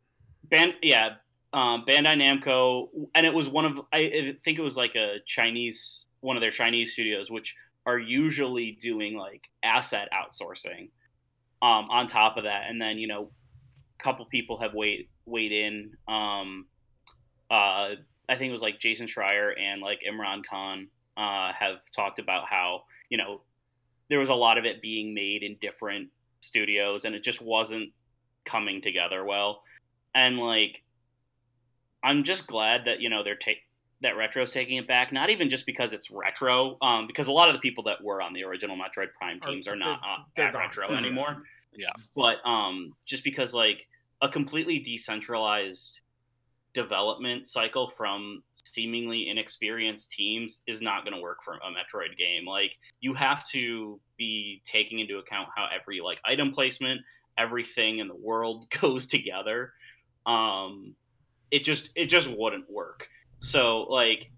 Band, 0.43 0.75
yeah, 0.83 1.15
um, 1.53 1.83
Bandai 1.87 2.15
Namco, 2.17 2.89
and 3.15 3.25
it 3.25 3.33
was 3.33 3.49
one 3.49 3.65
of 3.65 3.79
I, 3.91 3.97
I 3.99 4.35
think 4.43 4.59
it 4.59 4.61
was 4.61 4.77
like 4.77 4.95
a 4.95 5.17
Chinese 5.25 6.05
one 6.23 6.37
of 6.37 6.41
their 6.41 6.51
Chinese 6.51 6.93
studios, 6.93 7.29
which 7.29 7.55
are 7.85 7.99
usually 7.99 8.71
doing 8.71 9.17
like 9.17 9.49
asset 9.63 10.09
outsourcing. 10.13 10.89
Um, 11.61 11.87
on 11.89 12.07
top 12.07 12.35
of 12.35 12.43
that, 12.43 12.63
and 12.67 12.81
then 12.81 12.97
you 12.97 13.07
know, 13.07 13.31
a 13.99 14.03
couple 14.03 14.25
people 14.25 14.59
have 14.59 14.73
weighed 14.73 15.07
weighed 15.25 15.53
in. 15.53 15.93
Um, 16.07 16.65
uh, 17.49 17.95
I 18.27 18.35
think 18.35 18.49
it 18.49 18.51
was 18.51 18.61
like 18.61 18.79
Jason 18.79 19.07
Schreier 19.07 19.53
and 19.57 19.81
like 19.81 20.01
Imran 20.01 20.45
Khan 20.45 20.89
uh, 21.15 21.53
have 21.53 21.79
talked 21.95 22.19
about 22.19 22.45
how 22.45 22.83
you 23.09 23.17
know 23.17 23.43
there 24.09 24.19
was 24.19 24.29
a 24.29 24.35
lot 24.35 24.57
of 24.57 24.65
it 24.65 24.81
being 24.81 25.13
made 25.13 25.41
in 25.41 25.55
different 25.61 26.09
studios, 26.41 27.05
and 27.05 27.15
it 27.15 27.23
just 27.23 27.41
wasn't 27.41 27.93
coming 28.45 28.81
together 28.81 29.23
well 29.23 29.63
and 30.15 30.37
like 30.37 30.83
i'm 32.03 32.23
just 32.23 32.47
glad 32.47 32.85
that 32.85 33.01
you 33.01 33.09
know 33.09 33.23
they're 33.23 33.35
take 33.35 33.62
that 34.03 34.15
retro's 34.17 34.51
taking 34.51 34.77
it 34.77 34.87
back 34.87 35.11
not 35.11 35.29
even 35.29 35.49
just 35.49 35.65
because 35.65 35.93
it's 35.93 36.11
retro 36.11 36.77
um 36.81 37.07
because 37.07 37.27
a 37.27 37.31
lot 37.31 37.47
of 37.49 37.53
the 37.55 37.59
people 37.59 37.83
that 37.83 38.03
were 38.03 38.21
on 38.21 38.33
the 38.33 38.43
original 38.43 38.77
metroid 38.77 39.07
prime 39.17 39.39
teams 39.41 39.67
are 39.67 39.75
not 39.75 39.99
they're- 40.01 40.11
uh, 40.11 40.17
they're 40.35 40.47
at 40.47 40.53
gone. 40.53 40.61
retro 40.61 40.87
Mhm. 40.89 40.97
anymore 40.97 41.43
Yeah. 41.75 41.87
but 42.15 42.37
um 42.45 42.95
just 43.05 43.23
because 43.23 43.53
like 43.53 43.87
a 44.21 44.29
completely 44.29 44.77
decentralized 44.79 46.01
development 46.73 47.47
cycle 47.47 47.87
from 47.87 48.41
seemingly 48.53 49.29
inexperienced 49.29 50.09
teams 50.11 50.61
is 50.65 50.81
not 50.81 51.03
going 51.05 51.13
to 51.15 51.21
work 51.21 51.43
for 51.43 51.55
a 51.55 51.59
metroid 51.69 52.17
game 52.17 52.45
like 52.47 52.77
you 52.99 53.13
have 53.13 53.47
to 53.49 53.99
be 54.17 54.61
taking 54.65 54.99
into 54.99 55.17
account 55.19 55.47
how 55.55 55.67
every 55.73 55.99
like 56.01 56.19
item 56.25 56.51
placement 56.51 56.99
everything 57.37 57.99
in 57.99 58.07
the 58.07 58.15
world 58.15 58.65
goes 58.81 59.05
together 59.07 59.71
um 60.25 60.95
it 61.51 61.63
just 61.63 61.91
it 61.95 62.05
just 62.05 62.27
wouldn't 62.35 62.67
work 62.69 63.07
so 63.43 63.83
like 63.83 64.31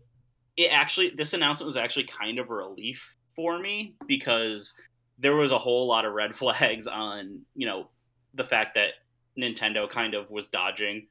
it 0.58 0.68
actually 0.72 1.12
this 1.12 1.34
announcement 1.34 1.66
was 1.68 1.78
actually 1.78 2.06
kind 2.06 2.39
of 2.39 2.49
a 2.49 2.53
relief 2.53 3.16
for 3.36 3.60
me 3.60 3.95
because 4.08 4.74
there 5.20 5.36
was 5.36 5.51
a 5.51 5.58
whole 5.58 5.88
lot 5.88 6.06
of 6.06 6.14
red 6.14 6.36
flags 6.41 6.88
on 6.88 7.41
you 7.56 7.68
know 7.68 7.88
the 8.34 8.43
fact 8.43 8.74
that 8.76 8.89
nintendo 9.38 9.89
kind 9.89 10.14
of 10.16 10.30
was 10.32 10.47
dodging 10.47 11.08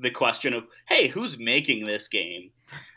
the 0.00 0.10
question 0.10 0.54
of, 0.54 0.64
"Hey, 0.88 1.08
who's 1.08 1.38
making 1.38 1.84
this 1.84 2.08
game?" 2.08 2.50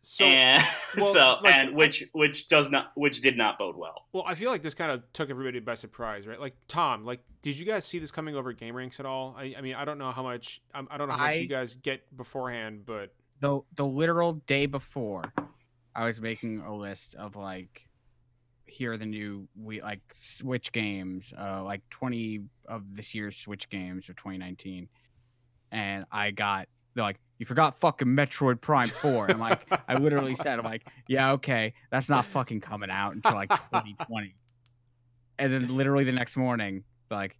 So, 0.03 0.25
and 0.25 0.63
well, 0.97 1.05
so 1.13 1.37
like, 1.43 1.53
and 1.57 1.75
which 1.75 2.03
which 2.13 2.47
does 2.47 2.71
not 2.71 2.91
which 2.95 3.21
did 3.21 3.37
not 3.37 3.59
bode 3.59 3.75
well. 3.75 4.05
well, 4.13 4.23
I 4.25 4.35
feel 4.35 4.49
like 4.51 4.61
this 4.61 4.73
kind 4.73 4.91
of 4.91 5.03
took 5.13 5.29
everybody 5.29 5.59
by 5.59 5.73
surprise, 5.73 6.25
right? 6.25 6.39
Like 6.39 6.55
Tom, 6.67 7.05
like, 7.05 7.21
did 7.41 7.57
you 7.57 7.65
guys 7.65 7.85
see 7.85 7.99
this 7.99 8.11
coming 8.11 8.35
over 8.35 8.53
GameRanx 8.53 8.99
at 8.99 9.05
all? 9.05 9.35
I, 9.37 9.55
I 9.57 9.61
mean, 9.61 9.75
I 9.75 9.85
don't 9.85 9.97
know 9.97 10.11
how 10.11 10.23
much, 10.23 10.61
I, 10.73 10.81
I 10.89 10.97
don't 10.97 11.07
know 11.07 11.13
how 11.13 11.25
much 11.25 11.35
I- 11.35 11.39
you 11.39 11.47
guys 11.47 11.75
get 11.75 12.15
beforehand, 12.15 12.83
but 12.85 13.13
the 13.43 13.59
the 13.75 13.85
literal 13.85 14.33
day 14.47 14.65
before, 14.67 15.33
I 15.93 16.05
was 16.05 16.21
making 16.21 16.59
a 16.61 16.73
list 16.73 17.13
of 17.15 17.35
like, 17.35 17.87
here 18.65 18.93
are 18.93 18.97
the 18.97 19.05
new 19.05 19.49
we 19.61 19.81
like 19.81 19.99
Switch 20.15 20.71
games, 20.71 21.33
uh, 21.37 21.61
like 21.61 21.81
twenty 21.89 22.45
of 22.67 22.95
this 22.95 23.13
year's 23.13 23.35
Switch 23.35 23.67
games 23.69 24.07
of 24.07 24.15
2019, 24.15 24.87
and 25.73 26.05
I 26.09 26.31
got 26.31 26.69
they're 26.95 27.03
like, 27.03 27.19
you 27.37 27.45
forgot 27.45 27.79
fucking 27.81 28.07
Metroid 28.07 28.61
Prime 28.61 28.87
Four. 28.87 29.29
I'm 29.29 29.39
like, 29.39 29.61
I 29.89 29.95
literally 29.97 30.35
said, 30.35 30.57
I'm 30.59 30.65
like, 30.65 30.87
yeah, 31.09 31.33
okay, 31.33 31.73
that's 31.91 32.07
not 32.07 32.25
fucking 32.25 32.61
coming 32.61 32.89
out 32.89 33.13
until 33.13 33.33
like 33.33 33.49
2020, 33.49 34.35
and 35.37 35.53
then 35.53 35.75
literally 35.75 36.05
the 36.05 36.11
next 36.13 36.37
morning, 36.37 36.85
like, 37.11 37.37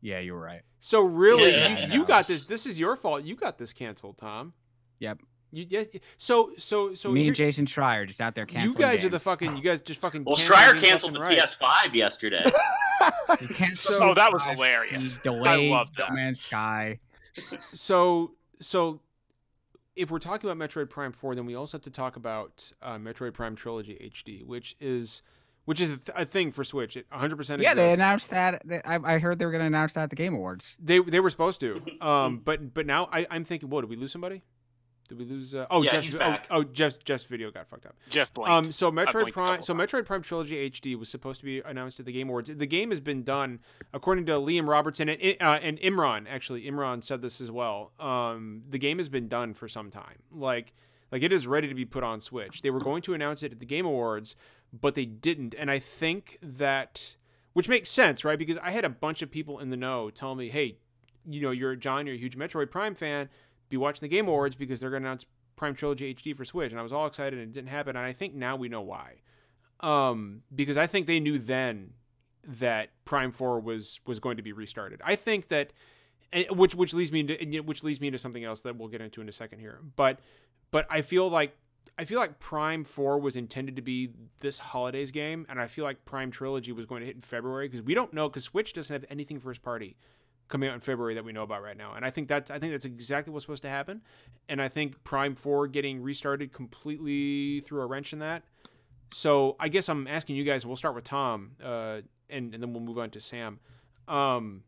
yeah, 0.00 0.18
you 0.18 0.32
were 0.34 0.40
right. 0.40 0.62
So 0.80 1.00
really, 1.02 1.52
Yeah. 1.52 1.86
you, 1.86 2.00
you 2.00 2.06
got 2.06 2.26
this. 2.26 2.42
This 2.44 2.66
is 2.66 2.80
your 2.80 2.96
fault. 2.96 3.22
You 3.22 3.36
got 3.36 3.56
this 3.56 3.72
canceled, 3.72 4.18
Tom. 4.18 4.52
Yep. 4.98 5.20
You 5.54 5.66
yeah. 5.68 5.84
So 6.16 6.52
so 6.56 6.94
so 6.94 7.10
Me 7.10 7.26
and 7.26 7.36
Jason 7.36 7.66
Schreier 7.66 8.06
just 8.06 8.20
out 8.20 8.34
there 8.34 8.46
canceling. 8.46 8.70
you 8.70 8.74
canceling. 8.76 8.96
guys 8.96 9.04
are 9.04 9.08
the 9.08 9.20
fucking. 9.20 9.56
You 9.56 9.62
guys 9.62 9.80
just 9.80 10.00
fucking. 10.00 10.24
Well, 10.24 10.36
cancel 10.36 10.56
Schreier 10.56 10.80
canceled 10.80 11.14
the 11.14 11.18
left 11.20 11.32
and 11.32 11.60
right. 11.62 11.88
PS5 11.90 11.94
yesterday. 11.94 12.44
You 13.40 13.48
canceled 13.48 14.02
Oh, 14.02 14.14
that 14.14 14.32
was 14.32 14.42
hilarious. 14.44 15.02
you 15.02 15.10
Delayed 15.22 15.70
love 15.70 15.88
that. 15.98 16.10
No 16.10 16.14
Man's 16.16 16.40
Sky. 16.40 17.00
So 17.72 18.32
so, 18.60 19.00
if 19.96 20.10
we're 20.10 20.18
talking 20.18 20.48
about 20.48 20.70
Metroid 20.70 20.88
Prime 20.90 21.12
Four, 21.12 21.34
then 21.34 21.44
we 21.46 21.54
also 21.54 21.76
have 21.76 21.82
to 21.82 21.90
talk 21.90 22.16
about 22.16 22.72
uh, 22.82 22.96
Metroid 22.96 23.34
Prime 23.34 23.56
Trilogy 23.56 24.10
HD, 24.14 24.44
which 24.44 24.76
is 24.80 25.22
which 25.66 25.80
is 25.80 25.90
a, 25.90 25.96
th- 25.96 26.10
a 26.16 26.24
thing 26.24 26.50
for 26.52 26.62
Switch. 26.64 26.96
It 26.96 27.06
100 27.10 27.36
percent. 27.36 27.62
Yeah, 27.62 27.74
they 27.74 27.92
announced 27.92 28.30
that. 28.30 28.62
I, 28.84 28.98
I 29.02 29.18
heard 29.18 29.38
they 29.38 29.44
were 29.46 29.50
going 29.52 29.62
to 29.62 29.66
announce 29.66 29.94
that 29.94 30.04
at 30.04 30.10
the 30.10 30.16
Game 30.16 30.34
Awards. 30.34 30.78
They 30.82 31.00
they 31.00 31.20
were 31.20 31.30
supposed 31.30 31.60
to. 31.60 31.82
Um, 32.00 32.40
but 32.44 32.74
but 32.74 32.86
now 32.86 33.08
I, 33.12 33.26
I'm 33.30 33.44
thinking, 33.44 33.70
what 33.70 33.80
did 33.80 33.90
we 33.90 33.96
lose 33.96 34.12
somebody? 34.12 34.42
Did 35.08 35.18
we 35.18 35.24
lose? 35.24 35.54
Uh, 35.54 35.66
oh, 35.70 35.82
Yeah, 35.82 35.92
Jeff's 35.92 36.14
oh, 36.14 36.18
back. 36.18 36.46
oh 36.50 36.64
Jeff's 36.64 36.96
Jeff's 36.98 37.24
video 37.24 37.50
got 37.50 37.68
fucked 37.68 37.86
up. 37.86 37.94
Jeff 38.10 38.32
Blank. 38.32 38.50
Um, 38.50 38.72
so 38.72 38.90
Metroid 38.90 39.32
Prime, 39.32 39.62
so. 39.62 39.74
Metroid 39.74 40.06
Prime 40.06 40.22
Trilogy 40.22 40.70
HD 40.70 40.98
was 40.98 41.08
supposed 41.08 41.40
to 41.40 41.46
be 41.46 41.60
announced 41.60 42.00
at 42.00 42.06
the 42.06 42.12
Game 42.12 42.28
Awards. 42.28 42.50
The 42.54 42.66
game 42.66 42.90
has 42.90 43.00
been 43.00 43.22
done, 43.22 43.60
according 43.92 44.26
to 44.26 44.32
Liam 44.32 44.68
Robertson 44.68 45.08
and 45.08 45.20
uh, 45.40 45.58
and 45.62 45.78
Imran. 45.80 46.26
Actually, 46.28 46.64
Imran 46.64 47.04
said 47.04 47.22
this 47.22 47.40
as 47.40 47.50
well. 47.50 47.92
Um, 48.00 48.62
the 48.68 48.78
game 48.78 48.98
has 48.98 49.08
been 49.08 49.28
done 49.28 49.54
for 49.54 49.68
some 49.68 49.90
time. 49.90 50.22
Like 50.32 50.72
like 51.14 51.22
it 51.22 51.32
is 51.32 51.46
ready 51.46 51.68
to 51.68 51.74
be 51.74 51.84
put 51.84 52.02
on 52.02 52.20
Switch. 52.20 52.62
They 52.62 52.70
were 52.70 52.80
going 52.80 53.00
to 53.02 53.14
announce 53.14 53.44
it 53.44 53.52
at 53.52 53.60
the 53.60 53.66
Game 53.66 53.86
Awards, 53.86 54.34
but 54.72 54.96
they 54.96 55.04
didn't. 55.04 55.54
And 55.56 55.70
I 55.70 55.78
think 55.78 56.38
that, 56.42 57.14
which 57.52 57.68
makes 57.68 57.88
sense, 57.88 58.24
right? 58.24 58.36
Because 58.36 58.58
I 58.58 58.72
had 58.72 58.84
a 58.84 58.88
bunch 58.88 59.22
of 59.22 59.30
people 59.30 59.60
in 59.60 59.70
the 59.70 59.76
know 59.76 60.10
tell 60.10 60.34
me, 60.34 60.48
hey, 60.48 60.78
you 61.24 61.40
know, 61.40 61.52
you're 61.52 61.76
John, 61.76 62.06
you're 62.06 62.16
a 62.16 62.18
huge 62.18 62.36
Metroid 62.36 62.70
Prime 62.70 62.96
fan. 62.96 63.28
Be 63.74 63.78
watching 63.78 64.02
the 64.02 64.08
Game 64.08 64.28
Awards 64.28 64.54
because 64.54 64.78
they're 64.78 64.90
going 64.90 65.02
to 65.02 65.08
announce 65.08 65.26
Prime 65.56 65.74
Trilogy 65.74 66.14
HD 66.14 66.36
for 66.36 66.44
Switch, 66.44 66.70
and 66.70 66.78
I 66.78 66.82
was 66.84 66.92
all 66.92 67.06
excited, 67.06 67.40
and 67.40 67.50
it 67.50 67.52
didn't 67.52 67.70
happen. 67.70 67.96
And 67.96 68.06
I 68.06 68.12
think 68.12 68.32
now 68.32 68.54
we 68.54 68.68
know 68.68 68.82
why, 68.82 69.16
um, 69.80 70.42
because 70.54 70.78
I 70.78 70.86
think 70.86 71.08
they 71.08 71.18
knew 71.18 71.40
then 71.40 71.94
that 72.46 72.90
Prime 73.04 73.32
Four 73.32 73.58
was 73.58 74.00
was 74.06 74.20
going 74.20 74.36
to 74.36 74.44
be 74.44 74.52
restarted. 74.52 75.00
I 75.04 75.16
think 75.16 75.48
that, 75.48 75.72
eh, 76.32 76.44
which 76.50 76.76
which 76.76 76.94
leads 76.94 77.10
me 77.10 77.20
into 77.20 77.62
which 77.62 77.82
leads 77.82 78.00
me 78.00 78.06
into 78.06 78.18
something 78.18 78.44
else 78.44 78.60
that 78.60 78.76
we'll 78.76 78.88
get 78.88 79.00
into 79.00 79.20
in 79.20 79.28
a 79.28 79.32
second 79.32 79.58
here. 79.58 79.80
But 79.96 80.20
but 80.70 80.86
I 80.88 81.02
feel 81.02 81.28
like 81.28 81.56
I 81.98 82.04
feel 82.04 82.20
like 82.20 82.38
Prime 82.38 82.84
Four 82.84 83.18
was 83.18 83.36
intended 83.36 83.74
to 83.74 83.82
be 83.82 84.10
this 84.38 84.60
holidays 84.60 85.10
game, 85.10 85.46
and 85.48 85.60
I 85.60 85.66
feel 85.66 85.84
like 85.84 86.04
Prime 86.04 86.30
Trilogy 86.30 86.70
was 86.70 86.86
going 86.86 87.00
to 87.00 87.06
hit 87.06 87.16
in 87.16 87.22
February 87.22 87.66
because 87.66 87.82
we 87.82 87.94
don't 87.94 88.12
know 88.12 88.28
because 88.28 88.44
Switch 88.44 88.72
doesn't 88.72 88.92
have 88.92 89.04
anything 89.10 89.40
first 89.40 89.62
party 89.62 89.96
coming 90.48 90.68
out 90.68 90.74
in 90.74 90.80
February 90.80 91.14
that 91.14 91.24
we 91.24 91.32
know 91.32 91.42
about 91.42 91.62
right 91.62 91.76
now. 91.76 91.94
And 91.94 92.04
I 92.04 92.10
think 92.10 92.28
that's 92.28 92.50
I 92.50 92.58
think 92.58 92.72
that's 92.72 92.84
exactly 92.84 93.32
what's 93.32 93.44
supposed 93.44 93.62
to 93.62 93.68
happen. 93.68 94.02
And 94.48 94.60
I 94.60 94.68
think 94.68 95.02
Prime 95.04 95.34
4 95.34 95.68
getting 95.68 96.02
restarted 96.02 96.52
completely 96.52 97.60
threw 97.60 97.80
a 97.80 97.86
wrench 97.86 98.12
in 98.12 98.18
that. 98.20 98.44
So 99.12 99.56
I 99.60 99.68
guess 99.68 99.88
I'm 99.88 100.06
asking 100.06 100.36
you 100.36 100.44
guys, 100.44 100.66
we'll 100.66 100.76
start 100.76 100.94
with 100.94 101.04
Tom, 101.04 101.52
uh, 101.62 102.00
and, 102.28 102.52
and 102.52 102.62
then 102.62 102.72
we'll 102.72 102.82
move 102.82 102.98
on 102.98 103.10
to 103.10 103.20
Sam. 103.20 103.60
Um, 104.08 104.64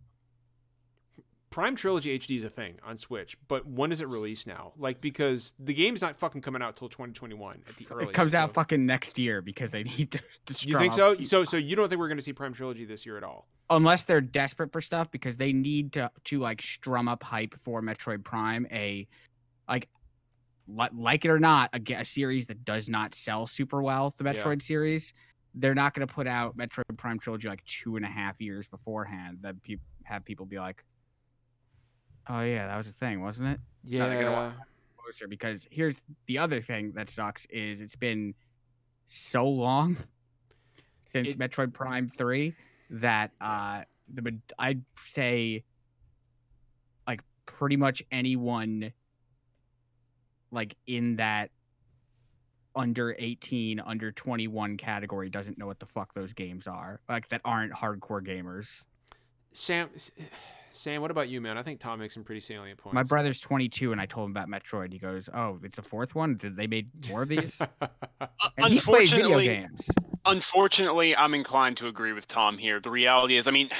Prime 1.56 1.74
Trilogy 1.74 2.18
HD 2.18 2.36
is 2.36 2.44
a 2.44 2.50
thing 2.50 2.74
on 2.84 2.98
Switch, 2.98 3.34
but 3.48 3.66
when 3.66 3.90
is 3.90 4.02
it 4.02 4.08
released 4.08 4.46
now? 4.46 4.74
Like, 4.76 5.00
because 5.00 5.54
the 5.58 5.72
game's 5.72 6.02
not 6.02 6.14
fucking 6.14 6.42
coming 6.42 6.60
out 6.60 6.76
till 6.76 6.90
2021 6.90 7.62
at 7.66 7.76
the 7.78 7.86
earliest. 7.90 8.10
It 8.10 8.12
comes 8.14 8.34
out 8.34 8.50
so- 8.50 8.52
fucking 8.52 8.84
next 8.84 9.18
year 9.18 9.40
because 9.40 9.70
they 9.70 9.82
need 9.98 10.10
to. 10.10 10.20
to 10.52 10.68
You 10.68 10.76
think 10.76 10.92
so? 10.92 11.16
So, 11.22 11.44
so 11.44 11.56
you 11.56 11.74
don't 11.74 11.88
think 11.88 11.98
we're 11.98 12.08
going 12.08 12.18
to 12.18 12.22
see 12.22 12.34
Prime 12.34 12.52
Trilogy 12.52 12.84
this 12.84 13.06
year 13.06 13.16
at 13.16 13.24
all? 13.24 13.48
unless 13.70 14.04
they're 14.04 14.20
desperate 14.20 14.70
for 14.70 14.82
stuff 14.82 15.10
because 15.10 15.38
they 15.38 15.52
need 15.54 15.92
to 15.94 16.10
to 16.24 16.38
like 16.40 16.60
strum 16.60 17.08
up 17.08 17.22
hype 17.22 17.54
for 17.64 17.80
Metroid 17.80 18.22
Prime, 18.22 18.66
a 18.70 19.08
like 19.66 19.88
li- 20.68 20.90
like 20.94 21.24
it 21.24 21.30
or 21.30 21.40
not, 21.40 21.70
a, 21.72 21.92
a 21.94 22.04
series 22.04 22.46
that 22.48 22.66
does 22.66 22.90
not 22.90 23.14
sell 23.14 23.46
super 23.46 23.80
well. 23.82 24.12
The 24.18 24.24
Yeah. 24.24 24.34
Metroid 24.34 24.60
series, 24.60 25.14
they're 25.54 25.74
not 25.74 25.94
going 25.94 26.06
to 26.06 26.12
put 26.14 26.26
out 26.26 26.54
Metroid 26.58 26.98
Prime 26.98 27.18
trilogy 27.18 27.48
like 27.48 27.64
two 27.64 27.96
and 27.96 28.04
a 28.04 28.08
half 28.08 28.38
years 28.42 28.68
beforehand. 28.68 29.38
That 29.40 29.60
pe- 29.62 29.78
have 30.04 30.22
people 30.22 30.44
be 30.44 30.58
like, 30.58 30.84
"Oh 32.28 32.42
yeah, 32.42 32.66
that 32.66 32.76
was 32.76 32.88
a 32.88 32.92
thing, 32.92 33.20
wasn't 33.20 33.48
it?" 33.50 33.60
No, 33.84 34.08
they're 34.08 34.22
gonna 34.22 34.54
Yeah. 34.58 34.64
Closer 34.96 35.28
because 35.28 35.68
here's 35.70 36.00
the 36.26 36.38
other 36.38 36.60
thing 36.60 36.92
that 36.92 37.08
sucks 37.08 37.46
is 37.46 37.80
it's 37.80 37.94
been 37.94 38.34
so 39.06 39.48
long 39.48 39.96
since 41.04 41.30
It- 41.30 41.38
Metroid 41.38 41.72
Prime 41.72 42.08
Three 42.08 42.54
that 42.90 43.30
uh 43.40 43.84
the 44.12 44.38
I'd 44.58 44.82
say 45.04 45.64
like 47.06 47.20
pretty 47.46 47.76
much 47.76 48.02
anyone 48.10 48.92
like 50.50 50.76
in 50.86 51.16
that 51.16 51.50
under 52.74 53.16
18 53.18 53.80
under 53.80 54.12
21 54.12 54.76
category 54.76 55.30
doesn't 55.30 55.56
know 55.58 55.66
what 55.66 55.80
the 55.80 55.86
fuck 55.86 56.12
those 56.14 56.32
games 56.32 56.66
are 56.66 57.00
like 57.08 57.28
that 57.30 57.40
aren't 57.44 57.72
hardcore 57.72 58.24
gamers 58.24 58.84
Sam, 59.52 59.88
Sam, 60.76 61.00
what 61.02 61.10
about 61.10 61.28
you, 61.28 61.40
man? 61.40 61.56
I 61.58 61.62
think 61.62 61.80
Tom 61.80 61.98
makes 61.98 62.14
some 62.14 62.24
pretty 62.24 62.40
salient 62.40 62.78
points. 62.78 62.94
my 62.94 63.02
brother's 63.02 63.40
22 63.40 63.92
and 63.92 64.00
i 64.00 64.06
told 64.06 64.26
him 64.26 64.30
about 64.36 64.48
metroid 64.48 64.92
he 64.92 64.98
goes 64.98 65.28
oh 65.34 65.58
it's 65.62 65.78
a 65.78 65.82
fourth 65.82 66.14
one 66.14 66.36
did 66.36 66.56
they 66.56 66.66
made 66.66 66.88
more 67.08 67.22
of 67.22 67.28
these 67.28 67.60
and 68.58 68.72
he 68.72 68.80
plays 68.80 69.10
video 69.12 69.38
Unfortunately- 69.38 69.46
games 69.46 69.88
Unfortunately, 70.28 71.14
I'm 71.16 71.34
inclined 71.34 71.76
to 71.76 71.86
agree 71.86 72.12
with 72.12 72.26
Tom 72.26 72.58
here. 72.58 72.80
The 72.80 72.90
reality 72.90 73.36
is, 73.36 73.46
I 73.46 73.52
mean, 73.52 73.70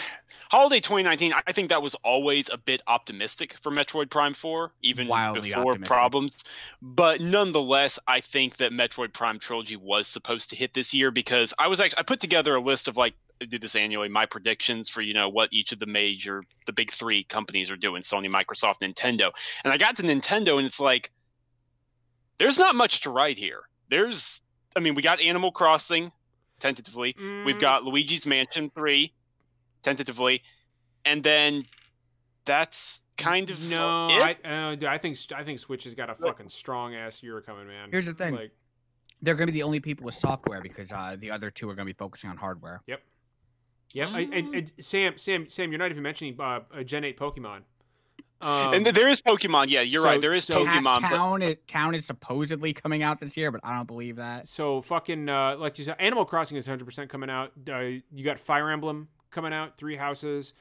Holiday 0.49 0.79
2019, 0.79 1.33
I 1.45 1.53
think 1.53 1.71
that 1.71 1.83
was 1.83 1.97
always 2.05 2.49
a 2.53 2.57
bit 2.57 2.83
optimistic 2.87 3.57
for 3.65 3.73
Metroid 3.73 4.11
Prime 4.13 4.33
4, 4.33 4.71
even 4.83 5.09
Wildly 5.09 5.51
before 5.51 5.73
optimistic. 5.73 5.89
problems. 5.89 6.45
But 6.81 7.21
nonetheless, 7.21 7.99
I 8.07 8.21
think 8.21 8.59
that 8.59 8.71
Metroid 8.71 9.13
Prime 9.13 9.41
Trilogy 9.41 9.75
was 9.75 10.07
supposed 10.07 10.49
to 10.51 10.57
hit 10.57 10.73
this 10.73 10.95
year 10.95 11.11
because 11.11 11.53
I 11.59 11.67
was 11.67 11.81
actually 11.81 11.99
I 11.99 12.03
put 12.05 12.21
together 12.21 12.55
a 12.55 12.61
list 12.61 12.87
of 12.87 12.97
like 12.97 13.15
I 13.41 13.45
did 13.45 13.61
this 13.61 13.77
annually, 13.77 14.09
my 14.09 14.27
predictions 14.27 14.89
for 14.89 15.03
you 15.03 15.15
know 15.15 15.29
what 15.29 15.53
each 15.53 15.73
of 15.73 15.79
the 15.79 15.87
major, 15.87 16.43
the 16.67 16.73
big 16.73 16.93
three 16.93 17.25
companies 17.25 17.71
are 17.71 17.77
doing: 17.77 18.03
Sony, 18.03 18.29
Microsoft, 18.29 18.77
Nintendo. 18.83 19.31
And 19.65 19.73
I 19.73 19.77
got 19.77 19.97
to 19.97 20.03
Nintendo, 20.03 20.59
and 20.59 20.67
it's 20.67 20.81
like, 20.81 21.11
there's 22.39 22.59
not 22.59 22.75
much 22.75 23.03
to 23.03 23.11
write 23.11 23.39
here. 23.39 23.63
There's, 23.91 24.41
I 24.75 24.81
mean, 24.81 24.95
we 24.95 25.03
got 25.03 25.21
Animal 25.21 25.53
Crossing, 25.53 26.11
tentatively. 26.61 27.15
We've 27.45 27.57
Mm, 27.57 27.61
got 27.61 27.85
Luigi's 27.85 28.27
Mansion 28.27 28.71
3, 28.75 29.13
tentatively. 29.83 30.43
And 31.05 31.23
then 31.23 31.65
that's 32.45 33.01
kind 33.17 33.51
of 33.51 33.61
no. 33.61 34.09
it. 34.11 34.39
I 34.45 34.49
uh, 34.49 34.75
dude, 34.75 34.85
I 34.85 34.99
think 34.99 35.17
I 35.35 35.45
think 35.45 35.59
Switch 35.59 35.85
has 35.85 35.95
got 35.95 36.11
a 36.11 36.15
fucking 36.15 36.49
strong 36.49 36.95
ass 36.95 37.23
year 37.23 37.41
coming, 37.41 37.67
man. 37.67 37.91
Here's 37.91 38.07
the 38.07 38.15
thing. 38.15 38.35
Like, 38.35 38.51
they're 39.23 39.35
going 39.35 39.47
to 39.47 39.53
be 39.53 39.59
the 39.61 39.63
only 39.65 39.81
people 39.81 40.05
with 40.05 40.15
software 40.15 40.61
because 40.61 40.93
uh, 40.93 41.17
the 41.19 41.31
other 41.31 41.51
two 41.51 41.69
are 41.71 41.75
going 41.75 41.87
to 41.87 41.93
be 41.93 41.97
focusing 41.97 42.29
on 42.29 42.37
hardware 42.37 42.83
yep. 42.87 43.01
I, 44.05 44.21
and, 44.33 44.55
and 44.55 44.73
Sam, 44.79 45.17
Sam, 45.17 45.49
Sam, 45.49 45.71
you're 45.73 45.79
not 45.79 45.91
even 45.91 46.03
mentioning 46.03 46.37
uh, 46.39 46.61
uh, 46.75 46.83
Gen 46.83 47.05
8 47.05 47.19
Pokemon. 47.19 47.61
Um, 48.43 48.75
and 48.75 48.87
there 48.87 49.09
is 49.09 49.23
Pokemon. 49.23 49.67
Yeah, 49.71 49.81
you're 49.81 50.03
so- 50.03 50.09
right. 50.09 50.21
There 50.21 50.33
is 50.33 50.45
so- 50.45 50.65
Ta- 50.67 50.79
Pokemon. 50.81 51.01
but 51.03 51.09
town, 51.09 51.43
is, 51.43 51.57
town 51.67 51.95
is 51.95 52.05
supposedly 52.05 52.75
coming 52.75 53.03
out 53.03 53.19
this 53.19 53.35
year 53.35 53.51
but 53.51 53.63
i 53.65 53.75
don't 53.75 53.87
believe 53.87 54.17
that 54.17 54.47
so 54.47 54.83
fucking 54.83 55.29
uh, 55.31 55.57
like 55.57 55.79
you 55.79 55.85
said, 55.85 55.97
Animal 55.99 56.27
Crossing 56.27 56.59
is 56.59 56.69
100 56.69 56.85
percent 56.85 57.09
coming 57.11 57.31
out. 57.31 57.53
Uh, 57.69 57.79
you 57.81 58.25
got 58.25 58.39
Fire 58.39 58.69
Emblem 58.71 59.09
coming 59.31 59.55
out, 59.55 59.77
Three 59.79 59.97
Houses. 59.97 60.53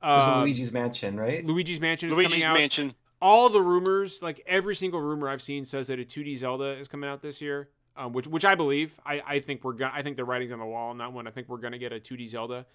Uh, 0.00 0.42
Luigi's 0.44 0.70
Mansion, 0.70 1.18
right? 1.18 1.44
Luigi's 1.44 1.80
Mansion 1.80 2.10
is 2.10 2.14
Luigi's 2.16 2.32
coming 2.34 2.44
out. 2.44 2.54
Mansion. 2.54 2.94
all 3.22 3.48
the 3.48 3.62
rumors, 3.62 4.22
like 4.22 4.40
every 4.46 4.76
single 4.76 5.00
rumor 5.00 5.28
I've 5.28 5.42
seen, 5.42 5.64
says 5.64 5.88
that 5.88 5.98
a 5.98 6.04
2D 6.04 6.36
Zelda 6.36 6.76
is 6.78 6.86
coming 6.88 7.08
out 7.10 7.20
this 7.22 7.40
year. 7.40 7.70
um, 7.96 8.12
which 8.12 8.26
which 8.28 8.44
I 8.44 8.54
believe. 8.54 9.00
I, 9.04 9.22
I 9.26 9.38
think 9.40 9.64
we're 9.64 9.72
gonna. 9.72 9.92
I 9.94 10.02
think 10.02 10.16
the 10.16 10.24
writing's 10.24 10.52
on 10.52 10.58
the 10.60 10.66
wall 10.66 10.90
on 10.90 10.98
that 10.98 11.12
one. 11.12 11.26
I 11.26 11.30
think 11.30 11.48
we're 11.48 11.58
gonna 11.58 11.78
get 11.78 11.92
a 11.92 11.98
2D 11.98 12.26
Zelda, 12.28 12.66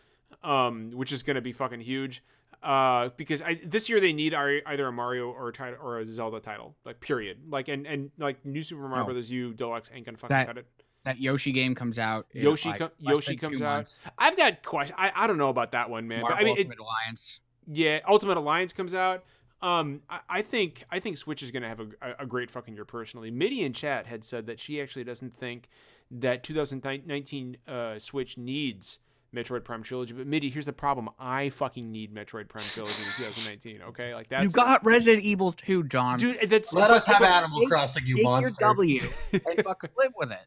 um, 0.44 0.92
which 0.92 1.12
is 1.12 1.24
gonna 1.24 1.42
be 1.42 1.54
fucking 1.54 1.82
huge. 1.82 2.24
Uh, 2.62 3.10
because 3.16 3.42
I, 3.42 3.62
this 3.66 3.88
year 3.88 4.02
they 4.02 4.12
need 4.12 4.34
our, 4.34 4.60
either 4.66 4.88
a 4.88 4.92
Mario 4.92 5.32
or 5.32 5.48
a 5.48 5.54
title 5.54 5.80
or 5.82 6.00
a 6.00 6.06
Zelda 6.06 6.42
title, 6.42 6.76
like 6.84 7.00
period. 7.00 7.38
Like 7.50 7.70
and 7.70 7.88
and 7.88 8.12
like 8.18 8.46
New 8.46 8.64
Super 8.64 8.88
Mario 8.88 9.04
Oh. 9.04 9.06
Brothers 9.06 9.32
U 9.32 9.54
Deluxe 9.54 9.90
ain't 9.94 10.06
gonna 10.06 10.18
fucking 10.18 10.36
That- 10.36 10.48
cut 10.48 10.58
it. 10.58 10.66
That 11.06 11.20
Yoshi 11.20 11.54
game 11.54 11.76
comes 11.76 11.98
out. 11.98 12.28
Yoshi 12.34 12.70
like, 12.70 12.80
co- 12.80 12.92
less 13.02 13.26
Yoshi 13.28 13.38
comes 13.38 13.62
out. 13.62 13.76
months. 13.78 14.00
I've 14.18 14.36
got 14.36 14.62
question. 14.64 14.96
I, 14.98 15.12
I 15.16 15.28
don't 15.28 15.38
know 15.38 15.48
about 15.48 15.72
that 15.72 15.90
one, 15.90 16.10
man. 16.10 16.22
Marvel 16.22 16.36
but 16.38 16.42
I 16.42 16.44
mean, 16.44 16.58
it, 16.60 16.78
Alliance. 16.78 17.40
yeah, 17.68 18.02
Ultimate 18.06 18.36
Alliance 18.36 18.74
comes 18.74 18.94
out. 18.94 19.24
Um, 19.62 20.02
I, 20.10 20.20
I 20.30 20.42
think 20.42 20.84
I 20.92 21.00
think 21.00 21.16
Switch 21.16 21.42
is 21.42 21.52
gonna 21.52 21.70
have 21.70 21.80
a, 21.80 21.88
a, 22.20 22.26
great 22.26 22.52
fucking 22.52 22.76
year 22.76 22.86
personally. 22.86 23.32
Mitty 23.32 23.64
in 23.64 23.72
chat 23.72 24.08
had 24.08 24.26
said 24.26 24.46
that 24.48 24.60
she 24.60 24.82
actually 24.82 25.06
doesn't 25.06 25.34
think 25.34 25.70
that 26.12 26.44
2019 26.44 27.58
uh, 27.68 27.98
Switch 27.98 28.38
needs 28.38 29.00
Metroid 29.36 29.64
Prime 29.64 29.84
Trilogy. 29.84 30.14
But 30.14 30.28
Mitty, 30.28 30.50
here's 30.50 30.66
the 30.66 30.74
problem: 30.74 31.10
I 31.20 31.50
fucking 31.50 31.92
need 31.92 32.14
Metroid 32.14 32.48
Prime 32.50 32.66
Trilogy 32.72 32.96
in 33.00 33.24
2019. 33.26 33.82
Okay, 33.90 34.14
like 34.16 34.30
that. 34.30 34.44
You 34.44 34.50
got 34.50 34.84
Resident 34.86 35.24
Evil 35.24 35.52
2, 35.52 35.84
John. 35.84 36.18
dude. 36.20 36.50
That's 36.50 36.74
Let 36.74 36.90
us 36.92 37.06
have 37.06 37.20
but- 37.20 37.30
Animal 37.30 37.68
Crossing, 37.68 38.06
you 38.06 38.16
Take 38.18 38.24
monster. 38.26 38.56
your 38.60 38.70
W 38.70 39.00
and 39.34 39.64
fucking 39.64 39.90
live 39.98 40.14
with 40.18 40.32
it. 40.32 40.40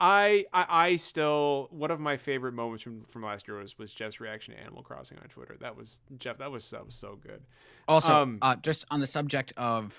I, 0.00 0.44
I 0.52 0.66
I 0.68 0.96
still 0.96 1.66
one 1.72 1.90
of 1.90 1.98
my 1.98 2.16
favorite 2.16 2.52
moments 2.54 2.84
from 2.84 3.00
from 3.02 3.24
last 3.24 3.48
year 3.48 3.58
was 3.58 3.76
was 3.78 3.92
Jeff's 3.92 4.20
reaction 4.20 4.54
to 4.54 4.60
Animal 4.60 4.82
Crossing 4.84 5.18
on 5.18 5.28
Twitter. 5.28 5.56
That 5.60 5.76
was 5.76 6.00
Jeff. 6.18 6.38
That 6.38 6.52
was 6.52 6.70
that 6.70 6.86
was 6.86 6.94
so 6.94 7.18
good. 7.20 7.42
Also, 7.88 8.12
Um, 8.14 8.38
uh, 8.40 8.54
just 8.56 8.84
on 8.92 9.00
the 9.00 9.08
subject 9.08 9.52
of 9.56 9.92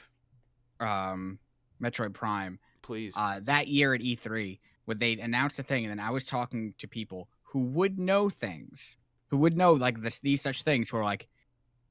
um, 0.79 1.37
Metroid 1.83 2.13
Prime, 2.13 2.59
Please. 2.81 3.13
uh, 3.17 3.41
that 3.43 3.67
year 3.67 3.93
at 3.93 3.99
E3, 4.01 4.59
when 4.85 4.99
they 4.99 5.13
announced 5.19 5.57
the 5.57 5.63
thing, 5.63 5.83
and 5.85 5.91
then 5.91 5.99
I 5.99 6.11
was 6.11 6.25
talking 6.25 6.73
to 6.77 6.87
people 6.87 7.27
who 7.51 7.59
would 7.59 7.99
know 7.99 8.29
things, 8.29 8.97
who 9.27 9.37
would 9.37 9.57
know 9.57 9.73
like 9.73 10.01
this, 10.01 10.19
these 10.21 10.41
such 10.41 10.63
things, 10.63 10.89
who 10.89 10.97
are 10.97 11.03
like, 11.03 11.27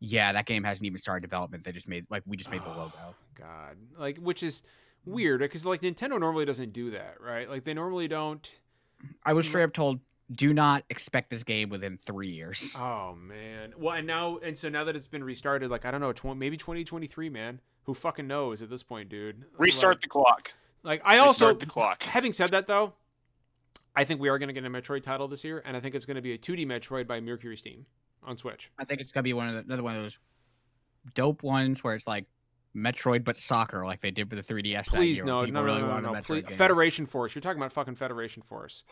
"Yeah, 0.01 0.33
that 0.33 0.47
game 0.47 0.65
hasn't 0.65 0.87
even 0.87 0.99
started 0.99 1.23
development. 1.23 1.65
They 1.65 1.73
just 1.73 1.89
made 1.89 2.07
like 2.11 2.23
we 2.27 2.37
just 2.37 2.51
made 2.51 2.63
the 2.63 2.69
logo." 2.69 2.93
Oh, 3.01 3.15
God, 3.35 3.77
like 3.99 4.19
which 4.19 4.43
is 4.43 4.63
weird 5.05 5.41
because 5.41 5.65
like 5.67 5.83
Nintendo 5.83 6.19
normally 6.21 6.45
doesn't 6.45 6.73
do 6.73 6.91
that, 6.93 7.21
right? 7.21 7.49
Like 7.49 7.65
they 7.65 7.75
normally 7.75 8.09
don't. 8.09 8.49
I 9.25 9.33
was 9.33 9.47
straight 9.47 9.63
up 9.65 9.73
told, 9.73 10.01
"Do 10.33 10.53
not 10.53 10.85
expect 10.91 11.31
this 11.31 11.43
game 11.45 11.69
within 11.71 11.99
three 12.05 12.31
years." 12.31 12.77
Oh 12.81 13.15
man. 13.15 13.73
Well, 13.77 13.95
and 13.97 14.07
now 14.07 14.39
and 14.39 14.57
so 14.57 14.69
now 14.69 14.85
that 14.85 14.95
it's 14.97 15.07
been 15.09 15.25
restarted, 15.25 15.71
like 15.71 15.85
I 15.85 15.91
don't 15.91 16.01
know, 16.01 16.13
tw- 16.13 16.37
maybe 16.37 16.57
2023, 16.57 17.29
man. 17.31 17.61
Who 17.85 17.95
fucking 17.95 18.27
knows 18.27 18.61
at 18.61 18.69
this 18.69 18.83
point, 18.83 19.09
dude? 19.09 19.45
Restart 19.57 19.97
Like, 19.97 20.03
the 20.03 20.09
clock. 20.09 20.53
like 20.83 21.01
I 21.05 21.19
also 21.19 21.47
Restart 21.47 21.61
the 21.61 21.67
clock. 21.67 22.03
having 22.03 22.33
said 22.35 22.51
that 22.51 22.67
though, 22.67 22.93
I 23.97 24.05
think 24.05 24.21
we 24.21 24.29
are 24.29 24.39
going 24.39 24.49
to 24.49 24.53
get 24.53 24.65
a 24.65 24.71
Metroid 24.71 25.03
title 25.03 25.29
this 25.29 25.45
year, 25.45 25.63
and 25.65 25.77
I 25.77 25.81
think 25.81 25.95
it's 25.95 26.07
going 26.07 26.17
to 26.17 26.23
be 26.23 26.33
a 26.33 26.39
2D 26.39 26.67
Metroid 26.67 27.07
by 27.07 27.21
Mercury 27.21 27.57
Steam 27.57 27.87
on 28.23 28.37
Switch. 28.37 28.71
I 28.79 28.85
think 28.85 29.01
it's 29.01 29.13
gonna 29.13 29.23
be 29.23 29.33
one 29.33 29.49
of 29.49 29.55
the, 29.55 29.61
another 29.61 29.83
one 29.83 29.97
of 29.97 30.03
those 30.03 30.19
dope 31.15 31.43
ones 31.43 31.83
where 31.83 31.95
it's 31.95 32.07
like 32.07 32.27
Metroid 32.77 33.25
but 33.25 33.37
soccer, 33.37 33.85
like 33.87 34.01
they 34.01 34.11
did 34.11 34.31
with 34.31 34.47
the 34.47 34.55
3DS. 34.55 34.73
that 34.73 34.87
Please 34.87 35.17
year, 35.17 35.25
no, 35.25 35.45
no, 35.45 35.63
really 35.63 35.81
no, 35.81 36.01
no, 36.01 36.13
no. 36.13 36.21
Please. 36.21 36.45
Federation 36.51 37.07
Force. 37.07 37.35
You're 37.35 37.43
talking 37.43 37.59
about 37.59 37.73
fucking 37.73 37.95
Federation 37.95 38.43
Force. 38.43 38.85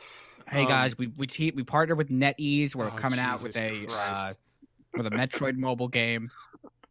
Hey 0.49 0.62
Um, 0.62 0.68
guys, 0.68 0.97
we 0.99 1.09
we 1.09 1.26
te- 1.26 1.53
we 1.55 1.62
partnered 1.62 1.99
with 1.99 2.09
NetEase. 2.09 2.74
We're 2.74 2.88
Oh, 2.88 2.90
coming 2.92 3.18
out 3.18 3.42
with 3.42 3.57
a 3.57 3.86
uh, 3.88 4.32
with 4.97 5.07
a 5.07 5.11
Metroid 5.11 5.57
mobile 5.57 5.88
game. 5.88 6.30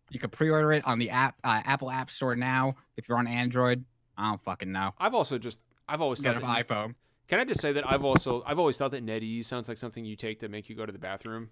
You 0.09 0.19
can 0.19 0.29
pre-order 0.29 0.71
it 0.73 0.85
on 0.85 0.99
the 0.99 1.09
app 1.09 1.35
uh, 1.43 1.61
Apple 1.65 1.89
App 1.89 2.11
Store 2.11 2.35
now. 2.35 2.75
If 2.95 3.09
you're 3.09 3.17
on 3.17 3.27
Android, 3.27 3.83
I 4.17 4.29
don't 4.29 4.43
fucking 4.43 4.71
know. 4.71 4.93
I've 4.99 5.15
also 5.15 5.37
just 5.37 5.59
I've 5.87 6.01
always 6.01 6.21
thought 6.21 6.35
an 6.35 6.43
that, 6.43 6.67
iPhone. 6.67 6.95
Can 7.27 7.39
I 7.39 7.45
just 7.45 7.59
say 7.61 7.71
that 7.71 7.89
I've 7.89 8.03
also 8.03 8.43
I've 8.45 8.59
always 8.59 8.77
thought 8.77 8.91
that 8.91 9.05
NetEase 9.05 9.45
sounds 9.45 9.67
like 9.67 9.77
something 9.77 10.05
you 10.05 10.15
take 10.15 10.39
to 10.41 10.49
make 10.49 10.69
you 10.69 10.75
go 10.75 10.85
to 10.85 10.91
the 10.91 10.99
bathroom. 10.99 11.49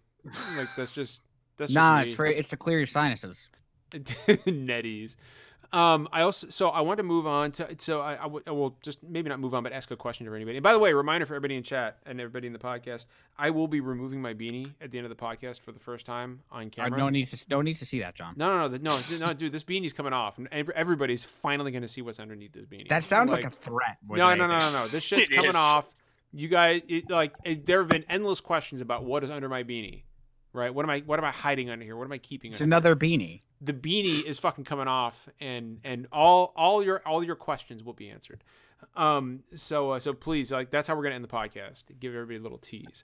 Like 0.56 0.68
that's 0.78 0.92
just 0.92 1.22
that's 1.58 1.72
Nah, 1.72 2.00
just 2.00 2.08
it's, 2.10 2.16
for, 2.16 2.26
it's 2.26 2.50
to 2.50 2.58
clear 2.58 2.78
your 2.78 2.88
sinuses. 2.88 3.50
NetEase. 3.92 5.16
Um, 5.74 6.08
I 6.12 6.22
also 6.22 6.50
so 6.50 6.70
I 6.70 6.82
want 6.82 6.98
to 7.00 7.04
move 7.04 7.26
on 7.26 7.52
to 7.54 7.76
so 7.80 8.00
I, 8.02 8.14
I, 8.14 8.22
w- 8.24 8.44
I 8.46 8.52
will 8.52 8.78
just 8.84 9.02
maybe 9.02 9.28
not 9.28 9.40
move 9.40 9.56
on, 9.56 9.64
but 9.64 9.74
ask 9.74 9.90
a 9.90 9.96
question 9.96 10.28
to 10.28 10.36
anybody. 10.36 10.58
And 10.58 10.64
by 10.64 10.72
the 10.72 10.78
way, 10.78 10.94
reminder 10.94 11.26
for 11.26 11.34
everybody 11.34 11.56
in 11.58 11.64
chat 11.64 11.98
and 12.06 12.22
everybody 12.22 12.46
in 12.46 12.54
the 12.54 12.60
podcast: 12.60 13.08
I 13.40 13.50
will 13.50 13.68
be 13.68 13.80
removing 13.80 14.22
my 14.22 14.36
beanie 14.36 14.72
at 14.80 14.92
the 14.92 15.00
end 15.00 15.06
of 15.06 15.10
the 15.10 15.16
podcast 15.22 15.62
for 15.62 15.72
the 15.72 15.80
first 15.80 16.06
time 16.06 16.42
on 16.52 16.68
Uh, 16.68 16.70
camera. 16.70 16.98
no 17.00 17.06
one 17.06 17.14
needs 17.14 17.32
to 17.32 17.46
no 17.50 17.56
one 17.58 17.66
needs 17.66 17.80
to 17.80 17.86
see 17.88 18.02
that, 18.02 18.14
John. 18.14 18.36
no, 18.38 18.68
no, 18.68 18.78
no, 18.78 19.00
no, 19.10 19.18
no, 19.18 19.34
dude, 19.34 19.52
this 19.52 19.64
beanie's 19.64 19.94
coming 19.94 20.14
off, 20.14 20.38
and 20.38 20.48
everybody's 20.76 21.24
finally 21.24 21.72
going 21.72 21.82
to 21.82 21.88
see 21.88 22.04
what's 22.04 22.20
underneath 22.20 22.54
this 22.54 22.66
beanie. 22.66 22.88
That 22.90 23.04
sounds 23.04 23.32
like, 23.32 23.44
a 23.44 23.50
threat. 23.50 23.98
more 24.06 24.18
no, 24.18 24.36
no, 24.36 24.46
no, 24.46 24.60
no, 24.60 24.72
no. 24.72 24.88
This 24.88 25.04
shit's 25.10 25.30
coming 25.30 25.56
off. 25.56 25.94
You 26.36 26.48
guys, 26.50 26.82
it, 26.88 27.10
like, 27.12 27.34
it, 27.46 27.66
there 27.66 27.80
have 27.80 27.88
been 27.90 28.06
endless 28.10 28.42
questions 28.42 28.82
about 28.82 29.04
what 29.06 29.24
is 29.24 29.30
under 29.30 29.48
my 29.50 29.64
beanie, 29.64 30.04
right? 30.54 30.74
What 30.74 30.86
am 30.86 30.90
I, 30.90 31.00
what 31.02 31.20
am 31.20 31.26
I 31.26 31.32
hiding 31.32 31.70
under 31.70 31.84
here? 31.84 31.96
What 31.98 32.06
am 32.06 32.12
I 32.14 32.18
keeping? 32.20 32.52
It's 32.52 32.62
under 32.62 32.70
another 32.76 32.96
beanie. 32.96 33.42
the 33.62 33.74
beanie 33.74 34.24
is 34.24 34.40
fucking 34.40 34.64
coming 34.64 34.88
off, 34.88 35.28
and 35.40 35.80
and 35.84 36.08
all 36.12 36.54
all 36.56 36.84
your 36.84 37.02
all 37.06 37.24
your 37.24 37.36
questions 37.36 37.84
will 37.84 37.94
be 37.94 38.10
answered. 38.10 38.44
Um, 38.96 39.44
so 39.56 39.92
uh, 39.92 40.00
so 40.00 40.14
please, 40.14 40.52
like, 40.52 40.70
that's 40.70 40.88
how 40.88 40.96
we're 40.96 41.04
gonna 41.04 41.16
end 41.16 41.24
the 41.24 41.28
podcast. 41.30 41.86
Give 42.00 42.14
everybody 42.14 42.38
a 42.38 42.42
little 42.42 42.58
tease. 42.58 43.04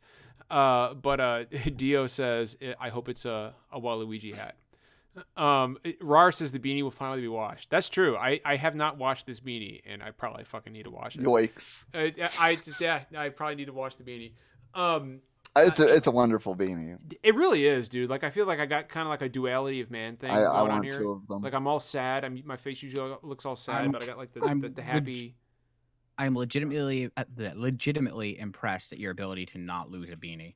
Uh, 0.52 0.93
but 0.93 1.20
uh, 1.20 1.43
Dio 1.76 2.08
says, 2.08 2.58
I 2.80 2.89
hope 2.89 3.08
it's 3.10 3.26
a 3.26 3.54
a 3.72 3.80
Waluigi 3.80 4.34
hat. 4.34 4.56
Um, 5.36 5.78
it- 5.84 5.97
Rar 6.02 6.32
says 6.32 6.52
the 6.52 6.60
beanie 6.60 6.84
will 6.84 6.91
finally 6.91 7.22
be 7.22 7.28
washed. 7.28 7.70
That's 7.70 7.89
true. 7.89 8.16
I, 8.16 8.39
I 8.45 8.56
have 8.56 8.76
not 8.76 8.97
washed 8.97 9.26
this 9.26 9.39
beanie, 9.39 9.82
and 9.86 10.02
I 10.04 10.12
probably 10.12 10.43
fucking 10.43 10.72
need 10.72 10.84
to 10.84 10.91
wash 10.91 11.16
it. 11.16 11.22
Yoicks! 11.24 11.84
Uh, 11.93 12.28
I 12.38 12.56
just 12.56 12.80
yeah, 12.80 13.04
I 13.18 13.30
probably 13.30 13.56
need 13.56 13.66
to 13.66 13.74
wash 13.74 13.95
the 13.95 14.04
beanie. 14.04 14.32
Um, 14.74 15.20
It's 15.56 15.80
a 15.80 15.88
it's 15.93 16.08
a 16.08 16.12
wonderful 16.12 16.56
beanie. 16.56 16.97
it 17.24 17.36
really 17.36 17.66
is, 17.66 17.89
dude. 17.89 18.10
Like 18.10 18.24
I 18.24 18.30
feel 18.30 18.45
like 18.45 18.60
I 18.60 18.66
got 18.66 18.88
kind 18.88 19.06
of 19.06 19.10
like 19.10 19.22
a 19.22 19.30
duality 19.30 19.82
of 19.82 19.91
man 19.91 20.16
thing 20.16 20.32
I, 20.32 20.43
going 20.43 20.72
I 20.72 20.76
on 20.76 20.84
here. 20.84 20.91
two 21.00 21.12
of 21.12 21.28
them. 21.28 21.41
Like 21.41 21.54
I'm 21.54 21.68
all 21.68 21.80
sad. 21.80 22.24
I'm 22.24 22.41
my 22.45 22.56
face 22.58 22.82
usually 22.84 23.16
looks 23.24 23.45
all 23.45 23.56
sad, 23.56 23.82
I'm- 23.82 23.91
but 23.91 24.04
I 24.04 24.08
got 24.08 24.18
like 24.18 24.32
the 24.34 24.41
I'm 24.43 24.62
the, 24.62 24.70
the 24.70 24.82
leg- 24.82 24.86
happy. 24.89 25.36
I'm 26.18 26.36
legitimately 26.36 27.10
uh, 27.18 27.24
legitimately 27.56 28.39
impressed 28.39 28.91
at 28.93 29.00
your 29.00 29.12
ability 29.12 29.45
to 29.47 29.58
not 29.58 29.89
lose 29.89 30.10
a 30.10 30.16
beanie. 30.16 30.56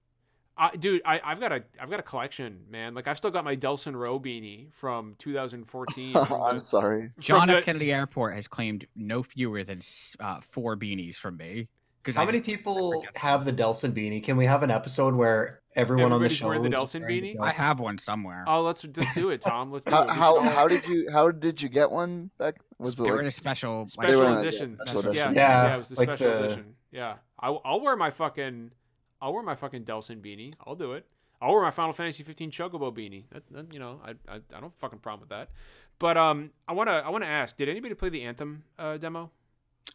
I, 0.56 0.76
dude, 0.76 1.02
I, 1.04 1.20
I've 1.24 1.40
got 1.40 1.52
a 1.52 1.64
I've 1.82 1.90
got 1.90 2.00
a 2.00 2.04
collection, 2.04 2.60
man. 2.70 2.94
Like 2.94 3.08
I've 3.08 3.18
still 3.18 3.32
got 3.32 3.44
my 3.44 3.56
Delson 3.56 3.96
Rowe 3.96 4.20
beanie 4.20 4.72
from 4.74 5.16
2014. 5.18 6.14
from 6.14 6.32
I'm 6.42 6.60
sorry. 6.60 7.10
from 7.16 7.24
John 7.24 7.48
the- 7.48 7.58
F. 7.58 7.64
Kennedy 7.66 7.92
Airport 7.92 8.36
has 8.36 8.48
claimed 8.48 8.86
no 8.96 9.24
fewer 9.24 9.64
than 9.64 9.80
uh, 10.20 10.42
four 10.52 10.78
beanies 10.78 11.16
from 11.16 11.38
me. 11.38 11.68
Because 12.04 12.18
How 12.18 12.26
many 12.26 12.42
people 12.42 13.06
have 13.16 13.46
the 13.46 13.54
Delson 13.54 13.94
beanie? 13.94 14.22
Can 14.22 14.36
we 14.36 14.46
have 14.46 14.62
an 14.62 14.70
episode 14.70 15.16
where 15.16 15.62
everyone 15.74 16.12
on 16.12 16.22
the 16.22 16.28
show 16.28 16.48
wearing 16.48 16.62
the 16.64 16.70
Delson 16.70 17.00
wearing 17.00 17.22
the 17.24 17.36
beanie? 17.36 17.40
I 17.40 17.54
have 17.54 17.80
one 17.80 17.98
somewhere. 17.98 18.44
Oh, 18.46 18.62
let's 18.62 18.82
just 18.82 19.16
do 19.16 19.30
it, 19.30 19.40
Tom. 19.40 19.72
Let's 19.72 19.86
do 19.86 19.92
How 19.92 20.02
it. 20.04 20.08
We 20.08 20.14
how, 20.18 20.40
how 20.50 20.68
did 20.68 20.86
you 20.86 21.08
how 21.14 21.32
did 21.32 21.62
you 21.62 21.70
get 21.70 21.90
one 21.90 22.30
back? 22.38 22.56
Was 22.78 22.90
it 22.90 22.98
Spirit 22.98 23.18
like 23.20 23.28
of 23.28 23.34
special. 23.36 23.80
like, 23.82 23.90
special 23.90 24.22
a- 24.28 24.40
edition? 24.42 24.78
yeah, 24.86 24.92
special 24.92 25.16
yeah, 25.16 25.22
edition. 25.22 25.36
yeah, 25.36 25.66
Yeah, 25.68 25.76
it 25.76 25.78
was 25.78 25.90
the 25.90 25.96
like 25.96 26.10
special 26.10 26.28
the- 26.28 26.44
edition. 26.44 26.76
Yeah, 26.92 27.16
I, 27.40 27.50
will 27.52 27.82
wear 27.82 27.96
my 27.96 28.10
fucking 28.10 28.74
I'll 29.22 29.34
wear 29.34 29.42
my 29.44 29.56
fucking 29.56 29.86
Delson 29.86 30.20
beanie. 30.22 30.54
I'll 30.68 30.76
do 30.76 30.92
it. 30.94 31.06
I'll 31.42 31.54
wear 31.54 31.62
my 31.62 31.72
Final 31.72 31.94
Fantasy 31.94 32.24
15 32.24 32.52
Chocobo 32.52 32.94
beanie. 32.94 33.24
That, 33.32 33.44
that 33.52 33.74
you 33.74 33.80
know, 33.80 34.02
I, 34.04 34.12
I 34.30 34.42
I 34.54 34.60
don't 34.60 34.78
fucking 34.80 35.00
problem 35.00 35.22
with 35.22 35.30
that. 35.30 35.52
But 36.00 36.18
um, 36.18 36.52
I 36.68 36.74
wanna 36.74 37.02
I 37.06 37.10
wanna 37.12 37.28
ask, 37.28 37.56
did 37.56 37.70
anybody 37.70 37.94
play 37.96 38.10
the 38.10 38.24
Anthem 38.24 38.64
uh, 38.78 38.98
demo? 38.98 39.32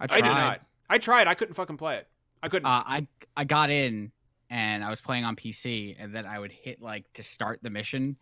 I 0.00 0.04
I 0.04 0.06
tried. 0.06 0.16
did 0.22 0.24
not. 0.28 0.60
I 0.88 0.98
tried. 0.98 1.26
I 1.26 1.34
couldn't 1.34 1.54
fucking 1.54 1.76
play 1.76 1.96
it. 1.96 2.08
I 2.42 2.48
couldn't. 2.48 2.66
Uh, 2.66 2.82
I 2.84 3.06
I 3.36 3.44
got 3.44 3.70
in 3.70 4.12
and 4.50 4.82
I 4.84 4.90
was 4.90 5.00
playing 5.00 5.24
on 5.24 5.36
PC, 5.36 5.96
and 5.98 6.14
then 6.14 6.24
I 6.26 6.38
would 6.38 6.52
hit 6.52 6.80
like 6.80 7.04
to 7.14 7.22
start 7.22 7.60
the 7.62 7.68
mission, 7.70 8.16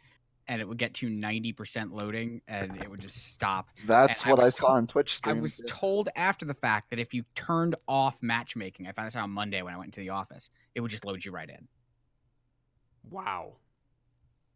and 0.49 0.61
it 0.61 0.67
would 0.69 0.79
get 0.79 0.95
to 0.95 1.09
ninety 1.09 1.53
percent 1.53 1.93
loading, 1.95 2.41
and 2.49 2.77
it 2.83 2.91
would 2.91 3.01
just 3.01 3.33
stop. 3.33 3.69
that's 3.87 4.27
I 4.27 4.31
what 4.31 4.41
I 4.41 4.45
was 4.47 4.57
saw 4.57 4.67
told- 4.69 4.77
on 4.79 4.87
Twitch 4.87 5.21
I 5.25 5.33
was 5.35 5.63
told 5.69 6.09
after 6.17 6.45
the 6.45 6.55
fact 6.55 6.91
that 6.91 6.99
if 6.99 7.15
you 7.15 7.25
turned 7.35 7.77
off 7.87 8.17
matchmaking, 8.23 8.87
I 8.89 8.93
found 8.93 9.07
this 9.07 9.17
out 9.17 9.25
on 9.25 9.31
Monday 9.31 9.63
when 9.63 9.73
I 9.75 9.77
went 9.77 9.89
into 9.89 10.01
the 10.01 10.11
office, 10.11 10.51
it 10.75 10.81
would 10.81 10.91
just 10.91 11.05
load 11.05 11.25
you 11.25 11.31
right 11.33 11.49
in. 11.49 11.69
wow. 13.11 13.53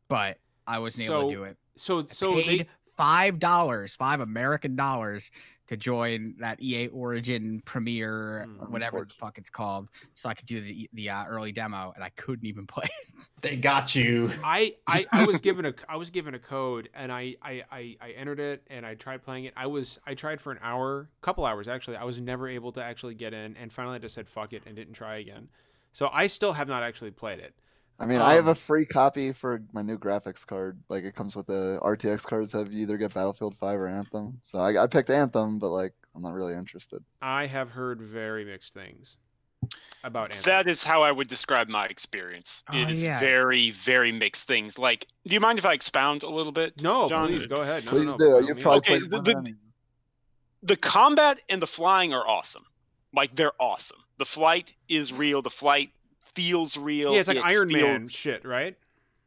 But 0.08 0.38
I 0.66 0.78
wasn't 0.80 1.08
able 1.08 1.28
to 1.30 1.34
do 1.36 1.44
it. 1.44 1.56
So 1.76 2.00
I 2.00 2.06
so 2.06 2.34
paid 2.34 2.60
they 2.62 2.68
five 2.96 3.38
dollars, 3.38 3.94
five 3.94 4.20
American 4.20 4.74
dollars, 4.74 5.30
to 5.70 5.76
join 5.76 6.34
that 6.40 6.60
EA 6.60 6.88
Origin 6.88 7.62
Premier, 7.64 8.44
Hmm. 8.46 8.72
whatever 8.72 9.04
the 9.04 9.14
fuck 9.14 9.38
it's 9.38 9.48
called, 9.48 9.88
so 10.14 10.28
I 10.28 10.34
could 10.34 10.46
do 10.46 10.60
the 10.60 10.90
the 10.92 11.08
uh, 11.10 11.24
early 11.26 11.52
demo, 11.52 11.92
and 11.94 12.02
I 12.04 12.08
couldn't 12.10 12.44
even 12.46 12.66
play. 12.66 12.88
They 13.40 13.56
got 13.56 13.94
you. 13.94 14.30
I, 14.44 14.74
I, 14.86 15.06
I 15.12 15.24
was 15.24 15.38
given 15.40 15.64
a 15.64 15.72
I 15.88 15.96
was 15.96 16.10
given 16.10 16.34
a 16.34 16.38
code 16.38 16.88
and 16.92 17.10
I, 17.10 17.36
I, 17.42 17.62
I, 17.70 17.96
I 18.00 18.10
entered 18.10 18.38
it 18.40 18.66
and 18.68 18.84
I 18.84 18.94
tried 18.94 19.22
playing 19.22 19.44
it. 19.44 19.54
I 19.56 19.66
was 19.66 19.98
I 20.06 20.14
tried 20.14 20.40
for 20.42 20.52
an 20.52 20.58
hour, 20.62 21.08
couple 21.22 21.46
hours 21.46 21.66
actually. 21.68 21.96
I 21.96 22.04
was 22.04 22.20
never 22.20 22.48
able 22.48 22.72
to 22.72 22.82
actually 22.82 23.14
get 23.14 23.32
in 23.32 23.56
and 23.56 23.72
finally 23.72 23.96
I 23.96 23.98
just 23.98 24.14
said 24.14 24.28
fuck 24.28 24.52
it 24.52 24.62
and 24.66 24.76
didn't 24.76 24.92
try 24.94 25.16
again. 25.16 25.48
So 25.92 26.10
I 26.12 26.26
still 26.26 26.52
have 26.52 26.68
not 26.68 26.82
actually 26.82 27.12
played 27.12 27.38
it. 27.38 27.54
I 28.00 28.06
mean, 28.06 28.20
I 28.22 28.32
have 28.34 28.46
um, 28.46 28.52
a 28.52 28.54
free 28.54 28.86
copy 28.86 29.32
for 29.32 29.62
my 29.72 29.82
new 29.82 29.98
graphics 29.98 30.46
card. 30.46 30.80
Like 30.88 31.04
it 31.04 31.14
comes 31.14 31.36
with 31.36 31.46
the 31.46 31.78
RTX 31.82 32.22
cards. 32.22 32.50
Have 32.52 32.72
you 32.72 32.82
either 32.82 32.96
get 32.96 33.12
Battlefield 33.12 33.56
5 33.58 33.78
or 33.78 33.86
Anthem. 33.88 34.38
So 34.42 34.58
I, 34.58 34.82
I 34.82 34.86
picked 34.86 35.10
Anthem, 35.10 35.58
but 35.58 35.68
like 35.68 35.92
I'm 36.16 36.22
not 36.22 36.32
really 36.32 36.54
interested. 36.54 37.04
I 37.20 37.46
have 37.46 37.68
heard 37.70 38.00
very 38.00 38.44
mixed 38.44 38.72
things 38.72 39.18
about 40.02 40.30
Anthem. 40.32 40.50
That 40.50 40.66
is 40.66 40.82
how 40.82 41.02
I 41.02 41.12
would 41.12 41.28
describe 41.28 41.68
my 41.68 41.84
experience. 41.86 42.62
Oh, 42.72 42.76
It 42.78 42.90
is 42.90 43.02
yeah. 43.02 43.20
very, 43.20 43.72
very 43.84 44.12
mixed 44.12 44.46
things. 44.46 44.78
Like, 44.78 45.06
do 45.26 45.34
you 45.34 45.40
mind 45.40 45.58
if 45.58 45.66
I 45.66 45.74
expound 45.74 46.22
a 46.22 46.28
little 46.30 46.52
bit? 46.52 46.80
no, 46.80 47.06
John? 47.06 47.28
please 47.28 47.46
go 47.46 47.60
ahead. 47.60 47.84
No, 47.84 47.90
Please 47.90 48.06
no, 48.06 48.16
no, 48.16 48.16
do. 48.16 48.40
by 48.40 48.46
You've 48.48 48.60
probably 48.60 48.90
means. 49.00 49.02
Okay, 49.02 49.08
played 49.22 49.24
the- 49.24 49.42
the- 49.42 49.56
The 50.62 50.76
combat 50.76 51.40
and 51.50 51.60
the 51.60 51.66
flying 51.66 52.14
are 52.14 52.26
awesome. 52.26 52.64
Like, 53.14 53.36
they're 53.36 53.52
awesome. 53.60 53.98
The 54.18 54.24
flight 54.24 54.72
is 54.88 55.12
real. 55.12 55.42
The 55.42 55.50
flight 55.50 55.90
feels 56.34 56.76
real. 56.76 57.12
Yeah, 57.14 57.20
it's 57.20 57.28
like 57.28 57.38
It 57.38 57.44
Iron 57.44 57.68
feels- 57.70 57.82
Man 57.82 58.08
shit, 58.08 58.44
right? 58.44 58.76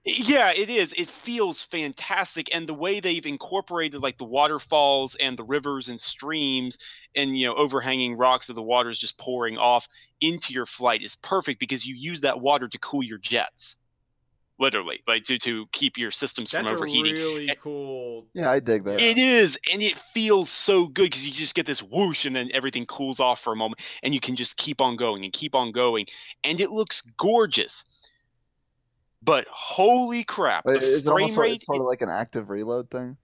Yeah, 0.06 0.51
it 0.54 0.70
is. 0.70 0.93
It 0.97 1.10
feels 1.24 1.62
fantastic, 1.62 2.54
and 2.54 2.68
the 2.68 2.74
way 2.74 2.99
they've 2.99 3.26
incorporated 3.26 4.01
like 4.01 4.18
the 4.18 4.26
waterfalls 4.26 5.16
and 5.16 5.39
the 5.39 5.45
rivers 5.45 5.88
and 5.88 5.99
streams 5.99 6.78
and 7.16 7.38
you 7.38 7.47
know 7.47 7.56
overhanging 7.56 8.18
rocks 8.18 8.49
of 8.49 8.56
the 8.56 8.62
waters 8.62 8.99
just 8.99 9.18
pouring 9.18 9.58
off 9.58 9.88
into 10.20 10.51
your 10.51 10.66
flight 10.66 11.01
is 11.04 11.16
perfect 11.16 11.58
because 11.58 11.86
you 11.86 11.95
use 11.95 12.20
that 12.20 12.41
water 12.41 12.68
to 12.68 12.78
cool 12.80 13.01
your 13.01 13.18
jets, 13.18 13.78
literally, 14.64 15.01
like 15.07 15.26
to 15.26 15.38
to 15.38 15.66
keep 15.72 15.97
your 15.97 16.09
systems 16.11 16.49
That's 16.51 16.68
from 16.68 16.76
a 16.76 16.78
overheating. 16.78 17.14
really 17.14 17.49
And- 17.49 17.59
cool. 17.59 18.26
Yeah, 18.34 18.49
I 18.49 18.59
dig 18.59 18.84
that. 18.86 18.99
It 18.99 19.18
is, 19.18 19.57
and 19.72 19.82
it 19.84 19.95
feels 20.14 20.49
so 20.49 20.88
good 20.88 21.03
because 21.11 21.26
you 21.28 21.34
just 21.34 21.53
get 21.53 21.66
this 21.66 21.84
whoosh, 21.84 22.26
and 22.26 22.36
then 22.36 22.49
everything 22.53 22.86
cools 22.86 23.20
off 23.20 23.41
for 23.41 23.53
a 23.53 23.55
moment, 23.55 23.82
and 24.01 24.14
you 24.14 24.20
can 24.20 24.36
just 24.36 24.57
keep 24.57 24.82
on 24.82 24.95
going 24.95 25.24
and 25.24 25.32
keep 25.34 25.53
on 25.53 25.72
going, 25.72 26.07
and 26.43 26.59
it 26.59 26.72
looks 26.72 27.01
gorgeous. 27.18 27.84
But 29.22 29.45
holy 29.49 30.24
crap, 30.24 30.66
Wait, 30.66 30.82
the 30.82 30.88
is 30.88 31.05
it 31.05 31.09
frame 31.09 31.14
almost 31.24 31.34
sort, 31.36 31.43
rate 31.45 31.55
it's 31.57 31.66
sort 31.66 31.80
of 31.80 31.86
like 31.86 32.01
an 32.01 32.09
active 32.09 32.49
reload 32.49 32.89
thing? 32.89 33.18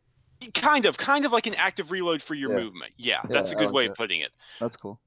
kind 0.53 0.85
of 0.85 0.95
kind 0.97 1.25
of 1.25 1.33
like 1.33 1.47
an 1.47 1.55
active 1.55 1.91
reload 1.91 2.23
for 2.23 2.33
your 2.33 2.51
Yeah. 2.51 2.63
movement 2.63 2.93
yeah 2.95 3.19
that's 3.27 3.51
a 3.51 3.55
good 3.55 3.67
I 3.67 3.71
way 3.71 3.83
like 3.83 3.89
of 3.91 3.97
putting 3.97 4.21
it 4.21 4.31
That's 4.61 4.77
cool. 4.77 4.97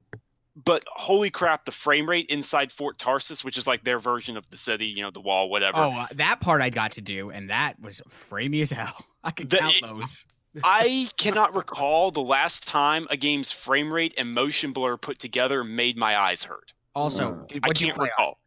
But 0.55 0.85
holy 0.87 1.31
crap 1.31 1.65
the 1.65 1.73
frame 1.73 2.07
rate 2.09 2.27
inside 2.29 2.71
fort 2.73 2.99
tarsis 2.99 3.43
which 3.43 3.57
is 3.57 3.67
like 3.67 3.85
their 3.85 3.99
version 3.99 4.37
of 4.37 4.45
the 4.51 4.57
city 4.59 4.87
you 4.87 5.03
know 5.03 5.11
the 5.11 5.21
wall 5.21 5.49
whatever. 5.49 5.79
Oh, 5.79 5.93
uh, 5.93 6.07
that 6.15 6.41
part 6.41 6.61
I 6.61 6.69
got 6.71 6.93
to 6.93 7.01
do, 7.01 7.31
and 7.31 7.49
that 7.51 7.81
was 7.81 8.03
framey 8.31 8.61
as 8.63 8.71
hell. 8.71 8.95
I 9.25 9.31
could 9.31 9.49
The- 9.51 9.59
count 9.59 9.77
it- 9.77 9.83
those. 9.83 10.27
i 10.63 11.09
cannot 11.17 11.55
recall 11.55 12.11
the 12.11 12.21
last 12.21 12.67
time 12.67 13.07
a 13.09 13.17
game's 13.17 13.51
frame 13.51 13.91
rate 13.91 14.13
and 14.19 14.35
motion 14.35 14.73
blur 14.75 14.99
put 14.99 15.19
together 15.19 15.65
made 15.65 15.97
my 15.97 16.19
eyes 16.19 16.43
hurt. 16.43 16.73
Also, 16.95 17.47
Uh, 17.55 17.59
i 17.63 17.73
can't 17.73 17.95
play 17.97 18.09
recall. 18.11 18.39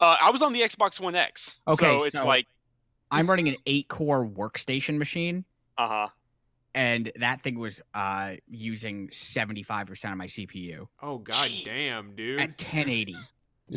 Uh, 0.00 0.16
i 0.22 0.30
was 0.30 0.42
on 0.42 0.52
the 0.52 0.60
xbox 0.60 1.00
one 1.00 1.16
x 1.16 1.56
Okay, 1.66 1.98
so 1.98 2.04
it's 2.04 2.14
so- 2.16 2.24
like 2.26 2.46
I'm 3.10 3.28
running 3.28 3.48
an 3.48 3.56
eight-core 3.66 4.24
workstation 4.26 4.98
machine, 4.98 5.44
uh-huh 5.78 6.08
and 6.78 7.10
that 7.16 7.42
thing 7.42 7.58
was 7.58 7.80
uh, 7.94 8.34
using 8.46 9.08
75% 9.08 10.12
of 10.12 10.16
my 10.16 10.26
CPU 10.26 10.86
Oh 11.02 11.18
god 11.18 11.50
Jeez. 11.50 11.64
damn, 11.64 12.14
dude. 12.14 12.38
at 12.40 12.50
1080. 12.50 13.12
Yeah. 13.12 13.18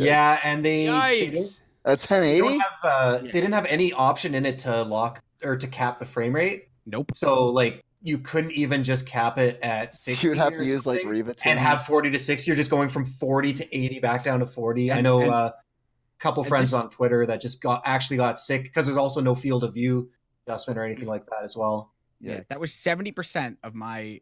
Yeah, 0.05 0.39
and 0.43 0.63
they, 0.63 0.85
they 0.85 1.19
didn't, 1.25 1.39
Yikes. 1.39 1.61
At 1.83 1.99
they 2.01 2.15
1080? 2.15 2.41
don't 2.41 2.59
have 2.61 2.71
uh, 2.83 3.19
Yeah. 3.23 3.31
they 3.31 3.41
didn't 3.41 3.53
have 3.53 3.65
any 3.65 3.91
option 3.93 4.35
in 4.35 4.45
it 4.45 4.59
to 4.59 4.83
lock 4.83 5.23
or 5.43 5.57
to 5.57 5.67
cap 5.67 5.99
the 5.99 6.05
frame 6.05 6.33
rate. 6.35 6.67
Nope. 6.85 7.11
So 7.15 7.47
like 7.49 7.83
you 8.03 8.19
couldn't 8.19 8.51
even 8.51 8.83
just 8.83 9.05
cap 9.07 9.37
it 9.37 9.59
at 9.63 9.95
60 9.95 10.27
You'd 10.27 10.37
have 10.37 10.53
or 10.53 10.59
to 10.59 10.65
use 10.65 10.85
like 10.85 10.99
something 11.01 11.09
Riva 11.09 11.35
and 11.45 11.59
have 11.59 11.85
40 11.85 12.11
to 12.11 12.19
60 12.19 12.49
you're 12.49 12.55
just 12.55 12.71
going 12.71 12.89
from 12.89 13.05
40 13.05 13.53
to 13.53 13.77
80 13.77 13.99
back 13.99 14.23
down 14.23 14.39
to 14.39 14.45
40 14.47 14.91
i 14.91 15.01
know 15.01 15.21
and- 15.21 15.29
uh, 15.29 15.51
a 15.53 16.19
couple 16.19 16.43
friends 16.43 16.71
this- 16.71 16.79
on 16.79 16.89
twitter 16.89 17.25
that 17.27 17.41
just 17.41 17.61
got 17.61 17.83
actually 17.85 18.17
got 18.17 18.39
sick 18.39 18.63
because 18.63 18.87
there's 18.87 18.97
also 18.97 19.21
no 19.21 19.35
field 19.35 19.63
of 19.63 19.75
view 19.75 20.09
adjustment 20.47 20.79
or 20.79 20.83
anything 20.83 21.07
like 21.07 21.25
that 21.27 21.43
as 21.43 21.55
well 21.55 21.90
Yeah, 22.21 22.41
that 22.49 22.59
was 22.59 22.71
70% 22.71 23.57
of 23.63 23.73
my, 23.75 24.21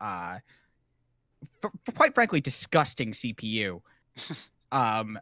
uh, 0.00 0.38
f- 1.64 1.70
f- 1.88 1.94
quite 1.94 2.14
frankly, 2.14 2.40
disgusting 2.40 3.12
CPU 3.12 3.80
um, 4.72 5.18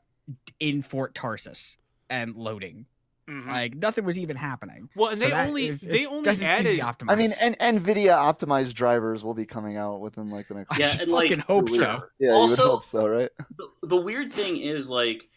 in 0.60 0.82
Fort 0.82 1.14
Tarsis 1.14 1.76
and 2.10 2.34
loading. 2.36 2.86
Mhm. 3.28 3.46
Like, 3.46 3.74
nothing 3.76 4.04
was 4.04 4.18
even 4.18 4.36
happening. 4.36 4.88
Well, 4.96 5.10
and 5.10 5.18
So 5.18 5.26
they 5.26 5.30
that 5.30 5.48
only 5.48 5.68
is- 5.68 5.80
they 5.80 6.06
only 6.06 6.24
doesn't 6.24 6.44
seem 6.44 6.56
to 6.56 6.62
be 6.72 6.80
added. 6.80 7.06
I 7.08 7.14
mean, 7.14 7.30
and 7.40 7.56
NVIDIA 7.60 8.10
optimized 8.16 8.74
drivers 8.74 9.22
will 9.24 9.32
be 9.34 9.46
coming 9.46 9.76
out 9.76 10.00
within 10.00 10.28
like 10.28 10.48
the 10.48 10.54
next. 10.54 10.76
Yeah, 10.78 10.88
should 10.88 11.02
and, 11.02 11.12
like, 11.12 11.28
fucking 11.30 11.44
hope 11.44 11.68
weird. 11.70 11.80
so. 11.80 12.02
Yeah, 12.18 12.28
you 12.30 12.34
would 12.34 12.40
Also- 12.40 12.66
hope 12.66 12.84
so, 12.84 13.08
right? 13.08 13.30
the, 13.56 13.68
the 13.84 13.96
weird 13.96 14.32
thing 14.32 14.60
is 14.60 14.90
like 14.90 15.28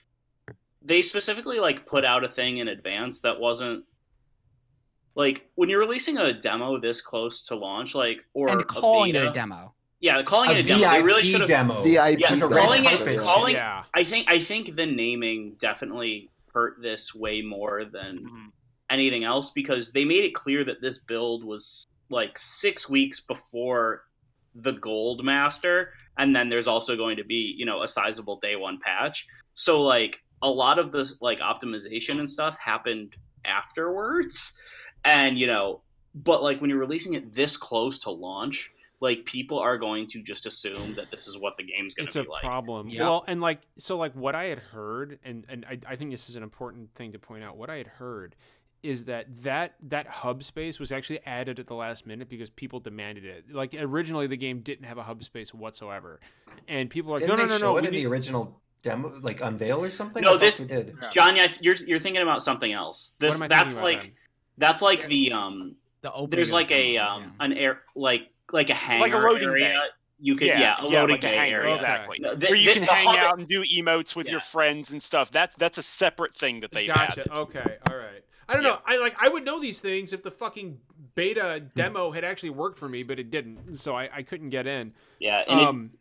they 0.81 1.01
specifically 1.03 1.59
like 1.59 1.85
put 1.85 2.03
out 2.03 2.23
a 2.23 2.27
thing 2.29 2.57
in 2.57 2.67
advance 2.67 3.19
that 3.21 3.39
wasn't 3.39 3.85
like 5.15 5.49
when 5.55 5.69
you're 5.69 5.79
releasing 5.79 6.17
a 6.17 6.33
demo 6.33 6.79
this 6.79 7.01
close 7.01 7.41
to 7.45 7.55
launch 7.55 7.95
like 7.95 8.19
or 8.33 8.49
And 8.49 8.61
a 8.61 8.65
calling 8.65 9.11
it 9.11 9.13
beta- 9.13 9.29
a 9.31 9.33
demo. 9.33 9.73
yeah 10.01 10.21
calling 10.23 10.49
a 10.49 10.53
it 10.53 10.65
a 10.65 10.67
demo 10.67 10.91
they 10.91 11.01
really 11.03 11.21
VIP 11.23 11.31
should 11.31 11.39
have 11.41 11.49
demo 11.49 11.83
VIP 11.83 12.19
yeah, 12.19 12.33
a 12.33 12.37
demo, 12.37 12.49
calling 12.49 12.83
it- 12.85 13.19
calling- 13.19 13.55
yeah. 13.55 13.83
i 13.93 14.03
think 14.03 14.29
i 14.31 14.39
think 14.39 14.75
the 14.75 14.85
naming 14.85 15.55
definitely 15.57 16.29
hurt 16.53 16.75
this 16.81 17.13
way 17.15 17.41
more 17.41 17.85
than 17.85 18.19
Mhm. 18.25 18.51
anything 18.89 19.23
else 19.23 19.51
because 19.51 19.91
they 19.91 20.05
made 20.05 20.23
it 20.23 20.33
clear 20.35 20.63
that 20.65 20.81
this 20.81 20.99
build 20.99 21.43
was 21.43 21.85
like 22.09 22.37
six 22.37 22.87
weeks 22.89 23.19
before 23.21 24.03
the 24.53 24.71
gold 24.73 25.23
master 25.25 25.91
and 26.17 26.33
then 26.35 26.47
there's 26.49 26.67
also 26.67 26.95
going 26.95 27.17
to 27.17 27.23
be 27.25 27.53
you 27.57 27.65
know 27.65 27.81
a 27.83 27.87
sizable 27.87 28.37
day 28.37 28.55
one 28.55 28.77
patch 28.79 29.25
so 29.53 29.81
like 29.81 30.21
a 30.41 30.49
lot 30.49 30.77
of 30.79 30.91
this 30.91 31.19
like 31.21 31.39
optimization 31.39 32.19
and 32.19 32.29
stuff 32.29 32.55
happened 32.63 33.15
afterwards 33.43 34.57
and 35.05 35.37
you 35.39 35.47
know 35.47 35.79
but 36.13 36.41
like 36.43 36.59
when 36.59 36.69
you're 36.69 36.79
releasing 36.79 37.13
it 37.13 37.31
this 37.33 37.55
close 37.57 37.99
to 37.99 38.09
launch 38.11 38.71
like 39.01 39.25
people 39.25 39.59
are 39.59 39.77
going 39.77 40.07
to 40.07 40.21
just 40.23 40.45
assume 40.45 40.95
that 40.95 41.11
this 41.11 41.27
is 41.27 41.37
what 41.37 41.57
the 41.57 41.63
game's 41.63 41.93
going 41.93 42.07
to 42.07 42.19
a 42.21 42.23
be 42.23 42.29
like 42.29 42.41
problem. 42.41 42.87
Yeah. 42.87 43.01
Well, 43.03 43.25
and 43.27 43.41
like 43.41 43.59
so, 43.77 43.97
like 43.97 44.13
what 44.13 44.35
I 44.35 44.45
had 44.45 44.57
heard, 44.59 45.19
and 45.25 45.45
and 45.49 45.65
I, 45.69 45.77
I 45.85 45.95
think 45.97 46.11
this 46.11 46.29
is 46.29 46.37
an 46.37 46.43
important 46.43 46.93
thing 46.95 47.11
to 47.11 47.19
point 47.19 47.43
out. 47.43 47.57
What 47.57 47.69
I 47.69 47.75
had 47.75 47.87
heard 47.87 48.37
is 48.83 49.03
that 49.05 49.25
that 49.43 49.75
that 49.89 50.07
hub 50.07 50.43
space 50.43 50.79
was 50.79 50.93
actually 50.93 51.19
added 51.25 51.59
at 51.59 51.67
the 51.67 51.75
last 51.75 52.07
minute 52.07 52.29
because 52.29 52.49
people 52.49 52.79
demanded 52.79 53.25
it. 53.25 53.51
Like 53.53 53.75
originally, 53.77 54.27
the 54.27 54.37
game 54.37 54.61
didn't 54.61 54.85
have 54.85 54.97
a 54.97 55.03
hub 55.03 55.21
space 55.25 55.53
whatsoever, 55.53 56.21
and 56.69 56.89
people 56.89 57.11
were 57.11 57.19
like, 57.19 57.27
Didn't 57.27 57.37
no, 57.37 57.43
no, 57.43 57.47
they 57.49 57.53
no, 57.55 57.59
show 57.59 57.71
no, 57.73 57.77
it 57.77 57.85
in 57.85 57.91
need- 57.91 57.97
the 57.99 58.05
original 58.07 58.61
demo 58.81 59.11
like 59.21 59.41
unveil 59.41 59.83
or 59.83 59.89
something 59.89 60.23
No, 60.23 60.35
I 60.35 60.37
this- 60.37 60.57
did 60.57 60.95
johnny 61.11 61.41
I, 61.41 61.51
you're 61.59 61.75
you're 61.75 61.99
thinking 61.99 62.21
about 62.21 62.43
something 62.43 62.71
else 62.71 63.15
What 63.17 63.27
this 63.27 63.35
am 63.35 63.41
I 63.43 63.47
that's 63.47 63.73
about 63.73 63.83
like 63.83 64.01
then? 64.01 64.11
That's 64.57 64.81
like 64.81 65.07
the 65.07 65.31
um 65.31 65.75
The 66.01 66.11
opening 66.11 66.29
there's 66.31 66.51
like 66.51 66.69
the 66.69 66.73
a 66.75 66.93
demo, 66.93 67.05
um 67.09 67.21
yeah. 67.23 67.45
an 67.45 67.53
air 67.53 67.81
like 67.95 68.29
like 68.51 68.69
a 68.69 68.73
hangar 68.75 69.01
Like 69.01 69.13
a 69.13 69.17
loading 69.17 69.49
area. 69.49 69.65
bay. 69.65 69.79
You 70.17 70.35
could 70.37 70.47
yeah, 70.47 70.77
a 70.81 70.89
yeah, 70.89 71.01
loading 71.01 71.15
like 71.15 71.23
a 71.23 71.27
bay 71.27 71.35
hangar, 71.35 71.61
area. 71.61 71.75
exactly. 71.75 72.17
No, 72.21 72.35
the- 72.35 72.47
Where 72.47 72.55
you 72.55 72.67
the- 72.69 72.73
can 72.73 72.85
the 72.85 72.93
hang 72.93 73.07
hub- 73.07 73.17
out 73.33 73.39
and 73.39 73.47
do 73.49 73.63
emotes 73.63 74.15
with 74.15 74.27
your 74.27 74.39
friends 74.39 74.91
and 74.91 75.03
stuff. 75.03 75.29
That's 75.31 75.53
that's 75.57 75.77
a 75.77 75.83
separate 75.83 76.35
thing 76.37 76.61
that 76.61 76.71
they 76.71 76.87
Gotcha. 76.87 77.21
added. 77.21 77.31
Okay. 77.31 77.77
All 77.89 77.97
right. 77.97 78.23
I 78.47 78.53
don't 78.53 78.63
Yeah. 78.63 78.69
know. 78.69 78.79
I 78.85 78.97
like. 78.99 79.15
I 79.21 79.27
would 79.27 79.43
know 79.43 79.59
these 79.59 79.81
things 79.81 80.13
if 80.13 80.21
the 80.23 80.31
fucking 80.31 80.79
beta 81.15 81.63
demo 81.75 82.11
had 82.11 82.23
actually 82.23 82.51
worked 82.51 82.77
for 82.77 82.87
me, 82.87 83.03
but 83.03 83.19
it 83.19 83.29
didn't. 83.31 83.75
So 83.77 83.95
I, 83.95 84.09
I 84.13 84.21
couldn't 84.23 84.51
get 84.51 84.67
in. 84.67 84.93
Yeah, 85.19 85.43
and 85.47 85.59
it- 85.59 85.67
um, 85.67 85.91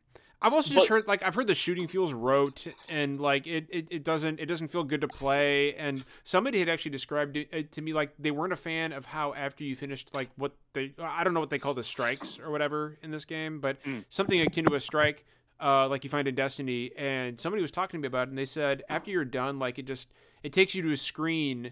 I've 0.44 0.52
also 0.52 0.74
just 0.74 0.88
but- 0.88 0.94
heard 0.94 1.08
like 1.08 1.22
I've 1.22 1.34
heard 1.34 1.46
the 1.46 1.54
shooting 1.54 1.88
feels 1.88 2.12
rote 2.12 2.66
and 2.90 3.18
like 3.18 3.46
it, 3.46 3.66
it, 3.70 3.88
it 3.90 4.04
doesn't 4.04 4.38
it 4.38 4.46
doesn't 4.46 4.68
feel 4.68 4.84
good 4.84 5.00
to 5.00 5.08
play. 5.08 5.74
And 5.74 6.04
somebody 6.22 6.58
had 6.58 6.68
actually 6.68 6.90
described 6.92 7.36
it 7.36 7.72
to 7.72 7.80
me 7.82 7.92
like 7.94 8.12
they 8.18 8.30
weren't 8.30 8.52
a 8.52 8.56
fan 8.56 8.92
of 8.92 9.06
how 9.06 9.32
after 9.34 9.64
you 9.64 9.74
finished 9.74 10.12
like 10.14 10.28
what 10.36 10.52
they 10.74 10.92
I 11.00 11.24
don't 11.24 11.32
know 11.34 11.40
what 11.40 11.50
they 11.50 11.58
call 11.58 11.72
the 11.74 11.82
strikes 11.82 12.38
or 12.38 12.50
whatever 12.50 12.98
in 13.02 13.10
this 13.10 13.24
game, 13.24 13.58
but 13.60 13.82
Mm. 13.84 14.04
something 14.10 14.40
akin 14.40 14.66
to 14.66 14.74
a 14.74 14.80
strike. 14.80 15.24
Uh, 15.60 15.88
like 15.88 16.02
you 16.04 16.10
find 16.10 16.26
in 16.26 16.34
Destiny, 16.34 16.90
and 16.96 17.40
somebody 17.40 17.62
was 17.62 17.70
talking 17.70 17.98
to 17.98 18.02
me 18.02 18.08
about 18.08 18.26
it, 18.26 18.30
and 18.30 18.36
they 18.36 18.44
said 18.44 18.82
after 18.88 19.10
you're 19.10 19.24
done, 19.24 19.58
like 19.58 19.78
it 19.78 19.86
just 19.86 20.12
it 20.42 20.52
takes 20.52 20.74
you 20.74 20.82
to 20.82 20.90
a 20.90 20.96
screen, 20.96 21.70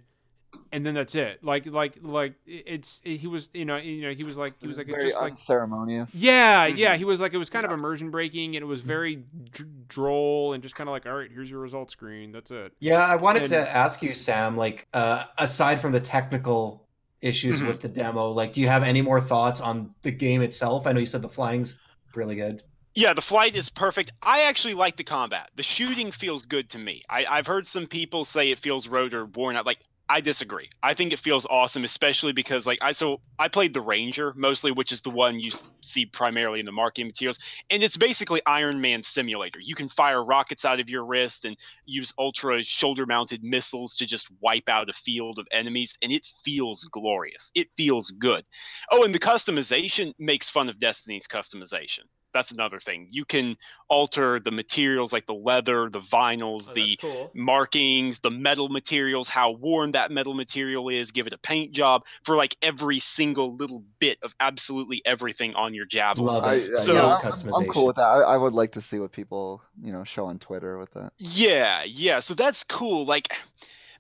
and 0.70 0.84
then 0.84 0.94
that's 0.94 1.14
it. 1.14 1.42
Like 1.44 1.66
like 1.66 1.98
like 2.03 2.34
it's 2.46 3.00
it, 3.05 3.16
he 3.18 3.26
was 3.26 3.50
you 3.55 3.64
know 3.64 3.76
you 3.76 4.03
know 4.03 4.12
he 4.12 4.24
was 4.24 4.36
like 4.36 4.55
he 4.61 4.66
was 4.66 4.78
like 4.78 4.88
it's 4.88 4.94
very 4.96 5.09
just 5.09 5.20
like 5.20 5.32
unceremonious. 5.32 6.14
yeah, 6.14 6.68
Mhm. 6.70 6.76
yeah. 6.76 6.96
He 6.96 7.05
was 7.05 7.20
like, 7.20 7.32
it 7.34 7.38
was 7.38 7.50
kind 7.50 7.64
of 7.64 7.72
immersion 7.72 8.11
breaking, 8.11 8.57
and 8.57 8.62
it 8.62 8.66
was 8.66 8.80
very 8.80 9.24
dr- 9.53 9.88
droll, 9.88 10.53
and 10.53 10.62
just 10.62 10.74
kind 10.74 10.88
of 10.88 10.92
like, 10.92 11.07
all 11.07 11.14
right, 11.14 11.30
here's 11.32 11.50
your 11.50 11.61
result 11.61 11.90
screen. 11.90 12.32
That's 12.32 12.50
it. 12.50 12.72
Yeah, 12.80 12.98
I 12.98 13.16
wanted 13.16 13.42
And- 13.42 13.50
to 13.50 13.70
ask 13.76 14.03
you, 14.03 14.14
Sam, 14.14 14.57
like, 14.57 14.86
uh, 14.94 15.24
aside 15.38 15.80
from 15.80 15.92
the 15.92 16.00
technical 16.00 16.86
issues 17.20 17.61
Mhm. 17.61 17.68
with 17.68 17.80
the 17.80 17.88
demo, 17.88 18.30
like, 18.30 18.53
do 18.53 18.61
you 18.61 18.68
have 18.68 18.82
any 18.82 19.00
more 19.03 19.20
thoughts 19.20 19.61
on 19.61 19.94
the 20.03 20.11
game 20.11 20.42
itself? 20.42 20.86
I 20.86 20.92
know 20.92 21.00
you 21.00 21.07
said 21.07 21.22
the 21.22 21.28
flying's 21.28 21.78
really 22.14 22.34
good. 22.34 22.62
Yeah, 22.94 23.14
the 23.14 23.22
flight 23.22 23.57
is 23.57 23.70
perfect. 23.70 24.11
I 24.22 24.42
actually 24.42 24.74
like 24.74 24.96
the 24.98 25.05
combat. 25.05 25.48
The 25.57 25.62
shooting 25.62 26.12
feels 26.12 26.44
good 26.44 26.68
to 26.70 26.78
me. 26.78 27.03
I, 27.09 27.24
I've 27.24 27.46
heard 27.46 27.66
some 27.66 27.86
people 27.86 28.26
say 28.26 28.50
it 28.50 28.59
feels 28.59 28.86
road 28.86 29.14
or 29.14 29.24
worn 29.24 29.57
out. 29.57 29.64
Like 29.64 29.78
I 30.09 30.20
disagree. 30.20 30.68
I 30.82 30.92
think 30.94 31.12
it 31.12 31.20
feels 31.20 31.46
awesome, 31.48 31.84
especially 31.84 32.32
because 32.32 32.66
like 32.66 32.78
I 32.82 32.92
so 32.92 33.20
I 33.38 33.48
played 33.48 33.72
the 33.72 33.80
Ranger 33.80 34.34
mostly, 34.36 34.70
which 34.70 34.92
is 34.92 35.00
the 35.00 35.11
one 35.11 35.40
you 35.40 35.50
see 35.82 36.05
primarily 36.05 36.61
in 36.61 36.66
the 36.66 36.72
marketing 36.72 37.07
materials, 37.07 37.38
and 37.70 37.82
it's 37.82 37.96
basically 37.96 38.42
Iron 38.44 38.80
Man 38.80 39.03
simulator. 39.03 39.59
You 39.59 39.74
can 39.74 39.88
fire 39.88 40.22
rockets 40.22 40.64
out 40.64 40.80
of 40.80 40.90
your 40.90 41.07
wrist 41.07 41.44
and 41.46 41.57
use 41.86 42.12
ultra 42.18 42.62
shoulder-mounted 42.62 43.42
missiles 43.42 43.95
to 43.96 44.07
just 44.07 44.29
wipe 44.41 44.68
out 44.68 44.91
a 44.91 44.92
field 44.92 45.38
of 45.38 45.46
enemies, 45.50 45.96
and 46.03 46.12
it 46.12 46.26
feels 46.45 46.84
glorious. 46.84 47.50
It 47.54 47.68
feels 47.76 48.11
good. 48.11 48.45
Oh, 48.91 49.04
and 49.04 49.14
the 49.14 49.18
customization 49.18 50.12
makes 50.18 50.50
fun 50.50 50.68
of 50.68 50.79
Destiny's 50.79 51.26
customization. 51.26 52.04
That's 52.33 52.50
another 52.50 52.80
thing. 52.80 53.09
You 53.11 53.25
can 53.25 53.57
alter 53.88 54.41
the 54.41 54.50
materials 54.50 55.13
like 55.13 55.26
the 55.26 55.34
leather, 55.34 55.91
the 55.91 56.00
vinyls, 56.00 56.67
Oh, 56.68 56.75
the 56.75 56.96
cool. 57.00 57.30
markings, 57.34 58.18
the 58.21 58.30
metal 58.30 58.68
materials, 58.68 59.29
how 59.29 59.50
worn 59.50 59.92
that 59.92 60.11
metal 60.11 60.33
material 60.34 60.88
is, 60.88 61.11
give 61.11 61.26
it 61.26 61.33
a 61.33 61.38
paint 61.38 61.72
job 61.72 62.04
for 62.25 62.37
like 62.37 62.57
every 62.63 63.00
single 63.00 63.54
little 63.57 63.83
bit 63.99 64.18
of 64.22 64.34
absolutely 64.41 65.03
everything 65.04 65.54
on 65.54 65.75
your 65.75 65.84
javelin. 65.87 66.26
Love 66.26 66.45
it. 66.53 66.71
I- 66.79 66.84
So- 66.84 66.92
yeah, 66.95 67.03
Love 67.03 67.45
I'm, 67.45 67.54
I'm 67.54 67.68
cool 67.68 67.87
with 67.87 67.96
that. 67.96 68.07
I, 68.07 68.21
I 68.21 68.37
would 68.37 68.54
like 68.54 68.72
to 68.72 68.80
see 68.80 68.99
what 68.99 69.13
people, 69.13 69.63
you 69.83 69.92
know, 69.92 70.04
show 70.04 70.25
on 70.26 70.38
Twitter 70.38 70.79
with 70.79 70.92
that. 70.95 71.13
Yeah, 71.18 71.83
yeah. 71.84 72.21
So 72.21 72.34
that's 72.34 72.64
cool. 72.64 73.04
Like 73.04 73.29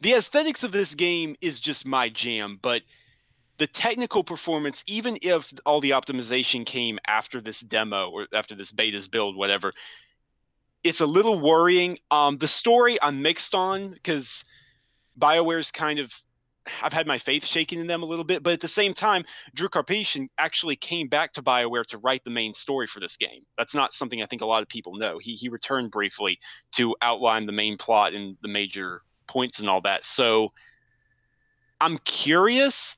the 0.00 0.14
aesthetics 0.14 0.62
of 0.64 0.72
this 0.72 0.94
game 0.94 1.36
is 1.40 1.60
just 1.60 1.84
my 1.86 2.08
jam, 2.08 2.58
but 2.62 2.82
the 3.62 3.68
technical 3.68 4.24
performance, 4.24 4.82
even 4.88 5.16
if 5.22 5.48
all 5.64 5.80
the 5.80 5.90
optimization 5.90 6.66
came 6.66 6.98
after 7.06 7.40
this 7.40 7.60
demo 7.60 8.10
or 8.10 8.26
after 8.34 8.56
this 8.56 8.72
beta's 8.72 9.06
build, 9.06 9.36
whatever, 9.36 9.72
it's 10.82 11.00
a 11.00 11.06
little 11.06 11.38
worrying. 11.38 11.96
Um, 12.10 12.38
the 12.38 12.48
story 12.48 13.00
I'm 13.00 13.22
mixed 13.22 13.54
on 13.54 13.92
because 13.92 14.44
BioWare's 15.16 15.70
kind 15.70 16.00
of 16.00 16.10
I've 16.82 16.92
had 16.92 17.06
my 17.06 17.18
faith 17.18 17.44
shaken 17.44 17.78
in 17.78 17.86
them 17.86 18.02
a 18.02 18.06
little 18.06 18.24
bit, 18.24 18.42
but 18.42 18.52
at 18.52 18.60
the 18.60 18.66
same 18.66 18.94
time, 18.94 19.24
Drew 19.54 19.68
Karpyshyn 19.68 20.28
actually 20.38 20.74
came 20.74 21.06
back 21.06 21.32
to 21.34 21.42
BioWare 21.42 21.86
to 21.86 21.98
write 21.98 22.24
the 22.24 22.30
main 22.30 22.54
story 22.54 22.88
for 22.88 22.98
this 22.98 23.16
game. 23.16 23.46
That's 23.56 23.74
not 23.74 23.94
something 23.94 24.20
I 24.20 24.26
think 24.26 24.42
a 24.42 24.46
lot 24.46 24.62
of 24.62 24.68
people 24.68 24.96
know. 24.96 25.18
He 25.20 25.36
he 25.36 25.48
returned 25.48 25.92
briefly 25.92 26.40
to 26.72 26.96
outline 27.00 27.46
the 27.46 27.52
main 27.52 27.78
plot 27.78 28.12
and 28.12 28.36
the 28.42 28.48
major 28.48 29.02
points 29.28 29.60
and 29.60 29.68
all 29.68 29.82
that. 29.82 30.04
So 30.04 30.50
I'm 31.80 31.98
curious, 31.98 32.96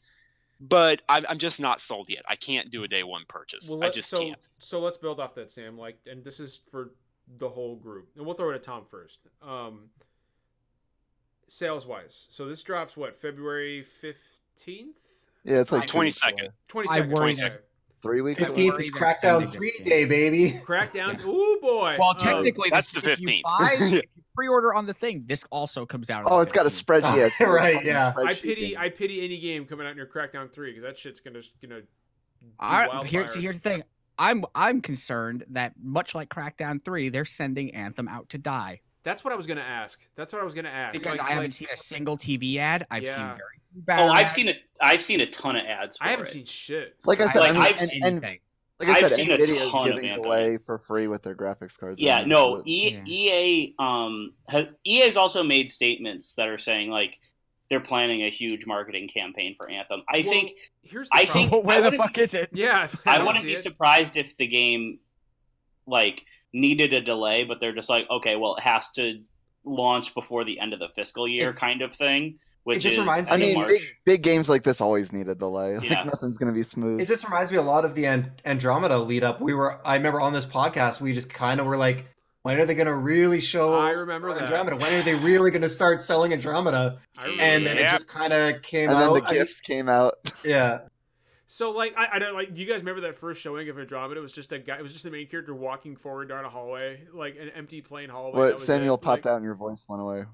but 0.60 1.02
I'm, 1.08 1.24
I'm 1.28 1.38
just 1.38 1.60
not 1.60 1.80
sold 1.80 2.08
yet. 2.10 2.22
I 2.28 2.36
can't 2.36 2.70
do 2.70 2.84
a 2.84 2.88
day 2.88 3.02
one 3.02 3.22
purchase. 3.28 3.68
Well, 3.68 3.82
I 3.84 3.90
just 3.90 4.08
so 4.08 4.18
can't. 4.20 4.48
so 4.58 4.80
let's 4.80 4.96
build 4.96 5.20
off 5.20 5.34
that, 5.34 5.50
Sam. 5.52 5.76
Like, 5.78 5.98
and 6.06 6.24
this 6.24 6.40
is 6.40 6.60
for 6.70 6.90
the 7.38 7.48
whole 7.48 7.76
group, 7.76 8.10
and 8.16 8.24
we'll 8.26 8.34
throw 8.34 8.50
it 8.50 8.54
at 8.54 8.62
Tom 8.62 8.84
first. 8.90 9.20
Um, 9.42 9.90
sales 11.48 11.86
wise, 11.86 12.26
so 12.30 12.46
this 12.46 12.62
drops 12.62 12.96
what 12.96 13.14
February 13.16 13.82
fifteenth, 13.82 14.96
Yeah, 15.44 15.60
it's 15.60 15.72
like 15.72 15.82
two 15.88 15.92
20 15.92 16.08
weeks 16.08 16.20
second. 16.20 16.48
away. 16.74 16.84
I 16.88 16.94
second, 16.98 17.12
worry 17.12 17.36
three 18.02 18.20
weeks. 18.20 18.38
Fifteenth 18.42 18.80
is 18.80 18.90
Crackdown 18.92 19.48
Three 19.50 19.72
Day, 19.84 20.04
baby. 20.04 20.60
Crackdown. 20.64 21.20
Oh 21.24 21.58
boy. 21.62 21.96
Well, 21.98 22.10
Um, 22.10 22.18
technically, 22.18 22.68
that's 22.70 22.90
the 22.90 22.98
if 23.10 23.18
15th. 23.18 23.42
buy, 23.42 23.76
Yeah. 23.78 23.86
if 23.86 23.92
you 23.92 24.02
pre-order 24.34 24.74
on 24.74 24.86
the 24.86 24.94
thing, 24.94 25.22
this 25.26 25.44
also 25.50 25.86
comes 25.86 26.10
out. 26.10 26.24
Oh, 26.26 26.40
it's 26.40 26.52
got 26.52 26.66
a 26.66 26.68
spreadsheet. 26.70 27.16
Yeah, 27.16 27.26
it's 27.26 27.36
got 27.38 27.48
a 27.48 27.52
Right, 27.52 27.74
fucking 27.74 27.88
yeah. 27.88 28.12
I 28.16 28.34
pity 28.34 28.68
game. 28.70 28.76
I 28.78 28.88
pity 28.88 29.24
any 29.24 29.38
game 29.38 29.64
coming 29.64 29.86
out 29.86 29.96
near 29.96 30.06
Crackdown 30.06 30.52
three 30.52 30.70
because 30.72 30.82
that 30.82 30.98
shit's 30.98 31.20
gonna 31.20 31.40
gonna. 31.62 31.80
do 31.82 31.86
I, 32.60 33.04
here, 33.06 33.26
see, 33.26 33.40
here's 33.40 33.56
the 33.60 33.68
thing. 33.70 33.82
I'm 34.18 34.44
I'm 34.54 34.80
concerned 34.80 35.44
that 35.50 35.72
much 35.82 36.14
like 36.14 36.28
Crackdown 36.28 36.84
Three, 36.84 37.08
they're 37.08 37.24
sending 37.24 37.74
Anthem 37.74 38.06
out 38.06 38.28
to 38.28 38.38
die 38.38 38.80
That's 39.02 39.24
what 39.24 39.32
I 39.32 39.36
was 39.36 39.46
gonna 39.46 39.60
ask. 39.60 40.06
That's 40.14 40.32
what 40.32 40.40
I 40.42 40.44
was 40.44 40.54
gonna 40.54 40.68
ask. 40.68 40.92
because 40.92 41.18
Like- 41.18 41.26
I 41.26 41.30
haven't 41.30 41.44
like, 41.44 41.52
seen 41.52 41.68
a 41.72 41.76
single 41.76 42.16
TV 42.16 42.56
ad. 42.58 42.86
I've 42.90 43.04
seen 43.04 43.14
very 43.16 43.38
bad 43.74 44.08
Oh, 44.08 44.12
I've 44.12 44.30
seen 44.30 44.48
it. 44.48 44.58
I've 44.80 45.02
seen 45.02 45.20
a 45.20 45.26
ton 45.26 45.56
of 45.56 45.64
ads. 45.66 45.96
For 45.96 46.04
I 46.04 46.08
haven't 46.10 46.28
it. 46.28 46.32
seen 46.32 46.44
shit. 46.44 46.96
Like 47.04 47.20
I 47.20 47.28
said, 47.32 47.40
Like, 47.40 47.50
I 47.50 47.52
mean, 47.54 47.62
I've 47.62 47.80
and, 47.80 47.90
seen 47.90 48.04
and 48.04 48.18
anything. 48.24 48.38
Like 48.80 48.88
I 48.88 48.92
I've 48.92 49.08
said, 49.08 49.16
seen 49.16 49.30
a 49.30 49.34
Nvidia 49.36 49.40
is 49.40 49.70
ton 49.70 49.90
of 49.90 49.96
giving 49.96 50.10
Anthem 50.10 50.26
away 50.30 50.48
ads. 50.48 50.62
for 50.64 50.78
free 50.78 51.06
with 51.08 51.22
their 51.22 51.34
graphics 51.34 51.78
cards. 51.78 52.00
Yeah, 52.00 52.16
right? 52.16 52.26
no, 52.28 52.58
So- 52.58 52.62
e- 52.66 52.94
Yeah. 52.94 53.04
EA 53.06 53.74
um 53.78 54.32
ha- 54.48 54.68
EA's 54.84 55.16
also 55.16 55.42
made 55.42 55.70
statements 55.70 56.34
that 56.34 56.48
are 56.48 56.58
saying 56.58 56.90
like 56.90 57.20
they're 57.70 57.80
planning 57.80 58.22
a 58.22 58.28
huge 58.30 58.66
marketing 58.66 59.08
campaign 59.08 59.54
for 59.54 59.68
Anthem. 59.70 60.02
I 60.08 60.18
Well, 60.20 60.22
think 60.30 60.52
here's 60.82 61.08
the 61.08 61.16
I 61.18 61.24
problem. 61.24 61.50
think- 61.50 61.64
where 61.66 61.84
I 61.84 61.90
the 61.90 61.96
fuck 61.96 62.14
be- 62.14 62.20
is 62.22 62.34
it? 62.34 62.50
yeah, 62.52 62.88
I 63.06 63.16
don't 63.18 63.26
wouldn't 63.26 63.44
be 63.44 63.52
it. 63.54 63.60
surprised 63.60 64.16
if 64.16 64.36
the 64.36 64.46
game 64.46 64.98
like 65.86 66.24
needed 66.52 66.94
a 66.94 67.00
delay, 67.00 67.44
but 67.44 67.60
they're 67.60 67.72
just 67.74 67.90
like, 67.90 68.08
okay, 68.10 68.36
well, 68.36 68.56
it 68.56 68.62
has 68.62 68.90
to 68.92 69.20
launch 69.64 70.14
before 70.14 70.44
the 70.44 70.58
end 70.60 70.72
of 70.72 70.78
the 70.80 70.88
fiscal 70.88 71.26
year, 71.28 71.52
kind 71.52 71.82
of 71.82 71.92
thing. 71.92 72.38
Which 72.64 72.80
just 72.80 72.94
is 72.94 72.98
reminds 72.98 73.30
I 73.30 73.34
end 73.34 73.42
mean, 73.42 73.66
big, 73.66 73.82
big 74.04 74.22
games 74.22 74.48
like 74.48 74.62
this 74.62 74.80
always 74.80 75.12
need 75.12 75.28
a 75.28 75.34
delay. 75.34 75.78
Like 75.78 76.06
nothing's 76.06 76.38
gonna 76.38 76.52
be 76.52 76.62
smooth. 76.62 77.00
It 77.00 77.08
just 77.08 77.24
reminds 77.24 77.52
me 77.52 77.58
a 77.58 77.62
lot 77.62 77.84
of 77.84 77.94
the 77.94 78.06
An- 78.06 78.32
Andromeda 78.44 78.98
lead 78.98 79.22
up. 79.22 79.40
We 79.40 79.54
were, 79.54 79.86
I 79.86 79.96
remember 79.96 80.20
on 80.20 80.32
this 80.32 80.46
podcast, 80.46 81.00
we 81.00 81.12
just 81.12 81.28
kind 81.32 81.60
of 81.60 81.66
were 81.66 81.76
like, 81.76 82.06
when 82.44 82.60
are 82.60 82.66
they 82.66 82.74
going 82.74 82.86
to 82.86 82.94
really 82.94 83.40
show 83.40 83.72
I 83.72 83.92
remember 83.92 84.34
that. 84.34 84.42
Andromeda? 84.42 84.76
When 84.76 84.92
are 84.92 85.02
they 85.02 85.14
really 85.14 85.50
going 85.50 85.62
to 85.62 85.68
start 85.70 86.02
selling 86.02 86.30
Andromeda? 86.30 86.98
And 87.18 87.40
then 87.40 87.64
that. 87.64 87.78
it 87.78 87.88
just 87.88 88.06
kind 88.06 88.34
of 88.34 88.60
came 88.60 88.90
and 88.90 89.00
then 89.00 89.08
out. 89.08 89.14
the 89.14 89.24
I 89.24 89.30
mean, 89.30 89.40
gifts 89.40 89.60
came 89.62 89.88
out. 89.88 90.16
yeah. 90.44 90.80
So 91.46 91.70
like 91.70 91.94
I, 91.96 92.08
I 92.14 92.18
don't 92.18 92.34
like. 92.34 92.52
Do 92.52 92.60
you 92.60 92.66
guys 92.66 92.80
remember 92.80 93.02
that 93.02 93.16
first 93.16 93.40
showing 93.40 93.68
of 93.70 93.78
Andromeda? 93.78 94.20
It 94.20 94.22
was 94.22 94.32
just 94.32 94.52
a 94.52 94.58
guy. 94.58 94.76
It 94.76 94.82
was 94.82 94.92
just 94.92 95.04
the 95.04 95.10
main 95.10 95.26
character 95.26 95.54
walking 95.54 95.96
forward 95.96 96.28
down 96.28 96.44
a 96.44 96.50
hallway, 96.50 97.00
like 97.14 97.36
an 97.40 97.50
empty 97.50 97.80
plain 97.80 98.10
hallway. 98.10 98.38
What 98.38 98.60
Samuel 98.60 98.96
it. 98.96 99.02
popped 99.02 99.24
Like, 99.24 99.32
out 99.32 99.36
and 99.36 99.44
your 99.44 99.54
voice 99.54 99.84
went 99.88 100.02
away. 100.02 100.24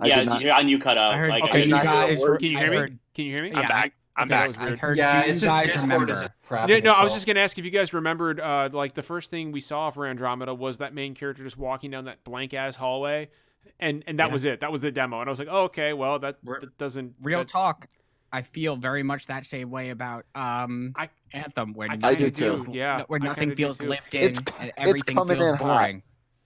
I 0.00 0.06
yeah, 0.06 0.24
not- 0.24 0.40
you- 0.42 0.50
and 0.50 0.70
you 0.70 0.78
cut 0.78 0.96
out. 0.98 1.14
I 1.14 1.16
heard, 1.18 1.30
like, 1.30 1.42
okay, 1.44 1.50
okay, 1.50 1.58
did 1.60 1.68
you 1.68 1.74
not 1.74 1.82
hear 1.82 1.92
a 1.92 2.08
guys. 2.14 2.20
word. 2.20 2.40
Can 2.40 2.50
you 2.50 2.58
I 2.58 2.60
hear 2.62 2.70
me? 2.70 2.76
heard- 2.76 2.98
Can 3.14 3.24
you 3.26 3.32
hear 3.32 3.42
me? 3.42 3.52
I'm 3.54 3.68
back. 3.68 3.92
I'm 4.16 4.30
Okay, 4.30 4.52
back. 4.52 4.58
I 4.58 4.76
heard. 4.76 4.98
Yeah, 4.98 5.20
do 5.22 5.26
you 5.26 5.32
it's 5.32 5.40
just 5.40 5.48
guys 5.50 5.66
Discord 5.66 5.82
remember? 5.92 6.12
is 6.12 6.20
just 6.20 6.32
crapping 6.48 6.68
Yeah, 6.68 6.78
no, 6.80 6.92
I 6.92 7.02
was 7.04 7.12
just 7.14 7.26
gonna 7.26 7.40
ask 7.40 7.58
if 7.58 7.64
you 7.64 7.70
guys 7.70 7.94
remembered, 7.94 8.40
uh, 8.40 8.68
like 8.72 8.94
the 8.94 9.02
first 9.02 9.30
thing 9.30 9.52
we 9.52 9.60
saw 9.60 9.90
for 9.90 10.06
Andromeda 10.06 10.52
was 10.54 10.78
that 10.78 10.92
main 10.94 11.14
character 11.14 11.42
just 11.44 11.56
walking 11.56 11.90
down 11.90 12.04
that 12.04 12.22
blank 12.24 12.52
ass 12.52 12.76
hallway, 12.76 13.30
and 13.78 14.02
and 14.06 14.18
that 14.18 14.26
Yeah. 14.28 14.32
was 14.32 14.44
it. 14.44 14.60
That 14.60 14.72
was 14.72 14.80
the 14.82 14.90
demo, 14.90 15.20
and 15.20 15.28
I 15.28 15.30
was 15.30 15.38
like, 15.38 15.48
oh, 15.50 15.64
okay, 15.64 15.92
well 15.92 16.18
that, 16.18 16.38
that 16.44 16.76
doesn't 16.78 17.14
Real 17.22 17.38
that- 17.40 17.48
talk. 17.48 17.86
I 18.32 18.42
feel 18.42 18.76
very 18.76 19.02
much 19.02 19.26
that 19.26 19.44
same 19.44 19.70
way 19.70 19.90
about 19.90 20.24
um 20.34 20.92
I- 20.96 21.08
Anthem, 21.32 21.72
where 21.74 21.88
I 21.90 21.96
nothing 21.96 22.16
kinda 22.16 22.30
do, 22.30 22.42
feels 22.56 22.68
yeah, 22.68 23.02
where 23.08 23.18
nothing 23.20 23.54
feels 23.56 23.80
lived 23.80 24.14
in 24.14 24.22
It's 24.22 24.40
and 24.60 24.72
everything 24.76 25.16
coming 25.16 25.36
feels 25.38 25.50
in 25.50 25.56
hot. 25.56 25.90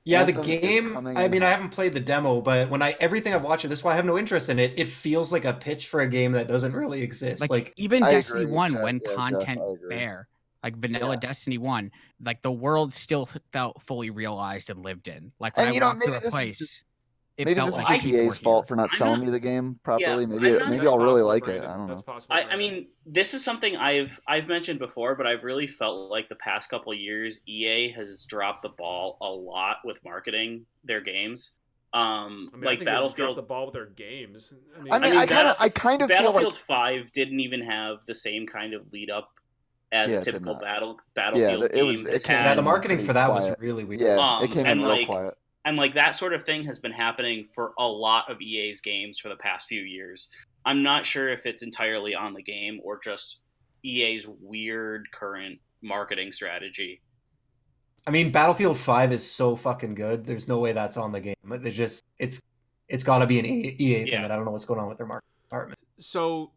Boring. 0.05 0.12
Yeah, 0.12 0.24
the 0.24 0.32
Anthem 0.32 0.48
is 0.60 0.60
game. 0.60 1.06
I 1.16 1.28
mean, 1.28 1.43
I 1.43 1.51
haven't 1.51 1.70
played 1.70 1.93
the 1.94 2.01
demo, 2.01 2.40
but 2.40 2.68
when 2.70 2.82
I 2.82 2.93
everything 3.01 3.32
I've 3.35 3.43
watched, 3.43 3.64
it, 3.64 3.68
this 3.68 3.81
is 3.81 3.85
why 3.85 3.93
I 3.93 3.97
have 3.97 4.05
no 4.05 4.18
interest 4.18 4.48
in 4.48 4.59
it. 4.59 4.78
It 4.78 4.89
feels 4.89 5.32
like 5.32 5.44
a 5.44 5.55
pitch 5.55 5.89
for 5.89 6.01
a 6.01 6.09
game 6.09 6.32
that 6.32 6.48
doesn't 6.48 6.72
really 6.72 7.02
exist. 7.02 7.40
Like, 7.40 7.51
Like, 7.51 7.72
even 7.76 8.02
I 8.02 8.10
Destiny 8.10 8.44
agree, 8.44 8.47
One, 8.47 8.81
when 8.81 9.01
Yeah, 9.01 9.10
content 9.16 9.59
I 9.60 9.74
bare, 9.89 10.28
like 10.62 10.76
vanilla 10.76 11.16
Yeah. 11.16 11.16
Destiny 11.16 11.59
One, 11.59 11.90
like 12.20 12.43
the 12.43 12.52
world 12.52 12.93
still 12.93 13.26
felt 13.52 13.81
fully 13.82 14.10
realized 14.10 14.70
and 14.70 14.82
lived 14.82 15.09
in. 15.09 15.32
Like 15.40 15.56
when 15.56 15.66
And, 15.66 15.68
I 15.68 15.72
you 15.74 15.81
know, 15.81 15.86
walked 15.86 16.02
through 16.05 16.14
maybe 16.14 16.26
a 16.26 16.31
place, 16.31 16.59
just- 16.59 16.85
it 17.36 17.47
Maybe 17.47 17.56
felt 17.56 17.66
this 17.70 17.77
is 17.78 17.82
like 17.85 17.94
just 17.97 18.06
EA's 18.06 18.39
fault 18.39 18.69
for 18.69 18.77
not 18.77 18.90
I'm 18.93 18.97
selling 18.97 19.20
not- 19.20 19.24
me 19.27 19.31
the 19.32 19.40
game 19.40 19.78
properly. 19.82 20.23
I'm 20.24 20.31
maybe 20.31 20.59
not- 20.59 20.70
maybe 20.70 20.86
I'll 20.86 20.98
really 20.98 21.23
possible, 21.23 21.27
like 21.28 21.48
it. 21.48 21.62
I 21.65 21.77
don't 21.77 21.81
know. 21.81 21.86
That's 21.89 22.02
possible. 22.02 22.35
I, 22.36 22.43
I 22.43 22.56
mean, 22.56 22.86
this 23.06 23.35
is 23.35 23.44
something 23.44 23.77
I've 23.77 24.20
I've 24.28 24.47
mentioned 24.47 24.78
before, 24.78 25.16
but 25.16 25.27
I've 25.27 25.43
really 25.43 25.66
felt 25.66 26.11
like 26.11 26.28
the 26.28 26.36
past 26.36 26.70
couple 26.70 26.93
of 26.93 26.98
years, 26.98 27.40
EA 27.48 27.90
has 27.93 28.24
dropped 28.24 28.62
the 28.62 28.69
ball 28.69 29.16
a 29.20 29.28
lot 29.28 29.78
with 29.85 29.98
marketing 30.05 30.66
their 30.85 31.01
games. 31.01 31.56
Um, 31.93 32.48
I 32.52 32.56
mean, 32.56 32.65
I 32.65 32.66
like 32.66 32.78
think 32.78 32.81
they 32.81 32.85
dropped 32.86 33.16
Battlefield, 33.16 33.36
the 33.36 33.43
ball 33.43 33.65
with 33.66 33.74
their 33.74 33.86
games. 33.86 34.52
I 34.77 34.82
mean, 34.82 34.93
I 34.93 34.98
mean, 34.98 35.11
mean, 35.12 35.20
I 35.20 35.27
kind 35.27 35.48
of, 35.48 35.56
Battlef- 35.56 35.61
I 35.65 35.69
kind 35.69 36.02
of 36.02 36.11
feel 36.11 36.19
Battlefield 36.19 36.52
like, 36.55 36.62
Five 36.62 37.12
didn't 37.12 37.40
even 37.40 37.61
have 37.62 38.05
the 38.06 38.15
same 38.16 38.47
kind 38.48 38.74
of 38.74 38.93
lead 38.93 39.11
up 39.11 39.31
as 39.93 40.11
Yeah, 40.11 40.19
a 40.19 40.24
typical 40.24 40.55
battle 40.56 40.98
Battlefield 41.15 41.70
yeah, 41.73 41.78
it 41.78 41.82
was- 41.85 42.01
it 42.01 42.24
came 42.24 42.35
yeah, 42.36 42.55
the 42.55 42.62
marketing 42.62 42.98
for 42.98 43.12
that 43.12 43.31
was 43.31 43.55
really 43.61 43.85
weird. 43.85 44.01
yeah, 44.01 44.16
Um, 44.19 44.43
it 44.43 44.51
came 44.51 44.66
in 44.66 44.81
real 44.81 44.89
like, 44.89 45.06
quiet. 45.06 45.36
And 45.64 45.76
like 45.76 45.94
that 45.94 46.14
sort 46.14 46.32
of 46.34 46.42
thing 46.42 46.64
has 46.64 46.78
been 46.78 46.92
happening 46.92 47.44
for 47.44 47.72
a 47.78 47.86
lot 47.86 48.30
of 48.30 48.40
EA's 48.40 48.80
games 48.80 49.18
for 49.18 49.28
the 49.28 49.36
past 49.36 49.66
few 49.66 49.80
years. 49.82 50.28
I'm 50.66 50.82
not 50.82 51.06
sure 51.06 51.28
if 51.28 51.46
it's 51.46 51.62
entirely 51.62 52.14
on 52.14 52.34
the 52.34 52.42
game 52.42 52.80
or 52.82 52.98
just 52.98 53.40
EA's 53.82 54.26
weird 54.40 55.10
current 55.12 55.58
marketing 55.82 56.32
strategy. 56.32 57.00
I 58.06 58.10
mean, 58.10 58.30
Battlefield 58.30 58.76
Five 58.78 59.12
is 59.12 59.28
so 59.28 59.56
fucking 59.56 59.94
good. 59.94 60.26
There's 60.26 60.48
no 60.48 60.58
way 60.58 60.72
that's 60.72 60.96
on 60.98 61.12
the 61.12 61.20
game. 61.20 61.34
It's 61.50 61.76
just 61.76 62.04
it's 62.18 62.40
it's 62.88 63.04
got 63.04 63.18
to 63.18 63.26
be 63.26 63.38
an 63.38 63.46
EA 63.46 63.70
thing, 63.76 64.06
Yeah. 64.08 64.22
and 64.24 64.32
I 64.32 64.36
don't 64.36 64.44
know 64.44 64.50
what's 64.50 64.66
going 64.66 64.80
on 64.80 64.88
with 64.88 64.98
their 64.98 65.06
marketing 65.06 65.30
department. 65.44 65.78
so 65.98 66.50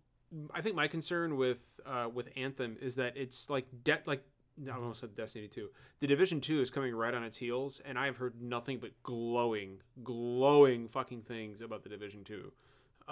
I 0.54 0.60
think 0.62 0.76
my 0.76 0.88
concern 0.90 1.38
with 1.38 1.80
uh, 1.86 2.10
with 2.14 2.30
Anthem 2.36 2.76
is 2.82 2.96
that 2.96 3.16
it's 3.16 3.50
like 3.50 3.66
de- 3.86 4.02
like 4.06 4.24
I 4.66 4.72
almost 4.72 5.02
said 5.02 5.16
Destiny 5.16 5.48
2. 5.48 5.70
The 6.00 6.08
Division 6.08 6.42
2 6.42 6.62
is 6.62 6.72
coming 6.72 6.96
right 6.96 7.14
on 7.14 7.24
its 7.24 7.38
heels, 7.38 7.82
and 7.86 7.98
I've 7.98 8.18
heard 8.18 8.42
nothing 8.42 8.80
but 8.80 8.92
glowing, 9.04 9.82
glowing 10.04 10.88
fucking 10.88 11.24
things 11.24 11.62
about 11.62 11.84
the 11.84 11.90
Division 11.90 12.24
2. 12.24 12.52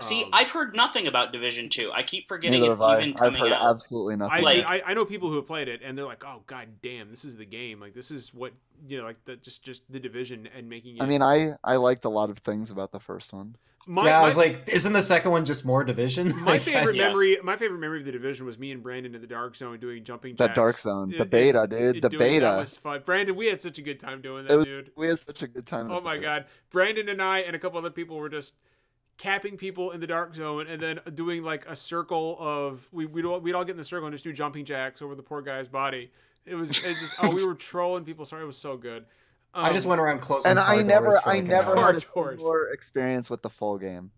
See, 0.02 0.24
Um, 0.26 0.30
I've 0.34 0.50
heard 0.50 0.76
nothing 0.76 1.08
about 1.08 1.32
Division 1.32 1.70
Two. 1.70 1.90
I 1.94 2.04
keep 2.04 2.28
forgetting 2.28 2.62
it's 2.64 2.80
have 2.80 2.82
I. 2.82 2.98
even 2.98 3.14
I've 3.14 3.18
coming 3.20 3.42
heard 3.42 3.54
out. 3.54 3.70
absolutely 3.72 4.18
nothing. 4.18 4.38
I, 4.38 4.40
like- 4.42 4.66
I 4.68 4.82
I 4.88 4.94
know 4.94 5.06
people 5.06 5.30
who 5.30 5.38
have 5.38 5.48
played 5.48 5.70
it 5.70 5.82
and 5.84 5.98
they're 5.98 6.06
like, 6.06 6.26
oh 6.26 6.42
god 6.48 6.68
damn, 6.82 7.10
this 7.10 7.24
is 7.24 7.38
the 7.38 7.46
game. 7.46 7.80
Like 7.80 7.94
this 7.94 8.12
is 8.12 8.34
what 8.34 8.52
you 8.88 8.98
know, 8.98 9.06
like 9.06 9.24
the, 9.24 9.38
just 9.38 9.64
just 9.64 9.90
the 9.90 10.00
division 10.00 10.50
and 10.56 10.68
making 10.68 10.98
it. 10.98 11.04
I 11.04 11.06
mean, 11.06 11.22
I 11.22 11.54
I 11.64 11.78
liked 11.78 12.04
a 12.06 12.10
lot 12.10 12.30
of 12.30 12.40
things 12.40 12.72
about 12.72 12.92
the 12.92 13.00
first 13.00 13.32
one. 13.32 13.56
my, 13.88 14.06
yeah, 14.08 14.20
I 14.20 14.26
was 14.26 14.36
like, 14.36 14.68
isn't 14.68 14.92
the 14.92 15.02
second 15.02 15.32
one 15.32 15.46
just 15.46 15.64
more 15.64 15.84
division? 15.86 16.34
my 16.44 16.60
favorite 16.60 16.96
Yeah. 16.98 17.08
memory, 17.08 17.38
my 17.42 17.56
favorite 17.56 17.80
memory 17.80 18.00
of 18.00 18.06
the 18.06 18.12
division 18.12 18.46
was 18.46 18.58
me 18.60 18.72
and 18.74 18.84
Brandon 18.84 19.16
in 19.16 19.22
the 19.22 19.28
dark 19.28 19.56
zone 19.56 19.80
doing 19.80 20.04
jumping 20.04 20.36
The 20.36 20.48
jacks. 20.48 20.56
Dark 20.56 20.78
Zone, 20.78 21.10
the 21.12 21.18
It- 21.18 21.22
it- 21.22 21.30
beta, 21.30 21.68
dude, 21.70 21.96
it- 21.98 22.02
the 22.02 22.10
beta. 22.10 22.42
That 22.46 22.58
was 22.58 22.76
fun. 22.76 23.02
Brandon, 23.06 23.34
we 23.36 23.46
had 23.46 23.62
such 23.62 23.78
a 23.78 23.82
good 23.82 24.00
time 24.02 24.22
doing 24.22 24.46
that, 24.46 24.56
was- 24.58 24.66
dude. 24.66 24.92
We 24.98 25.08
had 25.08 25.20
such 25.20 25.42
a 25.42 25.48
good 25.48 25.66
time. 25.66 25.90
Oh 25.90 26.02
my 26.02 26.16
it. 26.16 26.22
god, 26.22 26.46
Brandon 26.70 27.08
and 27.08 27.22
I 27.22 27.40
and 27.40 27.56
a 27.56 27.60
couple 27.60 27.78
other 27.78 27.92
people 27.92 28.18
were 28.18 28.28
just 28.30 28.56
capping 29.18 29.56
people 29.58 29.92
in 29.92 30.00
the 30.02 30.08
dark 30.08 30.36
zone 30.36 30.68
and 30.68 30.82
then 30.82 31.00
doing 31.14 31.44
like 31.44 31.66
a 31.68 31.76
circle 31.76 32.36
of 32.40 32.88
we 32.92 33.06
we'd 33.06 33.26
all, 33.26 33.40
we'd 33.40 33.54
all 33.56 33.64
get 33.64 33.72
in 33.72 33.78
the 33.78 33.84
circle 33.84 34.08
and 34.08 34.14
just 34.14 34.24
do 34.24 34.34
jumping 34.34 34.66
jacks 34.66 35.02
over 35.02 35.16
the 35.16 35.24
poor 35.24 35.42
guy's 35.42 35.68
body. 35.68 36.12
It 36.46 36.56
was 36.56 36.72
it 36.72 36.98
just 37.00 37.14
oh 37.24 37.30
we 37.30 37.46
were 37.46 37.56
trolling 37.56 38.04
people. 38.04 38.26
Sorry, 38.26 38.44
it 38.44 38.48
was 38.48 38.58
so 38.58 38.78
good. 38.78 39.06
I 39.54 39.72
just 39.72 39.86
Um, 39.86 39.92
went 39.92 40.02
around 40.02 40.20
closing. 40.20 40.52
And 40.52 40.60
I 40.60 40.82
never, 40.82 41.12
doors 41.12 41.22
for 41.24 41.30
I 41.30 41.40
never 41.40 41.76
had 41.78 41.96
a 41.96 42.02
Car 42.02 42.24
doors. 42.24 42.40
similar 42.42 42.68
experience 42.74 43.30
with 43.30 43.42
the 43.42 43.50
full 43.50 43.78
game. 43.78 44.12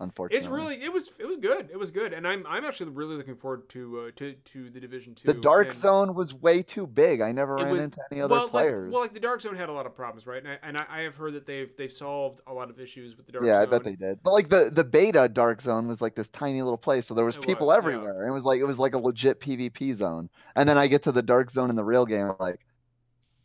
Unfortunately, 0.00 0.38
It's 0.38 0.48
really 0.48 0.82
it 0.82 0.92
was 0.92 1.12
it 1.20 1.24
was 1.24 1.36
good. 1.36 1.70
It 1.70 1.78
was 1.78 1.92
good, 1.92 2.12
and 2.12 2.26
I'm 2.26 2.44
I'm 2.48 2.64
actually 2.64 2.90
really 2.90 3.14
looking 3.14 3.36
forward 3.36 3.68
to 3.70 4.00
uh, 4.00 4.10
to 4.16 4.32
to 4.32 4.68
the 4.68 4.80
division 4.80 5.14
two. 5.14 5.28
the 5.28 5.34
Dark 5.34 5.68
and- 5.68 5.76
Zone 5.76 6.14
was 6.14 6.34
way 6.34 6.62
too 6.64 6.84
big. 6.88 7.20
I 7.20 7.30
never 7.30 7.54
ran 7.54 7.70
was- 7.70 7.84
into 7.84 8.00
any 8.10 8.20
other 8.20 8.34
well, 8.34 8.48
players. 8.48 8.86
Like, 8.88 8.92
well, 8.92 9.02
like 9.02 9.14
the 9.14 9.20
Dark 9.20 9.40
Zone 9.40 9.54
had 9.54 9.68
a 9.68 9.72
lot 9.72 9.86
of 9.86 9.94
problems, 9.94 10.26
right? 10.26 10.42
And 10.42 10.48
I, 10.52 10.58
and 10.64 10.76
I, 10.76 10.84
I 10.90 11.00
have 11.02 11.14
heard 11.14 11.34
that 11.34 11.46
they've 11.46 11.70
they've 11.78 11.92
solved 11.92 12.40
a 12.48 12.52
lot 12.52 12.70
of 12.70 12.80
issues 12.80 13.16
with 13.16 13.26
the 13.26 13.32
Dark 13.32 13.44
Zone. 13.44 13.48
yeah, 13.48 13.60
Zone. 13.60 13.68
I 13.68 13.70
bet 13.70 13.84
they 13.84 13.94
did. 13.94 14.18
But 14.24 14.32
like 14.32 14.48
the 14.48 14.68
the 14.72 14.82
beta 14.82 15.28
Dark 15.28 15.62
Zone 15.62 15.86
was 15.86 16.00
like 16.00 16.16
this 16.16 16.28
tiny 16.28 16.60
little 16.60 16.76
place, 16.76 17.06
so 17.06 17.14
there 17.14 17.24
was 17.24 17.36
It 17.36 17.46
people 17.46 17.68
was, 17.68 17.74
yeah. 17.74 17.78
everywhere. 17.78 18.26
It 18.26 18.32
was 18.32 18.44
like 18.44 18.58
it 18.60 18.64
was 18.64 18.80
like 18.80 18.94
a 18.94 18.98
legit 18.98 19.40
PvP 19.40 19.94
zone. 19.94 20.28
And 20.56 20.68
then 20.68 20.76
I 20.76 20.88
get 20.88 21.04
to 21.04 21.12
the 21.12 21.22
Dark 21.22 21.52
Zone 21.52 21.70
in 21.70 21.76
the 21.76 21.84
real 21.84 22.04
game, 22.04 22.32
like 22.40 22.58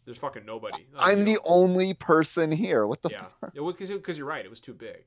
There's 0.05 0.17
fucking 0.17 0.45
nobody. 0.47 0.87
Like, 0.95 1.11
I'm 1.11 1.25
the 1.25 1.37
only 1.43 1.93
person 1.93 2.51
here. 2.51 2.87
What 2.87 3.03
the? 3.03 3.09
yeah, 3.11 3.25
fuck? 3.39 3.53
because 3.53 3.89
because 3.91 4.17
you're 4.17 4.25
right, 4.27 4.43
it 4.43 4.49
was 4.49 4.59
too 4.59 4.73
big, 4.73 5.05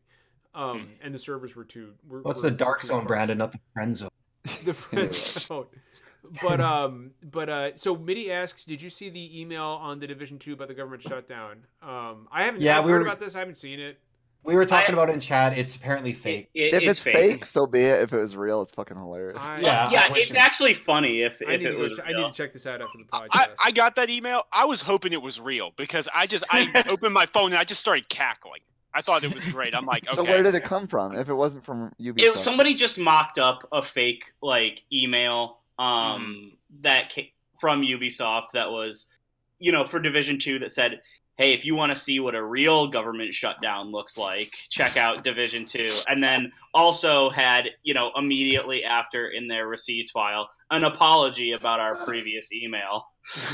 um, 0.54 0.88
and 1.00 1.14
the 1.14 1.18
servers 1.18 1.54
were 1.56 1.64
too. 1.64 1.92
Were, 2.08 2.22
What's 2.22 2.42
were- 2.42 2.50
the 2.50 2.56
dark 2.56 2.82
zone, 2.82 3.00
sparse. 3.00 3.08
Brandon? 3.08 3.38
Not 3.38 3.52
the 3.52 3.60
friend 3.74 3.96
zone. 3.96 4.08
The 4.64 4.74
friend 4.74 5.12
zone. 5.12 5.66
But 6.42 6.60
um, 6.60 7.10
but 7.30 7.48
uh, 7.48 7.76
so 7.76 7.96
Mitty 7.96 8.30
asks, 8.30 8.64
did 8.64 8.80
you 8.80 8.90
see 8.90 9.08
the 9.10 9.40
email 9.40 9.64
on 9.64 9.98
the 9.98 10.06
Division 10.06 10.38
Two 10.38 10.52
about 10.52 10.68
the 10.68 10.74
government 10.74 11.02
shutdown? 11.02 11.58
Um, 11.82 12.28
I 12.30 12.44
haven't. 12.44 12.60
Yeah, 12.62 12.78
I've 12.78 12.84
we 12.84 12.92
heard 12.92 13.02
were- 13.02 13.06
about 13.08 13.20
this. 13.20 13.34
I 13.34 13.40
haven't 13.40 13.56
seen 13.56 13.80
it. 13.80 13.98
We 14.44 14.56
were 14.56 14.64
talking 14.64 14.90
I- 14.94 14.98
about 14.98 15.08
it 15.08 15.12
in 15.14 15.20
chat. 15.20 15.56
It's 15.56 15.76
apparently 15.76 16.12
fake. 16.12 16.48
It- 16.54 16.74
If 16.74 16.82
it's, 16.82 16.88
it's 16.90 17.02
fake. 17.02 17.44
so 17.44 17.66
be 17.66 17.80
it. 17.82 18.02
If 18.02 18.12
it 18.12 18.18
was 18.18 18.34
real, 18.36 18.60
it's 18.62 18.70
fucking 18.72 18.96
hilarious. 18.96 19.40
I, 19.40 19.60
Yeah, 19.60 19.90
yeah, 19.90 20.00
I 20.10 20.12
it's 20.16 20.30
it- 20.32 20.36
actually 20.36 20.74
funny 20.74 21.22
if, 21.22 21.40
I 21.46 21.52
if 21.52 21.60
need, 21.60 21.66
to 21.68 21.72
it 21.72 21.78
was. 21.78 21.90
ch- 21.96 22.00
I 22.04 22.12
need 22.12 22.26
to 22.26 22.32
check 22.32 22.52
this 22.52 22.66
out 22.66 22.80
after 22.82 22.98
the 22.98 23.04
podcast. 23.04 23.28
I, 23.32 23.48
I 23.64 23.70
got 23.70 23.94
that 23.96 24.10
email. 24.10 24.44
I 24.52 24.64
was 24.64 24.80
hoping 24.80 25.12
it 25.12 25.22
was 25.22 25.38
real 25.40 25.70
because 25.76 26.08
I 26.14 26.26
just 26.26 26.42
I 26.50 26.84
opened 26.88 27.14
my 27.14 27.26
phone 27.26 27.52
and 27.52 27.58
I 27.60 27.64
just 27.64 27.80
started 27.80 28.08
cackling. 28.08 28.60
I 28.94 29.00
thought 29.02 29.24
it 29.24 29.34
was 29.34 29.44
great. 29.52 29.74
I'm 29.74 29.86
like, 29.86 30.04
okay. 30.06 30.14
So 30.14 30.24
where 30.24 30.42
did 30.42 30.54
it 30.54 30.64
come 30.64 30.86
from? 30.86 31.14
If 31.14 31.28
it 31.28 31.34
wasn't 31.34 31.64
from 31.64 31.92
Ubisoft, 32.00 32.20
it, 32.20 32.38
somebody 32.38 32.74
just 32.74 32.98
mocked 32.98 33.38
up 33.38 33.66
a 33.72 33.82
fake 33.82 34.32
like 34.42 34.84
email 34.92 35.58
um 35.78 35.86
Mm-hmm. 35.88 36.82
that 36.82 37.08
came 37.08 37.28
from 37.58 37.82
Ubisoft 37.82 38.50
that 38.52 38.70
was 38.70 39.10
you 39.58 39.72
know 39.72 39.84
for 39.86 39.98
Division 40.00 40.38
2 40.38 40.58
that 40.58 40.70
said 40.70 41.00
hey 41.38 41.54
if 41.54 41.64
you 41.64 41.74
want 41.74 41.90
to 41.90 41.96
see 41.96 42.20
what 42.20 42.34
a 42.34 42.42
real 42.44 42.86
government 42.88 43.32
shutdown 43.32 43.90
looks 43.90 44.18
like 44.18 44.52
check 44.68 44.96
out 44.98 45.24
Division 45.24 45.64
2 45.64 46.00
and 46.08 46.22
then 46.22 46.52
also 46.74 47.30
had 47.30 47.70
you 47.84 47.94
know 47.94 48.10
immediately 48.16 48.84
after 48.84 49.28
in 49.28 49.48
their 49.48 49.66
receipts 49.66 50.12
file 50.12 50.48
an 50.70 50.84
apology 50.84 51.52
about 51.52 51.80
our 51.80 52.04
previous 52.04 52.52
email 52.52 53.06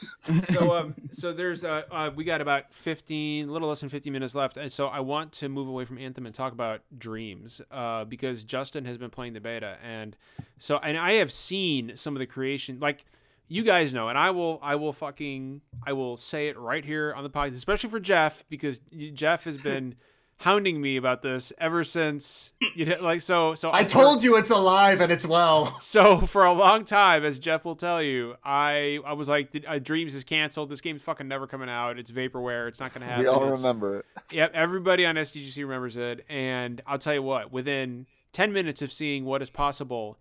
so 0.44 0.74
um 0.76 0.94
so 1.10 1.32
there's 1.32 1.64
uh, 1.64 1.82
uh 1.90 2.10
we 2.14 2.24
got 2.24 2.40
about 2.40 2.72
15 2.72 3.48
a 3.48 3.52
little 3.52 3.68
less 3.68 3.80
than 3.80 3.88
15 3.88 4.12
minutes 4.12 4.34
left 4.34 4.56
and 4.56 4.72
so 4.72 4.88
i 4.88 5.00
want 5.00 5.32
to 5.32 5.48
move 5.48 5.68
away 5.68 5.84
from 5.84 5.98
anthem 5.98 6.26
and 6.26 6.34
talk 6.34 6.52
about 6.52 6.80
dreams 6.96 7.60
uh 7.70 8.04
because 8.04 8.44
justin 8.44 8.84
has 8.84 8.98
been 8.98 9.10
playing 9.10 9.32
the 9.32 9.40
beta 9.40 9.76
and 9.82 10.16
so 10.58 10.78
and 10.78 10.96
i 10.96 11.12
have 11.12 11.32
seen 11.32 11.92
some 11.96 12.14
of 12.14 12.20
the 12.20 12.26
creation 12.26 12.78
like 12.80 13.04
you 13.48 13.62
guys 13.62 13.94
know 13.94 14.08
and 14.08 14.18
i 14.18 14.30
will 14.30 14.58
i 14.62 14.74
will 14.74 14.92
fucking 14.92 15.60
i 15.86 15.92
will 15.92 16.16
say 16.16 16.48
it 16.48 16.58
right 16.58 16.84
here 16.84 17.12
on 17.14 17.22
the 17.22 17.30
podcast 17.30 17.54
especially 17.54 17.90
for 17.90 18.00
jeff 18.00 18.44
because 18.48 18.80
jeff 19.14 19.44
has 19.44 19.56
been 19.56 19.94
hounding 20.38 20.80
me 20.80 20.96
about 20.96 21.20
this 21.20 21.52
ever 21.58 21.82
since 21.82 22.52
you 22.76 22.84
know, 22.86 22.96
like 23.00 23.20
so 23.20 23.54
so 23.54 23.72
I 23.72 23.82
told 23.84 24.22
you 24.22 24.36
it's 24.36 24.50
alive 24.50 25.00
and 25.00 25.10
it's 25.10 25.26
well. 25.26 25.76
so 25.80 26.18
for 26.20 26.44
a 26.44 26.52
long 26.52 26.84
time, 26.84 27.24
as 27.24 27.38
Jeff 27.38 27.64
will 27.64 27.74
tell 27.74 28.02
you, 28.02 28.36
I 28.44 29.00
I 29.04 29.12
was 29.14 29.28
like, 29.28 29.50
uh, 29.66 29.78
Dreams 29.78 30.14
is 30.14 30.24
canceled. 30.24 30.70
This 30.70 30.80
game's 30.80 31.02
fucking 31.02 31.26
never 31.28 31.46
coming 31.46 31.68
out. 31.68 31.98
It's 31.98 32.10
vaporware. 32.10 32.68
It's 32.68 32.80
not 32.80 32.94
gonna 32.94 33.06
happen. 33.06 33.22
we 33.22 33.26
all 33.28 33.42
It's- 33.42 33.58
remember 33.58 33.98
it. 34.00 34.06
Yep, 34.30 34.52
everybody 34.54 35.04
on 35.06 35.16
SDGC 35.16 35.62
remembers 35.62 35.96
it. 35.96 36.24
And 36.28 36.80
I'll 36.86 36.98
tell 36.98 37.14
you 37.14 37.22
what, 37.22 37.52
within 37.52 38.06
ten 38.32 38.52
minutes 38.52 38.80
of 38.82 38.92
seeing 38.92 39.24
what 39.24 39.42
is 39.42 39.50
possible 39.50 40.18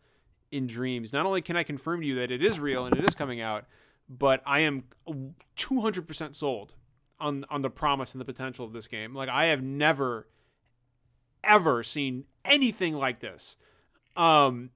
in 0.51 0.65
Dreams, 0.65 1.11
not 1.13 1.25
only 1.25 1.41
can 1.41 1.55
I 1.57 1.63
confirm 1.63 2.01
to 2.01 2.07
you 2.07 2.15
that 2.15 2.31
it 2.31 2.41
is 2.43 2.59
real 2.59 2.85
and 2.85 2.95
it 2.97 3.03
is 3.03 3.13
coming 3.13 3.41
out, 3.41 3.65
but 4.09 4.41
I 4.45 4.59
am 4.61 4.85
two 5.55 5.81
hundred 5.81 6.07
percent 6.07 6.35
sold 6.35 6.73
on 7.19 7.45
on 7.49 7.61
the 7.61 7.69
promise 7.69 8.13
and 8.13 8.21
the 8.21 8.25
potential 8.25 8.65
of 8.65 8.73
this 8.73 8.87
game. 8.87 9.13
Like 9.13 9.29
I 9.29 9.45
have 9.45 9.61
never 9.61 10.27
ever 11.43 11.83
seen 11.83 12.25
anything 12.45 12.93
like 12.93 13.19
this. 13.19 13.57
Um 14.15 14.71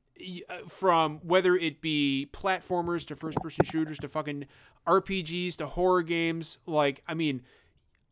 uh, 0.49 0.67
from 0.67 1.19
whether 1.23 1.55
it 1.55 1.81
be 1.81 2.29
platformers 2.31 3.05
to 3.07 3.15
first 3.15 3.37
person 3.39 3.65
shooters 3.65 3.97
to 3.99 4.07
fucking 4.07 4.45
RPGs 4.85 5.55
to 5.55 5.67
horror 5.67 6.03
games, 6.03 6.59
like 6.65 7.03
I 7.07 7.13
mean, 7.13 7.41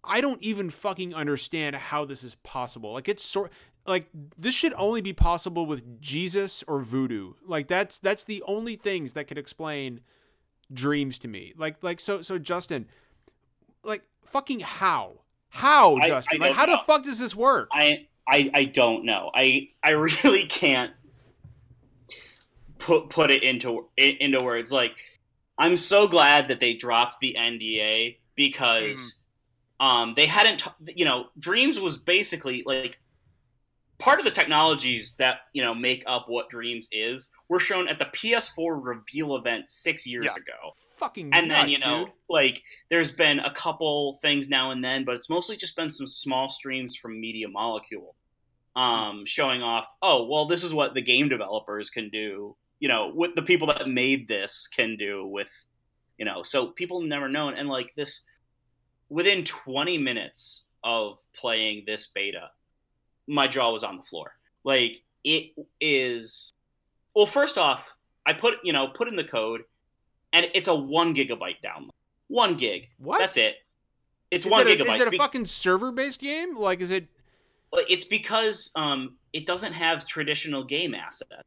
I 0.03 0.21
don't 0.21 0.41
even 0.41 0.69
fucking 0.69 1.13
understand 1.13 1.75
how 1.75 2.05
this 2.05 2.23
is 2.23 2.35
possible. 2.35 2.93
Like 2.93 3.07
it's 3.07 3.23
sort 3.23 3.51
like 3.85 4.07
this 4.37 4.55
should 4.55 4.73
only 4.73 5.01
be 5.01 5.13
possible 5.13 5.65
with 5.65 6.01
Jesus 6.01 6.63
or 6.67 6.81
voodoo. 6.81 7.33
Like 7.45 7.67
that's 7.67 7.99
that's 7.99 8.23
the 8.23 8.43
only 8.47 8.75
things 8.75 9.13
that 9.13 9.27
could 9.27 9.37
explain 9.37 10.01
dreams 10.71 11.19
to 11.19 11.27
me. 11.27 11.53
Like 11.57 11.83
like 11.83 11.99
so 11.99 12.21
so 12.21 12.37
Justin, 12.37 12.87
like 13.83 14.03
fucking 14.31 14.61
how? 14.61 15.19
How, 15.49 15.95
I- 15.97 16.07
Justin? 16.07 16.41
I 16.41 16.47
like 16.47 16.55
how 16.55 16.65
don't 16.65 16.77
the 16.77 16.83
fuck 16.85 17.03
does 17.03 17.19
this 17.19 17.35
work? 17.35 17.69
I 17.71 18.07
I 18.27 18.51
I 18.53 18.65
don't 18.65 19.05
know. 19.05 19.31
I 19.33 19.69
I 19.83 19.89
really 20.23 20.45
can't 20.45 20.91
put 22.77 23.09
put 23.09 23.31
it 23.31 23.43
into 23.43 23.87
into 23.97 24.41
words. 24.41 24.71
Like 24.71 24.99
I'm 25.57 25.77
so 25.77 26.07
glad 26.07 26.47
that 26.47 26.59
they 26.59 26.73
dropped 26.75 27.19
the 27.19 27.35
NDA 27.37 28.17
because 28.35 29.21
um 29.79 30.13
they 30.15 30.25
hadn't 30.25 30.59
t- 30.59 30.93
you 30.95 31.05
know 31.05 31.25
Dreams 31.37 31.79
was 31.79 31.97
basically 31.97 32.63
like 32.65 32.99
part 33.99 34.17
of 34.19 34.25
the 34.25 34.31
technologies 34.31 35.15
that 35.17 35.41
you 35.53 35.61
know 35.61 35.73
make 35.75 36.03
up 36.07 36.25
what 36.27 36.49
Dreams 36.49 36.87
is 36.91 37.31
were 37.49 37.59
shown 37.59 37.87
at 37.87 37.99
the 37.99 38.05
PS4 38.05 38.79
reveal 38.81 39.35
event 39.35 39.69
6 39.69 40.07
years 40.07 40.25
Yeah. 40.25 40.41
ago 40.41 40.73
fucking 40.97 41.29
and 41.33 41.49
then 41.49 41.69
you 41.69 41.79
know 41.79 42.05
dude. 42.05 42.13
like 42.29 42.63
there's 42.89 43.11
been 43.11 43.39
a 43.39 43.51
couple 43.51 44.15
things 44.21 44.49
now 44.49 44.71
and 44.71 44.83
then 44.83 45.05
but 45.05 45.15
it's 45.15 45.29
mostly 45.29 45.55
just 45.55 45.75
been 45.75 45.89
some 45.89 46.07
small 46.07 46.49
streams 46.49 46.95
from 46.95 47.19
media 47.21 47.47
molecule 47.47 48.15
um 48.75 49.23
showing 49.25 49.61
off 49.61 49.87
oh 50.01 50.25
well 50.27 50.45
this 50.45 50.63
is 50.63 50.73
what 50.73 50.93
the 50.93 51.01
game 51.01 51.29
developers 51.29 51.89
can 51.89 52.09
do 52.09 52.55
you 52.79 52.87
know 52.89 53.11
what 53.13 53.33
the 53.35 53.41
people 53.41 53.67
that 53.67 53.87
made 53.89 54.27
this 54.27 54.67
can 54.67 54.95
do 54.97 55.25
with 55.25 55.51
you 56.17 56.25
know 56.25 56.43
so 56.43 56.67
people 56.67 57.01
never 57.01 57.29
known 57.29 57.53
and 57.53 57.69
like 57.69 57.93
this 57.95 58.25
within 59.09 59.43
20 59.43 59.97
minutes 59.97 60.65
of 60.83 61.17
playing 61.33 61.83
this 61.87 62.07
beta 62.07 62.49
my 63.29 63.47
jaw 63.47 63.71
was 63.71 63.83
on 63.83 63.95
the 63.95 64.03
floor 64.03 64.35
like 64.63 65.01
it 65.23 65.51
is 65.79 66.51
well 67.15 67.25
first 67.25 67.57
off 67.57 67.95
i 68.25 68.33
put 68.33 68.55
you 68.63 68.73
know 68.73 68.87
put 68.87 69.07
in 69.07 69.15
the 69.15 69.23
code 69.23 69.61
and 70.33 70.47
it's 70.53 70.67
a 70.67 70.75
one 70.75 71.13
gigabyte 71.13 71.61
download. 71.63 71.89
One 72.27 72.55
gig. 72.55 72.89
What? 72.97 73.19
That's 73.19 73.37
it. 73.37 73.55
It's 74.31 74.45
Is 74.45 74.51
one 74.51 74.67
it 74.67 74.79
a, 74.79 74.83
gigabyte. 74.83 74.95
Is 74.95 75.01
it 75.01 75.13
a 75.13 75.17
fucking 75.17 75.45
server 75.45 75.91
based 75.91 76.21
game? 76.21 76.55
Like 76.55 76.81
is 76.81 76.91
it 76.91 77.07
It's 77.73 78.05
because 78.05 78.71
um, 78.75 79.15
it 79.33 79.45
doesn't 79.45 79.73
have 79.73 80.05
traditional 80.05 80.63
game 80.63 80.93
assets. 80.93 81.43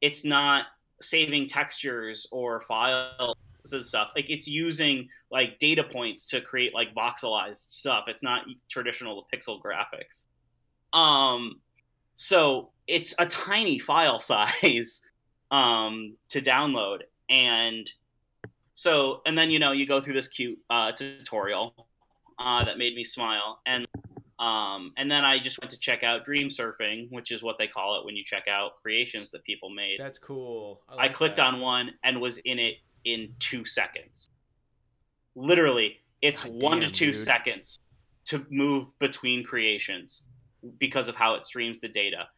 It's 0.00 0.24
not 0.24 0.66
saving 1.00 1.48
textures 1.48 2.26
or 2.30 2.60
files 2.60 3.36
and 3.72 3.84
stuff. 3.84 4.12
Like 4.14 4.30
it's 4.30 4.46
using 4.46 5.08
like 5.30 5.58
data 5.58 5.82
points 5.82 6.24
to 6.26 6.40
create 6.40 6.72
like 6.74 6.94
voxelized 6.94 7.68
stuff. 7.70 8.04
It's 8.06 8.22
not 8.22 8.44
traditional 8.68 9.26
pixel 9.32 9.60
graphics. 9.60 10.26
Um, 10.92 11.60
so 12.14 12.70
it's 12.86 13.14
a 13.18 13.26
tiny 13.26 13.78
file 13.78 14.18
size 14.32 15.02
um, 15.50 16.16
to 16.30 16.40
download, 16.40 17.00
and 17.28 17.90
so 18.74 19.20
and 19.26 19.36
then 19.36 19.50
you 19.50 19.58
know 19.58 19.72
you 19.72 19.86
go 19.86 20.00
through 20.00 20.14
this 20.14 20.28
cute 20.28 20.58
uh, 20.70 20.92
tutorial 20.92 21.86
uh, 22.38 22.64
that 22.64 22.78
made 22.78 22.94
me 22.94 23.04
smile, 23.04 23.60
and 23.66 23.86
Um, 24.40 24.92
and 24.96 25.10
then 25.10 25.22
I 25.22 25.38
just 25.38 25.60
went 25.60 25.70
to 25.72 25.78
check 25.78 26.02
out 26.02 26.24
Dream 26.24 26.48
Surfing, 26.48 27.08
which 27.10 27.30
is 27.30 27.42
what 27.42 27.58
they 27.58 27.66
call 27.66 28.00
it 28.00 28.06
when 28.06 28.16
you 28.16 28.24
check 28.24 28.48
out 28.48 28.80
creations 28.82 29.30
that 29.32 29.44
people 29.44 29.68
made. 29.68 29.98
That's 30.00 30.18
cool. 30.18 30.80
I 30.88 30.94
like 30.94 31.12
clicked 31.12 31.36
that. 31.36 31.44
on 31.46 31.60
one 31.60 31.90
and 32.04 32.18
was 32.20 32.38
in 32.38 32.58
it 32.58 32.76
in 33.04 33.34
two 33.38 33.66
seconds. 33.66 34.30
Literally, 35.34 35.98
it's 36.22 36.44
God 36.44 36.62
one 36.62 36.80
to 36.80 36.90
two 36.90 37.12
dude. 37.12 37.16
seconds 37.16 37.80
to 38.26 38.46
move 38.50 38.98
between 38.98 39.44
creations 39.44 40.22
because 40.78 41.08
of 41.08 41.14
how 41.14 41.34
it 41.34 41.44
streams 41.44 41.80
the 41.80 41.88
data. 41.88 42.28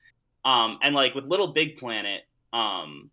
Um, 0.45 0.79
and 0.83 0.95
like 0.95 1.15
with 1.15 1.25
Little 1.25 1.49
Big 1.49 1.77
Planet, 1.77 2.23
um, 2.53 3.11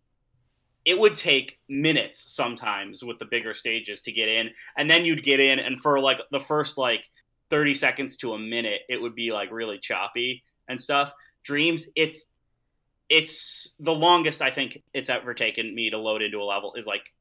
it 0.84 0.98
would 0.98 1.14
take 1.14 1.58
minutes 1.68 2.32
sometimes 2.32 3.04
with 3.04 3.18
the 3.18 3.24
bigger 3.24 3.54
stages 3.54 4.00
to 4.02 4.12
get 4.12 4.28
in, 4.28 4.50
and 4.76 4.90
then 4.90 5.04
you'd 5.04 5.22
get 5.22 5.40
in, 5.40 5.58
and 5.58 5.80
for 5.80 6.00
like 6.00 6.18
the 6.30 6.40
first 6.40 6.78
like 6.78 7.04
thirty 7.50 7.74
seconds 7.74 8.16
to 8.18 8.32
a 8.32 8.38
minute, 8.38 8.80
it 8.88 9.00
would 9.00 9.14
be 9.14 9.32
like 9.32 9.50
really 9.52 9.78
choppy 9.78 10.42
and 10.68 10.80
stuff. 10.80 11.12
Dreams, 11.42 11.88
it's 11.96 12.32
it's 13.08 13.74
the 13.80 13.94
longest 13.94 14.40
I 14.40 14.50
think 14.50 14.82
it's 14.94 15.10
ever 15.10 15.34
taken 15.34 15.74
me 15.74 15.90
to 15.90 15.98
load 15.98 16.22
into 16.22 16.38
a 16.38 16.44
level 16.44 16.74
is 16.74 16.86
like 16.86 17.12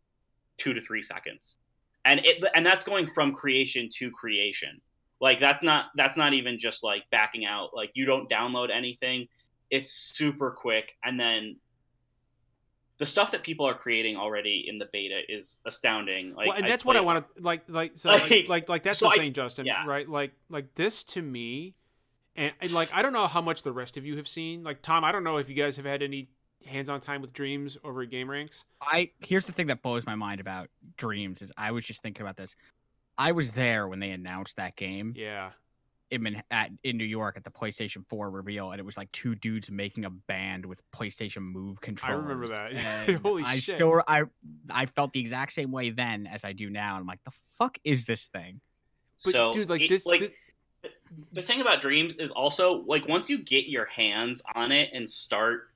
two 0.58 0.74
to 0.74 0.82
three 0.82 1.02
seconds, 1.02 1.58
and 2.06 2.22
it 2.24 2.44
and 2.56 2.66
that's 2.66 2.86
going 2.86 3.08
from 3.08 3.34
creation 3.34 3.90
to 3.96 4.10
creation. 4.12 4.80
Like 5.22 5.40
that's 5.40 5.62
not 5.64 5.86
that's 5.96 6.16
not 6.18 6.34
even 6.34 6.58
just 6.60 6.84
like 6.84 7.04
backing 7.12 7.46
out. 7.46 7.70
Like 7.74 7.92
you 7.94 8.06
don't 8.06 8.30
download 8.30 8.70
anything. 8.72 9.28
It's 9.70 9.92
super 9.92 10.52
quick, 10.52 10.96
and 11.04 11.20
then 11.20 11.58
the 12.98 13.06
stuff 13.06 13.32
that 13.32 13.44
people 13.44 13.66
are 13.66 13.74
creating 13.74 14.18
already 14.18 14.66
in 14.68 14.78
the 14.78 14.88
beta 14.92 15.22
is 15.30 15.62
astounding. 15.66 16.34
Like, 16.36 16.48
well, 16.48 16.58
and 16.58 16.66
I 16.66 16.70
that's 16.70 16.84
what 16.84 16.96
I 16.96 17.00
played- 17.00 17.06
want 17.06 17.36
to 17.38 17.42
like. 17.44 17.62
Like 17.68 17.92
so, 17.96 18.10
like, 18.10 18.30
Like, 18.30 18.50
like, 18.50 18.70
like 18.70 18.84
that's 18.84 19.00
so 19.00 19.06
the 19.10 19.12
I- 19.20 19.24
thing, 19.24 19.34
Justin. 19.34 19.66
yeah. 19.66 19.86
Right? 19.86 20.08
Like, 20.08 20.32
like 20.50 20.74
this 20.76 21.04
to 21.06 21.22
me, 21.22 21.76
and, 22.36 22.54
and 22.62 22.72
like 22.72 22.90
I 22.94 23.02
don't 23.02 23.14
know 23.14 23.28
how 23.28 23.42
much 23.42 23.64
the 23.64 23.72
rest 23.72 23.96
of 23.98 24.06
you 24.06 24.18
have 24.18 24.28
seen. 24.28 24.64
Like 24.64 24.82
Tom, 24.82 25.04
I 25.04 25.12
don't 25.12 25.24
know 25.24 25.38
if 25.38 25.50
you 25.50 25.56
guys 25.56 25.78
have 25.78 25.86
had 25.86 26.02
any 26.04 26.30
hands-on 26.66 27.00
time 27.00 27.22
with 27.22 27.32
Dreams 27.32 27.78
over 27.86 28.02
at 28.02 28.10
GameRanx. 28.10 28.64
I 28.82 29.12
here's 29.20 29.46
the 29.46 29.54
thing 29.54 29.68
that 29.68 29.82
blows 29.82 30.06
my 30.06 30.16
mind 30.16 30.42
about 30.42 30.68
Dreams 30.98 31.42
is 31.42 31.54
I 31.58 31.72
was 31.72 31.86
just 31.86 32.02
thinking 32.02 32.22
about 32.22 32.36
this. 32.38 32.56
I 33.20 33.34
was 33.34 33.52
there 33.52 33.88
when 33.88 34.00
they 34.00 34.12
announced 34.12 34.56
that 34.56 34.76
game 34.78 35.14
Yeah. 35.16 35.52
in 36.10 36.24
Man- 36.24 36.42
at 36.50 36.72
in 36.84 36.98
New 36.98 37.04
York 37.04 37.36
at 37.38 37.44
the 37.44 37.52
PlayStation 37.52 38.06
4 38.08 38.32
reveal, 38.32 38.72
and 38.72 38.80
it 38.80 38.84
was 38.86 38.96
like 38.98 39.12
two 39.12 39.36
dudes 39.36 39.70
making 39.70 40.06
a 40.06 40.10
band 40.10 40.66
with 40.66 40.82
PlayStation 40.92 41.42
Move 41.42 41.78
I 42.02 42.12
remember 42.12 42.48
that. 42.48 42.72
and 43.10 43.18
Holy 43.20 43.44
I 43.44 43.60
shit. 43.60 43.76
still 43.76 44.02
I 44.08 44.24
I 44.70 44.86
felt 44.88 45.12
the 45.14 45.20
exact 45.20 45.52
same 45.54 45.72
way 45.72 45.90
then 45.90 46.26
as 46.28 46.44
I 46.46 46.54
do 46.54 46.70
now. 46.70 46.96
I'm 46.96 47.06
like, 47.06 47.24
the 47.26 47.34
fuck 47.58 47.78
is 47.84 48.06
this 48.06 48.26
thing? 48.28 48.62
But 49.24 49.34
so 49.34 49.52
dude, 49.52 49.70
like 49.70 49.82
it- 49.82 49.90
this, 49.90 50.06
like 50.06 50.34
thi- 50.82 50.90
the 51.34 51.42
thing 51.42 51.60
about 51.60 51.82
dreams 51.82 52.16
is 52.16 52.32
also 52.32 52.84
like 52.86 53.06
once 53.08 53.30
you 53.30 53.38
get 53.40 53.68
your 53.68 53.86
hands 53.86 54.42
on 54.56 54.72
it 54.72 54.92
and 54.94 55.08
start 55.10 55.72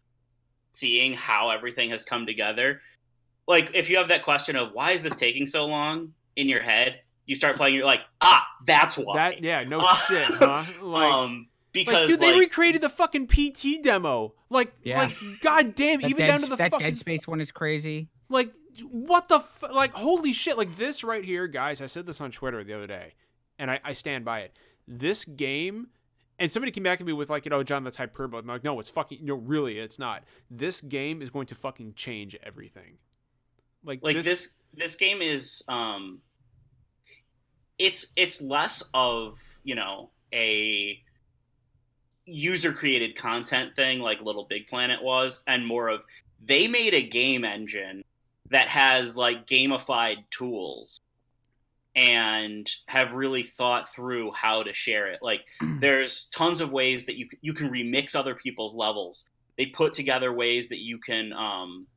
seeing 0.71 1.11
how 1.13 1.49
everything 1.49 1.89
has 1.89 2.03
come 2.05 2.25
together 2.25 2.81
like 3.47 3.69
if 3.75 3.89
you 3.89 3.97
have 3.97 4.07
that 4.07 4.23
question 4.23 4.55
of 4.55 4.71
why 4.71 4.91
is 4.91 5.03
this 5.03 5.15
taking 5.15 5.45
so 5.45 5.65
long 5.67 6.11
in 6.37 6.47
your 6.49 6.61
head 6.61 7.01
you 7.25 7.35
start 7.35 7.55
playing 7.55 7.75
you're 7.75 7.85
like 7.85 8.01
ah 8.21 8.45
that's 8.65 8.97
why 8.97 9.15
that 9.31 9.43
yeah, 9.43 9.63
no 9.63 9.79
Uh, 9.79 9.95
shit, 10.07 10.27
huh? 10.27 10.63
Like, 10.81 11.13
um 11.13 11.37
like, 11.37 11.47
because 11.73 12.09
dude, 12.09 12.19
they 12.19 12.37
recreated 12.37 12.81
the 12.81 12.89
fucking 12.89 13.25
PT 13.27 13.81
demo. 13.83 14.35
Like, 14.51 14.73
Yeah. 14.83 14.99
like, 15.05 15.17
goddamn, 15.41 16.01
That, 16.01 16.09
even 16.09 16.19
Dead, 16.19 16.27
down 16.27 16.41
to 16.41 16.45
the 16.47 16.55
that 16.57 16.71
fucking 16.71 16.85
Dead 16.85 16.97
Space 16.97 17.27
one 17.27 17.41
is 17.41 17.51
crazy. 17.51 18.09
like 18.29 18.53
what 18.89 19.27
the 19.27 19.35
f- 19.35 19.63
like 19.73 19.93
holy 19.93 20.33
shit 20.33 20.57
like 20.57 20.75
this 20.77 21.03
right 21.03 21.23
here 21.23 21.45
guys 21.47 21.79
i 21.79 21.85
said 21.85 22.07
this 22.07 22.19
on 22.19 22.31
twitter 22.31 22.63
the 22.63 22.73
other 22.73 22.87
day 22.87 23.13
and 23.59 23.69
i, 23.69 23.79
I 23.83 23.93
stand 23.93 24.25
by 24.25 24.39
it 24.39 24.57
this 24.87 25.25
game 25.25 25.89
and 26.39 26.51
somebody 26.51 26.71
came 26.71 26.81
back 26.83 26.99
at 26.99 27.05
me 27.05 27.13
with 27.13 27.29
like 27.29 27.45
you 27.45 27.51
know 27.51 27.61
john 27.61 27.83
that's 27.83 27.97
hyperbole 27.97 28.39
i'm 28.41 28.47
like 28.47 28.63
no 28.63 28.79
it's 28.79 28.89
fucking 28.89 29.19
no 29.21 29.35
really 29.35 29.77
it's 29.77 29.99
not 29.99 30.23
this 30.49 30.81
game 30.81 31.21
is 31.21 31.29
going 31.29 31.45
to 31.47 31.55
fucking 31.55 31.93
change 31.93 32.35
everything 32.41 32.97
like, 33.85 33.99
like 34.01 34.15
this, 34.15 34.25
this 34.25 34.53
this 34.73 34.95
game 34.95 35.21
is 35.21 35.61
um 35.67 36.19
it's 37.79 38.13
it's 38.15 38.41
less 38.41 38.83
of 38.93 39.39
you 39.63 39.75
know 39.75 40.09
a 40.33 40.99
user 42.25 42.71
created 42.71 43.15
content 43.15 43.75
thing 43.75 43.99
like 43.99 44.21
little 44.21 44.45
big 44.49 44.67
planet 44.67 45.01
was 45.03 45.43
and 45.47 45.65
more 45.65 45.89
of 45.89 46.03
they 46.45 46.67
made 46.67 46.93
a 46.93 47.01
game 47.01 47.43
engine 47.43 48.03
that 48.49 48.67
has 48.67 49.17
like 49.17 49.47
gamified 49.47 50.17
tools 50.29 50.99
and 51.95 52.69
have 52.87 53.13
really 53.13 53.43
thought 53.43 53.87
through 53.87 54.31
how 54.31 54.63
to 54.63 54.73
share 54.73 55.11
it. 55.11 55.19
Like 55.21 55.45
there's 55.79 56.25
tons 56.25 56.61
of 56.61 56.71
ways 56.71 57.05
that 57.05 57.17
you 57.17 57.27
you 57.41 57.53
can 57.53 57.69
remix 57.69 58.15
other 58.15 58.35
people's 58.35 58.75
levels. 58.75 59.29
They 59.57 59.67
put 59.67 59.93
together 59.93 60.33
ways 60.33 60.69
that 60.69 60.79
you 60.79 60.99
can 60.99 61.33
um 61.33 61.87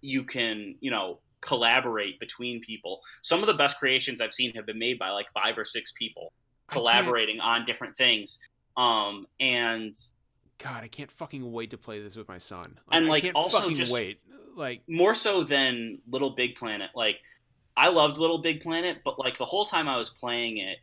you 0.00 0.24
can 0.24 0.76
you 0.80 0.90
know 0.90 1.20
collaborate 1.40 2.18
between 2.20 2.60
people. 2.60 3.00
Some 3.22 3.40
of 3.40 3.46
the 3.46 3.54
best 3.54 3.78
creations 3.78 4.20
i've 4.20 4.32
seen 4.32 4.52
have 4.54 4.66
been 4.66 4.78
made 4.78 4.98
by 4.98 5.10
like 5.10 5.26
five 5.32 5.56
or 5.58 5.64
six 5.64 5.92
people 5.92 6.32
collaborating 6.66 7.40
on 7.40 7.64
different 7.64 7.96
things. 7.96 8.38
Um 8.76 9.26
and 9.40 9.94
god 10.58 10.82
i 10.82 10.88
can't 10.88 11.10
fucking 11.12 11.52
wait 11.52 11.70
to 11.70 11.78
play 11.78 12.02
this 12.02 12.16
with 12.16 12.28
my 12.28 12.38
son. 12.38 12.78
And, 12.90 13.06
I 13.06 13.08
like, 13.08 13.22
can't 13.22 13.36
also 13.36 13.70
just- 13.70 13.92
wait. 13.92 14.20
Like 14.56 14.82
more 14.88 15.14
so 15.14 15.44
than 15.44 15.98
little 16.10 16.30
big 16.30 16.56
planet. 16.56 16.90
Like 16.94 17.20
i 17.76 17.86
loved 17.88 18.18
little 18.18 18.38
big 18.38 18.60
planet 18.60 18.98
but 19.04 19.20
like 19.20 19.38
the 19.38 19.44
whole 19.44 19.64
time 19.64 19.88
i 19.88 19.96
was 19.96 20.10
playing 20.10 20.58
it 20.58 20.78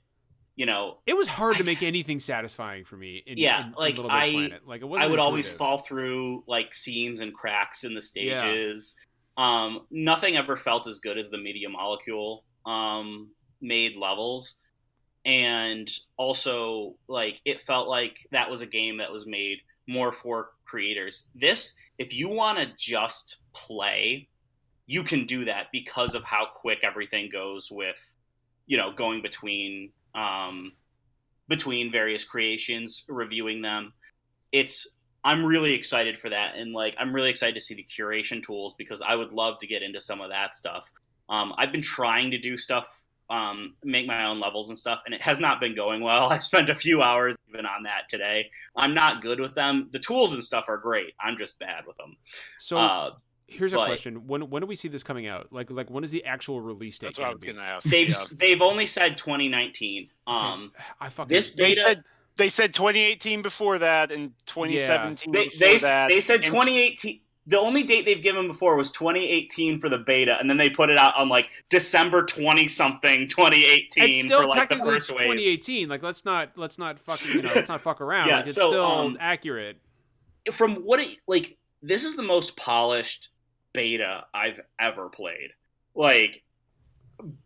you 0.55 0.65
know 0.65 0.99
it 1.05 1.17
was 1.17 1.27
hard 1.27 1.57
to 1.57 1.63
make 1.65 1.83
anything 1.83 2.21
satisfying 2.21 2.85
for 2.85 2.95
me 2.95 3.21
in, 3.27 3.37
Yeah, 3.37 3.59
in- 3.59 3.65
in 3.67 3.73
like, 3.73 3.97
Little 3.97 4.09
Big 4.11 4.17
I- 4.17 4.31
Planet. 4.31 4.61
like 4.65 4.81
it 4.81 4.85
wasn't 4.85 5.05
I 5.05 5.11
would 5.11 5.19
always 5.19 5.51
fall 5.51 5.79
through 5.79 6.45
like 6.47 6.73
seams 6.73 7.19
and 7.19 7.33
cracks 7.33 7.83
in 7.83 7.93
the 7.93 8.01
Yeah. 8.15 8.37
Um, 9.37 9.81
nothing 9.91 10.37
ever 10.37 10.55
felt 10.55 10.87
as 10.87 10.99
good 10.99 11.17
as 11.17 11.29
the 11.29 11.37
Media 11.37 11.69
Molecule 11.69 12.43
um, 12.65 13.29
made 13.61 13.95
levels, 13.95 14.59
and 15.25 15.89
also 16.17 16.95
like 17.07 17.41
it 17.45 17.59
felt 17.59 17.87
like 17.87 18.17
that 18.31 18.49
was 18.49 18.61
a 18.61 18.67
game 18.67 18.97
that 18.97 19.11
was 19.11 19.25
made 19.27 19.57
more 19.87 20.11
for 20.11 20.51
creators. 20.65 21.29
This, 21.35 21.75
if 21.97 22.13
you 22.13 22.29
want 22.29 22.59
to 22.59 22.71
just 22.77 23.37
play, 23.53 24.27
you 24.87 25.03
can 25.03 25.25
do 25.25 25.45
that 25.45 25.67
because 25.71 26.15
of 26.15 26.23
how 26.23 26.45
quick 26.55 26.79
everything 26.83 27.29
goes 27.31 27.69
with, 27.71 28.15
you 28.67 28.77
know, 28.77 28.91
going 28.91 29.21
between 29.21 29.91
um, 30.13 30.73
between 31.47 31.91
various 31.91 32.23
creations, 32.23 33.03
reviewing 33.09 33.61
them. 33.61 33.93
It's 34.51 34.94
I'm 35.25 35.43
really 35.43 35.73
excited 35.73 36.17
for 36.17 36.29
that, 36.29 36.55
and 36.55 36.71
like 36.71 36.95
I'm 36.99 37.13
really 37.13 37.29
excited 37.29 37.55
to 37.55 37.59
see 37.61 37.73
the 37.75 37.83
curation 37.85 38.41
tools 38.41 38.75
because 38.77 39.01
I 39.01 39.15
would 39.15 39.33
love 39.33 39.57
to 39.59 39.67
get 39.67 39.81
into 39.83 39.99
some 39.99 40.21
of 40.21 40.29
that 40.29 40.55
stuff. 40.55 40.89
Um, 41.27 41.53
I've 41.57 41.71
been 41.71 41.81
trying 41.81 42.29
to 42.31 42.37
do 42.37 42.55
stuff, 42.55 43.01
um, 43.31 43.73
make 43.83 44.05
my 44.05 44.25
own 44.25 44.39
levels 44.39 44.69
and 44.69 44.77
stuff, 44.77 45.01
and 45.05 45.15
it 45.15 45.21
has 45.21 45.39
not 45.39 45.59
been 45.59 45.75
going 45.75 46.01
well. 46.01 46.29
I 46.31 46.37
spent 46.37 46.69
a 46.69 46.75
few 46.75 47.01
hours 47.01 47.35
even 47.49 47.65
on 47.65 47.83
that 47.83 48.07
today. 48.07 48.49
I'm 48.77 48.93
not 48.93 49.21
good 49.21 49.39
with 49.39 49.55
them. 49.55 49.89
The 49.91 49.99
tools 49.99 50.33
and 50.33 50.43
stuff 50.43 50.65
are 50.69 50.77
great. 50.77 51.13
I'm 51.19 51.37
just 51.37 51.57
bad 51.59 51.85
with 51.87 51.97
them. 51.97 52.15
so 52.59 52.77
uh, 52.77 53.11
here's 53.47 53.73
a 53.73 53.77
but- 53.77 53.87
question 53.87 54.27
when 54.27 54.49
when 54.49 54.61
do 54.61 54.67
we 54.67 54.75
see 54.75 54.87
this 54.87 55.03
coming 55.03 55.27
out 55.27 55.47
like 55.51 55.69
like 55.71 55.89
when 55.89 56.03
is 56.03 56.09
the 56.11 56.23
actual 56.25 56.61
release 56.61 56.97
date 56.99 57.09
That's 57.09 57.19
what 57.19 57.25
I 57.25 57.27
gonna 57.29 57.35
was 57.35 57.41
be? 57.41 57.47
going 57.47 57.57
to 57.57 57.63
ask. 57.63 57.87
they've 57.89 58.09
yeah. 58.09 58.37
they've 58.37 58.61
only 58.61 58.85
said 58.85 59.17
2019. 59.17 60.07
Um, 60.27 60.71
I 60.99 61.09
fucking 61.09 61.29
this 61.29 61.51
They 61.55 61.69
beta 61.69 61.81
said 61.81 62.03
they 62.37 62.49
said 62.49 62.73
2018 62.73 63.41
before 63.41 63.77
that 63.79 64.11
and 64.11 64.31
2017 64.45 65.31
they 65.31 65.45
before 65.45 65.59
they, 65.59 65.77
that. 65.77 66.09
they 66.09 66.21
said 66.21 66.37
and 66.37 66.45
2018 66.45 67.19
the 67.47 67.59
only 67.59 67.83
date 67.83 68.05
they've 68.05 68.23
given 68.23 68.47
before 68.47 68.75
was 68.75 68.91
2018 68.91 69.79
for 69.79 69.89
the 69.89 69.99
beta 69.99 70.37
and 70.39 70.49
then 70.49 70.57
they 70.57 70.69
put 70.69 70.89
it 70.89 70.97
out 70.97 71.15
on 71.15 71.29
like 71.29 71.49
december 71.69 72.23
20 72.23 72.67
something 72.67 73.27
2018 73.27 74.03
it's 74.03 74.21
still 74.21 74.41
for 74.41 74.47
like 74.47 74.69
the 74.69 74.75
technically 74.75 74.93
first 74.95 75.11
wave. 75.11 75.19
2018 75.19 75.89
like 75.89 76.03
let's 76.03 76.25
not 76.25 76.51
let's 76.55 76.77
not 76.77 76.99
fucking 76.99 77.31
you 77.31 77.41
know 77.41 77.51
let's 77.55 77.69
not 77.69 77.81
fuck 77.81 78.01
around. 78.01 78.25
Yeah, 78.27 78.37
like 78.37 78.47
it's 78.47 78.55
so, 78.55 78.69
still 78.69 78.85
um, 78.85 79.17
accurate. 79.19 79.77
from 80.51 80.75
what 80.77 80.99
it 80.99 81.19
like 81.27 81.57
this 81.81 82.05
is 82.05 82.15
the 82.15 82.23
most 82.23 82.57
polished 82.57 83.29
beta 83.73 84.23
i've 84.33 84.59
ever 84.79 85.09
played. 85.09 85.51
Like 85.93 86.43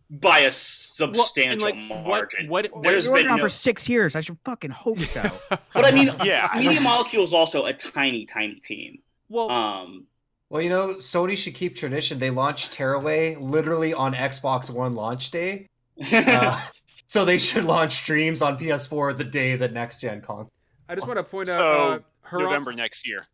by 0.09 0.39
a 0.39 0.51
substantial 0.51 1.51
and, 1.51 1.61
like, 1.61 1.75
margin 1.75 2.47
what 2.47 2.67
what, 2.71 2.83
There's 2.83 3.05
You're 3.05 3.13
working 3.13 3.25
been 3.27 3.31
on 3.33 3.37
no- 3.37 3.43
for 3.45 3.49
six 3.49 3.87
years. 3.87 4.15
I 4.15 4.21
should 4.21 4.37
fucking 4.43 4.71
hope 4.71 4.99
so. 4.99 5.21
but 5.49 5.85
i 5.85 5.91
mean 5.91 6.11
Yeah. 6.23 6.49
media 6.57 6.81
molecule 6.81 7.23
is 7.23 7.33
also 7.33 7.65
a 7.65 7.73
tiny 7.73 8.25
tiny 8.25 8.55
team 8.55 8.99
well 9.29 9.51
um 9.51 10.05
Well, 10.49 10.63
you 10.63 10.69
know, 10.69 10.95
Sony 10.95 11.37
should 11.37 11.53
keep 11.53 11.75
tradition. 11.75 12.17
They 12.17 12.31
launched 12.31 12.73
Tearaway 12.73 13.35
literally 13.35 13.93
on 13.93 14.13
Xbox 14.15 14.69
One 14.71 14.95
launch 14.95 15.29
day. 15.31 15.67
Uh, 16.11 16.59
so 17.07 17.23
they 17.25 17.37
should 17.37 17.65
launch 17.65 18.05
Dreams 18.05 18.41
on 18.41 18.57
PS4 18.57 19.15
the 19.17 19.23
day 19.23 19.55
the 19.57 19.67
next 19.67 19.99
gen 20.01 20.21
console. 20.21 20.49
i 20.87 20.95
just 20.95 21.05
want 21.07 21.17
to 21.17 21.23
point 21.23 21.49
So, 21.49 21.53
out 21.55 21.61
uh, 21.61 21.99
Haram- 22.23 22.43
November 22.45 22.73
next 22.73 23.05
year. 23.07 23.25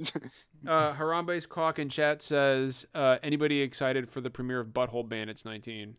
uh, 0.67 0.93
Harambe's 0.93 1.45
Cock 1.45 1.79
in 1.79 1.87
chat 1.89 2.21
says, 2.21 2.85
uh, 2.95 3.17
anybody 3.23 3.61
excited 3.61 4.09
for 4.09 4.19
the 4.19 4.29
premiere 4.29 4.59
of 4.59 4.67
Butthole 4.69 5.07
Bandits 5.07 5.45
19? 5.45 5.95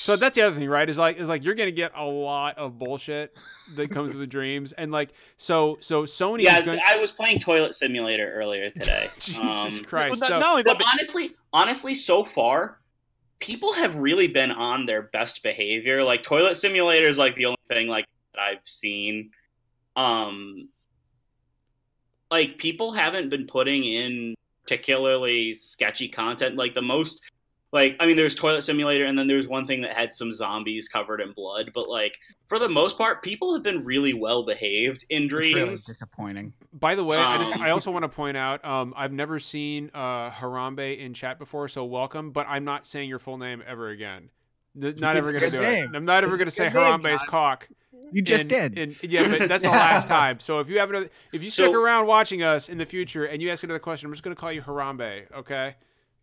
So 0.00 0.16
that's 0.16 0.36
the 0.36 0.42
other 0.42 0.56
thing, 0.56 0.68
right? 0.68 0.88
Is 0.88 0.98
like, 0.98 1.16
is 1.16 1.28
like 1.28 1.44
you're 1.44 1.54
gonna 1.54 1.70
get 1.70 1.92
a 1.96 2.04
lot 2.04 2.58
of 2.58 2.78
bullshit 2.78 3.36
that 3.74 3.90
comes 3.90 4.14
with 4.14 4.28
dreams, 4.28 4.72
and 4.72 4.92
like 4.92 5.12
so 5.36 5.78
so 5.80 6.04
Sony 6.04 6.42
yeah, 6.42 6.58
is 6.58 6.64
going. 6.64 6.80
I 6.86 6.98
was 6.98 7.12
playing 7.12 7.38
Toilet 7.38 7.74
Simulator 7.74 8.32
earlier 8.34 8.70
today. 8.70 9.10
Jesus 9.18 9.78
Um, 9.78 9.84
Christ! 9.84 10.20
Well, 10.20 10.28
so, 10.28 10.34
not, 10.34 10.40
not 10.40 10.50
only 10.50 10.62
that, 10.62 10.70
But 10.70 10.78
but 10.78 10.86
honestly, 10.92 11.34
honestly, 11.52 11.94
so 11.94 12.24
far, 12.24 12.80
people 13.38 13.72
have 13.74 13.96
really 13.96 14.28
been 14.28 14.50
on 14.50 14.86
their 14.86 15.02
best 15.02 15.42
behavior. 15.42 16.04
Like 16.04 16.22
Toilet 16.22 16.56
Simulator 16.56 17.08
is 17.08 17.18
like 17.18 17.34
the 17.36 17.46
only 17.46 17.58
thing 17.68 17.88
like 17.88 18.06
that 18.34 18.40
I've 18.40 18.66
seen. 18.66 19.30
Um, 19.96 20.68
like 22.30 22.56
people 22.56 22.92
haven't 22.92 23.28
been 23.28 23.46
putting 23.46 23.84
in 23.84 24.34
particularly 24.62 25.54
sketchy 25.54 26.08
content. 26.08 26.56
Like 26.56 26.74
the 26.74 26.82
most, 26.82 27.20
like 27.72 27.96
I 28.00 28.06
mean, 28.06 28.16
there's 28.16 28.34
Toilet 28.34 28.62
Simulator, 28.62 29.06
and 29.06 29.18
then 29.18 29.26
there's 29.26 29.48
one 29.48 29.66
thing 29.66 29.80
that 29.82 29.94
had 29.96 30.14
some 30.14 30.32
zombies 30.32 30.88
covered 30.88 31.20
in 31.20 31.32
blood. 31.32 31.70
But 31.74 31.88
like 31.88 32.18
for 32.48 32.58
the 32.58 32.68
most 32.68 32.98
part, 32.98 33.22
people 33.22 33.54
have 33.54 33.62
been 33.62 33.84
really 33.84 34.12
well 34.14 34.44
behaved 34.44 35.04
in 35.10 35.24
It's 35.24 35.32
really 35.32 35.52
Dreams. 35.54 35.86
disappointing. 35.86 36.52
by 36.72 36.94
the 36.94 37.04
way, 37.04 37.16
I 37.18 37.38
just 37.38 37.52
um, 37.54 37.62
I 37.62 37.70
also 37.70 37.90
want 37.90 38.02
to 38.02 38.08
point 38.08 38.36
out 38.36 38.64
um 38.64 38.92
I've 38.96 39.12
never 39.12 39.38
seen 39.38 39.90
uh 39.94 40.30
Harambe 40.30 40.98
in 40.98 41.14
chat 41.14 41.38
before, 41.38 41.66
so 41.68 41.84
welcome. 41.84 42.30
But 42.30 42.46
I'm 42.48 42.64
not 42.64 42.86
saying 42.86 43.08
your 43.08 43.18
full 43.18 43.38
name 43.38 43.62
ever 43.66 43.88
again. 43.88 44.30
Not 44.74 45.16
ever 45.16 45.32
gonna 45.32 45.50
do 45.50 45.60
name. 45.60 45.84
it. 45.92 45.96
I'm 45.96 46.04
not 46.04 46.24
ever 46.24 46.34
It's 46.34 46.38
gonna 46.38 46.50
say 46.50 46.70
good 46.70 46.78
name, 46.80 47.00
Harambe's 47.00 47.22
cock. 47.28 47.68
You 48.10 48.20
just 48.20 48.52
in- 48.52 48.74
did. 48.74 48.78
in- 49.02 49.10
yeah, 49.10 49.26
but 49.28 49.48
that's 49.48 49.62
the 49.64 49.70
last 49.70 50.06
time. 50.08 50.40
So 50.40 50.60
if 50.60 50.68
you 50.68 50.78
have 50.78 50.90
another, 50.90 51.08
if 51.32 51.42
you 51.42 51.48
stick 51.48 51.66
So- 51.72 51.82
around 51.82 52.06
watching 52.06 52.42
us 52.42 52.68
in 52.68 52.76
the 52.78 52.84
future 52.86 53.24
and 53.24 53.40
you 53.40 53.50
ask 53.50 53.64
another 53.64 53.78
question, 53.78 54.06
I'm 54.06 54.12
just 54.12 54.22
gonna 54.22 54.36
call 54.36 54.52
you 54.52 54.60
Harambe, 54.62 55.30
okay? 55.34 55.76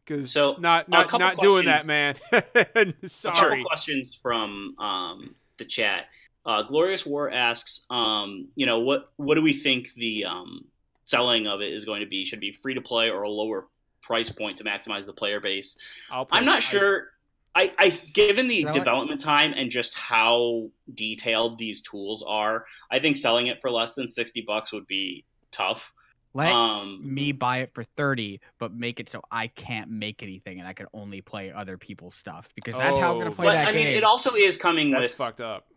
Because 0.05 0.31
So, 0.31 0.55
not 0.59 0.87
a 0.87 0.91
not 0.91 1.03
couple 1.09 1.19
not 1.19 1.37
doing 1.39 1.65
that, 1.65 1.85
questions. 1.85 2.43
man. 2.75 2.93
A 3.03 3.07
Sorry. 3.07 3.35
couple 3.59 3.65
questions 3.65 4.17
from 4.21 4.75
um, 4.79 5.35
the 5.57 5.65
chat. 5.65 6.05
Uh, 6.45 6.63
Glorious 6.63 7.05
War 7.05 7.29
asks, 7.29 7.85
um, 7.89 8.47
you 8.55 8.65
know, 8.65 8.79
what 8.79 9.11
what 9.17 9.35
do 9.35 9.41
we 9.41 9.53
think 9.53 9.93
the 9.93 10.25
um, 10.25 10.65
selling 11.05 11.47
of 11.47 11.61
it 11.61 11.71
is 11.73 11.85
going 11.85 11.99
to 12.01 12.07
be? 12.07 12.25
Should 12.25 12.39
it 12.39 12.41
be 12.41 12.51
free 12.53 12.73
to 12.73 12.81
play 12.81 13.09
or 13.09 13.21
a 13.23 13.29
lower 13.29 13.67
price 14.01 14.29
point 14.29 14.57
to 14.57 14.63
maximize 14.63 15.05
the 15.05 15.13
player 15.13 15.39
base? 15.39 15.77
I'll 16.09 16.27
I'm 16.31 16.45
not 16.45 16.63
sure. 16.63 17.07
I, 17.55 17.73
I 17.77 17.89
given 18.13 18.47
the 18.47 18.61
Sell 18.61 18.71
it. 18.71 18.73
development 18.79 19.19
time 19.19 19.53
and 19.55 19.69
just 19.71 19.95
how 19.95 20.69
detailed 20.93 21.57
these 21.57 21.81
tools 21.81 22.23
are, 22.25 22.63
I 22.91 22.99
think 22.99 23.17
selling 23.17 23.47
it 23.47 23.59
for 23.59 23.69
less 23.69 23.95
than 23.95 24.07
sixty 24.07 24.41
bucks 24.41 24.71
would 24.71 24.87
be 24.87 25.25
tough. 25.51 25.91
Let 26.33 26.53
Um, 26.53 26.99
me 27.01 27.31
buy 27.31 27.59
it 27.59 27.73
for 27.73 27.83
30, 27.83 28.39
but 28.59 28.71
make 28.73 28.99
it 28.99 29.09
so 29.09 29.21
I 29.31 29.47
can't 29.47 29.89
make 29.89 30.21
anything 30.21 30.59
and 30.59 30.67
I 30.67 30.73
can 30.73 30.85
only 30.93 31.21
play 31.21 31.51
other 31.51 31.77
people's 31.77 32.15
stuff 32.15 32.49
because 32.55 32.75
that's 32.75 32.97
how 32.99 33.11
I'm 33.13 33.15
going 33.17 33.27
Oh. 33.27 33.29
to 33.31 33.35
play 33.35 33.47
but 33.47 33.53
that 33.53 33.67
I 33.67 33.71
mean, 33.71 33.87
it 33.87 34.03
also 34.03 34.35
is 34.35 34.55
coming 34.57 34.91
That's 34.91 35.09
with 35.09 35.15
fucked 35.17 35.41
up. 35.41 35.67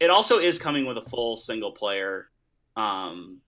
it 0.00 0.08
also 0.10 0.38
is 0.38 0.58
coming 0.58 0.86
with 0.86 0.96
a 0.96 1.02
full 1.02 1.36
single 1.36 1.72
player 1.72 2.30
um 2.76 3.40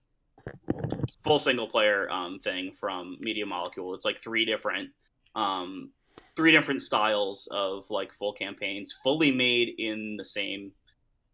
full 1.23 1.39
single 1.39 1.67
player 1.67 2.09
um 2.11 2.39
thing 2.39 2.71
from 2.73 3.17
media 3.19 3.45
molecule 3.45 3.93
it's 3.95 4.05
like 4.05 4.19
three 4.19 4.45
different 4.45 4.89
um 5.35 5.89
three 6.35 6.51
different 6.51 6.81
styles 6.81 7.47
of 7.51 7.89
like 7.89 8.11
full 8.11 8.33
campaigns 8.33 8.91
fully 9.03 9.31
made 9.31 9.69
in 9.77 10.15
the 10.17 10.25
same 10.25 10.71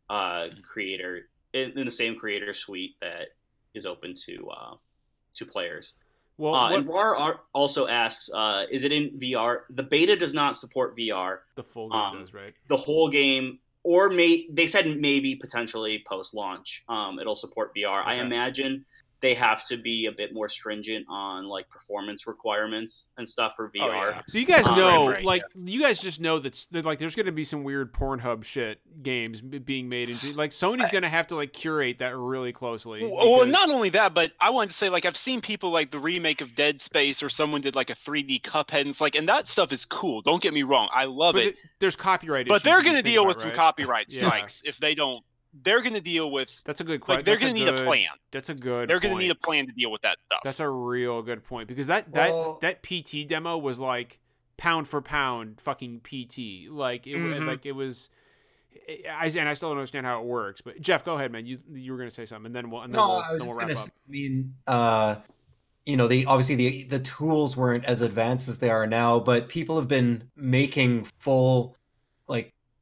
uh 0.10 0.48
creator 0.64 1.30
in, 1.54 1.78
in 1.78 1.86
the 1.86 1.92
same 1.92 2.16
creator 2.16 2.54
suite 2.54 2.96
that 3.02 3.30
is 3.74 3.86
open 3.86 4.14
to 4.14 4.48
uh 4.50 4.76
to 5.38 5.46
players. 5.46 5.94
Well, 6.38 6.54
uh, 6.54 6.70
what, 6.70 6.80
and 6.80 6.88
Rar 6.88 7.40
also 7.54 7.88
asks 7.88 8.30
uh 8.32 8.66
is 8.72 8.84
it 8.84 8.92
in 8.92 9.18
vr 9.20 9.62
the 9.72 9.82
beta 9.82 10.16
does 10.16 10.36
not 10.36 10.56
support 10.56 10.96
vr 10.96 11.40
the 11.56 11.64
full 11.64 11.90
game 11.90 12.00
um, 12.00 12.20
does, 12.20 12.34
right? 12.34 12.54
the 12.70 12.78
whole 12.78 13.10
game 13.10 13.58
or 13.82 14.10
may 14.10 14.48
they 14.52 14.68
said 14.68 15.00
maybe 15.00 15.36
potentially 15.36 16.04
post 16.08 16.36
launch 16.36 16.84
um, 16.90 17.18
it'll 17.20 17.36
support 17.36 17.74
vr 17.76 18.06
i 18.06 18.16
imagine 18.16 18.86
they 19.22 19.34
have 19.34 19.66
to 19.68 19.78
be 19.78 20.06
a 20.06 20.12
bit 20.12 20.32
more 20.34 20.48
stringent 20.48 21.06
on 21.10 21.46
like 21.48 21.68
performance 21.70 22.28
requirements 22.28 23.10
and 23.18 23.28
stuff 23.28 23.54
for 23.56 23.70
vr 23.70 23.82
Oh, 23.82 24.10
yeah. 24.10 24.22
So 24.28 24.38
you 24.38 24.46
guys 24.46 24.68
Um, 24.68 24.78
know, 24.78 25.08
right, 25.08 25.16
right, 25.16 25.26
like 25.26 25.44
you 25.56 25.82
guys 25.82 25.98
just 26.00 26.22
know 26.22 26.40
that, 26.40 26.66
that 26.72 26.86
like 26.86 27.00
there's 27.00 27.16
going 27.16 27.26
to 27.26 27.32
be 27.32 27.44
some 27.44 27.64
weird 27.64 27.94
Pornhub 27.94 28.44
shit 28.44 28.80
games 29.02 29.42
being 29.42 29.90
made, 29.90 30.10
and 30.10 30.36
like 30.36 30.52
Sony's 30.52 30.90
going 30.90 31.02
to 31.04 31.10
have 31.10 31.28
to 31.28 31.36
like 31.36 31.54
curate 31.54 32.00
that 32.00 32.16
really 32.16 32.52
closely. 32.54 33.04
Well, 33.04 33.32
well, 33.32 33.46
not 33.46 33.70
only 33.70 33.90
that, 33.90 34.14
but 34.14 34.32
I 34.40 34.50
wanted 34.52 34.72
to 34.72 34.78
say, 34.78 34.90
like, 34.90 35.06
I've 35.06 35.18
seen 35.18 35.42
people 35.42 35.72
like 35.72 35.92
the 35.92 36.00
remake 36.00 36.42
of 36.42 36.56
Dead 36.56 36.82
Space, 36.82 37.24
or 37.24 37.30
someone 37.30 37.62
did 37.62 37.76
like 37.76 37.90
a 37.90 37.96
3D 37.96 38.42
Cuphead, 38.42 38.82
and 38.82 38.90
it's 38.90 39.02
like, 39.02 39.16
and 39.16 39.28
that 39.30 39.48
stuff 39.50 39.72
is 39.72 39.86
cool. 39.86 40.22
Don't 40.22 40.42
get 40.42 40.54
me 40.54 40.64
wrong, 40.64 40.90
I 40.94 41.06
love 41.06 41.34
but 41.34 41.44
it. 41.44 41.52
th- 41.54 41.58
there's 41.80 41.96
copyright. 41.96 42.48
But 42.48 42.56
issues 42.56 42.64
they're 42.64 42.84
going 42.84 42.96
to 42.96 43.02
deal 43.02 43.22
about, 43.24 43.28
with 43.36 43.42
some 43.42 43.50
right? 43.50 43.56
copyright 43.56 44.06
Yeah. 44.10 44.26
strikes 44.26 44.62
if 44.64 44.78
they 44.78 44.94
don't. 44.96 45.24
They're 45.64 45.82
going 45.82 45.94
to 45.94 46.02
deal 46.02 46.30
with 46.32 46.50
That's 46.66 46.82
a 46.82 46.84
good 46.84 47.02
question. 47.02 47.20
like 47.20 47.26
they're 47.26 47.36
going 47.38 47.54
going 47.56 47.66
to 47.66 47.72
to 47.72 47.78
need 47.78 47.82
a 47.84 47.86
plan. 47.86 48.08
That's 48.32 48.50
a 48.50 48.54
good. 48.56 48.90
They're 48.90 49.00
going 49.00 49.14
to 49.16 49.20
need 49.20 49.32
a 49.32 49.36
plan 49.36 49.66
to 49.68 49.72
deal 49.74 49.92
with 49.92 50.02
that 50.04 50.18
stuff. 50.26 50.42
That's 50.44 50.60
a 50.60 50.70
real 50.70 51.22
good 51.22 51.44
point 51.44 51.68
because 51.68 51.88
that 51.88 52.12
that 52.14 52.32
Well- 52.32 52.60
that 52.62 52.84
PT 52.84 53.28
demo 53.28 53.58
was 53.58 53.80
like 53.80 54.20
pound 54.58 54.88
for 54.88 55.02
pound 55.02 55.62
fucking 55.62 56.02
PT. 56.02 56.68
Like 56.70 57.06
it 57.08 57.16
wa- 57.16 57.22
Mhm. 57.22 57.48
like 57.48 57.66
it 57.66 57.74
was. 57.74 58.10
I 59.10 59.28
and 59.38 59.50
I 59.50 59.54
still 59.54 59.70
don't 59.70 59.78
understand 59.78 60.06
how 60.06 60.20
it 60.22 60.26
works. 60.26 60.62
But 60.62 60.80
Jeff, 60.82 61.04
go 61.04 61.16
ahead, 61.16 61.32
man. 61.32 61.46
You 61.46 61.58
you 61.74 61.92
were 61.92 61.98
gonna 61.98 62.12
say 62.12 62.26
something, 62.26 62.48
and 62.48 62.56
then 62.56 62.70
we'll 62.70 62.82
and 62.82 62.94
then 62.94 63.00
No, 63.00 63.08
we'll, 63.08 63.18
I 63.18 63.32
was 63.32 63.40
then 63.40 63.48
we'll 63.48 63.58
wrap 63.58 63.68
gonna 63.70 63.80
up. 63.80 63.86
say, 63.86 63.92
I 64.08 64.12
mean, 64.12 64.54
uh, 64.68 65.16
you 65.86 65.96
know, 65.98 66.08
the 66.08 66.26
obviously 66.26 66.56
the 66.56 66.84
the 66.84 67.00
tools 67.00 67.56
weren't 67.58 67.86
as 67.86 68.02
advanced 68.02 68.50
as 68.50 68.60
they 68.60 68.70
are 68.70 68.86
now, 68.86 69.20
but 69.20 69.48
people 69.50 69.78
have 69.78 69.88
been 69.88 70.30
making 70.36 71.06
full 71.20 71.70
like 71.70 71.77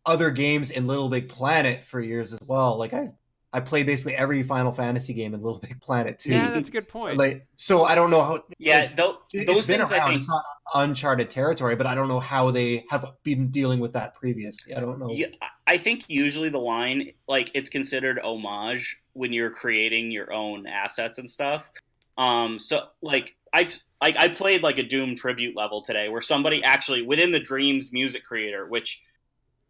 other 0.06 0.32
games 0.32 0.72
in 0.72 0.88
Little 0.88 1.10
Big 1.10 1.30
Planet 1.30 1.86
for 1.86 2.00
years 2.00 2.34
as 2.34 2.40
well. 2.46 2.78
Like 2.78 2.94
I 2.94 3.10
I 3.54 3.62
played 3.62 3.86
basically 3.86 4.16
every 4.16 4.44
Final 4.44 4.74
Fantasy 4.74 5.14
game 5.14 5.34
in 5.34 5.42
Little 5.42 5.60
Big 5.60 5.80
Planet 5.80 6.20
too. 6.20 6.32
Yeah, 6.34 6.50
that's 6.52 6.68
a 6.68 6.72
good 6.72 6.88
point. 6.90 7.18
like 7.18 7.48
so 7.56 7.84
I 7.86 7.96
don't 7.96 8.10
know 8.12 8.22
how 8.22 8.44
yeah 8.60 8.78
it's- 8.78 8.96
tho- 8.96 9.20
it's 9.34 9.46
those 9.50 9.66
been 9.68 9.78
things 9.78 9.92
i 9.94 10.00
think 10.06 10.18
It's 10.18 10.28
not 10.28 10.44
uncharted 10.74 11.30
territory, 11.30 11.76
but 11.76 11.88
I 11.88 11.96
don't 11.96 12.08
know 12.10 12.20
how 12.20 12.52
they 12.52 12.86
have 12.90 13.06
been 13.24 13.50
dealing 13.52 13.80
with 13.80 13.94
that 13.94 14.14
previously. 14.16 14.76
I 14.76 14.80
don't 14.82 15.00
know. 15.00 15.10
Yeah, 15.12 15.28
I 15.68 15.78
think 15.78 16.04
usually 16.10 16.50
the 16.50 16.58
line, 16.60 17.12
like, 17.28 17.52
it's 17.54 17.70
considered 17.70 18.20
homage 18.20 19.00
when 19.14 19.32
you're 19.32 19.52
creating 19.52 20.12
your 20.12 20.34
own 20.34 20.68
assets 20.68 21.18
and 21.18 21.30
stuff. 21.30 21.70
Um, 22.18 22.60
so 22.60 22.88
like 23.02 23.36
I've 23.54 23.78
like 24.02 24.18
I 24.18 24.28
played 24.30 24.64
like 24.64 24.78
a 24.80 24.84
Doom 24.84 25.16
tribute 25.16 25.56
level 25.56 25.82
today 25.82 26.10
where 26.10 26.22
somebody 26.22 26.62
actually 26.64 27.02
within 27.04 27.32
the 27.32 27.40
Dreams 27.40 27.92
music 27.94 28.26
creator, 28.26 28.66
which 28.68 29.02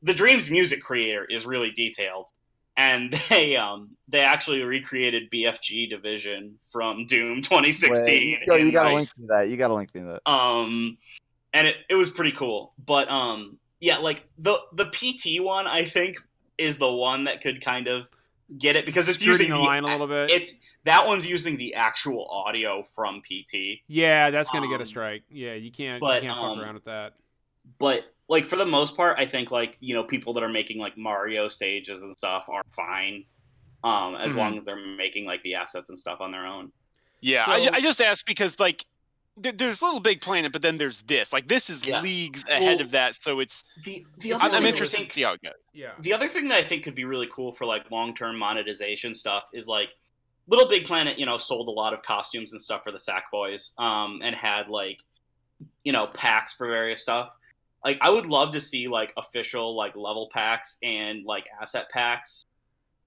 the 0.06 0.14
Dreams 0.14 0.50
music 0.50 0.82
creator 0.82 1.26
is 1.26 1.46
really 1.46 1.72
detailed, 1.72 2.30
and 2.78 3.14
they 3.30 3.58
um 3.58 3.92
they 4.08 4.22
actually 4.22 4.64
recreated 4.64 5.30
BFG 5.32 5.90
Division 5.90 6.56
from 6.72 7.06
Doom 7.06 7.42
2016. 7.42 8.38
Wait, 8.40 8.48
yo, 8.48 8.56
you 8.56 8.72
gotta 8.72 8.90
like, 8.90 8.96
link 8.96 9.10
me 9.18 9.26
that. 9.30 9.50
You 9.50 9.58
gotta 9.58 9.74
link 9.74 9.94
me 9.94 10.02
that. 10.02 10.30
um 10.30 10.98
and 11.56 11.68
it, 11.68 11.78
it 11.90 11.96
was 11.96 12.12
pretty 12.12 12.34
cool 12.34 12.74
but 12.86 13.10
um 13.10 13.58
yeah 13.80 13.98
like 13.98 14.28
the 14.38 14.60
the 14.74 14.86
pt 14.86 15.42
one 15.42 15.66
i 15.66 15.84
think 15.84 16.18
is 16.58 16.78
the 16.78 16.92
one 16.92 17.24
that 17.24 17.42
could 17.42 17.62
kind 17.62 17.88
of 17.88 18.08
get 18.60 18.76
it 18.76 18.86
because 18.86 19.10
it's 19.10 19.20
Skirting 19.20 19.48
using 19.48 19.52
the 19.52 19.58
line 19.58 19.84
a 19.84 19.88
little 19.88 20.08
bit. 20.08 20.30
it's 20.30 20.60
that 20.84 21.08
one's 21.08 21.26
using 21.26 21.58
the 21.58 21.74
actual 21.74 22.28
audio 22.30 22.84
from 22.84 23.22
pt 23.22 23.80
yeah, 23.88 24.30
that's 24.30 24.52
gonna 24.52 24.68
get 24.68 24.80
a 24.80 24.84
um, 24.84 24.86
strike. 24.86 25.24
Yeah, 25.32 25.54
you 25.54 25.72
can't 25.72 26.00
but, 26.00 26.22
you 26.22 26.30
can't 26.30 26.38
fuck 26.38 26.46
um, 26.46 26.60
around 26.60 26.76
with 26.76 26.86
that. 26.86 27.14
but 27.80 28.04
like 28.28 28.46
for 28.46 28.56
the 28.56 28.66
most 28.66 28.96
part 28.96 29.18
i 29.20 29.26
think 29.26 29.52
like 29.52 29.78
you 29.80 29.94
know 29.94 30.04
people 30.04 30.34
that 30.34 30.44
are 30.44 30.50
making 30.50 30.80
like 30.80 30.98
mario 30.98 31.48
stages 31.48 32.02
and 32.02 32.16
stuff 32.18 32.46
are 32.50 32.64
fine 32.76 33.24
um 33.84 34.16
as 34.16 34.34
Mhm. 34.34 34.38
long 34.38 34.58
as 34.58 34.66
they're 34.66 34.76
making 34.98 35.26
like 35.26 35.42
the 35.44 35.54
assets 35.56 35.90
and 35.90 35.98
stuff 36.00 36.22
on 36.22 36.32
their 36.32 36.46
own 36.46 36.72
Yeah, 37.22 37.46
So- 37.46 37.52
I, 37.54 37.76
I 37.76 37.82
just 37.82 38.02
asked 38.02 38.26
because 38.26 38.60
like 38.60 38.86
there- 39.38 39.52
there's 39.52 39.82
Little 39.82 40.00
Big 40.00 40.22
Planet, 40.22 40.52
but 40.54 40.62
then 40.62 40.78
there's 40.78 41.02
this. 41.04 41.34
Like 41.34 41.48
this 41.48 41.70
is 41.70 41.84
Yeah. 41.84 42.02
leagues 42.02 42.44
ahead 42.48 42.78
Well, 42.78 42.82
of 42.82 42.92
that, 42.92 43.22
so 43.22 43.40
it's. 43.42 43.64
the 43.84 44.06
the 44.20 44.34
other 44.34 44.44
I'm, 44.46 44.52
not 44.52 44.62
I'm 44.62 44.66
interested 44.66 44.98
think- 44.98 45.10
to 45.10 45.14
see 45.16 45.22
how 45.24 45.34
it 45.34 45.42
goes. 45.42 45.54
Yeah. 45.74 45.92
The 46.00 46.14
other 46.14 46.28
thing 46.28 46.48
that 46.50 46.58
I 46.58 46.64
think 46.64 46.84
could 46.84 46.94
be 46.96 47.04
really 47.06 47.28
cool 47.32 47.52
for 47.52 47.66
like 47.66 47.90
long 47.92 48.14
term 48.16 48.38
monetization 48.38 49.14
stuff 49.14 49.46
is 49.54 49.68
like 49.68 49.90
Little 50.48 50.68
Big 50.70 50.86
Planet, 50.86 51.18
you 51.20 51.26
know, 51.26 51.38
sold 51.38 51.68
a 51.68 51.72
lot 51.72 51.94
of 51.94 52.02
costumes 52.04 52.52
and 52.54 52.62
stuff 52.62 52.84
for 52.84 52.92
the 52.92 53.00
Sack 53.00 53.30
Boys, 53.32 53.74
um, 53.78 54.20
and 54.24 54.36
had 54.36 54.70
like, 54.70 55.02
you 55.84 55.92
know, 55.92 56.08
packs 56.08 56.54
for 56.54 56.68
various 56.68 57.02
stuff. 57.02 57.36
Like, 57.86 58.00
I 58.02 58.10
would 58.10 58.26
love 58.26 58.52
to 58.52 58.60
see 58.60 58.88
like 58.88 59.14
official 59.16 59.76
like 59.76 59.96
level 59.96 60.30
packs 60.34 60.78
and 60.84 61.24
like 61.24 61.46
asset 61.62 61.90
packs 61.90 62.46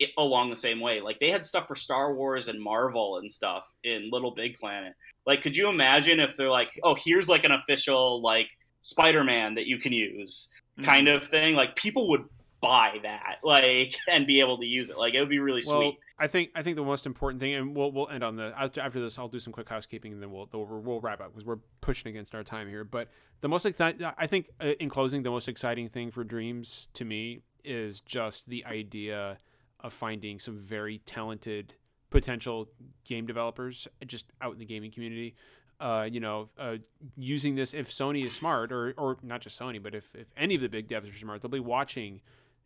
i 0.00 0.06
along 0.16 0.48
the 0.48 0.56
same 0.56 0.78
way. 0.80 1.00
Like, 1.00 1.18
they 1.18 1.30
had 1.30 1.44
stuff 1.44 1.66
for 1.66 1.74
Star 1.74 2.14
Wars 2.14 2.48
and 2.48 2.60
Marvel 2.60 3.18
and 3.18 3.30
stuff 3.30 3.74
in 3.82 4.08
Little 4.12 4.30
Big 4.30 4.56
Planet. 4.56 4.94
Like, 5.26 5.42
could 5.42 5.56
you 5.56 5.68
imagine 5.68 6.20
if 6.20 6.36
they're 6.36 6.48
like, 6.48 6.70
oh, 6.84 6.94
here's 6.94 7.28
like 7.28 7.44
an 7.44 7.52
official 7.52 8.22
like 8.22 8.48
Spider 8.80 9.24
Man 9.24 9.56
that 9.56 9.66
you 9.66 9.78
can 9.78 9.92
use? 9.92 10.54
Mm-hmm. 10.78 10.90
kind 10.90 11.08
of 11.08 11.24
thing. 11.24 11.56
Like 11.56 11.74
people 11.74 12.08
would 12.10 12.24
buy 12.60 12.98
that, 13.02 13.38
like, 13.42 13.96
and 14.08 14.26
be 14.26 14.40
able 14.40 14.58
to 14.58 14.66
use 14.66 14.90
it. 14.90 14.98
Like 14.98 15.14
it 15.14 15.20
would 15.20 15.28
be 15.28 15.40
really 15.40 15.62
Well, 15.66 15.80
sweet. 15.80 15.98
I 16.20 16.26
think 16.26 16.50
I 16.54 16.62
think 16.62 16.76
the 16.76 16.84
most 16.84 17.06
important 17.06 17.40
thing, 17.40 17.54
and 17.54 17.76
we'll 17.76 17.92
we'll 17.92 18.08
end 18.08 18.24
on 18.24 18.36
the 18.36 18.52
after, 18.56 19.00
this. 19.00 19.18
I'll 19.18 19.28
do 19.28 19.38
some 19.38 19.52
quick 19.52 19.68
housekeeping, 19.68 20.12
and 20.12 20.22
then 20.22 20.32
we'll 20.32 20.48
we'll, 20.52 20.66
we'll 20.66 21.00
wrap 21.00 21.20
up 21.20 21.32
because 21.32 21.44
we're 21.44 21.60
pushing 21.80 22.10
against 22.10 22.34
our 22.34 22.42
time 22.42 22.68
here. 22.68 22.82
But 22.82 23.08
the 23.40 23.48
most 23.48 23.64
I 23.66 24.26
think 24.26 24.50
uh, 24.60 24.66
in 24.80 24.88
closing, 24.88 25.22
the 25.22 25.30
most 25.30 25.48
exciting 25.48 25.88
thing 25.88 26.10
for 26.10 26.24
Dreams 26.24 26.88
to 26.94 27.04
me 27.04 27.40
is 27.64 28.00
just 28.00 28.48
the 28.48 28.64
idea 28.66 29.38
of 29.80 29.92
finding 29.92 30.40
some 30.40 30.56
very 30.56 30.98
talented 30.98 31.74
potential 32.10 32.68
game 33.04 33.26
developers 33.26 33.86
just 34.06 34.32
out 34.40 34.54
in 34.54 34.58
the 34.58 34.64
gaming 34.64 34.90
community. 34.90 35.34
Uh, 35.80 36.08
you 36.10 36.18
know, 36.18 36.48
uh, 36.58 36.76
using 37.16 37.54
this 37.54 37.74
if 37.74 37.88
Sony 37.88 38.26
is 38.26 38.34
smart, 38.34 38.72
or 38.72 38.92
or 38.96 39.18
not 39.22 39.40
just 39.40 39.60
Sony, 39.60 39.80
but 39.80 39.94
if 39.94 40.12
if 40.16 40.26
any 40.36 40.56
of 40.56 40.60
the 40.60 40.68
big 40.68 40.88
devs 40.88 41.08
are 41.08 41.16
smart, 41.16 41.40
they'll 41.40 41.48
be 41.48 41.60
watching 41.60 42.20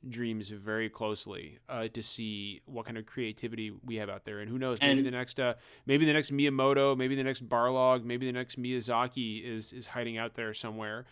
Dreams 0.08 0.48
very 0.48 0.88
closely 0.88 1.58
uh, 1.68 1.88
to 1.88 2.02
see 2.02 2.60
what 2.66 2.86
kind 2.86 2.98
of 2.98 3.06
creativity 3.06 3.70
we 3.84 3.96
have 3.96 4.08
out 4.10 4.24
there, 4.24 4.40
and 4.40 4.50
who 4.50 4.58
knows, 4.58 4.80
maybe 4.80 4.98
And- 4.98 5.06
the 5.06 5.10
next 5.10 5.38
uh, 5.38 5.54
maybe 5.86 6.04
the 6.04 6.12
next 6.12 6.32
Miyamoto, 6.32 6.96
maybe 6.96 7.14
the 7.14 7.22
next 7.22 7.48
Barlog, 7.48 8.04
maybe 8.04 8.26
the 8.26 8.32
next 8.32 8.60
Miyazaki 8.60 9.44
is 9.44 9.72
is 9.72 9.86
hiding 9.86 10.18
out 10.18 10.34
there 10.34 10.52
somewhere, 10.54 11.06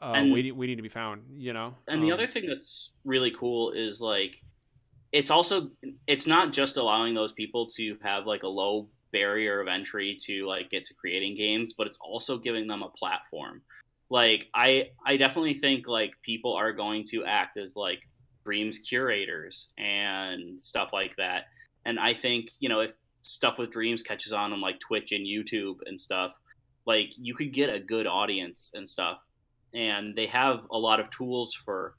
uh, 0.00 0.12
And- 0.16 0.32
waiting 0.32 0.56
waiting 0.56 0.76
to 0.76 0.82
be 0.82 0.88
found. 0.88 1.22
You 1.40 1.52
know, 1.52 1.76
And 1.88 2.02
the 2.02 2.08
Um, 2.08 2.14
other 2.14 2.26
thing 2.26 2.46
that's 2.46 2.90
really 3.04 3.30
cool 3.32 3.72
is 3.72 4.00
like 4.00 4.42
it's 5.12 5.30
also 5.30 5.70
it's 6.06 6.26
not 6.26 6.52
just 6.52 6.76
allowing 6.76 7.14
those 7.14 7.32
people 7.32 7.66
to 7.76 7.96
have 8.02 8.26
like 8.26 8.42
a 8.42 8.48
low 8.48 8.88
barrier 9.12 9.60
of 9.60 9.68
entry 9.68 10.16
to 10.20 10.46
like 10.46 10.68
get 10.70 10.84
to 10.84 10.94
creating 10.94 11.34
games, 11.36 11.72
but 11.72 11.86
it's 11.86 11.98
also 12.00 12.38
giving 12.38 12.66
them 12.66 12.82
a 12.82 12.90
platform. 12.90 13.62
Like 14.10 14.48
I 14.54 14.90
I 15.04 15.16
definitely 15.16 15.54
think 15.54 15.88
like 15.88 16.12
people 16.22 16.52
are 16.54 16.72
going 16.72 17.04
to 17.06 17.24
act 17.24 17.56
as 17.56 17.74
like 17.76 18.06
dreams 18.46 18.78
curators 18.78 19.72
and 19.76 20.60
stuff 20.60 20.90
like 20.92 21.14
that. 21.16 21.44
And 21.84 21.98
I 21.98 22.14
think, 22.14 22.50
you 22.60 22.68
know, 22.68 22.80
if 22.80 22.92
stuff 23.22 23.58
with 23.58 23.70
dreams 23.70 24.02
catches 24.02 24.32
on 24.32 24.52
on 24.52 24.60
like 24.60 24.80
Twitch 24.80 25.12
and 25.12 25.26
YouTube 25.26 25.76
and 25.86 25.98
stuff, 26.00 26.38
like 26.86 27.10
you 27.18 27.34
could 27.34 27.52
get 27.52 27.68
a 27.68 27.80
good 27.80 28.06
audience 28.06 28.72
and 28.74 28.88
stuff. 28.88 29.18
And 29.74 30.16
they 30.16 30.26
have 30.26 30.66
a 30.70 30.78
lot 30.78 31.00
of 31.00 31.10
tools 31.10 31.52
for 31.52 31.94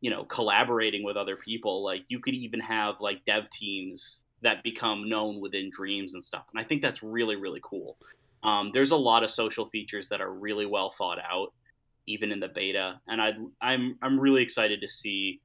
you 0.00 0.10
know 0.10 0.24
collaborating 0.24 1.02
with 1.04 1.16
other 1.16 1.36
people 1.36 1.84
like 1.84 2.02
you 2.08 2.18
could 2.18 2.34
even 2.34 2.60
have 2.60 2.94
like 3.00 3.24
dev 3.24 3.48
teams 3.50 4.22
that 4.42 4.62
become 4.62 5.08
known 5.08 5.40
within 5.40 5.70
dreams 5.70 6.14
and 6.14 6.24
stuff 6.24 6.44
and 6.52 6.60
i 6.60 6.64
think 6.64 6.82
that's 6.82 7.02
really 7.02 7.36
really 7.36 7.60
cool 7.62 7.96
um, 8.42 8.70
there's 8.72 8.92
a 8.92 8.96
lot 8.96 9.22
of 9.22 9.30
social 9.30 9.66
features 9.66 10.08
that 10.08 10.22
are 10.22 10.32
really 10.32 10.64
well 10.64 10.90
thought 10.96 11.18
out 11.18 11.52
even 12.06 12.32
in 12.32 12.40
the 12.40 12.48
beta 12.48 12.98
and 13.08 13.20
I, 13.20 13.32
i'm 13.60 13.98
i'm 14.00 14.18
really 14.18 14.42
excited 14.42 14.80
to 14.80 14.88
see 14.88 15.40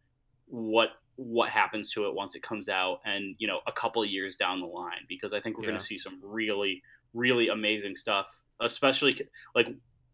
what 0.47 0.89
what 1.17 1.49
happens 1.49 1.91
to 1.91 2.05
it 2.07 2.13
once 2.13 2.35
it 2.35 2.43
comes 2.43 2.67
out 2.67 2.99
and 3.05 3.35
you 3.37 3.47
know 3.47 3.59
a 3.67 3.71
couple 3.71 4.03
of 4.03 4.09
years 4.09 4.35
down 4.35 4.59
the 4.59 4.65
line 4.65 5.05
because 5.07 5.33
i 5.33 5.39
think 5.39 5.57
we're 5.57 5.63
Yeah. 5.63 5.69
going 5.71 5.79
to 5.79 5.85
see 5.85 5.97
some 5.97 6.19
really 6.21 6.81
really 7.13 7.47
amazing 7.47 7.95
stuff 7.95 8.27
especially 8.59 9.19
like 9.55 9.67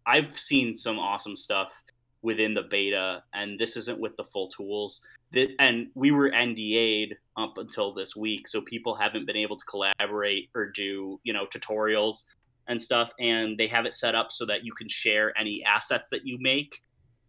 i've 0.06 0.38
seen 0.40 0.76
some 0.76 1.00
awesome 1.00 1.36
stuff 1.36 1.74
within 2.22 2.54
the 2.54 2.62
beta 2.62 3.24
and 3.34 3.58
this 3.60 3.76
isn't 3.78 4.00
with 4.00 4.16
the 4.18 4.24
full 4.26 4.48
tools 4.48 5.02
that 5.34 5.50
and 5.60 5.88
we 5.96 6.12
were 6.12 6.30
nda'd 6.30 7.14
up 7.36 7.58
until 7.58 7.94
this 7.94 8.16
week 8.16 8.48
so 8.48 8.62
people 8.62 8.94
haven't 8.96 9.26
been 9.26 9.36
able 9.38 9.58
to 9.58 9.66
collaborate 9.66 10.50
or 10.54 10.68
do 10.68 11.20
you 11.24 11.34
know 11.34 11.48
tutorials 11.48 12.26
and 12.68 12.80
stuff 12.80 13.12
and 13.20 13.58
they 13.58 13.66
have 13.66 13.88
it 13.88 13.94
set 13.96 14.14
up 14.14 14.32
so 14.32 14.46
that 14.46 14.64
you 14.64 14.72
can 14.72 14.88
share 14.88 15.36
any 15.38 15.64
assets 15.64 16.08
that 16.12 16.26
you 16.28 16.38
make 16.40 16.84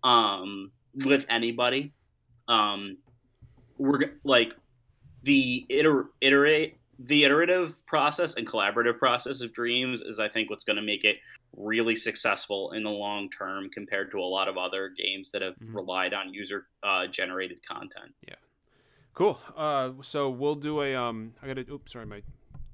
um, 0.04 0.70
with 1.06 1.24
anybody 1.30 1.90
um, 2.52 2.96
we're 3.78 3.98
g- 4.04 4.12
like 4.24 4.54
the 5.22 5.66
iter- 5.70 6.10
iterate 6.20 6.78
the 6.98 7.24
iterative 7.24 7.84
process 7.86 8.34
and 8.36 8.46
collaborative 8.46 8.98
process 8.98 9.40
of 9.40 9.52
dreams 9.52 10.02
is 10.02 10.20
i 10.20 10.28
think 10.28 10.48
what's 10.50 10.62
going 10.62 10.76
to 10.76 10.82
make 10.82 11.04
it 11.04 11.16
really 11.56 11.96
successful 11.96 12.72
in 12.72 12.82
the 12.84 12.90
long 12.90 13.28
term 13.30 13.68
compared 13.74 14.10
to 14.10 14.18
a 14.18 14.28
lot 14.36 14.46
of 14.48 14.56
other 14.56 14.90
games 14.96 15.30
that 15.32 15.42
have 15.42 15.56
Mhm. 15.56 15.74
relied 15.74 16.14
on 16.14 16.32
user 16.32 16.66
uh, 16.82 17.06
generated 17.08 17.58
content 17.66 18.12
Yeah. 18.28 18.34
Cool. 19.14 19.38
Uh, 19.56 19.92
so 20.00 20.30
we'll 20.30 20.54
do 20.54 20.80
a 20.80 20.94
um. 20.94 21.34
I 21.42 21.46
gotta. 21.46 21.70
Oops, 21.70 21.92
sorry. 21.92 22.06
My. 22.06 22.22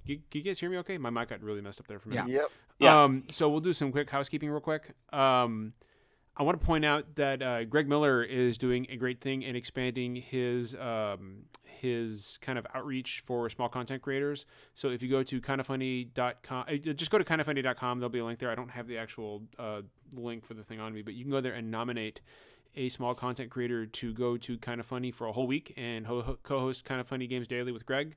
can 0.06 0.22
you 0.32 0.42
guys 0.42 0.60
hear 0.60 0.70
me? 0.70 0.78
Okay. 0.78 0.96
My 0.96 1.10
mic 1.10 1.30
got 1.30 1.42
really 1.42 1.60
messed 1.60 1.80
up 1.80 1.88
there 1.88 1.98
for 1.98 2.10
a 2.10 2.12
minute. 2.14 2.28
Yep. 2.28 2.50
Yeah. 2.78 3.02
Um. 3.02 3.24
So 3.32 3.48
we'll 3.48 3.58
do 3.60 3.72
some 3.72 3.90
quick 3.90 4.08
housekeeping 4.08 4.48
real 4.48 4.60
quick. 4.60 4.92
Um. 5.12 5.72
I 6.38 6.44
want 6.44 6.60
to 6.60 6.64
point 6.64 6.84
out 6.84 7.16
that 7.16 7.42
uh, 7.42 7.64
Greg 7.64 7.88
Miller 7.88 8.22
is 8.22 8.58
doing 8.58 8.86
a 8.90 8.96
great 8.96 9.20
thing 9.20 9.42
in 9.42 9.56
expanding 9.56 10.14
his 10.14 10.76
um, 10.76 11.46
his 11.64 12.38
kind 12.40 12.58
of 12.58 12.66
outreach 12.74 13.22
for 13.26 13.50
small 13.50 13.68
content 13.68 14.02
creators. 14.02 14.46
So 14.74 14.90
if 14.90 15.02
you 15.02 15.08
go 15.08 15.24
to 15.24 15.40
kindoffunny.com, 15.40 16.64
uh, 16.68 16.76
just 16.76 17.10
go 17.10 17.18
to 17.18 17.24
kindoffunny.com. 17.24 17.98
There'll 17.98 18.08
be 18.10 18.20
a 18.20 18.24
link 18.24 18.38
there. 18.38 18.50
I 18.50 18.54
don't 18.54 18.70
have 18.70 18.86
the 18.86 18.98
actual 18.98 19.42
uh, 19.58 19.82
link 20.12 20.44
for 20.44 20.54
the 20.54 20.62
thing 20.62 20.78
on 20.80 20.94
me, 20.94 21.02
but 21.02 21.14
you 21.14 21.24
can 21.24 21.30
go 21.32 21.40
there 21.40 21.54
and 21.54 21.70
nominate 21.70 22.20
a 22.76 22.88
small 22.88 23.14
content 23.14 23.50
creator 23.50 23.86
to 23.86 24.12
go 24.12 24.36
to 24.36 24.58
Kind 24.58 24.78
of 24.78 24.86
Funny 24.86 25.10
for 25.10 25.26
a 25.26 25.32
whole 25.32 25.46
week 25.46 25.72
and 25.76 26.06
ho- 26.06 26.22
ho- 26.22 26.38
co-host 26.42 26.84
Kind 26.84 27.00
of 27.00 27.08
Funny 27.08 27.26
Games 27.26 27.48
Daily 27.48 27.72
with 27.72 27.84
Greg 27.84 28.16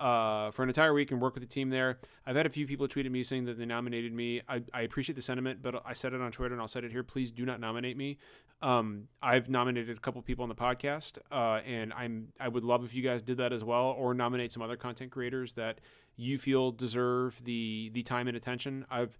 uh, 0.00 0.50
for 0.50 0.62
an 0.62 0.68
entire 0.68 0.92
week 0.92 1.10
and 1.10 1.20
work 1.20 1.34
with 1.34 1.42
the 1.42 1.48
team 1.48 1.70
there. 1.70 1.98
I've 2.26 2.36
had 2.36 2.46
a 2.46 2.50
few 2.50 2.66
people 2.66 2.88
tweet 2.88 3.06
at 3.06 3.12
me 3.12 3.22
saying 3.22 3.44
that 3.46 3.58
they 3.58 3.66
nominated 3.66 4.12
me. 4.12 4.42
I, 4.48 4.62
I 4.72 4.82
appreciate 4.82 5.16
the 5.16 5.22
sentiment, 5.22 5.62
but 5.62 5.82
I 5.86 5.92
said 5.92 6.12
it 6.12 6.20
on 6.20 6.30
Twitter 6.30 6.54
and 6.54 6.60
I'll 6.60 6.68
say 6.68 6.80
it 6.80 6.90
here. 6.90 7.02
Please 7.02 7.30
do 7.30 7.44
not 7.44 7.60
nominate 7.60 7.96
me. 7.96 8.18
Um, 8.60 9.08
I've 9.22 9.48
nominated 9.48 9.96
a 9.96 10.00
couple 10.00 10.20
people 10.22 10.42
on 10.42 10.48
the 10.48 10.54
podcast, 10.54 11.18
uh, 11.30 11.60
and 11.64 11.92
I'm 11.92 12.32
I 12.40 12.48
would 12.48 12.64
love 12.64 12.84
if 12.84 12.92
you 12.94 13.02
guys 13.02 13.22
did 13.22 13.36
that 13.38 13.52
as 13.52 13.62
well, 13.62 13.94
or 13.96 14.14
nominate 14.14 14.52
some 14.52 14.62
other 14.62 14.76
content 14.76 15.12
creators 15.12 15.52
that 15.52 15.80
you 16.16 16.38
feel 16.38 16.72
deserve 16.72 17.42
the 17.44 17.90
the 17.94 18.02
time 18.02 18.26
and 18.26 18.36
attention. 18.36 18.84
I've 18.90 19.16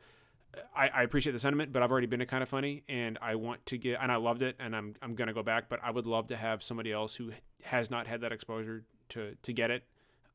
I, 0.75 0.89
I 0.89 1.03
appreciate 1.03 1.33
the 1.33 1.39
sentiment, 1.39 1.73
but 1.73 1.83
I've 1.83 1.91
already 1.91 2.07
been 2.07 2.21
to 2.21 2.27
Kinda 2.27 2.47
Funny, 2.47 2.83
and 2.89 3.19
I 3.21 3.35
want 3.35 3.65
to 3.67 3.79
get, 3.79 3.99
and 4.01 4.11
I 4.11 4.17
loved 4.17 4.43
it, 4.43 4.57
and 4.59 4.75
I'm 4.75 4.95
I'm 5.03 5.15
gonna 5.15 5.35
go 5.35 5.43
back. 5.43 5.69
But 5.69 5.81
I 5.83 5.91
would 5.91 6.07
love 6.07 6.29
to 6.29 6.37
have 6.37 6.63
somebody 6.63 6.93
else 6.93 7.15
who 7.15 7.33
has 7.63 7.91
not 7.91 8.07
had 8.07 8.23
that 8.23 8.33
exposure 8.33 8.85
to 9.11 9.37
to 9.41 9.53
get 9.53 9.71
it, 9.71 9.85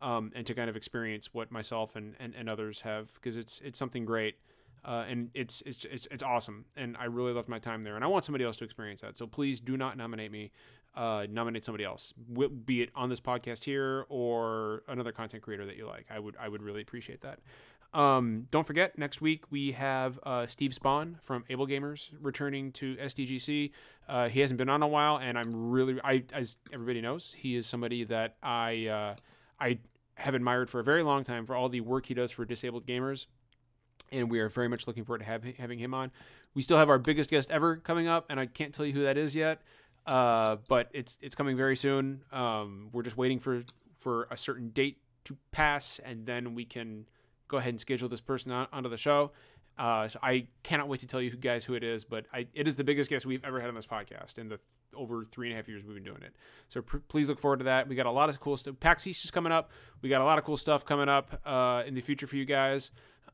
um, 0.04 0.32
and 0.36 0.46
to 0.46 0.54
kind 0.54 0.70
of 0.70 0.76
experience 0.76 1.34
what 1.34 1.50
myself 1.52 1.96
and, 1.96 2.16
and, 2.20 2.36
and 2.36 2.50
others 2.50 2.82
have, 2.82 3.12
because 3.16 3.38
it's 3.38 3.62
it's 3.62 3.80
something 3.80 4.06
great, 4.06 4.36
uh, 4.86 5.06
and 5.10 5.30
it's, 5.34 5.64
it's 5.66 5.86
it's 5.86 6.08
it's 6.12 6.22
awesome, 6.22 6.66
and 6.76 6.98
I 7.00 7.06
really 7.06 7.32
loved 7.32 7.48
my 7.48 7.58
time 7.58 7.82
there, 7.82 7.96
and 7.96 8.04
I 8.04 8.08
want 8.08 8.26
somebody 8.26 8.44
else 8.44 8.58
to 8.58 8.66
experience 8.66 9.02
that. 9.02 9.18
So 9.18 9.26
please 9.26 9.62
do 9.62 9.78
not 9.78 9.96
nominate 9.96 10.32
me, 10.32 10.52
uh, 10.94 11.26
nominate 11.30 11.64
somebody 11.64 11.86
else, 11.86 12.14
be 12.66 12.82
it 12.82 12.90
on 12.96 13.10
this 13.10 13.22
podcast 13.22 13.64
here 13.64 14.06
or 14.10 14.84
another 14.90 15.14
content 15.14 15.42
creator 15.42 15.66
that 15.66 15.78
you 15.78 15.88
like. 15.88 16.06
I 16.10 16.20
would 16.20 16.36
I 16.38 16.50
would 16.50 16.62
really 16.62 16.82
appreciate 16.82 17.22
that. 17.22 17.40
Um, 17.94 18.48
don't 18.50 18.66
forget, 18.66 18.98
next 18.98 19.22
week 19.22 19.52
we 19.52 19.72
have 19.74 20.20
uh, 20.24 20.48
Steve 20.48 20.72
Spohn 20.72 21.22
from 21.22 21.46
Able 21.50 21.68
Gamers 21.68 22.10
returning 22.20 22.72
to 22.74 22.96
SDGC. 22.96 23.72
Uh, 24.10 24.30
he 24.30 24.40
hasn't 24.40 24.58
been 24.58 24.70
on 24.70 24.82
a 24.82 24.88
while, 24.88 25.18
and 25.18 25.38
I'm 25.38 25.52
really, 25.54 26.02
I 26.04 26.24
as 26.34 26.58
everybody 26.74 27.02
knows, 27.02 27.36
he 27.38 27.56
is 27.56 27.68
somebody 27.68 28.04
that 28.06 28.36
I 28.42 28.88
uh, 28.88 29.16
I 29.60 29.78
have 30.16 30.36
admired 30.36 30.70
for 30.70 30.80
a 30.80 30.84
very 30.84 31.04
long 31.04 31.24
time 31.24 31.46
for 31.46 31.56
all 31.56 31.70
the 31.70 31.82
work 31.82 32.06
he 32.06 32.14
does 32.14 32.32
for 32.32 32.46
disabled 32.46 32.86
gamers, 32.86 33.28
and 34.12 34.30
we 34.30 34.40
are 34.40 34.50
very 34.50 34.68
much 34.68 34.88
looking 34.88 35.04
forward 35.06 35.20
to 35.20 35.26
have, 35.26 35.44
having 35.58 35.80
him 35.80 35.94
on. 35.94 36.12
We 36.54 36.62
still 36.62 36.78
have 36.78 36.90
our 36.90 37.00
biggest 37.00 37.30
guest 37.30 37.52
ever 37.52 37.78
coming 37.78 38.08
up, 38.08 38.26
and 38.30 38.40
I 38.40 38.46
can't 38.46 38.74
tell 38.74 38.86
you 38.86 38.94
who 38.94 39.04
that 39.04 39.18
is 39.18 39.36
yet, 39.36 39.62
uh, 40.06 40.58
but 40.70 40.90
it's 40.94 41.18
it's 41.22 41.36
coming 41.36 41.58
very 41.58 41.76
soon. 41.76 42.24
Um, 42.32 42.90
we're 42.92 43.04
just 43.04 43.18
waiting 43.18 43.40
for 43.40 43.64
for 44.00 44.28
a 44.30 44.38
certain 44.38 44.70
date 44.70 45.00
to 45.26 45.38
pass, 45.52 46.00
and 46.00 46.26
then 46.26 46.54
we 46.54 46.66
can 46.66 47.06
go 47.48 47.58
ahead 47.58 47.70
and 47.70 47.82
schedule 47.82 48.10
this 48.10 48.22
person 48.22 48.52
on, 48.52 48.68
onto 48.74 48.90
the 48.90 48.98
show. 48.98 49.32
Uh, 49.78 50.08
so 50.08 50.20
I 50.22 50.48
cannot 50.62 50.88
wait 50.88 51.00
to 51.00 51.08
tell 51.08 51.22
you 51.22 51.36
guys 51.36 51.66
who 51.66 51.74
it 51.74 51.84
is, 51.84 52.04
but 52.04 52.26
I, 52.32 52.48
it 52.54 52.68
is 52.68 52.76
the 52.76 52.84
biggest 52.84 53.10
guest 53.10 53.26
we've 53.26 53.44
ever 53.44 53.60
had 53.60 53.70
on 53.70 53.76
this 53.76 53.88
podcast 53.88 54.38
in 54.38 54.50
the 54.50 54.60
over 54.96 55.26
three 55.26 55.48
and 55.48 55.54
a 55.54 55.58
half 55.58 55.68
years 55.68 55.84
we've 55.84 55.96
been 55.96 56.04
doing 56.04 56.22
it. 56.22 56.36
So 56.70 56.82
pr- 56.84 56.98
please 57.08 57.28
look 57.28 57.40
forward 57.40 57.58
to 57.58 57.66
that. 57.66 57.88
We 57.88 57.96
got 57.96 58.06
a 58.06 58.12
lot 58.12 58.30
of 58.30 58.40
cool 58.40 58.56
stuff. 58.58 58.76
PAX 58.80 59.08
East 59.08 59.26
is 59.26 59.32
coming 59.32 59.52
up. 59.52 59.72
We 60.02 60.10
got 60.10 60.22
a 60.22 60.26
lot 60.26 60.38
of 60.38 60.44
cool 60.44 60.58
stuff 60.58 60.86
coming 60.86 61.10
up 61.10 61.42
uh, 61.46 61.84
in 61.88 61.96
the 61.96 62.02
future 62.02 62.28
for 62.28 62.36
you 62.36 62.46
guys. 62.46 62.92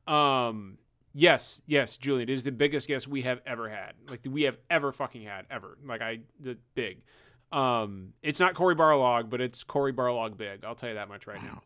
Um, 0.08 0.78
yes, 1.14 1.62
yes, 1.66 1.98
Julian, 1.98 2.30
it 2.30 2.34
is 2.34 2.44
the 2.44 2.52
biggest 2.52 2.88
guest 2.88 3.08
we 3.08 3.24
have 3.24 3.42
ever 3.46 3.70
had. 3.70 3.94
Like 4.10 4.22
we 4.30 4.44
have 4.44 4.58
ever 4.70 4.94
fucking 4.94 5.24
had 5.24 5.46
ever. 5.52 5.78
Like 5.86 6.02
I 6.02 6.20
the 6.40 6.58
big. 6.74 7.02
Um, 7.52 8.14
it's 8.22 8.40
not 8.40 8.54
Cory 8.54 8.76
Barlog, 8.76 9.30
but 9.30 9.42
it's 9.42 9.64
Cory 9.64 9.92
Barlog 9.92 10.38
big. 10.38 10.64
I'll 10.64 10.76
tell 10.76 10.90
you 10.90 10.96
that 10.96 11.10
much 11.10 11.28
right 11.28 11.42
now. 11.44 11.62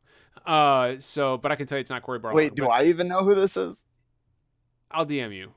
Uh, 0.46 0.96
so, 1.00 1.38
but 1.38 1.52
I 1.52 1.56
can 1.56 1.68
tell 1.68 1.78
you 1.78 1.82
it's 1.82 1.90
not 1.90 2.02
Cory 2.04 2.20
Barlog. 2.20 2.34
Wait, 2.34 2.56
do 2.56 2.68
I 2.68 2.86
even 2.86 3.08
know 3.08 3.24
who 3.24 3.36
this 3.36 3.56
is? 3.56 3.78
I'll 4.94 5.06
DM 5.06 5.36
you. 5.36 5.52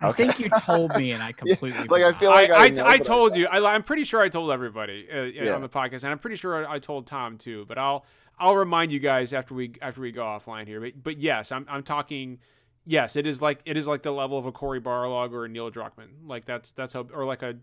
I 0.00 0.08
Okay. 0.08 0.26
think 0.26 0.40
you 0.40 0.48
told 0.60 0.96
me, 0.96 1.12
and 1.12 1.22
I 1.22 1.30
completely 1.32 1.86
like, 1.86 2.02
I 2.02 2.12
feel 2.12 2.30
like 2.30 2.50
I, 2.50 2.54
I 2.54 2.58
I, 2.58 2.64
I 2.64 2.70
but 2.70 2.86
I 2.86 2.98
told 2.98 3.36
you. 3.36 3.46
I, 3.46 3.74
I'm 3.74 3.82
pretty 3.84 4.04
sure 4.04 4.20
I 4.20 4.28
told 4.28 4.50
everybody 4.50 5.06
uh, 5.12 5.22
Yeah. 5.22 5.54
on 5.54 5.60
the 5.62 5.68
podcast, 5.68 6.02
and 6.02 6.12
I'm 6.12 6.18
pretty 6.18 6.36
sure 6.36 6.66
I, 6.66 6.74
I 6.74 6.78
told 6.78 7.06
Tom 7.06 7.38
too. 7.38 7.64
But 7.68 7.78
I'll 7.78 8.04
I'll 8.38 8.56
remind 8.56 8.90
you 8.92 8.98
guys 8.98 9.32
after 9.32 9.54
we 9.54 9.74
after 9.80 10.00
we 10.00 10.10
go 10.10 10.22
offline 10.22 10.66
here. 10.66 10.80
But, 10.80 11.02
but 11.02 11.18
yes, 11.18 11.52
I'm 11.52 11.66
I'm 11.68 11.82
talking. 11.84 12.38
Yes, 12.84 13.14
it 13.14 13.28
is 13.28 13.40
like 13.40 13.60
it 13.64 13.76
is 13.76 13.86
like 13.86 14.02
the 14.02 14.10
level 14.10 14.36
of 14.36 14.44
a 14.46 14.50
Cory 14.50 14.80
Barlog 14.80 15.32
or 15.32 15.44
a 15.44 15.48
Neil 15.48 15.70
Druckmann. 15.70 16.08
Like 16.26 16.44
that's 16.46 16.72
that's 16.72 16.94
how 16.94 17.06
or 17.14 17.24
like 17.24 17.42
a 17.42 17.54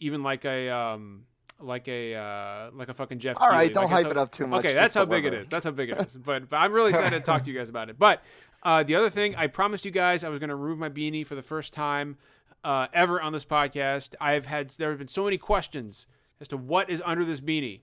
even 0.00 0.24
like 0.24 0.44
a 0.44 0.68
um 0.70 1.26
like 1.60 1.86
a 1.86 2.16
uh 2.16 2.70
like 2.72 2.88
a 2.88 2.94
fucking 2.94 3.20
Geoff. 3.20 3.36
All 3.40 3.50
right, 3.50 3.68
Keighley. 3.68 3.74
don't 3.74 3.84
Like, 3.84 3.90
hype 3.92 4.00
it's 4.06 4.10
it 4.10 4.16
up 4.16 4.32
too 4.32 4.48
much. 4.48 4.64
Okay, 4.64 4.74
that's 4.74 4.94
how 4.96 5.04
big 5.04 5.24
it 5.26 5.32
is. 5.32 5.48
That's 5.48 5.64
how 5.64 5.70
big 5.70 5.90
it 5.90 5.98
is. 6.00 6.16
But, 6.16 6.48
but 6.48 6.56
I'm 6.56 6.72
really 6.72 6.90
excited 6.90 7.16
to 7.16 7.24
talk 7.24 7.44
to 7.44 7.50
you 7.52 7.56
guys 7.56 7.68
about 7.68 7.88
it. 7.88 7.96
But 8.00 8.20
uh, 8.64 8.82
the 8.82 8.94
other 8.94 9.10
thing, 9.10 9.36
I 9.36 9.46
promised 9.46 9.84
you 9.84 9.90
guys 9.90 10.24
I 10.24 10.28
was 10.28 10.38
going 10.38 10.48
to 10.48 10.56
remove 10.56 10.78
my 10.78 10.88
beanie 10.88 11.26
for 11.26 11.34
the 11.34 11.42
first 11.42 11.72
time 11.72 12.16
uh, 12.64 12.86
ever 12.92 13.20
on 13.20 13.32
this 13.32 13.44
podcast. 13.44 14.14
I've 14.20 14.46
had 14.46 14.70
there 14.70 14.90
have 14.90 14.98
been 14.98 15.08
so 15.08 15.24
many 15.24 15.38
questions 15.38 16.06
as 16.40 16.48
to 16.48 16.56
what 16.56 16.90
is 16.90 17.02
under 17.04 17.24
this 17.24 17.40
beanie, 17.40 17.82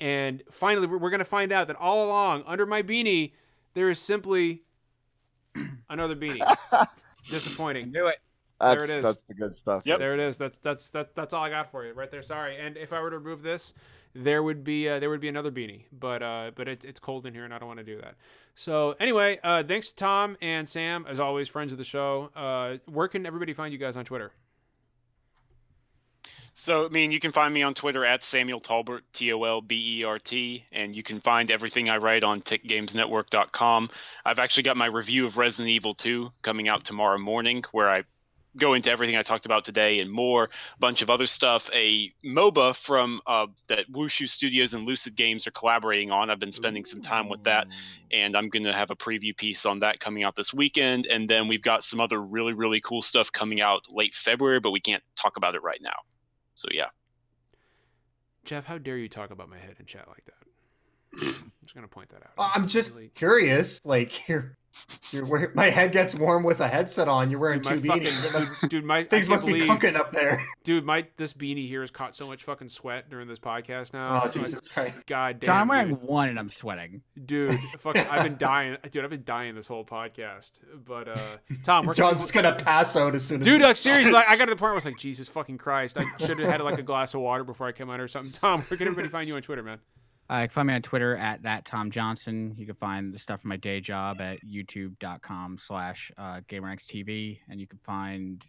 And 0.00 0.42
finally, 0.50 0.86
we're, 0.86 0.98
we're 0.98 1.10
going 1.10 1.18
to 1.18 1.24
find 1.24 1.52
out 1.52 1.66
that 1.66 1.76
all 1.76 2.06
along, 2.06 2.44
under 2.46 2.64
my 2.64 2.82
beanie, 2.82 3.32
there 3.74 3.90
is 3.90 3.98
simply 3.98 4.62
another 5.90 6.16
beanie. 6.16 6.56
Disappointing. 7.30 7.92
Do 7.92 8.06
it. 8.06 8.16
That's, 8.60 8.82
it 8.82 8.90
is. 8.90 9.04
That's 9.04 9.18
the 9.28 9.34
good 9.34 9.56
stuff. 9.56 9.82
Yep. 9.84 9.98
There 9.98 10.14
it 10.14 10.20
is. 10.20 10.36
That's 10.36 10.58
that's 10.58 10.90
that, 10.90 11.14
that's 11.14 11.32
all 11.32 11.44
I 11.44 11.50
got 11.50 11.70
for 11.70 11.84
you 11.84 11.92
right 11.92 12.10
there. 12.10 12.22
Sorry. 12.22 12.58
And 12.58 12.76
if 12.76 12.92
I 12.92 13.00
were 13.00 13.10
to 13.10 13.18
remove 13.18 13.42
this, 13.42 13.72
there 14.14 14.42
would 14.42 14.64
be 14.64 14.88
uh, 14.88 14.98
there 14.98 15.10
would 15.10 15.20
be 15.20 15.28
another 15.28 15.52
beanie. 15.52 15.82
But 15.92 16.22
uh, 16.22 16.50
but 16.54 16.66
it's 16.66 16.84
it's 16.84 16.98
cold 16.98 17.26
in 17.26 17.34
here 17.34 17.44
and 17.44 17.54
I 17.54 17.58
don't 17.58 17.68
want 17.68 17.78
to 17.78 17.84
do 17.84 18.00
that. 18.00 18.16
So 18.54 18.96
anyway, 18.98 19.38
uh, 19.44 19.62
thanks 19.62 19.88
to 19.88 19.94
Tom 19.94 20.36
and 20.42 20.68
Sam 20.68 21.06
as 21.08 21.20
always, 21.20 21.46
friends 21.46 21.70
of 21.72 21.78
the 21.78 21.84
show. 21.84 22.30
Uh, 22.34 22.78
where 22.86 23.06
can 23.06 23.24
everybody 23.26 23.52
find 23.52 23.72
you 23.72 23.78
guys 23.78 23.96
on 23.96 24.04
Twitter? 24.04 24.32
So, 26.60 26.86
I 26.86 26.88
mean, 26.88 27.12
you 27.12 27.20
can 27.20 27.30
find 27.30 27.54
me 27.54 27.62
on 27.62 27.72
Twitter 27.72 28.04
at 28.04 28.24
Samuel 28.24 28.60
Tolbert, 28.60 29.02
T 29.12 29.32
O 29.32 29.44
L 29.44 29.60
B 29.60 30.00
E 30.00 30.04
R 30.04 30.18
T, 30.18 30.64
and 30.72 30.96
you 30.96 31.04
can 31.04 31.20
find 31.20 31.52
everything 31.52 31.88
I 31.88 31.98
write 31.98 32.24
on 32.24 32.42
TickGamesNetwork.com. 32.42 33.90
I've 34.24 34.40
actually 34.40 34.64
got 34.64 34.76
my 34.76 34.86
review 34.86 35.24
of 35.24 35.36
Resident 35.36 35.68
Evil 35.68 35.94
2 35.94 36.32
coming 36.42 36.66
out 36.66 36.82
tomorrow 36.82 37.16
morning, 37.16 37.62
where 37.70 37.88
I 37.88 38.02
go 38.56 38.74
into 38.74 38.90
everything 38.90 39.16
I 39.16 39.22
talked 39.22 39.46
about 39.46 39.64
today 39.64 40.00
and 40.00 40.10
more, 40.10 40.44
a 40.44 40.78
bunch 40.78 41.02
of 41.02 41.10
other 41.10 41.26
stuff. 41.26 41.68
A 41.72 42.12
MOBA 42.24 42.74
from 42.76 43.20
uh, 43.26 43.46
that 43.68 43.90
Wushu 43.92 44.28
Studios 44.28 44.74
and 44.74 44.84
Lucid 44.84 45.14
Games 45.16 45.46
are 45.46 45.50
collaborating 45.52 46.10
on. 46.10 46.30
I've 46.30 46.38
been 46.40 46.52
spending 46.52 46.84
some 46.84 47.02
time 47.02 47.28
with 47.28 47.44
that, 47.44 47.66
and 48.10 48.36
I'm 48.36 48.48
going 48.48 48.64
to 48.64 48.72
have 48.72 48.90
a 48.90 48.96
preview 48.96 49.36
piece 49.36 49.66
on 49.66 49.80
that 49.80 50.00
coming 50.00 50.24
out 50.24 50.34
this 50.36 50.52
weekend. 50.52 51.06
And 51.06 51.28
then 51.28 51.46
we've 51.48 51.62
got 51.62 51.84
some 51.84 52.00
other 52.00 52.20
really, 52.20 52.52
really 52.52 52.80
cool 52.80 53.02
stuff 53.02 53.30
coming 53.30 53.60
out 53.60 53.82
late 53.90 54.14
February, 54.14 54.60
but 54.60 54.70
we 54.70 54.80
can't 54.80 55.02
talk 55.16 55.36
about 55.36 55.54
it 55.54 55.62
right 55.62 55.80
now. 55.82 55.96
So, 56.54 56.68
yeah. 56.72 56.86
Jeff, 58.44 58.64
how 58.64 58.78
dare 58.78 58.96
you 58.96 59.08
talk 59.08 59.30
about 59.30 59.48
my 59.50 59.58
head 59.58 59.76
in 59.78 59.86
chat 59.86 60.08
like 60.08 60.24
that? 60.24 60.34
I'm 61.22 61.52
just 61.62 61.74
gonna 61.74 61.88
point 61.88 62.08
that 62.10 62.22
out. 62.22 62.50
I'm 62.54 62.66
just 62.66 62.94
Really- 62.94 63.08
curious. 63.14 63.80
Like 63.84 64.26
you're, 64.28 64.56
you're 65.10 65.24
wearing, 65.26 65.50
my 65.54 65.66
head 65.66 65.92
gets 65.92 66.14
warm 66.14 66.42
with 66.44 66.60
a 66.60 66.68
headset 66.68 67.08
on. 67.08 67.30
You're 67.30 67.40
wearing 67.40 67.60
Dude, 67.60 67.82
two 67.82 67.88
my 67.88 67.98
beanies. 67.98 68.14
Fucking, 68.20 68.32
must- 68.40 68.60
dude, 68.62 68.70
dude, 68.70 68.84
my 68.84 68.98
I 68.98 69.04
things 69.04 69.26
can't 69.26 69.30
must 69.30 69.46
be 69.46 69.52
believe, 69.54 69.68
cooking 69.68 69.96
up 69.96 70.12
there. 70.12 70.42
dude, 70.64 70.84
my 70.84 71.06
this 71.16 71.32
beanie 71.32 71.66
here 71.68 71.80
has 71.82 71.90
caught 71.90 72.14
so 72.16 72.26
much 72.26 72.44
fucking 72.44 72.68
sweat 72.68 73.08
during 73.10 73.28
this 73.28 73.38
podcast 73.38 73.92
now. 73.92 74.08
Oh 74.10 74.24
Like, 74.24 74.32
Jesus 74.32 74.60
Christ! 74.60 75.06
God 75.06 75.40
damn, 75.40 75.46
John, 75.46 75.60
I'm 75.62 75.68
wearing 75.68 75.88
dude. 75.90 76.02
one 76.02 76.28
and 76.28 76.38
I'm 76.38 76.50
sweating. 76.50 77.02
Dude, 77.26 77.58
fucking, 77.78 78.06
I've 78.08 78.22
been 78.22 78.36
dying, 78.36 78.76
dude. 78.90 79.04
I've 79.04 79.10
been 79.10 79.24
dying 79.24 79.54
this 79.54 79.66
whole 79.66 79.84
podcast. 79.84 80.60
But 80.84 81.08
uh, 81.08 81.18
Tom, 81.62 81.84
where 81.86 81.94
can 81.94 82.04
John's 82.04 82.20
just 82.22 82.34
gonna 82.34 82.54
pass 82.54 82.96
out 82.96 83.14
as 83.14 83.24
soon 83.24 83.40
as. 83.40 83.46
Dude, 83.46 83.62
like 83.62 83.76
seriously, 83.76 84.12
like, 84.12 84.28
I 84.28 84.36
got 84.36 84.46
to 84.46 84.50
the 84.50 84.56
point 84.56 84.62
where 84.62 84.72
I 84.72 84.74
was 84.76 84.84
like, 84.84 84.98
Jesus 84.98 85.28
fucking 85.28 85.58
Christ, 85.58 85.98
I 85.98 86.04
should 86.24 86.38
have 86.38 86.48
had 86.50 86.60
like 86.60 86.78
a 86.78 86.82
glass 86.82 87.14
of 87.14 87.20
water 87.20 87.44
before 87.44 87.66
I 87.66 87.72
came 87.72 87.90
out 87.90 88.00
or 88.00 88.08
something. 88.08 88.32
Tom, 88.32 88.62
where 88.62 88.76
can 88.78 88.86
everybody 88.88 89.08
find 89.08 89.28
you 89.28 89.36
on 89.36 89.42
Twitter, 89.42 89.62
man? 89.62 89.78
Uh, 90.30 90.36
you 90.36 90.48
can 90.48 90.50
find 90.50 90.68
me 90.68 90.74
on 90.74 90.82
Twitter 90.82 91.16
at 91.16 91.42
that 91.42 91.64
Tom 91.64 91.90
Johnson. 91.90 92.54
You 92.58 92.66
can 92.66 92.74
find 92.74 93.12
the 93.12 93.18
stuff 93.18 93.40
from 93.42 93.48
my 93.48 93.56
day 93.56 93.80
job 93.80 94.20
at 94.20 94.38
youtube.com 94.44 95.58
slash 95.58 96.12
uh, 96.18 96.40
GameRanxTV. 96.48 97.38
And 97.48 97.60
you 97.60 97.66
can 97.66 97.78
find 97.78 98.44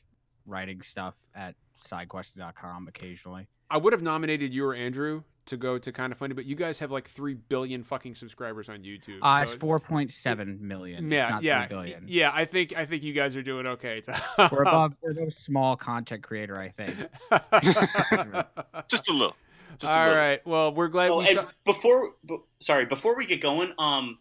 writing 0.46 0.82
stuff 0.82 1.16
at 1.36 1.56
sidequest.com 1.82 2.88
occasionally. 2.88 3.48
I 3.70 3.78
would 3.78 3.94
have 3.94 4.02
nominated 4.02 4.54
you 4.54 4.66
or 4.66 4.74
Andrew 4.74 5.24
to 5.46 5.58
go 5.58 5.78
to 5.78 5.92
Kinda 5.92 6.16
Funny, 6.16 6.34
but 6.34 6.46
you 6.46 6.56
guys 6.56 6.80
have 6.80 6.92
like 6.92 7.08
three 7.08 7.34
billion 7.34 7.84
fucking 7.84 8.16
subscribers 8.16 8.68
on 8.70 8.80
YouTube. 8.80 9.20
Uh, 9.22 9.46
so 9.46 9.54
it's 9.54 9.56
4.7 9.62 10.60
million. 10.60 11.10
yeah, 11.10 11.22
it's 11.22 11.30
not 11.30 11.44
yeah, 11.44 11.68
3 11.68 11.76
billion. 11.76 12.06
yeah. 12.08 12.32
I 12.34 12.46
think 12.46 12.76
I 12.78 12.86
think 12.86 13.04
you 13.04 13.14
guys 13.14 13.36
are 13.36 13.42
doing 13.42 13.66
okay. 13.68 14.02
Tom. 14.02 14.50
We're 14.52 14.62
above, 14.64 14.96
we're 15.02 15.12
above 15.12 15.34
small 15.34 15.76
content 15.76 16.24
creator, 16.24 16.58
I 16.58 16.70
think. 16.70 16.98
Just 18.90 19.08
a 19.10 19.14
little. 19.14 19.36
Just 19.78 19.94
All 19.94 20.10
right. 20.10 20.46
Well, 20.46 20.74
we're 20.74 20.88
glad 20.88 21.12
Oh, 21.12 21.20
we 21.20 21.28
saw. 21.28 21.48
before, 21.66 22.14
b- 22.26 22.38
sorry, 22.60 22.86
before 22.86 23.16
we 23.16 23.26
get 23.26 23.42
going, 23.42 23.74
um, 23.78 24.18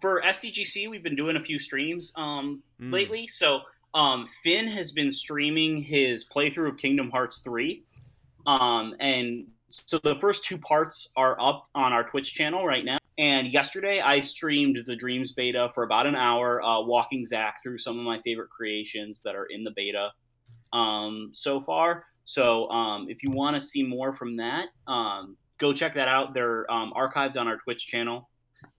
for 0.00 0.20
SDGC, 0.22 0.88
we've 0.88 1.02
been 1.02 1.16
doing 1.16 1.36
a 1.36 1.40
few 1.40 1.58
streams 1.58 2.12
um 2.16 2.62
Mm. 2.80 2.92
lately. 2.92 3.26
So, 3.26 3.60
um, 3.94 4.26
Finn 4.42 4.66
has 4.68 4.92
been 4.92 5.10
streaming 5.10 5.80
his 5.80 6.26
playthrough 6.26 6.68
of 6.68 6.76
Kingdom 6.78 7.10
Hearts 7.10 7.40
three, 7.40 7.84
um, 8.46 8.94
and 9.00 9.48
so 9.68 9.98
the 9.98 10.14
first 10.14 10.44
two 10.44 10.58
parts 10.58 11.12
are 11.16 11.40
up 11.40 11.66
on 11.74 11.92
our 11.92 12.02
Twitch 12.04 12.34
channel 12.34 12.66
right 12.66 12.84
now. 12.84 12.98
And 13.18 13.52
yesterday, 13.52 14.00
I 14.00 14.20
streamed 14.20 14.78
the 14.86 14.96
Dreams 14.96 15.32
beta 15.32 15.70
for 15.74 15.82
about 15.84 16.06
an 16.06 16.16
hour, 16.16 16.62
uh, 16.62 16.80
walking 16.80 17.24
Zach 17.24 17.62
through 17.62 17.76
some 17.78 17.98
of 17.98 18.04
my 18.04 18.18
favorite 18.20 18.48
creations 18.48 19.22
that 19.22 19.34
are 19.36 19.44
in 19.46 19.62
the 19.64 19.70
beta 19.72 20.10
um, 20.72 21.28
so 21.32 21.60
far. 21.60 22.06
So 22.24 22.68
um, 22.70 23.06
if 23.08 23.22
you 23.22 23.30
want 23.30 23.54
to 23.54 23.60
see 23.60 23.82
more 23.82 24.12
from 24.12 24.36
that, 24.36 24.68
um, 24.86 25.36
go 25.58 25.72
check 25.72 25.94
that 25.94 26.08
out. 26.08 26.34
They're 26.34 26.70
um, 26.70 26.92
archived 26.96 27.36
on 27.36 27.48
our 27.48 27.56
Twitch 27.56 27.86
channel, 27.86 28.28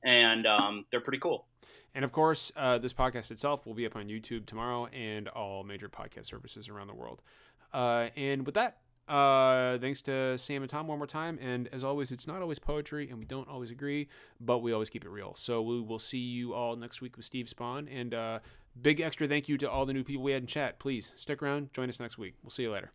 and 0.05 0.45
um, 0.47 0.85
they're 0.91 1.01
pretty 1.01 1.19
cool. 1.19 1.47
And 1.93 2.05
of 2.05 2.11
course, 2.11 2.51
uh, 2.55 2.77
this 2.77 2.93
podcast 2.93 3.31
itself 3.31 3.65
will 3.65 3.73
be 3.73 3.85
up 3.85 3.95
on 3.95 4.07
YouTube 4.07 4.45
tomorrow 4.45 4.87
and 4.87 5.27
all 5.29 5.63
major 5.63 5.89
podcast 5.89 6.25
services 6.25 6.69
around 6.69 6.87
the 6.87 6.93
world. 6.93 7.21
Uh, 7.73 8.07
and 8.15 8.45
with 8.45 8.55
that, 8.55 8.77
uh, 9.07 9.77
thanks 9.79 10.01
to 10.03 10.37
Sam 10.37 10.61
and 10.61 10.69
Tom 10.69 10.87
one 10.87 10.97
more 10.97 11.07
time. 11.07 11.37
And 11.41 11.67
as 11.73 11.83
always, 11.83 12.11
it's 12.11 12.27
not 12.27 12.41
always 12.41 12.59
poetry 12.59 13.09
and 13.09 13.19
we 13.19 13.25
don't 13.25 13.49
always 13.49 13.71
agree, 13.71 14.07
but 14.39 14.59
we 14.59 14.71
always 14.71 14.89
keep 14.89 15.03
it 15.03 15.09
real. 15.09 15.35
So 15.35 15.61
we 15.61 15.81
will 15.81 15.99
see 15.99 16.17
you 16.17 16.53
all 16.53 16.75
next 16.77 17.01
week 17.01 17.17
with 17.17 17.25
Steve 17.25 17.47
Spohn. 17.47 17.87
And 17.91 18.13
uh, 18.13 18.39
big 18.81 19.01
extra 19.01 19.27
thank 19.27 19.49
you 19.49 19.57
to 19.57 19.69
all 19.69 19.85
the 19.85 19.93
new 19.93 20.03
people 20.03 20.23
we 20.23 20.31
had 20.31 20.43
in 20.43 20.47
chat. 20.47 20.79
Please 20.79 21.11
stick 21.15 21.43
around, 21.43 21.73
join 21.73 21.89
us 21.89 21.99
next 21.99 22.17
week. 22.17 22.35
We'll 22.41 22.51
see 22.51 22.63
you 22.63 22.71
later. 22.71 22.91